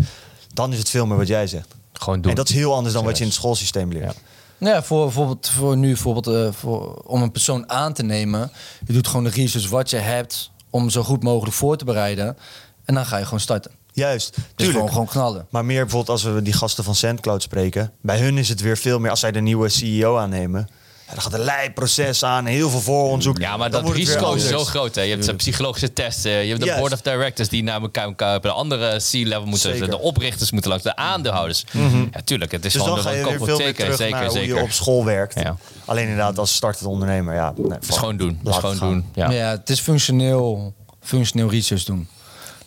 dan 0.53 0.71
is 0.71 0.77
het 0.77 0.89
veel 0.89 1.05
meer 1.05 1.17
wat 1.17 1.27
jij 1.27 1.47
zegt. 1.47 1.75
Gewoon 2.01 2.21
doen. 2.21 2.29
En 2.29 2.37
dat 2.37 2.49
is 2.49 2.55
heel 2.55 2.73
anders 2.73 2.93
dan 2.93 3.03
wat 3.05 3.15
je 3.17 3.23
in 3.23 3.29
het 3.29 3.37
schoolsysteem 3.39 3.91
leert. 3.91 4.03
Ja. 4.05 4.21
Nou 4.57 4.75
ja, 4.75 4.83
voor, 4.83 5.03
bijvoorbeeld, 5.03 5.49
voor 5.49 5.77
nu 5.77 5.87
bijvoorbeeld, 5.87 6.27
eh, 6.27 6.53
voor, 6.53 6.93
om 6.93 7.21
een 7.21 7.31
persoon 7.31 7.69
aan 7.69 7.93
te 7.93 8.03
nemen, 8.03 8.51
je 8.85 8.93
doet 8.93 9.07
gewoon 9.07 9.23
de 9.23 9.29
research 9.29 9.69
wat 9.69 9.89
je 9.89 9.97
hebt 9.97 10.51
om 10.69 10.89
zo 10.89 11.03
goed 11.03 11.23
mogelijk 11.23 11.55
voor 11.55 11.77
te 11.77 11.85
bereiden 11.85 12.37
en 12.85 12.93
dan 12.93 13.05
ga 13.05 13.17
je 13.17 13.23
gewoon 13.23 13.39
starten. 13.39 13.71
Juist, 13.91 14.35
Dus 14.35 14.43
tuurlijk. 14.55 14.77
gewoon, 14.77 14.91
gewoon 14.91 15.07
knallen. 15.07 15.47
Maar 15.49 15.65
meer 15.65 15.81
bijvoorbeeld 15.81 16.09
als 16.09 16.23
we 16.23 16.41
die 16.41 16.53
gasten 16.53 16.83
van 16.83 16.95
SandCloud 16.95 17.41
spreken. 17.41 17.91
Bij 18.01 18.19
hun 18.19 18.37
is 18.37 18.49
het 18.49 18.61
weer 18.61 18.77
veel 18.77 18.99
meer 18.99 19.09
als 19.09 19.19
zij 19.19 19.31
de 19.31 19.39
nieuwe 19.41 19.69
CEO 19.69 20.17
aannemen. 20.17 20.67
Ja, 21.07 21.13
dan 21.13 21.21
gaat 21.21 21.33
een 21.33 21.39
leidproces 21.39 22.23
aan, 22.23 22.45
heel 22.45 22.69
veel 22.69 22.79
vooronderzoek. 22.79 23.37
Ja, 23.37 23.57
maar 23.57 23.71
Dan 23.71 23.83
dat 23.85 23.93
risico 23.93 24.33
is 24.33 24.47
zo 24.47 24.65
groot. 24.65 24.95
Hè. 24.95 25.01
Je 25.01 25.11
hebt 25.11 25.25
de 25.25 25.35
psychologische 25.35 25.93
testen, 25.93 26.31
je 26.31 26.49
hebt 26.53 26.63
de 26.63 26.75
board 26.79 26.93
of 26.93 27.01
directors 27.01 27.49
die 27.49 27.63
naar 27.63 27.81
elkaar, 27.81 28.07
op 28.35 28.45
een 28.45 28.51
andere 28.51 28.97
C-level 29.11 29.45
moeten. 29.45 29.71
Zeker. 29.71 29.89
De 29.89 29.99
oprichters 29.99 30.51
moeten 30.51 30.69
langs, 30.69 30.85
de 30.85 30.95
aandeelhouders. 30.95 31.63
Ja, 32.11 32.21
tuurlijk. 32.23 32.51
Het 32.51 32.65
is 32.65 32.73
Dus 32.73 32.81
gewoon 32.81 32.95
dan 32.97 33.05
ga 33.07 33.11
je 33.11 33.21
een 33.21 33.27
weer 33.27 33.37
veel 33.37 33.45
meer 33.47 33.55
zeker, 33.65 33.83
terug 33.83 33.97
zeker, 33.97 34.15
naar 34.15 34.23
hoe 34.25 34.37
zeker. 34.37 34.55
je 34.55 34.61
op 34.61 34.71
school 34.71 35.05
werkt. 35.05 35.39
Ja. 35.39 35.57
Alleen 35.85 36.03
inderdaad 36.03 36.37
als 36.37 36.55
startend 36.55 36.85
ondernemer, 36.89 37.33
ja. 37.35 37.53
Nee, 37.57 37.71
Het 37.71 37.89
is 37.89 37.97
gewoon 37.97 38.17
doen. 38.17 38.29
Het 38.29 38.37
is 38.37 38.43
Laat 38.51 38.59
gewoon 38.59 38.75
gaan. 38.77 38.89
doen. 38.89 39.05
Ja. 39.15 39.29
Ja. 39.31 39.49
het 39.49 39.69
is 39.69 39.79
functioneel, 39.79 40.73
functioneel 41.01 41.49
research 41.49 41.83
doen. 41.83 42.07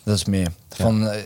Dat 0.03 0.15
is 0.17 0.25
meer. 0.25 0.47
Van, 0.69 1.07
eh, 1.09 1.21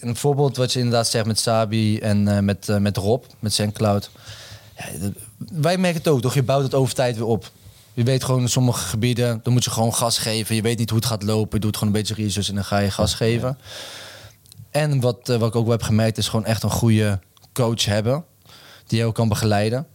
een 0.00 0.16
voorbeeld 0.16 0.56
wat 0.56 0.72
je 0.72 0.78
inderdaad 0.78 1.08
zegt 1.08 1.26
met 1.26 1.38
Sabi 1.38 1.98
en 1.98 2.28
eh, 2.28 2.38
met, 2.38 2.68
eh, 2.68 2.76
met 2.76 2.96
Rob, 2.96 3.24
met 3.38 3.52
SendCloud. 3.54 4.10
Ja, 4.76 4.84
wij 5.52 5.78
merken 5.78 5.98
het 5.98 6.08
ook, 6.08 6.20
toch? 6.20 6.34
Je 6.34 6.42
bouwt 6.42 6.62
het 6.62 6.74
over 6.74 6.94
tijd 6.94 7.16
weer 7.16 7.26
op. 7.26 7.50
Je 7.94 8.02
weet 8.02 8.24
gewoon 8.24 8.40
in 8.40 8.48
sommige 8.48 8.84
gebieden, 8.84 9.40
dan 9.42 9.52
moet 9.52 9.64
je 9.64 9.70
gewoon 9.70 9.94
gas 9.94 10.18
geven. 10.18 10.54
Je 10.54 10.62
weet 10.62 10.78
niet 10.78 10.90
hoe 10.90 10.98
het 10.98 11.08
gaat 11.08 11.22
lopen. 11.22 11.58
Je 11.58 11.64
doet 11.64 11.76
gewoon 11.76 11.94
een 11.94 12.00
beetje 12.00 12.14
research 12.14 12.48
en 12.48 12.54
dan 12.54 12.64
ga 12.64 12.78
je 12.78 12.90
gas 12.90 13.14
geven. 13.14 13.58
En 14.70 15.00
wat, 15.00 15.28
eh, 15.28 15.36
wat 15.36 15.48
ik 15.48 15.56
ook 15.56 15.62
wel 15.62 15.72
heb 15.72 15.82
gemerkt, 15.82 16.18
is 16.18 16.28
gewoon 16.28 16.44
echt 16.44 16.62
een 16.62 16.70
goede 16.70 17.20
coach 17.52 17.84
hebben. 17.84 18.24
Die 18.86 19.04
ook 19.04 19.14
kan 19.14 19.28
begeleiden. 19.28 19.86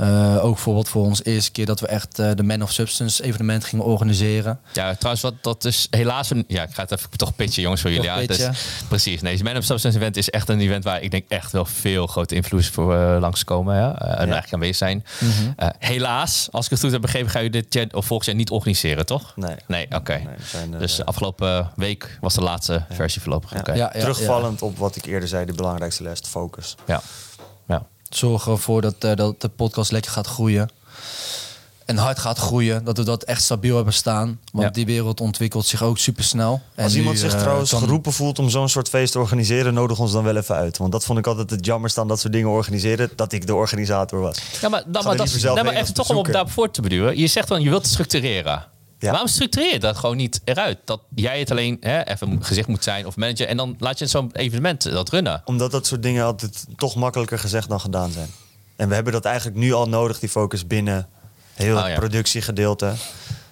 Eh, 0.00 0.44
ook 0.44 0.54
bijvoorbeeld 0.54 0.88
voor 0.88 1.04
ons 1.04 1.24
eerste 1.24 1.50
keer 1.50 1.66
dat 1.66 1.80
we 1.80 1.86
echt 1.86 2.18
eh, 2.18 2.30
de 2.34 2.42
Man 2.42 2.62
of 2.62 2.72
Substance 2.72 3.22
evenement 3.22 3.64
gingen 3.64 3.84
organiseren. 3.84 4.60
Ja, 4.72 4.94
trouwens, 4.94 5.22
wat, 5.22 5.34
dat 5.40 5.64
is 5.64 5.86
helaas 5.90 6.30
een... 6.30 6.44
Ja, 6.48 6.62
ik 6.62 6.74
ga 6.74 6.82
het 6.82 6.90
even 6.90 7.10
toch 7.10 7.36
pitchen, 7.36 7.62
jongens, 7.62 7.80
voor 7.80 7.90
jullie. 7.90 8.06
Ja, 8.06 8.16
pitchen. 8.16 8.54
precies. 8.88 9.20
Nee, 9.20 9.34
het 9.34 9.42
Man 9.42 9.56
of 9.56 9.64
Substance 9.64 9.98
event 9.98 10.16
is 10.16 10.30
echt 10.30 10.48
een 10.48 10.60
event 10.60 10.84
waar 10.84 11.02
ik 11.02 11.10
denk 11.10 11.24
echt 11.28 11.52
wel 11.52 11.64
veel 11.64 12.06
grote 12.06 12.34
invloeds 12.34 12.68
voor 12.68 12.94
eh, 12.94 13.16
langskomen. 13.20 13.76
Ja? 13.76 13.98
En 13.98 14.16
eigenlijk 14.16 14.52
aanwezig 14.52 14.76
zijn. 14.76 15.04
Mhm. 15.18 15.32
Eh, 15.56 15.68
helaas, 15.78 16.48
als 16.50 16.64
ik 16.64 16.70
het 16.70 16.80
goed 16.80 16.92
heb 16.92 17.00
begrepen, 17.00 17.30
ga 17.30 17.38
je 17.38 17.50
dit 17.50 17.74
jaar 17.74 17.86
of 17.90 18.06
volgend 18.06 18.28
jaar 18.28 18.36
niet 18.38 18.50
organiseren, 18.50 19.06
toch? 19.06 19.32
Nee. 19.36 19.56
Nee, 19.66 19.86
oké. 19.90 20.22
Nee, 20.68 20.78
dus 20.78 21.04
afgelopen 21.04 21.70
week 21.76 22.18
was 22.20 22.34
de 22.34 22.40
laatste 22.40 22.84
versie 22.90 23.20
voorlopig. 23.20 23.74
Ja, 23.74 23.88
Terugvallend 23.88 24.62
op 24.62 24.78
wat 24.78 24.96
ik 24.96 25.04
eerder 25.04 25.28
zei, 25.28 25.44
de 25.44 25.52
belangrijkste 25.52 26.02
les, 26.02 26.20
de 26.20 26.28
focus. 26.28 26.74
Ja. 26.86 27.02
Zorgen 28.10 28.52
ervoor 28.52 28.80
dat, 28.80 28.94
eh, 28.98 29.14
dat 29.14 29.40
de 29.40 29.48
podcast 29.48 29.90
lekker 29.90 30.10
gaat 30.10 30.26
groeien. 30.26 30.70
En 31.84 31.96
hard 31.96 32.18
gaat 32.18 32.38
groeien. 32.38 32.84
Dat 32.84 32.96
we 32.96 33.02
dat 33.04 33.22
echt 33.22 33.42
stabiel 33.42 33.76
hebben 33.76 33.92
staan. 33.94 34.40
Want 34.52 34.64
Ja. 34.64 34.70
die 34.70 34.86
wereld 34.86 35.20
ontwikkelt 35.20 35.66
zich 35.66 35.82
ook 35.82 35.98
super 35.98 36.24
snel. 36.24 36.60
Als 36.76 36.94
iemand 36.94 37.18
zich 37.18 37.34
trouwens 37.38 37.72
geroepen 37.72 38.12
voelt 38.12 38.38
om 38.38 38.50
zo'n 38.50 38.68
soort 38.68 38.88
feest 38.88 39.12
te 39.12 39.18
organiseren, 39.18 39.74
nodig 39.74 39.98
ons 39.98 40.12
dan 40.12 40.24
wel 40.24 40.36
even 40.36 40.54
uit. 40.54 40.78
Want 40.78 40.92
dat 40.92 41.04
vond 41.04 41.18
ik 41.18 41.26
altijd 41.26 41.50
het 41.50 41.64
jammerste 41.66 42.00
aan 42.00 42.08
dat 42.08 42.20
soort 42.20 42.32
dingen 42.32 42.48
organiseren, 42.48 43.10
dat 43.16 43.32
ik 43.32 43.46
de 43.46 43.54
organisator 43.54 44.20
was. 44.20 44.36
Ja, 44.60 44.68
maar, 44.68 44.82
dan, 44.86 45.04
maar, 45.04 45.16
dat, 45.16 45.32
nee, 45.54 45.64
maar 45.64 45.74
even 45.74 45.94
toch 45.94 46.10
om 46.10 46.16
op 46.16 46.32
daarvoor 46.32 46.70
te 46.70 46.82
beduren. 46.82 47.18
Je 47.18 47.26
zegt 47.26 47.48
dan, 47.48 47.62
je 47.62 47.68
wilt 47.68 47.82
het 47.82 47.90
structureren. 47.92 48.64
Ja. 49.00 49.10
Waarom 49.10 49.28
structureer 49.28 49.72
je 49.72 49.78
dat 49.78 49.96
gewoon 49.96 50.16
niet 50.16 50.40
eruit? 50.44 50.78
Dat 50.84 51.00
jij 51.14 51.38
het 51.38 51.50
alleen 51.50 51.76
hè, 51.80 52.02
even 52.04 52.44
gezicht 52.44 52.68
moet 52.68 52.84
zijn 52.84 53.06
of 53.06 53.16
manager. 53.16 53.46
En 53.46 53.56
dan 53.56 53.76
laat 53.78 53.98
je 53.98 54.06
zo'n 54.06 54.30
evenement 54.32 54.82
dat 54.82 55.08
runnen. 55.08 55.42
Omdat 55.44 55.70
dat 55.70 55.86
soort 55.86 56.02
dingen 56.02 56.24
altijd 56.24 56.66
toch 56.76 56.94
makkelijker 56.94 57.38
gezegd 57.38 57.68
dan 57.68 57.80
gedaan 57.80 58.10
zijn. 58.10 58.28
En 58.76 58.88
we 58.88 58.94
hebben 58.94 59.12
dat 59.12 59.24
eigenlijk 59.24 59.56
nu 59.56 59.72
al 59.72 59.88
nodig, 59.88 60.18
die 60.18 60.28
focus 60.28 60.66
binnen 60.66 61.08
heel 61.54 61.76
Oh, 61.76 61.82
het 61.82 61.92
ja. 61.92 61.98
productiegedeelte. 61.98 62.92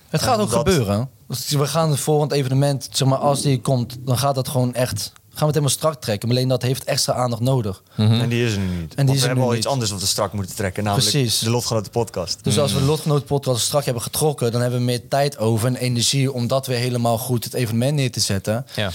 Het 0.09 0.23
gaat 0.23 0.35
En 0.37 0.41
ook 0.43 0.51
dat- 0.51 0.59
gebeuren. 0.69 1.09
Dus 1.29 1.49
we 1.51 1.67
gaan 1.67 1.91
het 1.91 2.01
volgend 2.01 2.33
evenement, 2.33 2.89
zeg 2.93 3.09
maar, 3.09 3.19
als 3.19 3.43
die 3.43 3.61
komt, 3.61 3.97
dan 4.01 4.19
gaat 4.19 4.35
dat 4.35 4.49
gewoon 4.49 4.75
echt. 4.75 5.13
Gaan 5.39 5.49
we 5.49 5.55
het 5.55 5.65
helemaal 5.65 5.79
strak 5.93 6.01
trekken. 6.03 6.29
Maar 6.29 6.37
alleen 6.37 6.49
dat 6.49 6.63
heeft 6.63 6.85
extra 6.85 7.13
aandacht 7.13 7.43
nodig. 7.43 7.83
En 7.97 8.29
die 8.29 8.45
is 8.47 8.53
er 8.53 8.59
nu 8.59 8.67
niet. 8.67 8.89
die 8.89 8.97
Want 8.97 9.09
is 9.11 9.21
we 9.21 9.27
hebben 9.27 9.45
al 9.45 9.51
iets 9.55 9.65
niet. 9.65 9.73
anders 9.73 9.91
wat 9.91 10.01
we 10.01 10.07
strak 10.07 10.33
moeten 10.33 10.57
trekken. 10.57 10.85
Namelijk 10.85 11.11
Precies. 11.11 11.39
de 11.39 11.51
Lotgenoten 11.51 11.91
podcast. 11.91 12.39
Dus 12.45 12.59
als 12.59 12.73
we 12.73 12.79
de 12.79 12.85
Lotgenoot 12.85 13.25
podcast 13.27 13.65
strak 13.65 13.85
hebben 13.85 14.03
getrokken, 14.03 14.53
dan 14.53 14.61
hebben 14.61 14.79
we 14.79 14.85
meer 14.85 15.09
tijd 15.09 15.39
over 15.39 15.67
en 15.67 15.77
energie 15.77 16.33
om 16.33 16.47
dat 16.47 16.67
weer 16.67 16.79
helemaal 16.79 17.19
goed 17.19 17.45
het 17.45 17.55
evenement 17.55 17.95
neer 17.95 18.13
te 18.13 18.21
zetten. 18.21 18.67
Ja. 18.77 18.91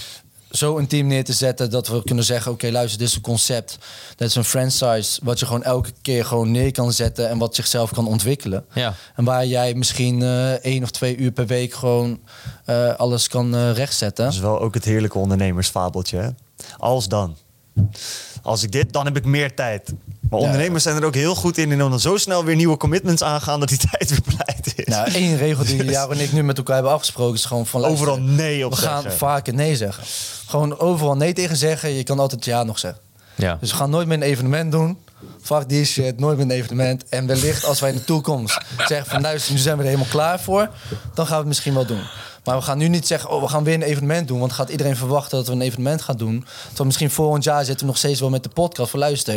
Zo 0.56 0.78
een 0.78 0.86
team 0.86 1.06
neer 1.06 1.24
te 1.24 1.32
zetten 1.32 1.70
dat 1.70 1.88
we 1.88 2.04
kunnen 2.04 2.24
zeggen: 2.24 2.52
Oké, 2.52 2.70
luister, 2.70 2.98
dit 2.98 3.08
is 3.08 3.14
een 3.14 3.20
concept. 3.20 3.78
Dat 4.16 4.28
is 4.28 4.34
een 4.34 4.44
franchise 4.44 5.20
wat 5.22 5.38
je 5.38 5.46
gewoon 5.46 5.62
elke 5.62 5.92
keer 6.02 6.24
gewoon 6.24 6.50
neer 6.50 6.72
kan 6.72 6.92
zetten 6.92 7.28
en 7.28 7.38
wat 7.38 7.54
zichzelf 7.54 7.90
kan 7.92 8.06
ontwikkelen. 8.06 8.64
Ja. 8.74 8.94
En 9.16 9.24
waar 9.24 9.46
jij 9.46 9.74
misschien 9.74 10.22
eh 10.22 10.52
één 10.52 10.82
of 10.82 10.90
twee 10.90 11.16
uur 11.16 11.30
per 11.32 11.46
week 11.46 11.74
gewoon 11.74 12.20
eh, 12.64 12.94
alles 12.94 13.28
kan 13.28 13.54
eh, 13.54 13.72
rechtzetten. 13.72 14.24
Dat 14.24 14.34
is 14.34 14.40
wel 14.40 14.60
ook 14.60 14.74
het 14.74 14.84
heerlijke 14.84 15.18
ondernemersfabeltje. 15.18 16.16
Hè? 16.18 16.28
Als 16.78 17.08
dan. 17.08 17.36
Als 18.42 18.62
ik 18.62 18.72
dit, 18.72 18.92
dan 18.92 19.04
heb 19.04 19.16
ik 19.16 19.24
meer 19.24 19.54
tijd. 19.54 19.94
Maar 20.30 20.40
Ja. 20.40 20.46
ondernemers 20.46 20.82
zijn 20.82 20.96
er 20.96 21.04
ook 21.04 21.14
heel 21.14 21.34
goed 21.34 21.58
in. 21.58 21.72
En 21.72 21.78
dan 21.78 22.00
zo 22.00 22.16
snel 22.16 22.44
weer 22.44 22.56
nieuwe 22.56 22.76
commitments 22.76 23.22
aangaan 23.22 23.60
dat 23.60 23.68
die 23.68 23.78
tijd 23.90 24.10
weer 24.10 24.20
pleit 24.22 24.53
is. 24.76 24.84
Nou, 24.84 25.10
één 25.10 25.36
regel 25.36 25.64
die 25.64 25.84
Jaro 25.90 26.10
en 26.12 26.20
ik 26.20 26.32
nu 26.32 26.42
met 26.42 26.56
elkaar 26.56 26.74
hebben 26.74 26.92
afgesproken 26.92 27.34
is 27.34 27.44
gewoon 27.44 27.66
van 27.66 27.84
Overal 27.84 28.18
nee 28.20 28.64
op 28.66 28.74
We 28.74 28.78
gaan 28.80 29.02
zeggen. 29.02 29.18
vaker 29.18 29.54
nee 29.54 29.76
zeggen. 29.76 30.04
Gewoon 30.46 30.78
overal 30.78 31.16
nee 31.16 31.32
tegen 31.32 31.56
zeggen. 31.56 31.90
Je 31.90 32.02
kan 32.02 32.18
altijd 32.18 32.44
ja 32.44 32.62
nog 32.62 32.78
zeggen. 32.78 33.00
Ja. 33.34 33.56
Dus 33.60 33.70
we 33.70 33.76
gaan 33.76 33.90
nooit 33.90 34.06
meer 34.06 34.16
een 34.16 34.22
evenement 34.22 34.72
doen. 34.72 34.98
Fuck 35.42 35.68
die 35.68 35.84
shit, 35.84 36.18
nooit 36.18 36.36
meer 36.36 36.44
een 36.46 36.50
evenement. 36.52 37.04
En 37.08 37.26
wellicht 37.26 37.64
als 37.64 37.80
wij 37.80 37.90
in 37.90 37.96
de 37.96 38.04
toekomst 38.04 38.58
zeggen 38.86 39.10
van 39.10 39.20
luister, 39.20 39.52
nu 39.52 39.58
zijn 39.58 39.76
we 39.76 39.82
er 39.82 39.88
helemaal 39.88 40.10
klaar 40.10 40.40
voor. 40.40 40.70
Dan 41.14 41.24
gaan 41.24 41.34
we 41.34 41.38
het 41.40 41.46
misschien 41.46 41.74
wel 41.74 41.86
doen. 41.86 42.02
Maar 42.44 42.56
we 42.56 42.62
gaan 42.62 42.78
nu 42.78 42.88
niet 42.88 43.06
zeggen, 43.06 43.30
oh, 43.30 43.42
we 43.42 43.48
gaan 43.48 43.64
weer 43.64 43.74
een 43.74 43.82
evenement 43.82 44.28
doen. 44.28 44.38
Want 44.38 44.52
gaat 44.52 44.68
iedereen 44.68 44.96
verwachten 44.96 45.38
dat 45.38 45.46
we 45.46 45.52
een 45.52 45.60
evenement 45.60 46.02
gaan 46.02 46.16
doen. 46.16 46.44
Terwijl 46.66 46.84
misschien 46.84 47.10
volgend 47.10 47.44
jaar 47.44 47.64
zitten 47.64 47.80
we 47.80 47.86
nog 47.86 47.96
steeds 47.96 48.20
wel 48.20 48.30
met 48.30 48.42
de 48.42 48.48
podcast 48.48 48.90
voor 48.90 48.98
luister. 48.98 49.36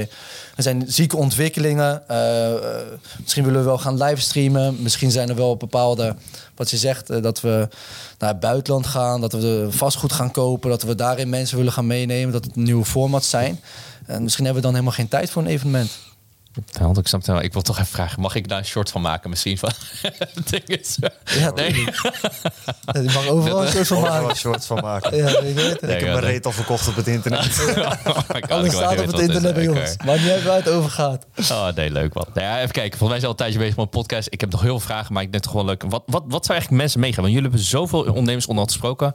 Er 0.56 0.64
zijn 0.64 0.84
zieke 0.88 1.18
ontwikkelingen. 1.18 2.08
Eh, 2.08 2.54
eh, 2.54 2.60
misschien 3.22 3.44
willen 3.44 3.60
we 3.60 3.66
wel 3.66 3.78
gaan 3.78 3.98
livestreamen. 3.98 4.82
Misschien 4.82 5.12
zijn 5.12 5.30
er 5.30 5.36
wel 5.36 5.58
bepaalde, 5.58 6.16
wat 6.56 6.70
je 6.70 6.78
zegt, 6.78 7.10
eh, 7.10 7.22
dat 7.22 7.42
we 7.42 7.68
naar 8.20 8.30
het 8.30 8.40
buitenland 8.40 8.88
gaan. 8.88 9.22
Dat 9.22 9.34
we 9.34 9.68
vastgoed 9.70 10.14
gaan 10.14 10.32
kopen. 10.32 10.70
Dat 10.70 10.84
we 10.84 10.96
daarin 10.96 11.30
mensen 11.30 11.58
willen 11.58 11.74
gaan 11.74 11.88
meenemen. 11.88 12.34
Dat 12.34 12.44
het 12.44 12.56
nieuwe 12.56 12.86
formats 12.86 13.30
zijn. 13.30 13.60
En 14.06 14.24
misschien 14.24 14.46
hebben 14.46 14.64
we 14.64 14.68
dan 14.68 14.78
helemaal 14.78 14.98
geen 14.98 15.10
tijd 15.10 15.30
voor 15.30 15.42
een 15.42 15.48
evenement. 15.48 16.07
Ja, 16.66 16.82
want 16.86 16.98
ik 16.98 17.08
snap 17.08 17.20
het 17.20 17.30
wel. 17.30 17.42
Ik 17.42 17.54
wil 17.54 17.62
toch 17.62 17.76
even 17.76 17.88
vragen, 17.92 18.22
mag 18.22 18.36
ik 18.36 18.48
daar 18.48 18.58
een 18.58 18.66
short 18.66 18.92
van 18.92 19.02
maken 19.02 19.30
misschien? 19.30 19.58
Van, 19.58 19.72
ding 20.50 20.64
is, 20.66 20.98
Ja, 21.40 21.52
nee. 21.52 21.84
Ja, 22.86 23.02
die 23.02 23.12
mag 23.12 23.28
overal 23.28 23.62
een 23.66 23.72
soort 23.72 23.88
van 23.88 23.98
Overal 23.98 24.14
maken. 24.16 24.30
een 24.30 24.36
soort 24.36 24.66
van 24.66 24.78
maken. 24.82 25.18
Ja, 25.18 25.28
ik 25.28 25.56
weet 25.56 25.70
het. 25.70 25.82
Ik 25.82 25.90
heb 25.90 26.00
ja, 26.00 26.06
mijn 26.06 26.20
reet 26.20 26.46
al 26.46 26.52
verkocht 26.52 26.88
op 26.88 26.96
het 26.96 27.08
internet. 27.08 27.76
Alles 28.50 28.74
staat 28.74 29.00
op 29.00 29.06
het 29.08 29.20
internet 29.20 29.54
bij 29.54 29.68
ons. 29.68 29.96
Maar 30.06 30.20
niet 30.20 30.30
uit 30.30 30.44
waar 30.44 30.56
het 30.56 30.70
over 30.70 30.90
gaat. 30.90 31.26
Oh 31.52 31.68
nee, 31.76 31.92
leuk 31.92 32.14
man. 32.14 32.26
Nou 32.34 32.48
ja, 32.48 32.60
even 32.60 32.72
kijken. 32.72 32.98
Volgens 32.98 33.10
mij 33.10 33.20
zijn 33.20 33.22
we 33.22 33.26
al 33.26 33.30
een 33.30 33.36
tijdje 33.36 33.60
bezig 33.60 33.76
met 33.76 33.86
een 33.86 33.92
podcast. 33.92 34.28
Ik 34.30 34.42
heb 34.42 34.52
nog 34.52 34.62
heel 34.62 34.80
veel 34.80 34.88
vragen, 34.88 35.14
maar 35.14 35.24
ik 35.24 35.32
denk 35.32 35.44
toch 35.44 35.54
wel 35.54 35.66
leuk. 35.66 35.84
Wat, 35.88 36.04
wat, 36.06 36.24
wat 36.28 36.46
zou 36.46 36.58
eigenlijk 36.58 36.82
mensen 36.82 37.00
meegaan? 37.00 37.22
Want 37.22 37.34
jullie 37.34 37.50
hebben 37.50 37.68
zoveel 37.68 38.00
ondernemers 38.00 38.46
onderhand 38.46 38.72
gesproken. 38.72 39.14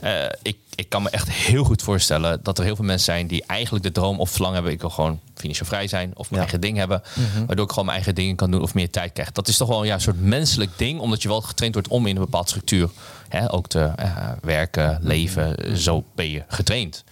Eh, 0.00 0.24
ik, 0.42 0.56
ik 0.76 0.88
kan 0.88 1.02
me 1.02 1.10
echt 1.10 1.30
heel 1.30 1.64
goed 1.64 1.82
voorstellen 1.82 2.40
dat 2.42 2.58
er 2.58 2.64
heel 2.64 2.76
veel 2.76 2.84
mensen 2.84 3.04
zijn 3.04 3.26
die 3.26 3.44
eigenlijk 3.46 3.84
de 3.84 3.92
droom 3.92 4.20
of 4.20 4.30
verlangen 4.30 4.54
hebben. 4.56 4.72
Ik 4.72 4.80
wil 4.80 4.90
gewoon 4.90 5.20
financieel 5.34 5.66
vrij 5.68 5.88
zijn 5.88 6.10
of 6.14 6.30
mijn 6.30 6.32
Ja. 6.34 6.38
eigen 6.38 6.60
ding 6.60 6.76
hebben. 6.76 7.02
Waardoor 7.46 7.64
ik 7.64 7.70
gewoon 7.70 7.84
mijn 7.84 7.96
eigen 7.96 8.14
dingen 8.14 8.36
kan 8.36 8.50
doen 8.50 8.62
of 8.62 8.74
meer 8.74 8.90
tijd 8.90 9.12
krijg. 9.12 9.32
Dat 9.32 9.48
is 9.48 9.56
toch 9.56 9.68
wel 9.68 9.84
ja, 9.84 9.94
een 9.94 10.00
soort 10.00 10.20
menselijk 10.20 10.70
ding, 10.76 11.00
omdat 11.00 11.22
je 11.22 11.28
wel 11.28 11.40
getraind 11.40 11.74
wordt 11.74 11.88
om 11.90 12.06
in 12.06 12.16
een 12.16 12.22
bepaalde 12.22 12.48
structuur 12.48 12.90
hè, 13.28 13.52
ook 13.52 13.66
te 13.68 13.80
eh, 13.80 14.28
werken, 14.42 14.98
leven. 15.02 15.78
Zo 15.78 16.04
ben 16.14 16.30
je 16.30 16.42
getraind. 16.48 17.04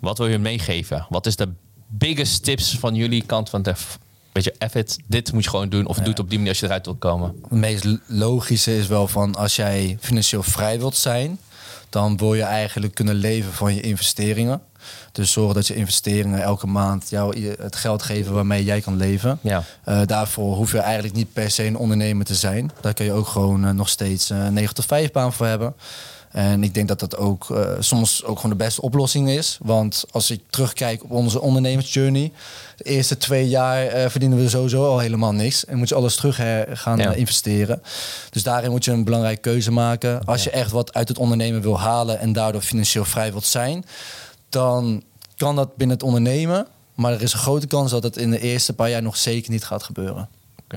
Wat 0.00 0.18
wil 0.18 0.26
je 0.26 0.38
meegeven? 0.38 1.06
Wat 1.08 1.26
is 1.26 1.36
de 1.36 1.48
biggest 1.88 2.44
tips 2.44 2.78
van 2.78 2.94
jullie 2.94 3.22
kant 3.26 3.50
van 3.50 3.62
de 3.62 3.74
Weet 4.32 4.44
je, 4.44 4.54
F 4.70 4.74
it, 4.74 4.98
dit 5.06 5.32
moet 5.32 5.44
je 5.44 5.50
gewoon 5.50 5.68
doen. 5.68 5.86
Of 5.86 5.96
doe 5.96 6.08
het 6.08 6.18
op 6.18 6.28
die 6.28 6.36
manier 6.38 6.52
als 6.52 6.60
je 6.60 6.66
eruit 6.66 6.84
wilt 6.84 6.98
komen. 6.98 7.34
Het 7.42 7.50
meest 7.50 7.86
logische 8.06 8.76
is 8.76 8.86
wel 8.86 9.08
van 9.08 9.34
als 9.34 9.56
jij 9.56 9.96
financieel 10.00 10.42
vrij 10.42 10.78
wilt 10.78 10.96
zijn, 10.96 11.38
dan 11.92 12.16
wil 12.16 12.34
je 12.34 12.42
eigenlijk 12.42 12.94
kunnen 12.94 13.14
leven 13.14 13.52
van 13.52 13.74
je 13.74 13.80
investeringen. 13.80 14.62
Dus 15.12 15.32
zorg 15.32 15.52
dat 15.52 15.66
je 15.66 15.74
investeringen 15.74 16.42
elke 16.42 16.66
maand 16.66 17.10
jou 17.10 17.54
het 17.60 17.76
geld 17.76 18.02
geven 18.02 18.34
waarmee 18.34 18.64
jij 18.64 18.80
kan 18.80 18.96
leven. 18.96 19.38
Ja. 19.40 19.62
Eh, 19.84 20.00
daarvoor 20.06 20.54
hoef 20.54 20.72
je 20.72 20.78
eigenlijk 20.78 21.14
niet 21.14 21.32
per 21.32 21.50
se 21.50 21.64
een 21.66 21.76
ondernemer 21.76 22.26
te 22.26 22.34
zijn. 22.34 22.70
Daar 22.80 22.94
kun 22.94 23.04
je 23.04 23.12
ook 23.12 23.26
gewoon 23.26 23.64
eh, 23.64 23.70
nog 23.70 23.88
steeds 23.88 24.30
een 24.30 24.52
9 24.52 24.74
tot 24.74 24.84
5 24.84 25.10
baan 25.10 25.32
voor 25.32 25.46
hebben. 25.46 25.74
En 26.32 26.62
ik 26.64 26.74
denk 26.74 26.88
dat 26.88 27.00
dat 27.00 27.16
ook 27.16 27.50
eh, 27.50 27.70
soms 27.78 28.24
ook 28.24 28.36
gewoon 28.36 28.50
de 28.58 28.64
beste 28.64 28.82
oplossing 28.82 29.28
is. 29.30 29.58
Want 29.62 30.04
als 30.10 30.30
ik 30.30 30.40
terugkijk 30.50 31.04
op 31.04 31.10
onze 31.10 31.40
ondernemersjourney, 31.40 32.32
de 32.76 32.84
eerste 32.84 33.16
twee 33.16 33.48
jaar 33.48 33.86
eh, 33.86 34.08
verdienen 34.10 34.38
we 34.38 34.48
sowieso 34.48 34.84
al 34.86 34.98
helemaal 34.98 35.32
niks. 35.32 35.64
En 35.64 35.78
moet 35.78 35.88
je 35.88 35.94
alles 35.94 36.16
terug 36.16 36.38
eh, 36.38 36.60
gaan 36.72 36.98
Ja. 36.98 37.12
investeren. 37.12 37.82
Dus 38.30 38.42
daarin 38.42 38.70
moet 38.70 38.84
je 38.84 38.90
een 38.90 39.04
belangrijke 39.04 39.40
keuze 39.40 39.70
maken. 39.72 40.24
Als 40.24 40.44
je 40.44 40.50
echt 40.50 40.70
wat 40.70 40.94
uit 40.94 41.08
het 41.08 41.18
ondernemen 41.18 41.60
wil 41.62 41.80
halen 41.80 42.18
en 42.18 42.32
daardoor 42.32 42.60
financieel 42.62 43.04
vrij 43.04 43.30
wilt 43.30 43.44
zijn, 43.46 43.84
dan 44.48 45.02
kan 45.36 45.56
dat 45.56 45.76
binnen 45.76 45.96
het 45.96 46.06
ondernemen. 46.06 46.66
Maar 46.94 47.12
er 47.12 47.22
is 47.22 47.32
een 47.32 47.38
grote 47.38 47.66
kans 47.66 47.90
dat 47.90 48.02
het 48.02 48.16
in 48.16 48.30
de 48.30 48.40
eerste 48.40 48.72
paar 48.72 48.90
jaar 48.90 49.02
nog 49.02 49.16
zeker 49.16 49.50
niet 49.50 49.64
gaat 49.64 49.82
gebeuren. 49.82 50.28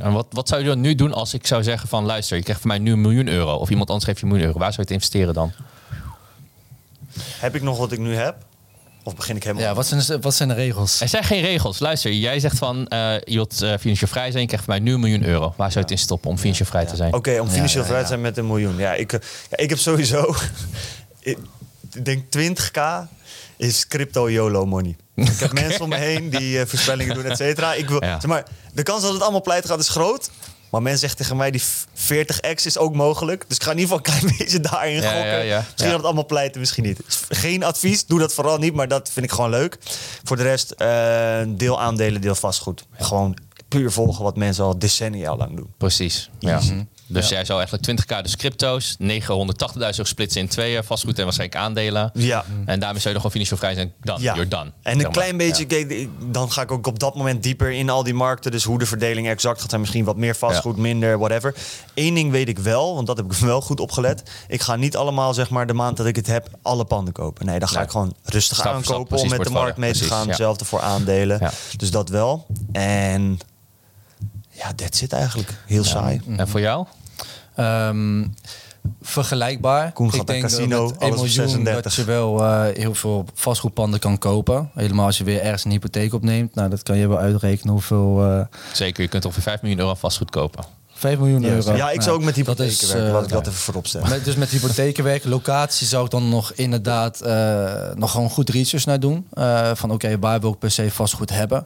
En 0.01 0.11
wat, 0.11 0.25
wat 0.29 0.47
zou 0.47 0.61
je 0.61 0.67
dan 0.67 0.81
nu 0.81 0.95
doen 0.95 1.13
als 1.13 1.33
ik 1.33 1.47
zou 1.47 1.63
zeggen 1.63 1.89
van... 1.89 2.05
luister, 2.05 2.37
je 2.37 2.43
krijgt 2.43 2.61
van 2.61 2.69
mij 2.69 2.79
nu 2.79 2.91
een 2.91 3.01
miljoen 3.01 3.27
euro. 3.27 3.55
Of 3.55 3.69
iemand 3.69 3.89
anders 3.89 4.05
geeft 4.05 4.19
je 4.19 4.23
een 4.25 4.31
miljoen 4.31 4.47
euro. 4.47 4.59
Waar 4.59 4.73
zou 4.73 4.87
je 4.87 4.93
het 4.93 5.03
investeren 5.03 5.33
dan? 5.33 5.51
heb 7.39 7.55
ik 7.55 7.61
nog 7.61 7.77
wat 7.77 7.91
ik 7.91 7.99
nu 7.99 8.15
heb? 8.15 8.35
Of 9.03 9.15
begin 9.15 9.35
ik 9.35 9.43
helemaal? 9.43 9.63
Ja, 9.63 9.73
wat 9.73 9.87
zijn 9.87 10.03
de, 10.07 10.19
wat 10.19 10.33
zijn 10.33 10.49
de 10.49 10.55
regels? 10.55 11.01
Er 11.01 11.07
zijn 11.07 11.23
geen 11.23 11.41
regels. 11.41 11.79
Luister, 11.79 12.13
jij 12.13 12.39
zegt 12.39 12.57
van... 12.57 12.87
eh, 12.87 13.13
je 13.13 13.33
wilt 13.33 13.61
eh, 13.61 13.77
financieel 13.79 14.09
vrij 14.09 14.29
zijn. 14.29 14.41
Je 14.41 14.47
krijgt 14.47 14.65
van 14.65 14.73
mij 14.73 14.83
nu 14.83 14.93
een 14.93 14.99
miljoen 14.99 15.23
euro. 15.23 15.53
Waar 15.57 15.71
zou 15.71 15.73
je 15.73 15.79
het 15.79 15.91
in 15.91 15.97
stoppen 15.97 16.29
om 16.29 16.37
financieel 16.37 16.67
vrij 16.67 16.85
te 16.85 16.95
zijn? 16.95 17.13
Oké, 17.13 17.39
om 17.39 17.47
financieel 17.47 17.81
ja, 17.81 17.87
vrij 17.87 17.99
te 17.99 18.03
ja. 18.03 18.09
zijn 18.09 18.21
met 18.21 18.37
een 18.37 18.47
miljoen. 18.47 18.77
Ja, 18.77 18.93
ik, 18.93 19.11
ja, 19.49 19.57
ik 19.57 19.69
heb 19.69 19.77
sowieso... 19.77 20.35
ik 21.19 21.37
denk 22.03 22.23
20k 22.37 22.81
is 23.57 23.87
crypto 23.87 24.29
YOLO 24.29 24.65
money. 24.65 24.95
Ik 25.15 25.39
heb 25.39 25.53
mensen 25.61 25.81
om 25.81 25.89
me 25.89 25.95
heen 25.97 26.29
die 26.29 26.59
eh, 26.59 26.65
voorspellingen 26.67 27.13
doen, 27.15 27.25
et 27.25 27.37
cetera. 27.37 27.73
Ik 27.73 27.89
wil, 27.89 28.03
Ja. 28.03 28.11
zeg 28.19 28.29
maar, 28.29 28.45
de 28.73 28.83
kans 28.83 29.01
dat 29.01 29.13
het 29.13 29.21
allemaal 29.21 29.41
pleit 29.41 29.65
gaat 29.65 29.79
is 29.79 29.89
groot. 29.89 30.29
Maar 30.69 30.81
mensen 30.81 30.99
zeggen 31.01 31.19
tegen 31.19 31.37
mij, 31.37 31.51
die 31.51 31.61
40x 31.95 32.63
is 32.65 32.77
ook 32.77 32.95
mogelijk. 32.95 33.45
Dus 33.47 33.57
ik 33.57 33.63
ga 33.63 33.71
in 33.71 33.77
ieder 33.77 33.95
geval 33.97 34.13
een 34.13 34.19
klein 34.21 34.35
beetje 34.37 34.59
daarin 34.59 35.01
Ja, 35.01 35.11
gokken. 35.13 35.45
ja. 35.45 35.57
Misschien 35.59 35.85
dat 35.87 35.95
het 35.97 36.05
allemaal 36.05 36.25
pleiten, 36.25 36.59
misschien 36.59 36.83
niet. 36.83 36.99
Geen 37.29 37.63
advies, 37.63 38.05
doe 38.05 38.19
dat 38.19 38.33
vooral 38.33 38.57
niet. 38.57 38.73
Maar 38.73 38.87
dat 38.87 39.09
vind 39.11 39.25
ik 39.25 39.31
gewoon 39.31 39.49
leuk. 39.49 39.77
Voor 40.23 40.37
de 40.37 40.43
rest, 40.43 40.71
eh, 40.71 41.41
deel 41.47 41.81
aandelen, 41.81 42.21
deel 42.21 42.35
vastgoed. 42.35 42.85
Gewoon 42.99 43.37
puur 43.67 43.91
volgen 43.91 44.23
wat 44.23 44.35
mensen 44.37 44.63
al 44.63 44.79
decennia 44.79 45.35
lang 45.35 45.55
doen. 45.55 45.73
Precies. 45.77 46.29
Ja. 46.39 46.61
Dus 47.07 47.29
jij 47.29 47.45
zou 47.45 47.59
eigenlijk 47.59 48.01
20k 48.01 48.21
dus 48.21 48.35
crypto's, 48.35 48.97
980.000 49.01 49.07
splitsen 50.01 50.41
in 50.41 50.47
tweeën, 50.47 50.83
vastgoed 50.83 51.17
en 51.17 51.23
waarschijnlijk 51.23 51.59
aandelen. 51.59 52.11
Ja. 52.13 52.45
En 52.65 52.79
daarmee 52.79 53.01
zou 53.01 53.15
je 53.15 53.21
nog 53.21 53.31
gewoon 53.31 53.31
financieel 53.31 53.57
vrij 53.57 53.73
zijn. 53.73 53.93
Dan, 54.01 54.21
you're 54.21 54.47
done. 54.47 54.71
En 54.81 55.05
een 55.05 55.11
klein 55.11 55.37
beetje, 55.37 55.65
Ja. 55.67 56.07
dan 56.31 56.51
ga 56.51 56.61
ik 56.61 56.71
ook 56.71 56.87
op 56.87 56.99
dat 56.99 57.15
moment 57.15 57.43
dieper 57.43 57.71
in 57.71 57.89
al 57.89 58.03
die 58.03 58.13
markten. 58.13 58.51
Dus 58.51 58.63
hoe 58.63 58.79
de 58.79 58.85
verdeling 58.85 59.27
exact 59.27 59.61
gaat 59.61 59.69
zijn. 59.69 59.81
Misschien 59.81 60.03
wat 60.03 60.17
meer 60.17 60.35
vastgoed, 60.35 60.77
minder, 60.77 61.17
whatever. 61.17 61.55
Eén 61.93 62.13
ding 62.13 62.31
weet 62.31 62.47
ik 62.47 62.59
wel, 62.59 62.95
want 62.95 63.07
dat 63.07 63.17
heb 63.17 63.25
ik 63.25 63.33
wel 63.51 63.61
goed 63.61 63.79
opgelet. 63.79 64.23
Ik 64.47 64.61
ga 64.61 64.75
niet 64.75 64.95
allemaal, 64.95 65.33
zeg 65.33 65.49
maar, 65.49 65.67
de 65.67 65.73
maand 65.73 65.97
dat 65.97 66.05
ik 66.05 66.15
het 66.15 66.27
heb, 66.27 66.49
alle 66.61 66.85
panden 66.85 67.13
kopen. 67.13 67.45
Nee, 67.45 67.59
dan 67.59 67.67
ga 67.67 67.81
ik 67.81 67.89
gewoon 67.89 68.15
rustig 68.23 68.57
Stap 68.57 68.73
aankopen 68.73 69.17
om 69.17 69.29
met 69.29 69.43
de 69.43 69.49
markt 69.49 69.77
mee 69.77 69.93
te 69.93 70.03
gaan. 70.03 70.21
Ja. 70.21 70.27
Hetzelfde 70.27 70.65
voor 70.65 70.81
aandelen. 70.81 71.37
Ja. 71.39 71.51
Dus 71.77 71.91
dat 71.91 72.09
wel. 72.09 72.45
En 72.71 73.37
ja, 74.49 74.73
that's 74.73 75.01
it 75.01 75.13
eigenlijk. 75.13 75.53
Heel 75.65 75.83
saai. 75.83 76.21
En 76.37 76.47
voor 76.47 76.59
jou? 76.59 76.85
Ehm, 77.55 78.25
vergelijkbaar. 79.01 79.91
Koen 79.91 80.11
gaat 80.11 80.19
ik 80.21 80.27
naar 80.27 80.35
denk 80.35 80.47
casino, 80.49 80.81
dat 80.81 80.91
met 80.91 81.01
1 81.01 81.11
alles 81.11 81.19
op 81.19 81.25
miljoen 81.25 81.49
36. 81.49 81.83
dat 81.83 81.93
je 81.93 82.03
wel 82.03 82.43
eh, 82.43 82.77
heel 82.77 82.93
veel 82.93 83.25
vastgoedpanden 83.33 83.99
kan 83.99 84.17
kopen. 84.17 84.69
Helemaal 84.73 85.05
als 85.05 85.17
je 85.17 85.23
weer 85.23 85.41
ergens 85.41 85.65
een 85.65 85.71
hypotheek 85.71 86.13
opneemt. 86.13 86.55
Nou, 86.55 86.69
dat 86.69 86.83
kan 86.83 86.97
je 86.97 87.07
wel 87.07 87.17
uitrekenen 87.17 87.73
hoeveel... 87.73 88.23
eh 88.23 88.59
Zeker, 88.73 89.03
je 89.03 89.09
kunt 89.09 89.25
ongeveer 89.25 89.43
5 89.43 89.61
miljoen 89.61 89.79
euro 89.79 89.93
vastgoed 89.93 90.29
kopen. 90.29 90.65
5 90.97 91.17
miljoen 91.17 91.43
euro. 91.45 91.75
Ja, 91.75 91.89
ik 91.89 91.91
Nou, 91.91 92.01
zou 92.01 92.15
ook 92.15 92.23
met 92.23 92.35
dat 92.35 92.45
hypotheken 92.45 92.71
is, 92.73 92.87
werken. 92.87 93.07
eh, 93.07 93.13
Laat 93.13 93.23
ik 93.23 93.29
dat 93.29 93.47
even 93.47 93.59
voorop 93.59 93.87
stellen. 93.87 94.09
Met, 94.09 94.25
dus 94.25 94.35
met 94.35 94.49
hypotheken 94.49 95.03
werken, 95.03 95.29
locatie 95.29 95.87
zou 95.87 96.05
ik 96.05 96.11
dan 96.11 96.29
nog 96.29 96.51
inderdaad 96.55 97.21
eh, 97.21 97.73
nog 97.95 98.11
gewoon 98.11 98.29
goed 98.29 98.49
research 98.49 98.85
naar 98.85 98.99
doen. 98.99 99.27
Eh, 99.33 99.71
van 99.73 99.91
oké, 99.91 100.19
waar 100.19 100.39
wil 100.39 100.51
ik 100.51 100.59
per 100.59 100.71
se 100.71 100.91
vastgoed 100.91 101.29
hebben? 101.29 101.65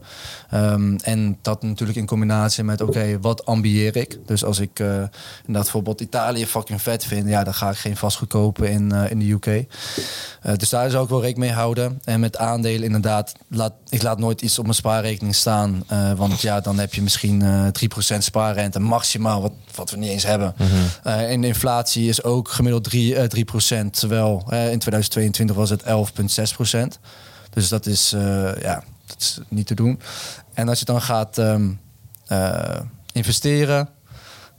Ehm, 0.49 0.95
en 0.95 1.37
dat 1.41 1.61
natuurlijk 1.63 1.97
in 1.97 2.05
combinatie 2.05 2.63
met 2.63 2.81
oké, 2.81 3.17
wat 3.21 3.45
ambieer 3.45 3.95
ik? 3.95 4.17
Dus 4.25 4.43
als 4.43 4.59
ik 4.59 4.79
eh, 4.79 4.87
inderdaad 4.87 5.07
bijvoorbeeld 5.45 6.01
Italië 6.01 6.45
fucking 6.47 6.81
vet 6.81 7.03
vind, 7.05 7.27
ja, 7.29 7.43
dan 7.43 7.53
ga 7.53 7.69
ik 7.69 7.77
geen 7.77 7.97
vastgoed 7.97 8.27
kopen 8.29 8.69
in, 8.71 8.91
eh, 8.91 9.11
in 9.11 9.19
de 9.19 9.31
UK. 9.31 9.45
Eh, 9.45 10.53
dus 10.55 10.69
daar 10.69 10.89
zou 10.89 11.03
ik 11.03 11.09
wel 11.09 11.21
rekening 11.21 11.45
mee 11.49 11.57
houden. 11.59 11.99
En 12.03 12.19
met 12.19 12.37
aandelen 12.37 12.83
inderdaad, 12.83 13.33
laat, 13.49 13.73
ik 13.89 14.01
laat 14.01 14.19
nooit 14.19 14.41
iets 14.41 14.57
op 14.59 14.63
mijn 14.63 14.75
spaarrekening 14.75 15.35
staan. 15.35 15.83
eh, 15.87 16.11
want 16.13 16.41
ja, 16.41 16.59
dan 16.59 16.79
heb 16.79 16.93
je 16.93 17.01
misschien 17.01 17.41
eh 17.41 17.67
3% 18.15 18.23
spaarrente 18.23 18.79
maximaal, 18.79 19.17
wat, 19.21 19.51
wat 19.75 19.91
we 19.91 19.97
niet 19.97 20.09
eens 20.09 20.23
hebben. 20.23 20.55
Eh, 21.03 21.31
en 21.31 21.41
de 21.41 21.47
inflatie 21.47 22.07
is 22.09 22.23
ook 22.23 22.49
gemiddeld 22.49 22.83
3, 22.83 23.15
eh, 23.15 23.23
3% 23.27 23.99
terwijl 23.99 24.43
eh, 24.49 24.71
in 24.71 24.79
2022 24.79 25.55
was 25.55 25.69
het 25.69 25.83
11,6%. 25.83 26.99
Dus 27.49 27.69
dat 27.69 27.85
is, 27.85 28.13
eh, 28.13 28.61
ja, 28.61 28.83
dat 29.05 29.15
is 29.19 29.39
niet 29.47 29.67
te 29.67 29.75
doen. 29.75 29.99
En 30.53 30.69
als 30.69 30.79
je 30.79 30.85
dan 30.85 31.01
gaat 31.01 31.37
ehm, 31.37 31.69
eh, 32.27 32.79
investeren, 33.13 33.89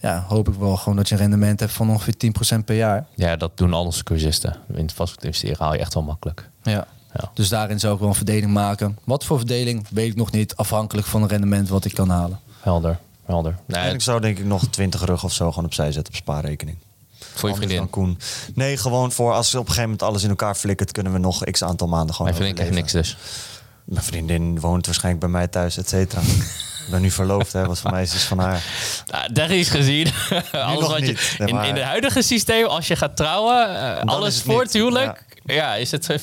ja, 0.00 0.24
hoop 0.28 0.48
ik 0.48 0.54
wel 0.54 0.76
gewoon 0.76 0.96
dat 0.96 1.08
je 1.08 1.14
een 1.14 1.20
rendement 1.20 1.60
hebt 1.60 1.72
van 1.72 1.90
ongeveer 1.90 2.16
10% 2.16 2.64
per 2.64 2.76
jaar. 2.76 3.06
Ja, 3.14 3.36
dat 3.36 3.56
doen 3.56 3.72
al 3.72 3.84
onze 3.84 4.04
cursisten. 4.04 4.56
In 4.74 4.90
vastgoed 4.90 5.24
investeren 5.24 5.56
haal 5.58 5.72
je 5.72 5.78
echt 5.78 5.94
wel 5.94 6.02
makkelijk. 6.02 6.48
Ja. 6.62 6.86
Ja. 7.12 7.30
Dus 7.34 7.48
daarin 7.48 7.80
zou 7.80 7.94
ik 7.94 8.00
wel 8.00 8.08
een 8.08 8.14
verdeling 8.14 8.52
maken. 8.52 8.98
Wat 9.04 9.24
voor 9.24 9.38
verdeling 9.38 9.86
weet 9.90 10.10
ik 10.10 10.16
nog 10.16 10.30
niet, 10.30 10.56
afhankelijk 10.56 11.06
van 11.06 11.22
het 11.22 11.30
rendement 11.30 11.68
wat 11.68 11.84
ik 11.84 11.94
kan 11.94 12.08
halen. 12.08 12.40
Helder, 12.60 12.98
helder. 13.30 13.56
Nee, 13.66 13.80
En 13.80 13.94
ik 13.94 14.00
zou 14.00 14.20
denk 14.20 14.38
ik 14.38 14.44
nog 14.44 14.64
20 14.70 15.04
rug 15.04 15.24
of 15.24 15.32
zo 15.32 15.48
gewoon 15.48 15.64
opzij 15.64 15.92
zetten 15.92 16.12
op 16.12 16.18
spaarrekening. 16.20 16.76
voor 17.18 17.48
je 17.48 17.54
Anders 17.54 17.72
vriendin. 17.72 17.90
Koen. 17.90 18.18
Nee, 18.54 18.76
gewoon 18.76 19.12
voor 19.12 19.32
als 19.32 19.48
op 19.54 19.60
een 19.60 19.66
gegeven 19.66 19.82
moment 19.82 20.02
alles 20.02 20.22
in 20.22 20.28
elkaar 20.28 20.54
flikkert, 20.54 20.92
kunnen 20.92 21.12
we 21.12 21.18
nog 21.18 21.44
x 21.44 21.62
aantal 21.62 21.88
maanden 21.88 22.14
gewoon 22.14 22.32
Mijn 22.32 22.42
vriendin 22.42 22.64
krijgt 22.64 22.74
niks 22.82 22.92
dus. 22.92 23.16
Mijn 23.84 24.04
vriendin 24.04 24.60
woont 24.60 24.86
waarschijnlijk 24.86 25.24
bij 25.24 25.32
mij 25.32 25.48
thuis, 25.48 25.76
et 25.76 25.88
cetera. 25.88 26.20
ik 26.20 26.86
ben 26.90 27.00
nu 27.00 27.10
verloofd, 27.10 27.52
hè, 27.52 27.66
wat 27.66 27.78
voor 27.78 27.90
mij 27.90 28.02
is, 28.02 28.14
is 28.14 28.22
van 28.24 28.38
haar. 28.38 28.64
Nou, 29.10 29.32
daar 29.32 29.50
is 29.50 29.68
gezien. 29.68 30.06
alles 30.52 30.86
wat 30.88 30.98
je, 30.98 31.04
niet. 31.06 31.34
In, 31.38 31.48
in 31.48 31.74
het 31.74 31.82
huidige 31.82 32.22
systeem, 32.22 32.64
als 32.66 32.86
je 32.86 32.96
gaat 32.96 33.16
trouwen, 33.16 33.80
eh, 33.98 34.04
alles 34.04 34.42
voor 34.42 34.60
het 34.62 34.72
huwelijk, 34.72 35.24
Ja, 35.28 35.29
is 35.78 35.90
het 35.90 36.10
eh, 36.10 36.18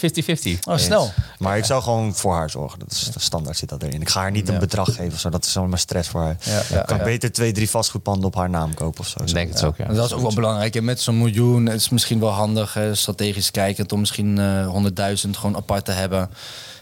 50-50? 0.57 0.59
Oh, 0.67 0.77
snel. 0.77 1.11
Maar 1.37 1.57
ik 1.57 1.65
zou 1.65 1.83
gewoon 1.83 2.15
voor 2.15 2.33
haar 2.33 2.49
zorgen. 2.49 2.79
Dat 2.79 2.91
is 2.91 3.09
de 3.13 3.19
standaard 3.19 3.57
zit 3.57 3.69
dat 3.69 3.83
erin. 3.83 4.01
Ik 4.01 4.09
ga 4.09 4.19
haar 4.19 4.31
niet 4.31 4.47
een 4.47 4.53
Ja. 4.53 4.59
bedrag 4.59 4.87
geven 4.95 5.13
of 5.13 5.19
zo. 5.19 5.29
Dat 5.29 5.45
is 5.45 5.51
zomaar 5.51 5.79
stress 5.79 6.09
voor 6.09 6.21
haar. 6.21 6.37
Ja, 6.39 6.61
ja, 6.69 6.79
ik 6.79 6.85
kan 6.85 6.97
ja. 6.97 7.03
beter 7.03 7.31
twee, 7.31 7.51
drie 7.51 7.69
vastgoedpanden 7.69 8.25
op 8.25 8.35
haar 8.35 8.49
naam 8.49 8.73
kopen 8.73 8.99
of 8.99 9.07
zo. 9.07 9.19
Ik 9.21 9.33
denk 9.33 9.49
het 9.53 9.63
ook, 9.63 9.77
ja. 9.77 9.85
En 9.85 9.95
dat 9.95 10.05
is 10.05 10.13
ook 10.13 10.21
wel 10.21 10.33
belangrijk. 10.33 10.75
En 10.75 10.83
met 10.83 11.01
zo'n 11.01 11.17
miljoen 11.17 11.65
het 11.65 11.81
is 11.81 11.89
misschien 11.89 12.19
wel 12.19 12.29
handig, 12.29 12.73
hè, 12.73 12.95
strategisch 12.95 13.51
kijkend, 13.51 13.91
om 13.91 13.99
misschien 13.99 14.37
eh 14.37 14.67
100.000 14.67 15.37
gewoon 15.37 15.55
apart 15.55 15.85
te 15.85 15.91
hebben. 15.91 16.29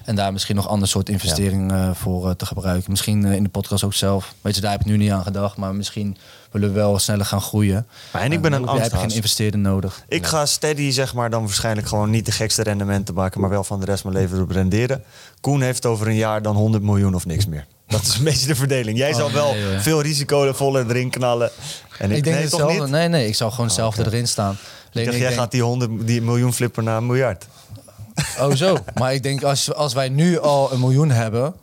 En 0.06 0.16
daar 0.16 0.34
misschien 0.34 0.56
nog 0.56 0.68
ander 0.68 0.88
soort 0.88 1.10
investering 1.10 1.72
eh, 1.72 1.90
voor 1.94 2.30
eh, 2.30 2.36
te 2.36 2.46
gebruiken. 2.46 2.92
Misschien 2.92 3.26
eh, 3.26 3.34
in 3.34 3.44
de 3.44 3.50
podcast 3.50 3.84
ook 3.84 3.94
zelf. 3.94 4.34
Weet 4.42 4.56
je, 4.56 4.62
daar 4.62 4.72
heb 4.72 4.80
ik 4.80 4.86
nu 4.86 4.98
niet 4.98 5.12
aan 5.12 5.24
gedacht. 5.24 5.58
Maar 5.58 5.76
misschien 5.76 6.18
willen 6.60 6.74
we 6.76 6.80
wel 6.82 7.00
sneller 7.00 7.26
gaan 7.26 7.42
groeien. 7.42 7.88
Maar 8.14 8.22
en 8.22 8.32
ik 8.32 8.42
ben 8.42 8.52
Eh, 8.54 8.60
een 8.60 8.66
dan 8.66 8.74
heb 8.76 8.84
je 8.84 8.90
angsthaas. 8.90 9.08
geen 9.08 9.16
investeerder 9.16 9.60
nodig. 9.60 10.04
Ik 10.08 10.26
ga 10.26 10.46
steady, 10.46 10.92
zeg 10.92 11.14
maar, 11.14 11.30
dan 11.30 11.44
waarschijnlijk 11.44 11.88
gewoon 11.88 12.10
niet 12.10 12.26
de 12.26 12.32
gekste 12.32 12.64
rendementen 12.64 13.14
maken, 13.14 13.42
maar 13.42 13.50
wel 13.50 13.64
van 13.64 13.80
de 13.80 13.86
rest 13.86 14.02
van 14.02 14.12
mijn 14.12 14.24
leven 14.24 14.38
erop 14.38 14.52
renderen. 14.52 15.04
Koen 15.42 15.62
heeft 15.62 15.86
over 15.86 16.08
een 16.08 16.16
jaar 16.16 16.42
dan 16.42 16.56
100 16.56 16.84
miljoen 16.84 17.16
of 17.16 17.26
niks 17.26 17.46
meer. 17.46 17.66
Dat 17.88 18.02
is 18.02 18.16
een 18.18 18.24
beetje 18.34 18.48
de 18.48 18.56
verdeling. 18.56 18.98
Jij 18.98 19.14
zal 19.14 19.32
wel 19.32 19.54
nee, 19.54 19.80
veel 19.80 20.02
risicovolle 20.02 20.86
erin 20.90 21.10
knallen. 21.10 21.52
En 22.00 22.12
ik, 22.12 22.18
Ik 22.18 22.24
denk 22.24 22.36
nee, 22.36 22.48
toch 22.50 22.60
hetzelfde. 22.60 22.82
niet? 22.84 22.92
Nee, 22.92 23.08
nee, 23.08 23.28
ik 23.28 23.36
zou 23.36 23.52
gewoon 23.52 23.70
zelf 23.72 23.98
erin 23.98 24.28
staan. 24.28 24.52
Ik 24.54 24.58
Alleen 24.94 25.06
dacht, 25.06 25.16
ik 25.18 25.22
jij 25.22 25.30
denk- 25.30 25.42
gaat 25.42 25.52
die, 25.52 25.62
100, 25.62 26.08
die 26.08 26.22
miljoen 26.22 26.54
flippen 26.54 26.84
naar 26.84 26.98
een 26.98 27.06
miljard. 27.06 27.48
Oh 28.40 28.52
zo. 28.54 28.78
Maar 29.00 29.14
ik 29.14 29.24
denk 29.24 29.44
als, 29.44 29.74
als 29.74 29.94
wij 29.94 30.10
nu 30.10 30.40
al 30.40 30.72
een 30.72 30.80
miljoen 30.80 31.10
hebben, 31.12 31.54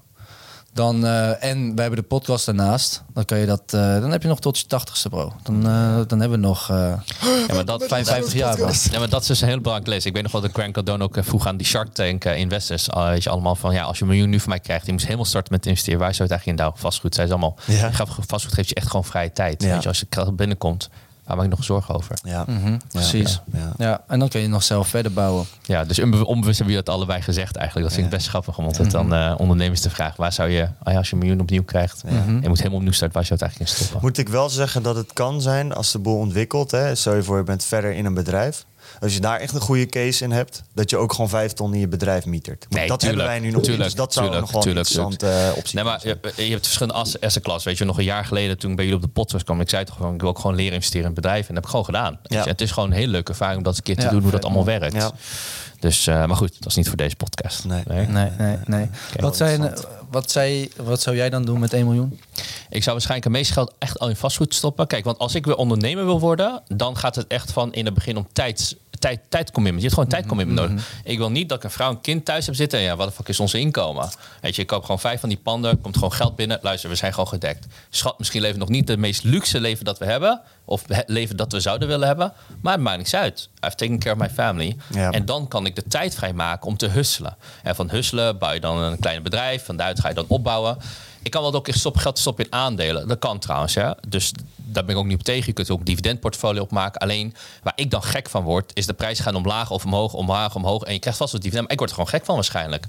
dan, 0.72 1.06
eh, 1.06 1.44
en 1.44 1.74
wij 1.74 1.84
hebben 1.84 2.00
de 2.00 2.06
podcast 2.08 2.46
daarnaast, 2.46 3.02
dan 3.12 3.24
kan 3.24 3.38
je 3.38 3.46
dat, 3.46 3.62
eh, 3.66 4.00
dan 4.00 4.10
heb 4.10 4.22
je 4.22 4.28
nog 4.28 4.40
tot 4.40 4.58
je 4.58 4.66
tachtigste 4.66 5.08
bro. 5.08 5.32
Dan, 5.42 5.66
eh, 5.66 6.00
dan 6.06 6.20
hebben 6.20 6.40
we 6.40 6.46
nog 6.46 6.68
Ja, 6.68 7.54
maar 7.54 7.64
dat, 7.64 7.84
55 7.86 8.32
jaar 8.32 8.56
bro. 8.56 8.70
Ja, 8.90 8.98
maar 8.98 9.08
dat 9.08 9.20
is 9.20 9.26
dus 9.26 9.40
een 9.40 9.48
heel 9.48 9.60
belangrijk 9.60 9.88
les. 9.88 10.06
Ik 10.06 10.12
weet 10.12 10.22
nog 10.22 10.32
wel 10.32 10.40
dat 10.40 10.50
Grant 10.52 10.72
Cardone 10.72 11.04
ook 11.04 11.16
vroeg 11.20 11.46
aan 11.46 11.56
die 11.56 11.66
Shark 11.66 11.92
Tank 11.92 12.24
investors. 12.24 12.88
weet 12.92 13.22
je, 13.22 13.30
allemaal 13.30 13.54
van, 13.54 13.72
ja, 13.74 13.82
als 13.82 13.98
je 13.98 14.04
een 14.04 14.10
miljoen 14.10 14.28
nu 14.28 14.40
van 14.40 14.48
mij 14.48 14.60
krijgt, 14.60 14.86
je 14.86 14.92
moet 14.92 15.04
helemaal 15.04 15.24
starten 15.24 15.52
met 15.52 15.66
investeren. 15.66 15.98
Waar 15.98 16.14
zou 16.14 16.22
het 16.22 16.30
eigenlijk 16.30 16.58
in 16.58 16.64
douwen? 16.64 16.78
Vastgoed, 16.78 17.14
zei 17.14 17.26
ze 17.26 17.32
allemaal. 17.32 17.56
Ja. 17.66 17.90
Vastgoed 18.26 18.54
geeft 18.54 18.68
je 18.68 18.74
echt 18.74 18.86
gewoon 18.86 19.04
vrije 19.04 19.32
tijd. 19.32 19.62
Ja. 19.62 19.72
Weet 19.72 19.82
je, 19.82 19.88
als 19.88 19.98
je 19.98 20.32
binnenkomt, 20.32 20.88
waar 21.24 21.36
maak 21.36 21.44
ik 21.44 21.50
nog 21.50 21.64
zorgen 21.64 21.94
over? 21.94 22.16
Ja, 22.24 22.44
Mhm, 22.48 22.76
precies. 22.88 23.40
Ja, 23.52 23.58
ja. 23.58 23.72
Ja, 23.86 24.00
en 24.08 24.18
dan 24.18 24.28
kun 24.28 24.40
je 24.40 24.48
nog 24.48 24.62
zelf 24.62 24.88
verder 24.88 25.12
bouwen. 25.12 25.46
Ja, 25.62 25.84
dus 25.84 25.98
onbe- 25.98 26.26
onbewust 26.26 26.58
hebben 26.58 26.74
jullie 26.74 26.84
dat 26.84 26.94
allebei 26.94 27.22
gezegd 27.22 27.56
eigenlijk. 27.56 27.86
Dat 27.86 27.96
vind 27.96 28.06
ik 28.12 28.16
best 28.18 28.28
grappig 28.28 28.58
om 28.58 28.64
altijd 28.64 28.90
dan 28.90 29.14
eh, 29.14 29.34
ondernemers 29.38 29.80
te 29.80 29.90
vragen. 29.90 30.14
Waar 30.20 30.32
zou 30.32 30.48
je, 30.48 30.68
ah 30.82 30.92
ja, 30.92 30.98
als 30.98 31.06
je 31.08 31.12
een 31.12 31.18
miljoen 31.18 31.40
opnieuw 31.40 31.62
krijgt, 31.64 32.02
en 32.06 32.38
je 32.42 32.48
moet 32.48 32.56
helemaal 32.58 32.78
opnieuw 32.78 32.92
starten, 32.92 33.16
waar 33.16 33.26
zou 33.26 33.38
je 33.38 33.44
het 33.44 33.54
eigenlijk 33.54 33.70
in 33.70 33.76
stoppen? 33.76 33.98
Moet 34.08 34.18
ik 34.18 34.28
wel 34.28 34.48
zeggen 34.48 34.82
dat 34.82 34.96
het 34.96 35.12
kan 35.12 35.40
zijn 35.40 35.72
als 35.74 35.92
de 35.92 35.98
boel 35.98 36.18
ontwikkelt. 36.18 36.70
Hè, 36.70 36.94
stel 36.94 37.14
je 37.14 37.22
voor, 37.22 37.36
je 37.36 37.42
bent 37.42 37.64
verder 37.64 37.92
in 37.92 38.04
een 38.04 38.14
bedrijf. 38.14 38.64
Als 39.02 39.14
je 39.14 39.20
daar 39.20 39.38
echt 39.40 39.54
een 39.54 39.60
goede 39.60 39.86
case 39.86 40.24
in 40.24 40.30
hebt, 40.30 40.62
dat 40.74 40.90
je 40.90 40.96
ook 40.96 41.12
gewoon 41.12 41.28
vijf 41.28 41.52
ton 41.52 41.74
in 41.74 41.80
je 41.80 41.88
bedrijf 41.88 42.24
mietert. 42.26 42.66
Nee, 42.68 42.88
dat 42.88 43.00
tuurlijk, 43.00 43.20
hebben 43.20 43.40
wij 43.40 43.50
nu 43.50 43.54
nog 43.56 43.64
tuurlijk, 43.64 43.76
niet. 43.88 43.96
Dus 43.96 44.04
dat 44.04 44.12
zou 44.12 44.26
tuurlijk, 44.26 44.44
nog 44.44 44.52
wel 44.54 44.62
tuurlijk, 44.62 44.88
een 44.88 44.94
interessante 44.94 45.48
eh, 45.50 45.56
optie 45.56 45.74
Nee, 45.74 45.84
maar 45.84 46.00
zijn. 46.00 46.18
je, 46.36 46.44
je 46.44 46.50
hebt 46.50 46.64
verschillende 46.64 47.00
as- 47.00 47.20
asset 47.20 47.42
class. 47.42 47.64
Weet 47.64 47.78
je, 47.78 47.84
nog 47.84 47.98
een 47.98 48.04
jaar 48.04 48.24
geleden 48.24 48.58
toen 48.58 48.70
ik 48.70 48.76
bij 48.76 48.84
jullie 48.84 49.00
op 49.00 49.06
de 49.06 49.12
podcast 49.12 49.44
kwam, 49.44 49.60
ik 49.60 49.70
zei 49.70 49.84
toch 49.84 49.96
gewoon, 49.96 50.14
ik 50.14 50.20
wil 50.20 50.28
ook 50.30 50.38
gewoon 50.38 50.56
leren 50.56 50.72
investeren 50.74 51.06
in 51.08 51.12
het 51.12 51.20
bedrijf. 51.20 51.48
En 51.48 51.54
dat 51.54 51.54
heb 51.54 51.64
ik 51.64 51.70
gewoon 51.70 51.84
gedaan. 51.84 52.18
Ja. 52.22 52.42
je, 52.42 52.48
Het 52.50 52.60
is 52.60 52.70
gewoon 52.70 52.90
een 52.90 52.96
hele 52.96 53.10
leuke 53.10 53.30
ervaring 53.30 53.56
om 53.58 53.62
dat 53.64 53.76
een 53.76 53.82
keer 53.82 53.96
te 53.96 54.02
Ja, 54.02 54.10
doen, 54.10 54.22
hoe 54.22 54.30
dat 54.30 54.44
allemaal 54.44 54.64
werkt. 54.64 54.94
Ja. 54.94 55.10
Dus, 55.80 56.06
eh, 56.06 56.24
maar 56.26 56.36
goed, 56.36 56.52
dat 56.58 56.66
is 56.68 56.74
niet 56.76 56.88
voor 56.88 56.96
deze 56.96 57.16
podcast. 57.16 57.64
Nee. 57.64 57.82
Nee, 57.86 58.06
nee, 58.38 58.56
nee. 58.64 58.88
wat, 59.20 59.36
zijn, 59.36 59.74
wat, 60.10 60.30
zei, 60.30 60.70
wat 60.76 61.00
zou 61.00 61.16
jij 61.16 61.30
dan 61.30 61.44
doen 61.44 61.60
met 61.60 61.72
1 61.72 61.84
miljoen? 61.84 62.20
Ik 62.70 62.82
zou 62.82 62.92
waarschijnlijk 62.96 63.24
het 63.24 63.32
meeste 63.32 63.52
geld 63.52 63.72
echt 63.78 63.98
al 63.98 64.08
in 64.08 64.16
vastgoed 64.16 64.54
stoppen. 64.54 64.86
Kijk, 64.86 65.04
want 65.04 65.18
als 65.18 65.34
ik 65.34 65.46
weer 65.46 65.56
ondernemer 65.56 66.04
wil 66.04 66.20
worden, 66.20 66.62
dan 66.68 66.96
gaat 66.96 67.14
het 67.14 67.26
echt 67.26 67.52
van 67.52 67.72
in 67.72 67.84
het 67.84 67.94
begin 67.94 68.16
om 68.16 68.26
tijd, 68.32 68.76
tijd, 69.02 69.20
tijdcommitment. 69.28 69.82
Je 69.82 69.88
hebt 69.88 69.94
gewoon 69.94 70.08
tijdcommitment 70.08 70.68
nodig. 70.68 70.88
Ik 71.04 71.18
wil 71.18 71.30
niet 71.30 71.48
dat 71.48 71.58
ik 71.58 71.64
een 71.64 71.70
vrouw 71.70 71.90
en 71.90 72.00
kind 72.00 72.24
thuis 72.24 72.46
heb 72.46 72.54
zitten. 72.54 72.78
En 72.78 72.84
ja, 72.84 72.96
wat 72.96 73.08
de 73.08 73.14
fuck 73.14 73.28
is 73.28 73.40
ons 73.40 73.54
inkomen? 73.54 74.10
Weet 74.40 74.56
je, 74.56 74.62
ik 74.62 74.68
koop 74.68 74.82
gewoon 74.82 75.00
vijf 75.00 75.20
van 75.20 75.28
die 75.28 75.38
panden, 75.38 75.80
komt 75.80 75.94
gewoon 75.94 76.12
geld 76.12 76.36
binnen. 76.36 76.58
Luister, 76.62 76.90
we 76.90 76.96
zijn 76.96 77.12
gewoon 77.12 77.28
gedekt. 77.28 77.66
Schat, 77.90 78.18
misschien 78.18 78.40
leven 78.40 78.56
we 78.56 78.64
nog 78.64 78.72
niet 78.72 78.88
het 78.88 78.98
meest 78.98 79.24
luxe 79.24 79.60
leven 79.60 79.84
dat 79.84 79.98
we 79.98 80.04
hebben. 80.04 80.40
Of 80.64 80.82
het 80.86 81.04
leven 81.06 81.36
dat 81.36 81.52
we 81.52 81.60
zouden 81.60 81.88
willen 81.88 82.06
hebben. 82.06 82.32
Maar 82.60 82.72
het 82.72 82.82
maakt 82.82 82.96
niks 82.96 83.14
uit. 83.14 83.48
I've 83.66 83.76
taken 83.76 83.98
care 83.98 84.14
of 84.14 84.20
my 84.20 84.30
family. 84.30 84.76
Ja. 84.94 85.10
En 85.10 85.24
dan 85.24 85.48
kan 85.48 85.66
ik 85.66 85.74
de 85.74 85.84
tijd 85.88 86.14
vrijmaken 86.14 86.66
om 86.66 86.76
te 86.76 86.86
husselen. 86.86 87.36
En 87.62 87.74
van 87.74 87.90
husselen 87.90 88.38
bouw 88.38 88.52
je 88.52 88.60
dan 88.60 88.78
een 88.78 88.98
klein 88.98 89.22
bedrijf. 89.22 89.64
Van 89.64 89.76
daaruit 89.76 90.00
ga 90.00 90.08
je 90.08 90.14
dan 90.14 90.24
opbouwen. 90.28 90.76
Ik 91.22 91.30
kan 91.30 91.42
wel 91.42 91.54
ook 91.54 91.68
echt 91.68 91.78
stop, 91.78 91.96
geld 91.96 92.18
stoppen 92.18 92.44
in 92.44 92.52
aandelen. 92.52 93.08
Dat 93.08 93.18
kan 93.18 93.38
trouwens. 93.38 93.72
Ja. 93.72 93.96
Dus 94.08 94.32
daar 94.56 94.84
ben 94.84 94.94
ik 94.94 95.00
ook 95.00 95.06
niet 95.06 95.18
op 95.18 95.24
tegen. 95.24 95.46
Je 95.46 95.52
kunt 95.52 95.70
ook 95.70 95.78
een 95.78 95.84
dividendportfolio 95.84 96.62
opmaken. 96.62 97.00
Alleen 97.00 97.34
waar 97.62 97.72
ik 97.76 97.90
dan 97.90 98.02
gek 98.02 98.28
van 98.28 98.42
word, 98.42 98.70
is 98.74 98.86
de 98.86 98.92
prijs 98.92 99.20
gaan 99.20 99.34
omlaag 99.34 99.70
of 99.70 99.84
omhoog, 99.84 100.12
omlaag, 100.12 100.54
omhoog. 100.54 100.82
En 100.82 100.92
je 100.92 100.98
krijgt 100.98 101.18
vast 101.18 101.32
wat 101.32 101.40
dividend. 101.40 101.64
Maar 101.64 101.72
ik 101.72 101.78
word 101.78 101.90
er 101.90 101.96
gewoon 101.96 102.10
gek 102.10 102.24
van 102.24 102.34
waarschijnlijk. 102.34 102.86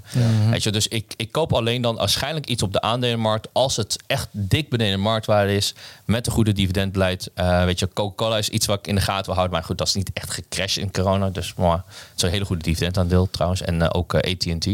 Weet 0.50 0.62
je, 0.62 0.70
dus 0.70 0.88
ik, 0.88 1.14
ik 1.16 1.32
koop 1.32 1.52
alleen 1.52 1.82
dan 1.82 1.94
waarschijnlijk 1.94 2.46
iets 2.46 2.62
op 2.62 2.72
de 2.72 2.80
aandelenmarkt 2.80 3.48
als 3.52 3.76
het 3.76 3.96
echt 4.06 4.28
dik 4.30 4.68
beneden 4.68 4.92
de 4.92 5.02
marktwaarde 5.02 5.54
is. 5.54 5.74
Met 6.04 6.26
een 6.26 6.32
goede 6.32 6.52
dividendbeleid. 6.52 7.30
Eh, 7.34 7.64
weet 7.64 7.78
je, 7.78 7.88
Coca-Cola 7.92 8.38
is 8.38 8.48
iets 8.48 8.66
wat 8.66 8.78
ik 8.78 8.86
in 8.86 8.94
de 8.94 9.00
gaten 9.00 9.24
wil 9.24 9.34
houden. 9.34 9.56
Maar 9.56 9.64
goed, 9.64 9.78
dat 9.78 9.86
is 9.86 9.94
niet 9.94 10.10
echt 10.12 10.30
gecrashed 10.30 10.82
in 10.82 10.92
corona. 10.92 11.30
Dus 11.30 11.54
maar, 11.54 11.84
het 11.86 12.16
is 12.16 12.22
een 12.22 12.30
hele 12.30 12.44
goede 12.44 12.62
dividendaandeel 12.62 13.28
trouwens. 13.30 13.62
En 13.62 13.82
eh, 13.82 13.88
ook 13.92 14.14
eh, 14.14 14.32
AT&T. 14.32 14.66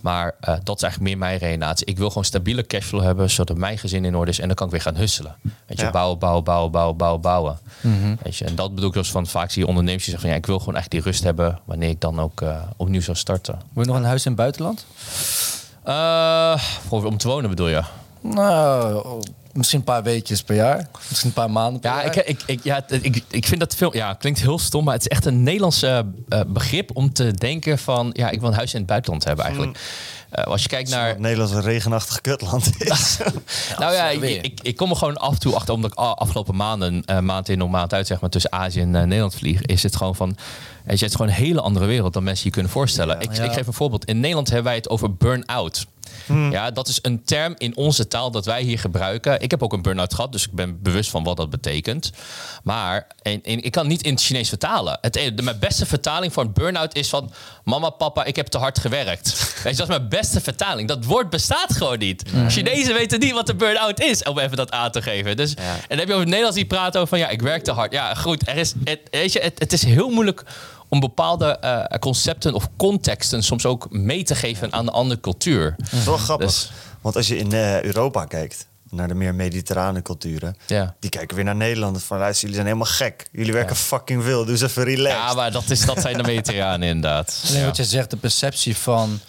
Maar 0.00 0.34
eh, 0.40 0.54
dat 0.62 0.76
is 0.76 0.82
eigenlijk 0.82 1.12
meer 1.12 1.18
mijn 1.18 1.38
redenatie. 1.38 1.86
Ik 1.86 1.98
wil 1.98 2.08
gewoon 2.08 2.24
stabiele 2.24 2.66
cashflow 2.66 3.02
hebben, 3.02 3.30
zodat 3.30 3.56
mijn 3.56 3.78
gezin 3.78 4.04
in 4.04 4.16
orde 4.16 4.30
is. 4.30 4.38
En 4.40 4.46
dan 4.46 4.56
kan 4.56 4.66
ik 4.66 4.72
weer 4.72 4.82
gaan 4.82 4.96
husselen. 4.96 5.34
Weet 5.66 5.78
je, 5.78 5.84
Ja. 5.84 5.90
bouwen, 5.90 6.18
bouwen, 6.18 6.44
bouwen, 6.44 6.70
bouwen, 6.72 6.96
bouwen, 6.96 7.20
bouwen. 7.20 7.58
Weet 8.22 8.36
je, 8.36 8.44
en 8.44 8.54
dat 8.54 8.74
bedoel 8.74 8.88
ik 8.88 8.94
dus 8.94 9.10
van 9.10 9.26
vaak 9.26 9.50
zie 9.50 9.62
je 9.62 9.68
ondernemers 9.68 10.04
die 10.04 10.12
zeggen 10.12 10.28
van 10.30 10.30
ja, 10.38 10.42
ik 10.44 10.46
wil 10.46 10.58
gewoon 10.58 10.76
echt 10.76 10.90
die 10.90 11.00
rust 11.00 11.22
hebben 11.24 11.58
wanneer 11.64 11.88
ik 11.88 12.00
dan 12.00 12.20
ook 12.20 12.40
eh, 12.40 12.62
opnieuw 12.76 13.00
zou 13.00 13.16
starten. 13.16 13.54
Wil 13.72 13.82
je 13.82 13.88
nog 13.90 13.98
een 13.98 14.04
huis 14.04 14.24
in 14.24 14.30
het 14.32 14.40
buitenland? 14.40 14.86
Eh, 15.84 16.56
voor, 16.88 17.04
om 17.04 17.16
te 17.16 17.28
wonen 17.28 17.50
bedoel 17.50 17.68
je? 17.68 17.82
Nou, 18.20 19.22
misschien 19.60 19.78
een 19.78 19.84
paar 19.84 20.02
weekjes 20.02 20.42
per 20.42 20.56
jaar. 20.56 20.88
Misschien 21.08 21.28
een 21.28 21.34
paar 21.34 21.50
maanden 21.50 21.80
per 21.80 21.90
Ja, 21.90 21.96
jaar. 21.96 22.16
ik, 22.16 22.24
ik, 22.26 22.42
ik, 22.46 22.60
ja, 22.62 22.84
ik, 22.88 23.22
ik 23.30 23.46
vind 23.46 23.60
dat 23.60 23.74
veel. 23.74 23.96
Ja, 23.96 24.14
klinkt 24.14 24.40
heel 24.40 24.58
stom, 24.58 24.84
maar 24.84 24.94
het 24.94 25.02
is 25.02 25.08
echt 25.08 25.24
een 25.26 25.42
Nederlandse 25.42 26.06
eh, 26.28 26.40
begrip 26.46 26.90
om 26.96 27.12
te 27.12 27.32
denken 27.32 27.78
van 27.78 28.10
ja, 28.12 28.30
ik 28.30 28.40
wil 28.40 28.48
een 28.48 28.54
huis 28.54 28.72
in 28.72 28.78
het 28.78 28.88
buitenland 28.88 29.24
hebben 29.24 29.44
eigenlijk. 29.44 29.78
Eh, 30.30 30.44
als 30.44 30.62
je 30.62 30.68
kijkt 30.68 30.90
naar. 30.90 31.08
Het 31.08 31.18
Nederlands 31.18 31.52
een 31.52 31.62
regenachtig 31.62 32.20
kutland 32.20 32.70
is. 32.78 33.18
nou 33.78 33.92
ja, 33.94 34.08
ik, 34.08 34.22
ik, 34.42 34.60
ik 34.62 34.76
kom 34.76 34.90
er 34.90 34.96
gewoon 34.96 35.16
af 35.16 35.32
en 35.32 35.38
toe 35.40 35.54
achter, 35.54 35.74
omdat 35.74 35.90
ik 35.92 35.98
afgelopen 35.98 36.56
maanden, 36.56 37.04
eh, 37.04 37.18
maand 37.18 37.48
in 37.48 37.62
of 37.62 37.70
maand 37.70 37.94
uit, 37.94 38.06
zeg 38.06 38.20
maar, 38.20 38.30
tussen 38.30 38.52
Azië 38.52 38.80
en 38.80 38.94
eh, 38.94 39.02
Nederland 39.02 39.34
vlieg, 39.34 39.62
is 39.62 39.82
het 39.82 39.96
gewoon 39.96 40.14
van. 40.16 40.36
Het 40.84 41.02
is 41.02 41.12
gewoon 41.12 41.26
een 41.28 41.32
hele 41.34 41.60
andere 41.60 41.86
wereld 41.86 42.12
dan 42.12 42.22
mensen 42.22 42.44
je 42.44 42.50
kunnen 42.50 42.70
voorstellen. 42.72 43.20
ik, 43.20 43.34
Ja. 43.36 43.42
ik 43.44 43.52
geef 43.52 43.66
een 43.66 43.72
voorbeeld. 43.72 44.04
In 44.04 44.20
Nederland 44.20 44.46
hebben 44.46 44.66
wij 44.66 44.74
het 44.74 44.88
over 44.88 45.14
burn-out. 45.14 45.86
Ja, 46.30 46.70
dat 46.70 46.88
is 46.88 46.98
een 47.02 47.24
term 47.24 47.54
in 47.58 47.76
onze 47.76 48.08
taal 48.08 48.30
dat 48.30 48.44
wij 48.44 48.62
hier 48.62 48.78
gebruiken. 48.78 49.40
Ik 49.40 49.50
heb 49.50 49.62
ook 49.62 49.72
een 49.72 49.82
burn-out 49.82 50.14
gehad, 50.14 50.32
dus 50.32 50.46
ik 50.46 50.52
ben 50.52 50.82
bewust 50.82 51.10
van 51.10 51.24
wat 51.24 51.36
dat 51.36 51.50
betekent. 51.50 52.10
Maar 52.62 53.06
en, 53.22 53.42
en 53.42 53.62
ik 53.62 53.72
kan 53.72 53.86
niet 53.86 54.02
in 54.02 54.12
het 54.12 54.22
Chinees 54.22 54.48
vertalen. 54.48 54.98
Het, 55.00 55.16
e- 55.16 55.34
de, 55.34 55.42
mijn 55.42 55.58
beste 55.58 55.86
vertaling 55.86 56.32
voor 56.32 56.42
een 56.42 56.52
burn-out 56.52 56.94
is 56.94 57.08
van... 57.08 57.32
Mama, 57.64 57.90
papa, 57.90 58.24
ik 58.24 58.36
heb 58.36 58.46
te 58.46 58.58
hard 58.58 58.78
gewerkt. 58.78 59.28
Weet 59.64 59.72
je, 59.72 59.78
dat 59.78 59.88
is 59.88 59.96
mijn 59.96 60.08
beste 60.08 60.40
vertaling. 60.40 60.88
Dat 60.88 61.04
woord 61.04 61.30
bestaat 61.30 61.72
gewoon 61.72 61.98
niet. 61.98 62.22
Chinezen 62.48 62.94
weten 62.94 63.20
niet 63.20 63.32
wat 63.32 63.48
een 63.48 63.56
burn-out 63.56 64.00
is, 64.00 64.22
om 64.22 64.38
even 64.38 64.56
dat 64.56 64.70
aan 64.70 64.90
te 64.90 65.02
geven. 65.02 65.36
Dus, 65.36 65.54
En 65.54 65.64
dan 65.88 65.98
heb 65.98 66.06
je 66.06 66.12
over 66.12 66.18
het 66.18 66.24
Nederlands 66.24 66.56
die 66.56 66.66
praten 66.66 67.00
over 67.00 67.08
van... 67.08 67.18
Ja, 67.18 67.28
ik 67.28 67.42
werk 67.42 67.64
te 67.64 67.72
hard. 67.72 67.92
Ja, 67.92 68.14
goed. 68.14 68.48
Er 68.48 68.56
is, 68.56 68.74
het, 68.84 69.00
weet 69.10 69.32
je, 69.32 69.40
het, 69.40 69.58
het 69.58 69.72
is 69.72 69.84
heel 69.84 70.08
moeilijk 70.08 70.44
om 70.90 71.00
bepaalde 71.00 71.58
eh, 71.58 71.98
concepten 71.98 72.54
of 72.54 72.68
contexten 72.76 73.42
soms 73.42 73.66
ook 73.66 73.86
mee 73.90 74.22
te 74.22 74.34
geven 74.34 74.72
aan 74.72 74.80
een 74.86 74.92
andere 74.92 75.20
cultuur. 75.20 75.74
Dat 75.78 75.92
is 75.92 76.04
wel 76.04 76.16
grappig. 76.16 76.46
Dus- 76.46 76.70
Want 77.00 77.16
als 77.16 77.28
je 77.28 77.36
in 77.36 77.52
eh, 77.52 77.82
Europa 77.82 78.24
kijkt, 78.24 78.66
naar 78.90 79.08
de 79.08 79.14
meer 79.14 79.34
mediterrane 79.34 80.02
culturen, 80.02 80.56
Ja. 80.66 80.94
die 81.00 81.10
kijken 81.10 81.36
weer 81.36 81.44
naar 81.44 81.56
Nederland. 81.56 82.02
Van 82.02 82.18
luister, 82.18 82.40
jullie 82.48 82.54
zijn 82.54 82.66
helemaal 82.66 82.92
gek. 82.94 83.28
Jullie 83.32 83.52
werken 83.52 83.76
fucking 83.76 84.22
veel, 84.24 84.44
dus 84.44 84.60
even 84.60 84.84
relaxed. 84.84 85.18
Ja, 85.28 85.34
maar 85.34 85.52
dat, 85.52 85.70
is, 85.70 85.84
dat 85.86 86.00
zijn 86.00 86.16
de 86.16 86.22
Mediterranen 86.32 86.88
inderdaad. 86.88 87.42
Alleen 87.48 87.60
Ja. 87.60 87.66
wat 87.66 87.76
je 87.76 87.84
zegt, 87.84 88.10
de 88.10 88.16
perceptie 88.16 88.76
van... 88.76 89.20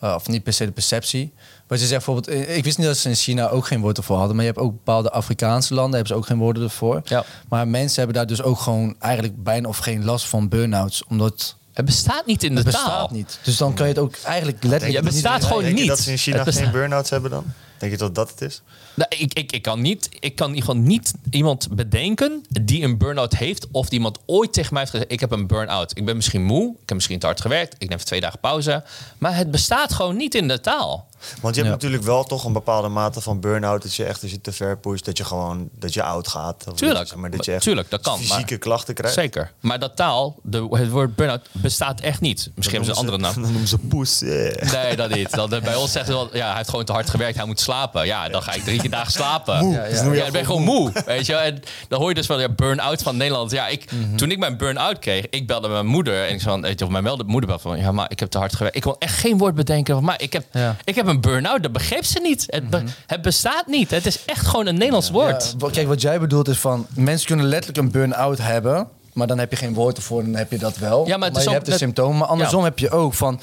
eh, 0.00 0.14
of 0.14 0.26
niet 0.28 0.42
per 0.42 0.52
se 0.52 0.64
de 0.64 0.70
perceptie. 0.72 1.32
Wat 1.68 1.80
je 1.80 1.86
zegt 1.86 2.04
bijvoorbeeld... 2.06 2.28
eh, 2.48 2.56
Ik 2.56 2.64
wist 2.64 2.78
niet 2.78 2.86
dat 2.86 2.96
ze 2.96 3.08
in 3.08 3.14
China 3.14 3.48
ook 3.48 3.66
geen 3.66 3.80
woord 3.80 3.96
ervoor 3.96 4.16
hadden. 4.16 4.36
Maar 4.36 4.44
je 4.44 4.50
hebt 4.50 4.62
ook 4.64 4.72
bepaalde 4.72 5.10
Afrikaanse 5.10 5.74
landen... 5.74 5.94
hebben 5.94 6.12
ze 6.12 6.18
ook 6.20 6.26
geen 6.26 6.38
woorden 6.38 6.62
ervoor. 6.62 7.00
Ja. 7.04 7.24
Maar 7.48 7.68
mensen 7.68 7.96
hebben 7.96 8.14
daar 8.16 8.26
dus 8.26 8.42
ook 8.42 8.58
gewoon... 8.58 8.96
eigenlijk 8.98 9.42
bijna 9.42 9.68
of 9.68 9.78
geen 9.78 10.04
last 10.04 10.26
van 10.26 10.48
burn-outs. 10.48 11.04
Omdat 11.08 11.56
Het 11.72 11.84
bestaat 11.84 12.26
niet 12.26 12.42
in 12.42 12.54
de 12.54 12.60
het 12.60 12.70
taal. 12.70 12.84
bestaat 12.84 13.10
niet. 13.10 13.38
Dus 13.42 13.56
dan 13.56 13.74
kan 13.74 13.86
je 13.86 13.92
het 13.92 14.02
ook 14.02 14.16
eigenlijk 14.24 14.62
letterlijk 14.64 14.92
Ja, 14.92 15.04
het 15.04 15.14
niet 15.14 15.22
bestaat 15.22 15.44
gewoon 15.44 15.62
Denk 15.62 15.74
je 15.74 15.80
niet. 15.80 15.88
dat 15.90 15.98
ze 16.00 16.10
in 16.10 16.18
China 16.18 16.44
Het 16.44 16.54
geen 16.56 16.70
burn-outs 16.70 17.10
hebben 17.10 17.30
dan? 17.30 17.44
Denk 17.78 17.92
je 17.92 17.98
dat 17.98 18.14
dat 18.14 18.30
het 18.30 18.40
is? 18.40 18.62
Nou, 18.98 19.10
ik, 19.18 19.34
ik, 19.34 19.52
ik, 19.52 19.62
kan 19.62 19.80
niet, 19.80 20.08
ik 20.20 20.36
kan 20.36 20.56
geval 20.56 20.76
niet 20.76 21.12
iemand 21.30 21.68
bedenken 21.70 22.44
die 22.62 22.82
een 22.84 22.98
burn-out 22.98 23.36
heeft. 23.36 23.66
Of 23.70 23.88
die 23.88 23.98
iemand 23.98 24.18
ooit 24.26 24.52
tegen 24.52 24.72
mij 24.72 24.80
heeft 24.82 24.92
gezegd: 24.94 25.12
Ik 25.12 25.20
heb 25.20 25.30
een 25.30 25.46
burn-out. 25.46 25.96
Ik 25.96 26.04
ben 26.04 26.16
misschien 26.16 26.44
moe. 26.44 26.70
Ik 26.72 26.78
heb 26.88 26.94
misschien 26.94 27.18
te 27.18 27.26
hard 27.26 27.40
gewerkt. 27.40 27.74
Ik 27.78 27.88
neem 27.88 27.98
twee 27.98 28.20
dagen 28.20 28.38
pauze. 28.40 28.84
Maar 29.18 29.36
het 29.36 29.50
bestaat 29.50 29.92
gewoon 29.94 30.16
niet 30.16 30.34
in 30.34 30.48
de 30.48 30.60
taal. 30.60 31.06
Want 31.40 31.54
je 31.54 31.60
hebt 31.60 31.66
Ja. 31.66 31.70
natuurlijk 31.70 32.02
wel 32.02 32.24
toch 32.24 32.44
een 32.44 32.52
bepaalde 32.52 32.88
mate 32.88 33.20
van 33.20 33.40
burn-out. 33.40 33.82
Dat 33.82 33.94
je 33.94 34.04
echt 34.04 34.22
als 34.22 34.30
je 34.30 34.40
te 34.40 34.52
ver 34.52 34.78
pusht, 34.78 35.04
dat 35.04 35.16
je 35.18 35.24
gewoon 35.24 35.68
dat 35.78 35.94
je 35.94 36.02
oud 36.02 36.28
gaat. 36.28 36.64
Of 36.70 36.74
Tuurlijk. 36.76 37.14
maar 37.16 37.30
dat 37.30 37.44
je 37.44 37.52
echt 37.52 37.62
Tuurlijk, 37.62 37.90
dat 37.90 38.00
kan, 38.00 38.18
fysieke 38.18 38.50
maar- 38.50 38.58
klachten 38.58 38.94
krijgt. 38.94 39.14
Zeker. 39.14 39.52
Maar 39.60 39.78
dat 39.78 39.96
taal, 39.96 40.36
de, 40.42 40.68
het 40.70 40.88
woord 40.90 41.16
burn-out, 41.16 41.48
bestaat 41.52 42.00
echt 42.00 42.20
niet. 42.20 42.50
Misschien 42.54 42.76
hebben 42.76 42.94
ze 42.96 43.00
een 43.00 43.06
andere 43.08 43.18
naam. 43.18 43.34
Dan 43.42 43.52
noemen 43.52 43.68
ze 43.68 43.78
poes. 43.78 44.22
eh. 44.22 44.72
Nee, 44.72 44.96
dat 44.96 45.10
niet. 45.14 45.30
Dan, 45.30 45.48
bij 45.48 45.74
ons 45.76 45.92
zeggen 45.92 46.12
ze 46.12 46.18
wel, 46.18 46.36
ja, 46.36 46.46
hij 46.48 46.56
heeft 46.56 46.68
gewoon 46.70 46.84
te 46.84 46.92
hard 46.92 47.10
gewerkt, 47.10 47.36
hij 47.36 47.46
moet 47.46 47.60
slapen. 47.60 48.06
Ja, 48.06 48.28
dan 48.28 48.42
ga 48.42 48.52
ik 48.52 48.62
drie 48.64 48.80
dagen 48.90 49.12
slapen. 49.12 49.64
Moe. 49.64 49.74
Ja, 49.74 49.84
Dus 49.88 49.98
ja. 50.00 50.04
je 50.04 50.16
Ja, 50.16 50.24
ik 50.24 50.32
ben 50.32 50.44
gewoon 50.44 50.62
moe. 50.62 50.92
Weet 51.06 51.26
je? 51.26 51.34
En 51.34 51.60
dan 51.88 51.98
hoor 52.00 52.08
je 52.08 52.14
dus 52.14 52.26
van 52.26 52.40
ja, 52.40 52.48
burn-out 52.48 53.02
van 53.02 53.16
Nederland. 53.16 53.50
Ja, 53.50 53.66
ik, 53.66 53.92
Mhm. 53.92 54.16
Toen 54.16 54.30
ik 54.30 54.38
mijn 54.38 54.56
burn-out 54.56 54.98
kreeg, 54.98 55.26
ik 55.30 55.46
belde 55.46 55.68
mijn 55.68 55.86
moeder. 55.86 56.26
En 56.26 56.34
ik 56.34 56.40
zei 56.40 56.52
van, 56.52 56.62
weet 56.62 56.78
je, 56.78 56.84
of 56.84 56.90
mijn 56.90 57.04
moeder 57.26 57.46
belde 57.46 57.62
van, 57.62 57.78
ja, 57.78 57.92
maar 57.92 58.06
ik 58.10 58.20
heb 58.20 58.30
te 58.30 58.38
hard 58.38 58.54
gewerkt. 58.56 58.76
Ik 58.76 58.82
kon 58.82 58.96
echt 58.98 59.18
geen 59.18 59.38
woord 59.38 59.54
bedenken 59.54 59.94
van, 59.94 60.04
maar 60.04 60.22
ik 60.22 60.32
heb, 60.32 60.44
ik 60.84 60.94
heb 60.94 61.06
een 61.06 61.20
burn-out. 61.20 61.62
Dat 61.62 61.72
begreep 61.72 62.04
ze 62.04 62.18
niet. 62.22 62.44
Het, 62.46 62.70
be- 62.70 62.82
het 63.06 63.22
bestaat 63.22 63.66
niet. 63.66 63.90
Het 63.90 64.06
is 64.06 64.24
echt 64.24 64.46
gewoon 64.46 64.66
een 64.66 64.74
Nederlands 64.76 65.10
woord. 65.10 65.54
Kijk, 65.72 65.86
wat 65.86 66.00
jij 66.00 66.20
bedoelt 66.20 66.48
is 66.48 66.58
van... 66.58 66.86
mensen 66.94 67.26
kunnen 67.26 67.46
letterlijk 67.46 67.78
een 67.78 67.90
burn-out 67.90 68.38
hebben... 68.38 68.88
maar 69.12 69.26
dan 69.26 69.38
heb 69.38 69.50
je 69.50 69.56
geen 69.56 69.74
woord 69.74 69.96
ervoor, 69.96 70.24
dan 70.24 70.34
heb 70.34 70.50
je 70.50 70.58
dat 70.58 70.76
wel. 70.76 71.06
Ja, 71.06 71.16
maar 71.16 71.30
je 71.32 71.38
ook 71.46 71.52
hebt 71.52 71.66
de 71.66 71.76
symptomen. 71.76 72.18
Maar 72.18 72.28
andersom 72.28 72.64
heb 72.64 72.78
je 72.78 72.90
ook 72.90 73.14
van... 73.14 73.40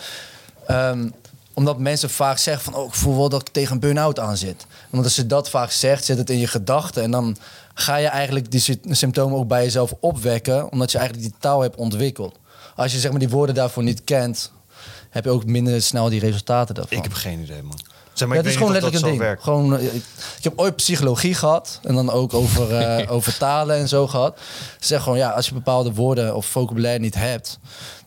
ehm, 0.67 1.09
omdat 1.55 1.77
mensen 1.79 2.09
vaak 2.09 2.37
zeggen 2.37 2.63
van... 2.63 2.75
oh, 2.81 2.87
ik 2.87 2.93
voel 2.93 3.17
wel 3.17 3.29
dat 3.29 3.41
ik 3.41 3.49
tegen 3.53 3.73
een 3.73 3.79
burn-out 3.79 4.19
aan 4.19 4.37
zit. 4.37 4.65
Want 4.89 5.03
als 5.03 5.15
je 5.15 5.25
dat 5.25 5.49
vaak 5.49 5.71
zegt, 5.71 6.05
zit 6.05 6.17
het 6.17 6.29
in 6.29 6.39
je 6.39 6.47
gedachten... 6.47 7.03
en 7.03 7.11
dan 7.11 7.37
ga 7.73 7.95
je 7.95 8.07
eigenlijk 8.07 8.51
die 8.51 8.59
sy- 8.59 8.79
symptomen 8.89 9.37
ook 9.37 9.47
bij 9.47 9.63
jezelf 9.63 9.93
opwekken... 9.99 10.71
omdat 10.71 10.91
je 10.91 10.97
eigenlijk 10.97 11.29
die 11.29 11.39
taal 11.39 11.61
hebt 11.61 11.75
ontwikkeld. 11.75 12.35
Als 12.75 12.91
je 12.91 12.99
zeg 12.99 13.11
maar, 13.11 13.19
die 13.19 13.29
woorden 13.29 13.55
daarvoor 13.55 13.83
niet 13.83 14.03
kent... 14.03 14.51
heb 15.09 15.23
je 15.23 15.29
ook 15.29 15.45
minder 15.45 15.81
snel 15.81 16.09
die 16.09 16.19
resultaten 16.19 16.75
daarvan. 16.75 16.97
Ik 16.97 17.03
heb 17.03 17.13
geen 17.13 17.39
idee, 17.39 17.63
man. 17.63 17.79
Zeg 18.13 18.27
maar, 18.27 18.37
Ja, 18.37 18.43
ik 18.43 18.47
het 18.49 18.55
is 18.55 18.61
gewoon 18.61 18.71
letterlijk 18.81 19.05
een 19.05 19.17
ding. 19.19 19.37
Gewoon, 19.43 19.77
eh, 19.77 19.83
ik, 19.85 20.03
ik 20.37 20.43
heb 20.43 20.53
ooit 20.55 20.75
psychologie 20.75 21.33
gehad 21.33 21.79
en 21.83 21.95
dan 21.95 22.09
ook 22.09 22.33
over, 22.33 22.77
eh, 22.77 23.11
over 23.15 23.37
talen 23.37 23.75
en 23.77 23.87
zo 23.87 24.07
gehad. 24.07 24.37
Ze 24.79 24.87
zeggen 24.87 25.01
gewoon, 25.01 25.17
ja, 25.17 25.29
als 25.29 25.47
je 25.47 25.53
bepaalde 25.53 25.93
woorden 25.93 26.35
of 26.35 26.45
vocabulaire 26.45 26.99
niet 26.99 27.15
hebt, 27.15 27.59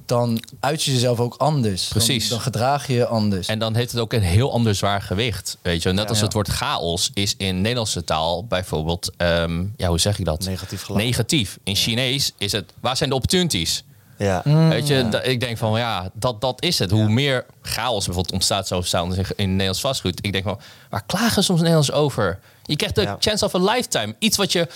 dan 0.08 0.40
uit 0.60 0.82
je 0.82 0.92
jezelf 0.92 1.20
ook 1.20 1.34
anders. 1.38 1.82
Dan- 1.82 1.90
Precies. 2.04 2.28
Dan, 2.28 2.40
gedraag 2.40 2.86
je 2.86 2.92
je 2.92 3.06
anders. 3.06 3.46
En 3.48 3.58
dan 3.58 3.74
heeft 3.74 3.90
het 3.92 4.00
ook 4.00 4.12
een 4.12 4.22
heel 4.22 4.52
ander 4.52 4.74
zwaar 4.74 5.02
gewicht. 5.02 5.56
Weet 5.62 5.82
je, 5.82 5.88
net 5.92 6.02
Ja, 6.02 6.08
als 6.08 6.18
ja. 6.18 6.24
het 6.24 6.32
woord 6.32 6.48
chaos 6.48 7.10
is 7.14 7.34
in 7.36 7.60
Nederlandse 7.60 8.04
taal 8.04 8.44
bijvoorbeeld, 8.46 9.10
ehm, 9.16 9.64
ja, 9.76 9.88
hoe 9.88 10.00
zeg 10.00 10.18
ik 10.18 10.24
dat? 10.24 10.44
Negatief 10.44 10.82
geladen. 10.82 11.06
Negatief. 11.06 11.58
In 11.64 11.74
Chinees 11.76 12.32
is 12.38 12.52
het, 12.52 12.72
waar 12.80 12.96
zijn 12.96 13.08
de 13.08 13.14
opportunities? 13.14 13.84
Ja. 14.18 14.42
Weet 14.68 14.86
je, 14.86 15.20
ik 15.22 15.40
denk 15.40 15.58
van 15.58 15.78
ja, 15.78 16.10
dat, 16.14 16.40
dat 16.40 16.62
is 16.62 16.78
het. 16.78 16.90
Hoe 16.90 17.08
meer 17.08 17.46
chaos 17.62 18.04
bijvoorbeeld 18.04 18.34
ontstaat, 18.34 18.66
zo 18.66 18.80
staan 18.82 19.14
in 19.14 19.24
in 19.36 19.50
Nederlands 19.50 19.80
vastgoed. 19.80 20.18
Ik 20.26 20.32
denk 20.32 20.44
van, 20.44 20.58
waar 20.90 21.02
klagen 21.06 21.44
soms 21.44 21.58
Nederlands 21.60 21.92
over? 21.92 22.38
Je 22.68 22.76
krijgt 22.76 22.94
de 22.94 23.02
Ja. 23.02 23.16
chance 23.20 23.44
of 23.44 23.54
a 23.54 23.58
lifetime. 23.58 24.14
Iets 24.18 24.36
wat 24.36 24.52
je 24.52 24.68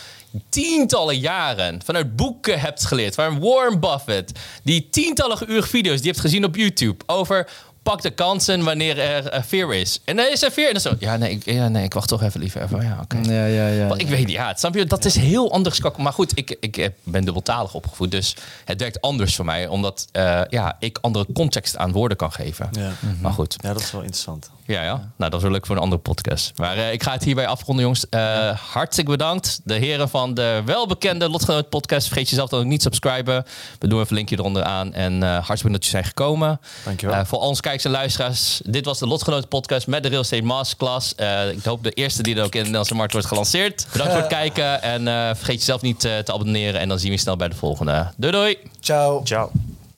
tientallen 0.49 1.19
jaren 1.19 1.81
vanuit 1.85 2.17
boeken 2.17 2.61
hebt 2.61 2.85
geleerd. 2.87 3.15
Waar 3.15 3.39
Warren 3.41 3.81
Buffett, 3.81 4.33
die 4.63 4.89
tientallen 4.91 5.51
uur 5.53 5.63
video's 5.63 5.95
die 5.97 6.05
je 6.05 6.11
hebt 6.11 6.21
gezien 6.21 6.45
op 6.45 6.57
YouTube 6.57 7.05
over 7.07 7.49
pak 7.83 8.03
de 8.03 8.11
kansen 8.11 8.65
wanneer 8.65 8.99
er 8.99 9.27
eh, 9.29 9.43
fear 9.43 9.75
is. 9.75 10.01
En 10.05 10.17
dan 10.17 10.27
is 10.27 10.43
er 10.43 10.51
fear. 10.51 10.67
En 10.67 10.73
dan 10.73 10.83
zo, 10.83 10.95
ja 10.99 11.17
nee, 11.17 11.31
ik, 11.31 11.45
ja, 11.45 11.69
nee, 11.69 11.85
ik 11.85 11.95
wacht 11.95 12.09
toch 12.09 12.23
even 12.23 12.41
liever 12.41 12.63
even. 12.63 12.83
Ja, 12.83 12.99
oké. 13.03 13.19
ja, 13.33 13.45
ja, 13.47 13.67
ja. 13.69 13.95
Ik 13.97 14.09
weet 14.09 14.19
niet, 14.19 14.31
ja, 14.31 14.49
het- 14.49 14.59
snap 14.59 14.75
je? 14.75 14.85
Dat 14.85 15.05
is 15.05 15.15
heel 15.15 15.53
anders. 15.53 15.79
gek- 15.79 15.97
Maar 15.97 16.13
goed, 16.13 16.33
ik, 16.35 16.57
ik 16.61 16.91
ben 17.03 17.25
dubbeltalig 17.25 17.75
opgevoed, 17.75 18.11
dus 18.11 18.37
het 18.65 18.81
werkt 18.81 19.01
anders 19.01 19.35
voor 19.37 19.45
mij, 19.45 19.67
omdat 19.67 20.07
eh, 20.13 20.41
ja, 20.49 20.77
ik 20.79 20.99
andere 21.01 21.27
context 21.35 21.77
aan 21.77 21.93
woorden 21.93 22.17
kan 22.17 22.33
geven. 22.33 22.69
Ja. 22.73 22.93
Maar 23.21 23.33
goed, 23.33 23.57
ja, 23.63 23.73
dat 23.73 23.83
is 23.83 23.91
wel 23.93 24.01
interessant. 24.01 24.51
Ja, 24.67 24.83
ja. 24.83 24.95
Nou, 25.17 25.31
dat 25.31 25.35
is 25.35 25.43
wel 25.43 25.51
leuk 25.51 25.67
voor 25.67 25.77
een 25.77 25.83
andere 25.83 26.03
podcast. 26.03 26.53
Maar 26.57 26.77
eh, 26.77 26.93
ik 26.93 27.03
ga 27.03 27.13
het 27.13 27.25
hierbij 27.25 27.47
afronden, 27.47 27.85
jongens. 27.85 28.09
Eh, 28.09 28.51
Hartstikke 28.73 29.11
bedankt. 29.11 29.61
De 29.65 29.75
heren 29.75 30.09
van 30.09 30.35
de 30.35 30.63
welbekende 30.65 31.29
Lotgenoot 31.29 31.69
podcast. 31.69 32.07
Vergeet 32.07 32.29
jezelf 32.31 32.49
dan 32.49 32.61
ook 32.61 32.67
niet 32.67 32.81
te 32.83 32.89
subscriben. 32.93 33.45
We 33.79 33.89
doen 33.89 33.99
even 33.99 34.11
een 34.11 34.17
linkje 34.17 34.39
eronder 34.39 34.63
aan. 34.63 34.95
En 34.95 35.23
eh 35.23 35.29
hartstikke 35.29 35.63
bedankt 35.63 35.73
dat 35.73 35.85
je 35.85 35.91
zijn 35.91 36.05
gekomen. 36.05 36.61
Dankjewel. 36.85 37.17
Eh, 37.17 37.25
voor 37.25 37.41
ons 37.41 37.61
kijkers 37.61 37.85
en 37.85 37.91
luisteraars. 37.91 38.61
Dit 38.65 38.85
was 38.85 38.99
de 38.99 39.07
Lotgenoot 39.07 39.49
podcast 39.49 39.87
met 39.87 40.03
de 40.03 40.09
Real 40.09 40.21
Estate 40.21 40.43
Masterclass. 40.43 41.15
Eh, 41.15 41.51
ik 41.51 41.65
hoop 41.65 41.83
de 41.83 41.91
eerste 41.91 42.23
die 42.23 42.35
er 42.37 42.41
ook 42.45 42.47
in 42.47 42.59
de 42.59 42.59
Nederlandse 42.59 42.95
markt 42.95 43.13
wordt 43.13 43.27
gelanceerd. 43.27 43.87
Bedankt 43.93 44.13
voor 44.13 44.23
het 44.23 44.31
kijken. 44.41 44.83
En 44.83 45.09
eh, 45.09 45.15
vergeet 45.35 45.59
jezelf 45.59 45.81
niet 45.83 46.05
eh, 46.05 46.19
te 46.19 46.33
abonneren. 46.33 46.81
En 46.81 46.89
dan 46.89 46.99
zien 46.99 47.09
we 47.09 47.15
je 47.15 47.21
snel 47.21 47.37
bij 47.37 47.49
de 47.49 47.55
volgende. 47.57 48.11
Doei 48.17 48.33
doei! 48.33 48.57
Ciao. 48.81 49.21
Ciao. 49.25 49.72